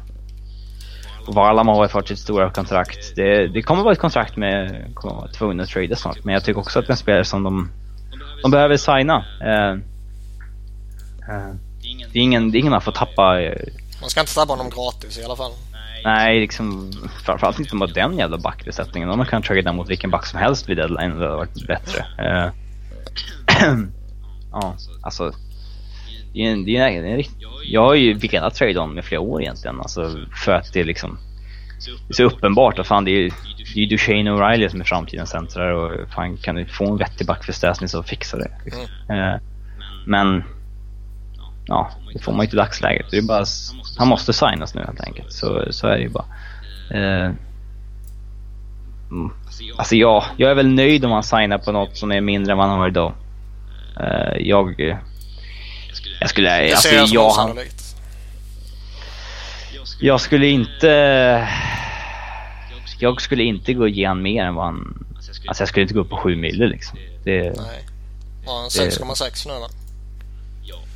Varlam 1.26 1.68
har 1.68 1.88
fått 1.88 2.08
sitt 2.08 2.18
stora 2.18 2.50
kontrakt. 2.50 3.16
Det, 3.16 3.46
det 3.46 3.62
kommer 3.62 3.82
vara 3.82 3.92
ett 3.92 3.98
kontrakt 3.98 4.36
med, 4.36 4.84
kommer 4.94 5.14
vara 5.14 5.28
tvungna 5.28 5.62
att 5.62 5.68
trada 5.68 5.96
snart. 5.96 6.24
Men 6.24 6.34
jag 6.34 6.44
tycker 6.44 6.60
också 6.60 6.78
att 6.78 6.86
det 6.86 6.90
är 6.90 6.92
en 6.92 6.96
spelare 6.96 7.24
som 7.24 7.42
de, 7.42 7.70
de 8.42 8.50
behöver 8.50 8.76
signa. 8.76 9.24
Eh, 9.40 9.70
eh, 11.30 11.54
det, 12.12 12.18
är 12.18 12.22
ingen, 12.22 12.50
det 12.50 12.58
är 12.58 12.60
ingen 12.60 12.70
man 12.70 12.80
får 12.80 12.92
tappa. 12.92 13.40
Man 14.00 14.10
ska 14.10 14.20
inte 14.20 14.34
tappa 14.34 14.52
honom 14.52 14.70
gratis 14.70 15.18
i 15.18 15.24
alla 15.24 15.36
fall. 15.36 15.52
nej, 16.04 16.40
liksom 16.40 16.92
framförallt 17.24 17.58
inte 17.58 17.76
mot 17.76 17.94
den 17.94 18.18
jävla 18.18 18.38
backbesättningen. 18.38 19.10
Om 19.10 19.18
man 19.18 19.26
kan 19.26 19.42
trada 19.42 19.72
mot 19.72 19.90
vilken 19.90 20.10
back 20.10 20.26
som 20.26 20.38
helst 20.38 20.68
vid 20.68 20.76
deadline, 20.76 21.10
det 21.18 21.24
hade 21.24 21.36
varit 21.36 21.66
bättre. 21.66 22.06
Eh, 22.18 22.50
ja, 24.52 24.74
alltså. 25.02 25.32
Det 26.32 26.40
är 26.46 26.50
en, 26.52 26.64
det 26.64 26.76
är 26.76 26.86
en, 26.88 27.02
det 27.02 27.08
är 27.08 27.12
en, 27.12 27.16
rikt- 27.16 27.36
jag 27.64 27.82
har 27.84 27.94
ju 27.94 28.14
velat 28.14 28.54
trade 28.54 28.80
honom 28.80 28.98
i 28.98 29.02
flera 29.02 29.20
år 29.20 29.42
egentligen. 29.42 29.80
Alltså, 29.80 30.16
för 30.44 30.52
att 30.52 30.72
det 30.72 30.80
är 30.80 30.84
liksom 30.84 31.18
det 32.08 32.12
är 32.12 32.14
så 32.14 32.22
uppenbart 32.24 32.78
att 32.78 32.86
fan 32.86 33.04
det 33.04 33.10
är, 33.10 33.32
det 33.74 33.80
är 33.84 33.88
Duchene 33.88 34.30
och 34.30 34.38
O'Reilly 34.40 34.68
som 34.68 34.80
är 34.80 34.84
framtidens 34.84 35.30
centrar 35.30 35.72
och 35.72 36.08
fan 36.10 36.36
kan 36.36 36.54
du 36.54 36.66
få 36.66 36.90
en 36.92 36.96
vettig 36.96 37.26
back 37.26 37.44
för 37.44 37.52
Stasny 37.52 37.88
så 37.88 38.02
fixa 38.02 38.36
det. 38.36 38.50
Liksom. 38.64 38.82
Eh, 39.10 39.34
men 40.06 40.44
ja, 41.66 41.90
det 42.12 42.18
får 42.18 42.32
man 42.32 42.40
ju 42.40 42.44
inte 42.44 42.56
i 42.56 42.58
dagsläget. 42.58 43.06
Det 43.10 43.16
är 43.16 43.22
bara, 43.22 43.44
han 43.98 44.08
måste 44.08 44.32
signas 44.32 44.74
nu 44.74 44.84
helt 44.86 45.00
enkelt. 45.00 45.32
Så, 45.32 45.66
så 45.70 45.86
är 45.86 45.96
det 45.96 46.02
ju 46.02 46.08
bara. 46.08 46.24
Eh, 46.90 47.32
mm. 49.10 49.32
Alltså 49.76 49.94
ja, 49.94 50.24
jag 50.36 50.50
är 50.50 50.54
väl 50.54 50.68
nöjd 50.68 51.04
om 51.04 51.10
han 51.10 51.22
signar 51.22 51.58
på 51.58 51.72
något 51.72 51.96
som 51.96 52.12
är 52.12 52.20
mindre 52.20 52.52
än 52.52 52.58
vad 52.58 52.68
han 52.68 52.78
har 52.78 52.88
idag. 52.88 53.12
Eh, 54.00 54.38
jag, 54.38 54.80
jag 56.20 56.30
skulle, 56.30 56.50
Det 56.50 56.72
alltså 56.72 56.88
jag 56.88 57.08
som 57.08 57.14
ja, 57.14 57.34
han, 57.36 57.58
jag 60.00 60.20
skulle 60.20 60.46
inte... 60.46 61.48
Jag 62.98 63.20
skulle 63.20 63.44
inte 63.44 63.74
gå 63.74 63.82
och 63.82 63.88
ge 63.88 64.06
han 64.06 64.22
mer 64.22 64.44
än 64.44 64.54
vad 64.54 64.64
han... 64.64 65.06
Alltså 65.46 65.62
jag 65.62 65.68
skulle 65.68 65.82
inte 65.82 65.94
gå 65.94 66.00
upp 66.00 66.10
på 66.10 66.16
7 66.16 66.36
mille 66.36 66.66
liksom. 66.66 66.98
Det, 67.24 67.42
Nej. 67.42 67.86
Har 68.46 68.60
han 68.60 68.68
6,6 68.68 69.48
nu 69.48 69.60
va? 69.60 69.68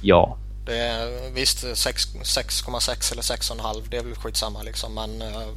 ja. 0.02 0.36
Det 0.66 0.78
är 0.78 1.30
visst 1.34 1.76
6 1.76 2.08
6,6 2.14 3.12
eller 3.12 3.22
6,5 3.22 3.82
det 3.90 3.96
är 3.96 4.02
väl 4.04 4.14
skitsamma 4.14 4.62
liksom 4.62 4.94
men 4.94 5.22
eh, 5.22 5.48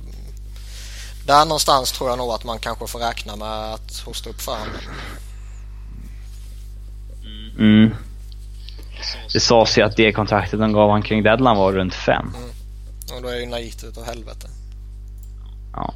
där 1.26 1.46
någonstans 1.46 1.92
tror 1.92 2.10
jag 2.10 2.18
nog 2.18 2.32
att 2.32 2.44
man 2.44 2.60
kanske 2.60 2.88
får 2.88 3.00
räkna 3.00 3.36
med 3.36 3.74
att 3.74 4.00
hosta 4.06 4.30
upp 4.30 4.42
för 4.42 4.52
honom. 4.52 4.74
Mm. 7.60 7.96
Det 9.34 9.40
sades 9.40 9.78
ju 9.78 9.82
att 9.82 9.96
det 9.96 10.12
kontraktet 10.12 10.60
de 10.60 10.74
gav 10.74 10.92
han 10.92 11.02
kring 11.02 11.24
deadline 11.24 11.58
var 11.58 11.74
runt 11.74 11.94
5. 11.94 12.34
Och 13.16 13.22
då 13.22 13.28
är 13.28 13.40
ju 13.40 13.46
naivt 13.46 13.84
utav 13.84 14.06
helvete. 14.06 14.48
Ja. 15.74 15.94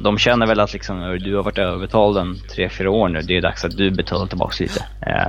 De 0.00 0.18
känner 0.18 0.46
väl 0.46 0.60
att 0.60 0.72
liksom, 0.72 0.98
"Hör, 0.98 1.18
du 1.18 1.36
har 1.36 1.42
varit 1.42 1.58
överbetald 1.58 2.16
en 2.18 2.40
3-4 2.54 2.86
år 2.86 3.08
nu. 3.08 3.22
Det 3.22 3.36
är 3.36 3.42
dags 3.42 3.64
att 3.64 3.76
du 3.76 3.90
betalar 3.90 4.26
tillbaka 4.26 4.54
lite. 4.64 4.86
Eh, 5.06 5.26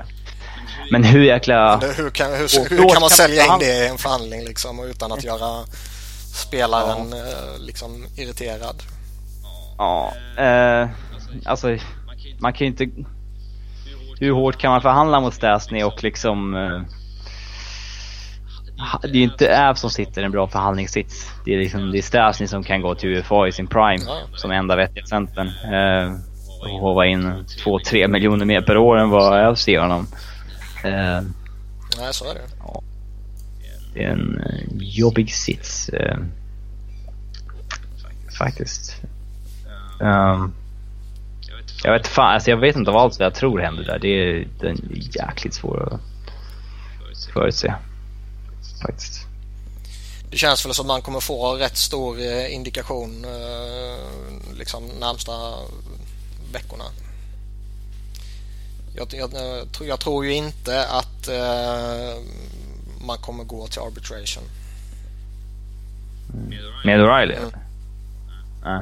Men 0.91 1.03
hur 1.03 1.23
jäkla... 1.23 1.77
Det, 1.77 1.93
hur, 1.97 2.09
kan, 2.09 2.31
hur, 2.33 2.43
Och 2.59 2.69
hur 2.69 2.89
kan 2.89 3.01
man 3.01 3.09
sälja 3.09 3.45
in 3.45 3.59
det 3.59 3.85
i 3.85 3.87
en 3.87 3.97
förhandling 3.97 4.45
liksom 4.45 4.83
utan 4.83 5.11
att 5.11 5.23
göra 5.23 5.65
spelaren 6.33 7.13
eh, 7.13 7.59
liksom 7.59 8.05
irriterad? 8.17 8.83
Ja, 9.77 10.13
eh, 10.37 10.89
alltså 11.45 11.77
man 12.39 12.53
kan 12.53 12.67
ju 12.67 12.71
inte... 12.71 12.87
Hur 14.19 14.31
hårt 14.31 14.57
kan 14.57 14.71
man 14.71 14.81
förhandla 14.81 15.19
mot 15.19 15.33
Stasny 15.33 15.83
och 15.83 16.03
liksom... 16.03 16.55
Eh, 16.55 16.81
det 19.01 19.07
är 19.07 19.15
ju 19.15 19.23
inte 19.23 19.69
Av 19.69 19.73
som 19.73 19.89
sitter 19.89 20.21
i 20.21 20.25
en 20.25 20.31
bra 20.31 20.47
förhandlingssits. 20.47 21.31
Det 21.45 21.53
är 21.53 21.57
liksom 21.57 21.91
det 21.91 21.97
är 21.97 22.01
Stasny 22.01 22.47
som 22.47 22.63
kan 22.63 22.81
gå 22.81 22.95
till 22.95 23.09
UFA 23.09 23.47
i 23.47 23.51
sin 23.51 23.67
prime 23.67 24.03
Ja. 24.07 24.17
som 24.35 24.51
enda 24.51 24.75
vettiga 24.75 25.05
centern. 25.05 25.47
Eh, 25.47 26.11
håva 26.79 27.05
in 27.05 27.45
2-3 27.65 28.07
miljoner 28.07 28.45
mer 28.45 28.61
per 28.61 28.77
år 28.77 28.97
än 28.97 29.09
vad 29.09 29.39
jag 29.43 29.57
ser 29.57 29.79
honom. 29.79 30.07
Eh, 30.83 31.21
Nej, 31.97 32.13
så 32.13 32.29
är 32.29 32.33
det. 32.33 32.47
Ja. 32.59 32.81
Det 33.93 34.03
är 34.03 34.09
en 34.09 34.39
eh, 34.39 34.63
jobbig 34.77 35.33
sits. 35.33 35.89
Eh, 35.89 36.17
faktiskt. 38.37 38.95
Um, 39.99 40.53
jag 41.83 41.93
vet 41.93 42.07
fan, 42.07 42.33
alltså 42.33 42.49
jag 42.49 42.57
vet 42.57 42.75
inte 42.75 42.91
vad 42.91 43.01
allt 43.01 43.19
jag 43.19 43.35
tror 43.35 43.59
händer 43.59 43.83
där. 43.83 43.99
Det 43.99 44.07
är, 44.07 44.65
är 44.65 44.75
jäkligt 45.17 45.53
svårt 45.53 45.93
att 45.93 45.99
förutse. 47.33 47.73
Faktiskt. 48.81 49.27
Det 50.29 50.37
känns 50.37 50.65
väl 50.65 50.73
som 50.73 50.87
man 50.87 51.01
kommer 51.01 51.19
få 51.19 51.53
rätt 51.55 51.77
stor 51.77 52.19
eh, 52.19 52.53
indikation 52.53 53.25
eh, 53.25 54.57
liksom 54.57 54.83
närmsta 54.99 55.31
veckorna. 56.51 56.83
Jag, 58.95 59.13
jag, 59.13 59.33
jag, 59.33 59.87
jag 59.87 59.99
tror 59.99 60.25
ju 60.25 60.33
inte 60.33 60.87
att 60.87 61.27
eh, 61.27 62.21
man 63.01 63.17
kommer 63.17 63.43
gå 63.43 63.67
till 63.67 63.81
arbitration. 63.81 64.43
Med 66.85 66.99
O'Reilly? 66.99 67.37
Mm. 67.37 67.51
Nej. 68.63 68.81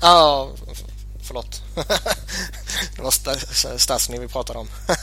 Ja, 0.00 0.50
förlåt. 1.22 1.62
det 2.96 3.02
var 3.02 3.78
Stasny 3.78 4.18
vi 4.18 4.28
pratade 4.28 4.58
om. 4.58 4.68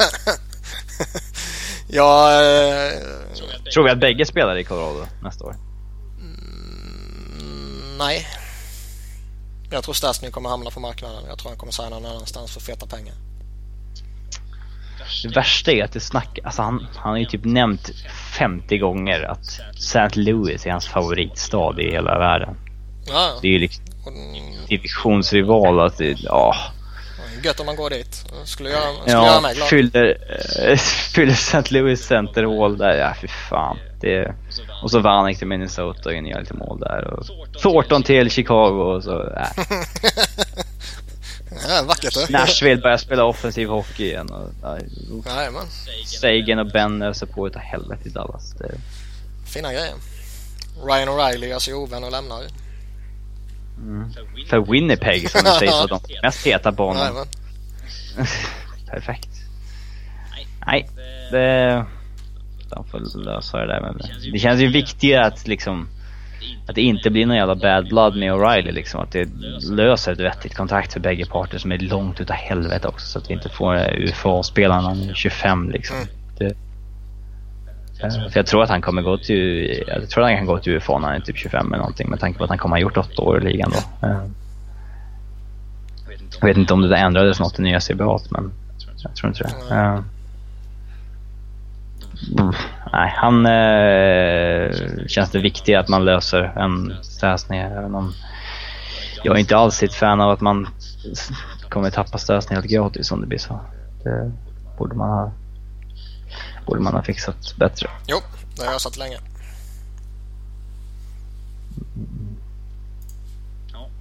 ja, 1.87 2.31
eh... 2.31 2.91
Tror 3.73 3.83
vi 3.83 3.89
att 3.89 3.99
bägge 3.99 4.25
spelar 4.25 4.57
i 4.57 4.63
Colorado 4.63 5.05
nästa 5.23 5.45
år? 5.45 5.55
Mm, 6.19 7.97
nej. 7.97 8.27
Jag 9.71 9.83
tror 9.83 9.93
Stasny 9.93 10.31
kommer 10.31 10.49
hamna 10.49 10.69
på 10.69 10.79
marknaden. 10.79 11.23
Jag 11.27 11.37
tror 11.37 11.49
han 11.49 11.57
kommer 11.57 11.71
signa 11.71 11.89
någon 11.89 12.05
annanstans 12.05 12.51
för 12.51 12.61
feta 12.61 12.85
pengar. 12.85 13.15
Det 15.23 15.35
värsta 15.35 15.71
är 15.71 15.83
att 15.83 15.91
det 15.91 15.99
snackas, 15.99 16.45
alltså 16.45 16.61
han, 16.61 16.87
han 16.95 17.11
har 17.11 17.17
ju 17.17 17.25
typ 17.25 17.45
nämnt 17.45 17.91
50 18.37 18.77
gånger 18.77 19.23
att 19.23 19.45
St. 19.75 20.09
Louis 20.19 20.65
är 20.65 20.71
hans 20.71 20.87
favoritstad 20.87 21.81
i 21.81 21.91
hela 21.91 22.19
världen. 22.19 22.55
Ja. 23.07 23.39
Det 23.41 23.47
är 23.47 23.51
ju 23.51 23.59
liksom 23.59 23.83
divisionsrival. 24.67 25.79
Att 25.79 25.97
det, 25.97 26.15
ja. 26.19 26.55
Gött 27.43 27.59
om 27.59 27.65
man 27.65 27.75
går 27.75 27.89
dit. 27.89 28.25
Skulle 28.45 28.69
göra, 28.69 28.93
skulle 29.01 29.17
ja, 29.17 29.25
göra 29.25 29.41
mig 29.41 29.55
glad. 29.55 29.67
Fyller, 29.67 30.17
äh, 30.69 30.77
fyller 31.13 31.33
St. 31.33 31.63
Louis 31.69 32.05
Center 32.05 32.43
Hall 32.43 32.77
där. 32.77 32.97
Ja, 32.97 33.13
fy 33.21 33.27
fan. 33.27 33.77
Det, 34.01 34.35
och 34.83 34.91
så 34.91 34.99
vann 34.99 35.25
han 35.25 35.35
till 35.35 35.47
Minnesota 35.47 36.09
och 36.09 36.15
gör 36.15 36.39
lite 36.39 36.53
mål 36.53 36.79
där. 36.79 37.13
Och 37.13 37.25
Thornton 37.61 38.03
till 38.03 38.31
Chicago 38.31 38.95
och 38.95 39.03
så, 39.03 39.23
äh. 39.23 39.47
ja, 41.67 41.83
vackert 41.83 42.29
Nashville 42.29 42.81
börjar 42.81 42.97
spela 42.97 43.23
offensiv 43.23 43.67
hockey 43.69 44.03
igen. 44.03 44.29
Och, 44.29 44.49
Nej, 45.25 45.51
man. 45.51 45.67
Sagan 46.05 46.59
och 46.59 46.71
Ben 46.71 47.01
öser 47.01 47.25
på 47.25 47.47
utav 47.47 47.61
helvete 47.61 48.07
i 48.07 48.09
Dallas. 48.09 48.51
Det... 48.51 48.75
Fina 49.53 49.73
grejer. 49.73 49.93
Ryan 50.85 51.09
O'Reilly 51.09 51.45
gör 51.45 51.59
sig 51.59 51.73
ovän 51.73 52.03
och 52.03 52.11
lämnar. 52.11 52.43
Mm. 53.77 54.13
För 54.49 54.71
Winnipeg 54.71 55.29
som 55.29 55.41
sägs 55.41 55.71
vara 55.71 55.87
de 55.87 55.99
mest 56.23 56.47
heta 56.47 56.71
banorna. 56.71 57.25
Perfekt. 58.89 59.29
Nej, 60.65 60.89
det... 61.31 61.85
De 62.69 62.85
får 62.85 63.19
lösa 63.19 63.57
det 63.57 63.67
där 63.67 63.81
med 63.81 64.09
det. 64.33 64.39
känns 64.39 64.61
ju 64.61 64.67
viktigare 64.67 65.25
att 65.25 65.47
liksom... 65.47 65.89
Att 66.67 66.75
det 66.75 66.81
inte 66.81 67.09
blir 67.09 67.25
någon 67.25 67.37
jävla 67.37 67.55
bad 67.55 67.87
blood 67.87 68.15
med 68.15 68.33
O'Reilly 68.33 68.71
liksom. 68.71 69.01
Att 69.01 69.11
det 69.11 69.29
löser 69.71 70.11
ett 70.11 70.19
vettigt 70.19 70.55
kontrakt 70.55 70.93
för 70.93 70.99
bägge 70.99 71.25
parter 71.25 71.57
som 71.57 71.71
är 71.71 71.77
långt 71.77 72.21
utav 72.21 72.35
helvete 72.35 72.87
också. 72.87 73.07
Så 73.07 73.19
att 73.19 73.29
vi 73.29 73.33
inte 73.33 73.49
får 73.49 73.75
UFA-spelarna 73.75 75.13
25 75.13 75.69
liksom. 75.69 75.97
Mm. 75.97 76.07
Det, 76.37 76.55
för 78.11 78.39
jag 78.39 78.45
tror 78.45 78.63
att 78.63 78.69
han 78.69 78.81
kommer 78.81 79.01
gå 79.01 79.17
till, 79.17 79.83
jag 79.87 80.09
tror 80.09 80.23
att 80.23 80.29
han 80.29 80.37
kan 80.37 80.45
gå 80.45 80.59
till 80.59 80.73
UFA 80.73 80.99
när 80.99 81.07
han 81.07 81.15
är 81.15 81.19
typ 81.19 81.37
25 81.37 81.67
eller 81.67 81.77
någonting 81.77 82.09
med 82.09 82.19
tanke 82.19 82.37
på 82.37 82.43
att 82.43 82.49
han 82.49 82.59
kommer 82.59 82.75
ha 82.75 82.81
gjort 82.81 82.97
åtta 82.97 83.21
år 83.21 83.41
i 83.41 83.51
ligan 83.51 83.71
då. 83.71 84.07
Jag 86.39 86.47
vet 86.47 86.57
inte 86.57 86.73
om 86.73 86.81
det 86.81 86.97
ändrades 86.97 87.39
något 87.39 87.59
i 87.59 87.61
nya 87.61 87.79
CBA 87.79 88.19
men 88.29 88.51
jag 89.03 89.15
tror 89.15 89.29
inte 89.29 89.43
det. 89.43 89.75
Uh, 89.75 89.99
nej, 92.93 93.13
han 93.17 93.45
uh, 93.45 95.07
känns 95.07 95.31
det 95.31 95.39
viktigare 95.39 95.81
att 95.81 95.87
man 95.87 96.05
löser 96.05 96.43
än 96.43 96.93
Stasny 97.01 97.57
även 97.57 97.95
om 97.95 98.13
jag 99.23 99.35
är 99.35 99.39
inte 99.39 99.57
alls 99.57 99.83
ett 99.83 99.93
fan 99.93 100.21
av 100.21 100.31
att 100.31 100.41
man 100.41 100.67
kommer 101.69 101.89
tappa 101.89 102.17
Stasny 102.17 102.55
helt 102.55 102.67
gratis 102.67 103.11
om 103.11 103.21
det 103.21 103.27
blir 103.27 103.39
så. 103.39 103.59
Det 104.03 104.31
borde 104.77 104.95
man 104.95 105.09
ha 105.09 105.31
borde 106.65 106.81
man 106.81 106.93
ha 106.93 107.03
fixat 107.03 107.55
bättre. 107.57 107.89
Jo, 108.07 108.17
det 108.57 108.65
har 108.65 108.71
jag 108.71 108.81
satt 108.81 108.97
länge. 108.97 109.17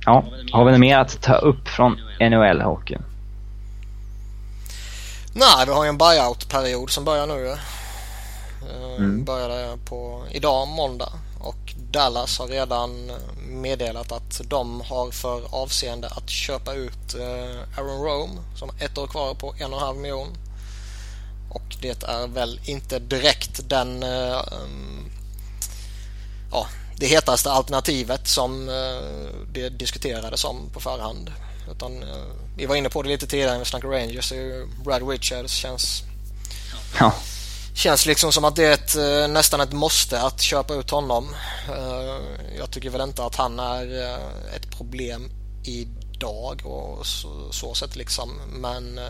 Ja, 0.04 0.24
har 0.52 0.64
vi 0.64 0.70
något 0.70 0.80
mer 0.80 0.98
att 0.98 1.22
ta 1.22 1.34
upp 1.34 1.68
från 1.68 2.00
NHL-hockeyn? 2.20 3.02
Nej, 5.34 5.66
vi 5.66 5.72
har 5.72 5.84
ju 5.84 5.88
en 5.88 5.98
buyout-period 5.98 6.90
som 6.90 7.04
börjar 7.04 7.26
nu. 7.26 7.56
Eh, 8.70 8.96
mm. 8.96 9.24
Började 9.24 9.78
på 9.84 10.24
idag, 10.30 10.68
måndag. 10.68 11.12
Och 11.40 11.74
Dallas 11.90 12.38
har 12.38 12.46
redan 12.46 13.12
meddelat 13.48 14.12
att 14.12 14.40
de 14.44 14.80
har 14.80 15.10
för 15.10 15.54
avseende 15.54 16.08
att 16.08 16.30
köpa 16.30 16.74
ut 16.74 17.14
eh, 17.14 17.78
Aaron 17.78 18.02
Rome 18.02 18.40
som 18.56 18.68
har 18.68 18.86
ett 18.86 18.98
år 18.98 19.06
kvar 19.06 19.34
på 19.34 19.54
en 19.58 19.72
och 19.72 19.78
en 19.78 19.86
halv 19.86 19.98
miljon. 19.98 20.28
Och 21.50 21.76
det 21.80 22.02
är 22.02 22.26
väl 22.26 22.60
inte 22.64 22.98
direkt 22.98 23.68
den 23.68 24.02
uh, 24.02 24.40
ja, 26.52 26.66
det 26.96 27.06
hetaste 27.06 27.50
alternativet 27.50 28.28
som 28.28 28.66
det 29.52 29.68
diskuterades 29.68 30.44
om 30.44 30.70
på 30.72 30.80
förhand. 30.80 31.32
Utan, 31.70 32.04
vi 32.56 32.66
var 32.66 32.76
inne 32.76 32.88
på 32.88 33.02
det 33.02 33.08
lite 33.08 33.26
tidigare 33.26 33.52
när 33.52 33.58
vi 33.58 33.64
snackade 33.64 33.96
Rangers. 33.96 34.32
Brad 34.84 35.08
Richards 35.08 35.52
känns 35.52 36.02
ja. 36.98 37.12
Känns 37.74 38.06
liksom 38.06 38.32
som 38.32 38.44
att 38.44 38.56
det 38.56 38.64
är 38.64 38.72
ett, 38.72 39.30
nästan 39.30 39.60
ett 39.60 39.72
måste 39.72 40.22
att 40.22 40.40
köpa 40.40 40.74
ut 40.74 40.90
honom. 40.90 41.34
Jag 42.58 42.70
tycker 42.70 42.90
väl 42.90 43.00
inte 43.00 43.24
att 43.24 43.36
han 43.36 43.60
är 43.60 44.16
ett 44.56 44.70
problem 44.70 45.30
idag 45.64 46.62
och 46.64 47.06
så, 47.06 47.52
så 47.52 47.74
sätt 47.74 47.96
liksom. 47.96 48.30
Men 48.48 49.00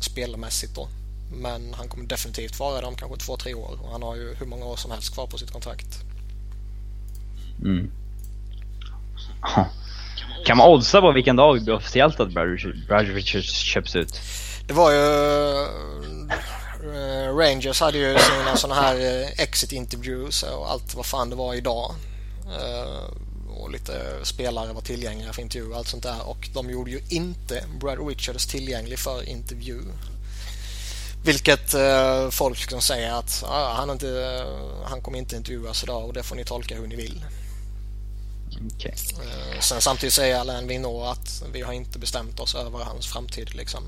spelmässigt 0.00 0.74
då. 0.74 0.88
Men 1.32 1.74
han 1.74 1.88
kommer 1.88 2.06
definitivt 2.06 2.58
vara 2.58 2.80
där 2.80 2.88
om 2.88 2.96
kanske 2.96 3.18
två, 3.18 3.36
tre 3.36 3.54
år 3.54 3.78
och 3.82 3.92
han 3.92 4.02
har 4.02 4.16
ju 4.16 4.34
hur 4.34 4.46
många 4.46 4.64
år 4.64 4.76
som 4.76 4.90
helst 4.90 5.14
kvar 5.14 5.26
på 5.26 5.38
sitt 5.38 5.50
kontrakt. 5.50 5.86
Mm. 7.64 7.90
Kan 10.46 10.56
man 10.56 10.68
oddsa 10.68 11.00
på 11.00 11.12
vilken 11.12 11.36
dag 11.36 11.56
det 11.56 11.60
blir 11.60 11.74
officiellt 11.74 12.20
att 12.20 12.32
Brad 12.88 13.06
Richards 13.06 13.52
köps 13.52 13.96
ut? 13.96 14.20
Det 14.66 14.74
var 14.74 14.92
ju... 14.92 15.00
Uh, 16.86 17.36
Rangers 17.36 17.80
hade 17.80 17.98
ju 17.98 18.18
sina 18.18 18.56
sådana 18.56 18.80
här 18.80 18.96
uh, 18.96 19.40
exit 19.40 19.72
interviews 19.72 20.42
och 20.42 20.70
allt 20.70 20.94
vad 20.94 21.06
fan 21.06 21.30
det 21.30 21.36
var 21.36 21.54
idag. 21.54 21.94
Uh, 22.46 23.26
och 23.56 23.70
lite 23.70 24.20
spelare 24.22 24.72
var 24.72 24.80
tillgängliga 24.80 25.32
för 25.32 25.42
intervju 25.42 25.70
och 25.70 25.76
allt 25.76 25.88
sånt 25.88 26.02
där. 26.02 26.28
Och 26.28 26.48
de 26.54 26.70
gjorde 26.70 26.90
ju 26.90 27.00
inte 27.08 27.64
Brad 27.80 28.08
Richards 28.08 28.46
tillgänglig 28.46 28.98
för 28.98 29.28
intervju. 29.28 29.80
Vilket 31.24 31.74
eh, 31.74 32.30
folk 32.30 32.60
liksom 32.60 32.80
säger 32.80 33.12
att 33.12 33.44
ah, 33.46 33.72
han, 33.72 33.90
inte, 33.90 34.44
han 34.84 35.00
kommer 35.00 35.18
inte 35.18 35.36
intervjuas 35.36 35.82
idag 35.82 36.04
och 36.04 36.12
det 36.12 36.22
får 36.22 36.36
ni 36.36 36.44
tolka 36.44 36.74
hur 36.74 36.86
ni 36.86 36.96
vill. 36.96 37.24
Okay. 38.76 38.92
Eh, 38.92 39.60
sen 39.60 39.80
samtidigt 39.80 40.14
säger 40.14 40.40
Alain 40.40 40.68
Vinot 40.68 41.18
att 41.18 41.42
vi 41.52 41.62
har 41.62 41.72
inte 41.72 41.98
bestämt 41.98 42.40
oss 42.40 42.54
över 42.54 42.78
hans 42.78 43.06
framtid. 43.06 43.54
Liksom. 43.54 43.82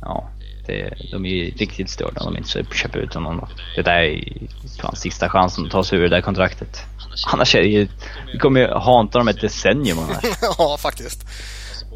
Ja, 0.00 0.30
det, 0.66 0.94
de 1.10 1.26
är 1.26 1.30
ju 1.30 1.50
riktigt 1.50 1.90
störda 1.90 2.20
om 2.20 2.34
de 2.34 2.38
inte 2.38 2.64
köper 2.74 2.98
ut 2.98 3.14
honom. 3.14 3.48
Det 3.76 3.82
där 3.82 4.02
är 4.02 4.48
fan 4.80 4.96
sista 4.96 5.28
chansen 5.28 5.64
att 5.64 5.70
ta 5.70 5.84
sig 5.84 5.98
ur 5.98 6.02
det 6.02 6.08
där 6.16 6.20
kontraktet. 6.20 6.82
Annars 7.26 7.54
är 7.54 7.60
det 7.60 7.68
ju, 7.68 7.88
vi 8.32 8.38
kommer 8.38 8.60
ju 8.60 8.68
hanta 8.68 9.18
dem 9.18 9.28
ett 9.28 9.40
decennium 9.40 9.98
annars. 9.98 10.24
ja, 10.58 10.76
faktiskt. 10.80 11.26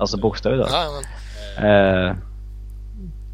Alltså 0.01 0.17
bokstavligt 0.17 0.69
ja, 0.73 1.03
men... 1.57 1.65
uh... 1.65 2.17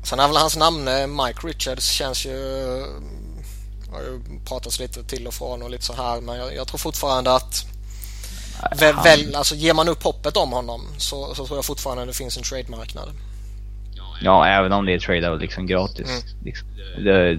Sen 0.05 0.21
är 0.21 0.29
väl 0.29 0.37
hans 0.37 0.57
namn 0.57 0.89
eh, 0.89 1.07
Mike 1.07 1.47
Richards 1.47 1.91
känns 1.91 2.27
ju... 2.27 2.39
Har 3.93 4.01
ju 4.01 4.41
pratats 4.49 4.81
lite 4.81 5.05
till 5.05 5.27
och 5.27 5.35
från 5.35 5.63
och 5.63 5.71
lite 5.71 5.85
så 5.85 5.93
här 5.93 6.21
men 6.21 6.37
jag, 6.37 6.55
jag 6.55 6.69
tror 6.69 6.79
fortfarande 6.79 7.35
att 7.35 7.65
Nej, 8.81 8.93
han... 8.93 9.05
väl, 9.05 9.35
alltså, 9.35 9.55
ger 9.55 9.75
man 9.75 9.89
upp 9.89 10.03
hoppet 10.03 10.37
om 10.37 10.53
honom 10.53 10.87
så, 10.99 11.35
så 11.35 11.47
tror 11.47 11.59
jag 11.59 11.65
fortfarande 11.65 12.03
att 12.03 12.09
det 12.09 12.15
finns 12.15 12.37
en 12.37 12.43
trade-marknad. 12.43 13.09
Ja, 14.21 14.47
även 14.47 14.73
om 14.73 14.87
det 14.87 14.95
är 14.95 14.99
trade 14.99 15.37
liksom 15.37 15.67
gratis. 15.67 16.09
Mm. 16.09 16.45
Liksom, 16.45 16.69
det, 17.05 17.35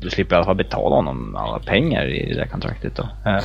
du 0.00 0.10
slipper 0.10 0.34
i 0.34 0.36
alla 0.36 0.44
fall 0.44 0.56
betala 0.56 0.96
honom 0.96 1.36
alla 1.36 1.58
pengar 1.58 2.06
i 2.06 2.28
det 2.28 2.34
där 2.34 2.46
kontraktet 2.46 2.96
då. 2.96 3.08
Mm. 3.24 3.44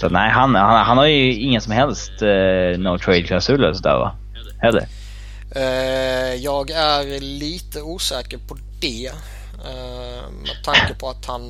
Så 0.00 0.08
nej, 0.08 0.30
han, 0.30 0.54
han, 0.54 0.86
han 0.86 0.98
har 0.98 1.06
ju 1.06 1.34
ingen 1.34 1.60
som 1.60 1.72
helst 1.72 2.22
uh, 2.22 2.78
no 2.78 2.98
trade-klausuler 2.98 3.72
sådär 3.72 3.98
va? 3.98 4.16
Heller? 4.58 4.88
Uh, 5.56 6.34
jag 6.34 6.70
är 6.70 7.20
lite 7.20 7.82
osäker 7.82 8.38
på 8.38 8.56
det. 8.80 9.10
Uh, 9.56 10.30
med 10.42 10.64
tanke 10.64 10.94
på 10.98 11.08
att 11.08 11.26
han 11.26 11.42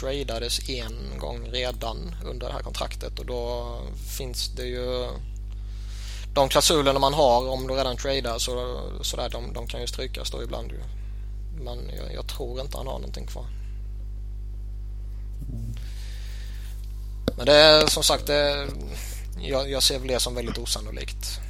tradades 0.00 0.68
en 0.68 1.18
gång 1.18 1.48
redan 1.52 2.14
under 2.24 2.46
det 2.46 2.52
här 2.52 2.60
kontraktet 2.60 3.18
och 3.18 3.26
då 3.26 3.66
finns 4.18 4.54
det 4.56 4.64
ju 4.64 5.06
de 6.36 6.48
klausulerna 6.48 6.98
man 6.98 7.14
har 7.14 7.48
om 7.48 7.66
du 7.66 7.74
redan 7.74 7.96
tradar 7.96 8.38
så, 8.38 8.80
så 9.02 9.16
där, 9.16 9.28
de, 9.28 9.52
de 9.52 9.66
kan 9.66 9.80
ju 9.80 9.86
strykas 9.86 10.30
då 10.30 10.42
ibland 10.42 10.70
ju. 10.70 10.80
Men 11.64 11.90
jag, 11.96 12.14
jag 12.14 12.26
tror 12.26 12.60
inte 12.60 12.76
han 12.76 12.86
har 12.86 12.98
någonting 12.98 13.26
kvar. 13.26 13.46
Men 17.36 17.46
det 17.46 17.54
är 17.54 17.86
som 17.86 18.02
sagt, 18.02 18.26
det, 18.26 18.68
jag, 19.40 19.70
jag 19.70 19.82
ser 19.82 19.98
väl 19.98 20.08
det 20.08 20.20
som 20.20 20.34
väldigt 20.34 20.58
osannolikt. 20.58 21.40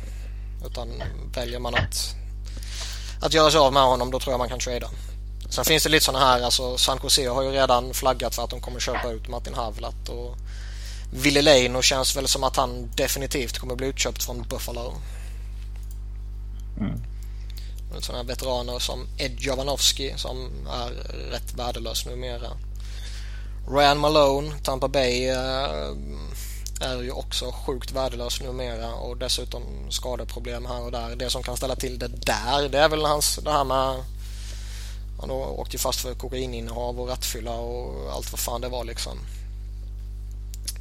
Utan 0.66 1.02
väljer 1.34 1.58
man 1.58 1.74
att, 1.74 2.14
att 3.20 3.34
göra 3.34 3.50
sig 3.50 3.60
av 3.60 3.72
med 3.72 3.82
honom 3.82 4.10
då 4.10 4.20
tror 4.20 4.32
jag 4.32 4.38
man 4.38 4.48
kan 4.48 4.58
trada. 4.58 4.90
Sen 5.48 5.64
finns 5.64 5.82
det 5.82 5.88
lite 5.88 6.04
sådana 6.04 6.24
här, 6.24 6.42
alltså 6.42 6.78
San 6.78 7.00
Jose 7.02 7.28
har 7.28 7.42
ju 7.42 7.50
redan 7.50 7.94
flaggat 7.94 8.34
för 8.34 8.44
att 8.44 8.50
de 8.50 8.60
kommer 8.60 8.80
köpa 8.80 9.10
ut 9.10 9.28
Martin 9.28 9.54
Havlat 9.54 10.08
och 10.08 10.36
Ville 11.10 11.42
Leino 11.42 11.82
känns 11.82 12.16
väl 12.16 12.28
som 12.28 12.44
att 12.44 12.56
han 12.56 12.90
definitivt 12.94 13.58
kommer 13.58 13.74
bli 13.74 13.86
utköpt 13.86 14.22
från 14.22 14.42
Buffalo. 14.42 14.94
Mm. 16.80 17.02
Sådana 18.00 18.22
veteraner 18.22 18.78
som 18.78 19.06
Ed 19.18 19.40
Jovanovski 19.40 20.14
som 20.16 20.50
är 20.70 20.90
rätt 21.30 21.54
värdelös 21.54 22.06
numera. 22.06 22.50
Ryan 23.70 23.98
Malone, 23.98 24.52
Tampa 24.62 24.88
Bay 24.88 25.28
eh, 25.28 25.90
är 26.80 27.02
ju 27.02 27.10
också 27.10 27.52
sjukt 27.52 27.92
värdelös 27.92 28.40
numera 28.40 28.94
och 28.94 29.16
dessutom 29.16 29.62
skadeproblem 29.90 30.66
här 30.66 30.82
och 30.82 30.92
där. 30.92 31.16
Det 31.16 31.30
som 31.30 31.42
kan 31.42 31.56
ställa 31.56 31.76
till 31.76 31.98
det 31.98 32.08
där 32.08 32.68
det 32.68 32.78
är 32.78 32.88
väl 32.88 33.04
hans, 33.04 33.36
det 33.36 33.52
här 33.52 33.64
med 33.64 34.04
han 35.20 35.30
åkte 35.30 35.76
ju 35.76 35.78
fast 35.78 36.00
för 36.00 36.14
kokaininnehav 36.14 37.00
och 37.00 37.08
rattfylla 37.08 37.52
och 37.52 38.12
allt 38.12 38.32
vad 38.32 38.40
fan 38.40 38.60
det 38.60 38.68
var 38.68 38.84
liksom. 38.84 39.18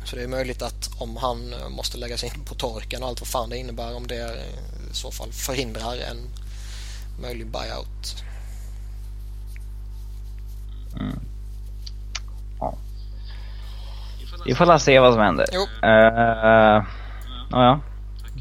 Så 0.06 0.15
det 0.15 0.23
är 0.23 0.27
möjligt 0.27 0.61
att 0.61 0.90
om 0.98 1.18
han 1.18 1.53
måste 1.69 1.98
lägga 1.98 2.18
sig 2.18 2.30
in 2.36 2.45
på 2.45 2.56
torken 2.56 3.03
och 3.03 3.10
allt 3.10 3.22
vad 3.22 3.27
fan 3.27 3.49
det 3.49 3.57
innebär 3.57 3.95
om 3.95 4.07
det 4.07 4.15
i 4.91 4.94
så 4.94 5.11
fall 5.11 5.32
förhindrar 5.32 5.94
en 6.11 6.18
möjlig 7.22 7.48
buyout. 7.48 8.23
Mm. 10.99 11.19
Ja. 12.60 12.77
Vi 14.45 14.56
får 14.56 14.77
se 14.77 14.99
vad 14.99 15.14
som 15.14 15.22
händer. 15.22 15.45
Jo. 15.53 15.61
Uh, 15.61 16.86
ja, 17.52 17.80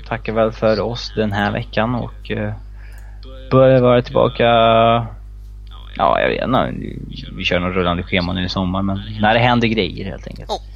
Tackar 0.08 0.32
väl 0.32 0.52
för 0.52 0.80
oss 0.80 1.12
den 1.16 1.32
här 1.32 1.52
veckan 1.52 1.94
och 1.94 2.30
uh, 2.30 2.52
börjar 3.50 3.80
vara 3.80 4.02
tillbaka 4.02 4.44
Ja, 5.96 6.20
jag 6.20 6.28
vet 6.28 6.44
inte. 6.44 6.74
Vi 7.36 7.44
kör 7.44 7.60
något 7.60 7.74
rullande 7.74 8.02
schema 8.02 8.32
nu 8.32 8.44
i 8.44 8.48
sommar 8.48 8.82
men 8.82 9.02
när 9.20 9.34
det 9.34 9.40
händer 9.40 9.68
grejer 9.68 10.04
helt 10.04 10.26
enkelt. 10.26 10.50
Oh. 10.50 10.73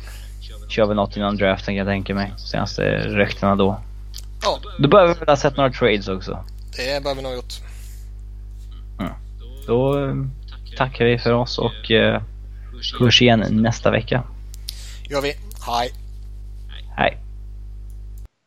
Kör 0.69 0.87
vi 0.87 0.95
något 0.95 1.17
innan 1.17 1.37
draften 1.37 1.67
kan 1.67 1.77
jag 1.77 1.87
tänka 1.87 2.15
mig. 2.15 2.33
Senaste 2.37 2.83
rykterna 2.99 3.57
då. 3.57 3.81
Ja. 4.43 4.59
Då 4.79 4.89
bör 4.89 5.07
vi 5.07 5.15
väl 5.15 5.29
ha 5.29 5.37
sett 5.37 5.57
några 5.57 5.71
trades 5.71 6.09
också. 6.09 6.45
Det 6.77 7.05
bör 7.05 7.15
vi 7.15 7.23
nog 7.23 7.35
gjort. 7.35 7.55
Mm. 9.01 9.13
Då 9.67 10.05
eh, 10.05 10.15
tackar 10.77 11.05
vi 11.05 11.19
för 11.19 11.33
oss 11.33 11.59
och 11.59 11.91
uh, 11.91 12.21
hörs 13.01 13.23
igen 13.23 13.45
nästa 13.51 13.91
vecka. 13.91 14.23
Gör 15.11 15.21
vi. 15.23 15.35
Hej. 15.67 15.93
Hej. 16.97 17.19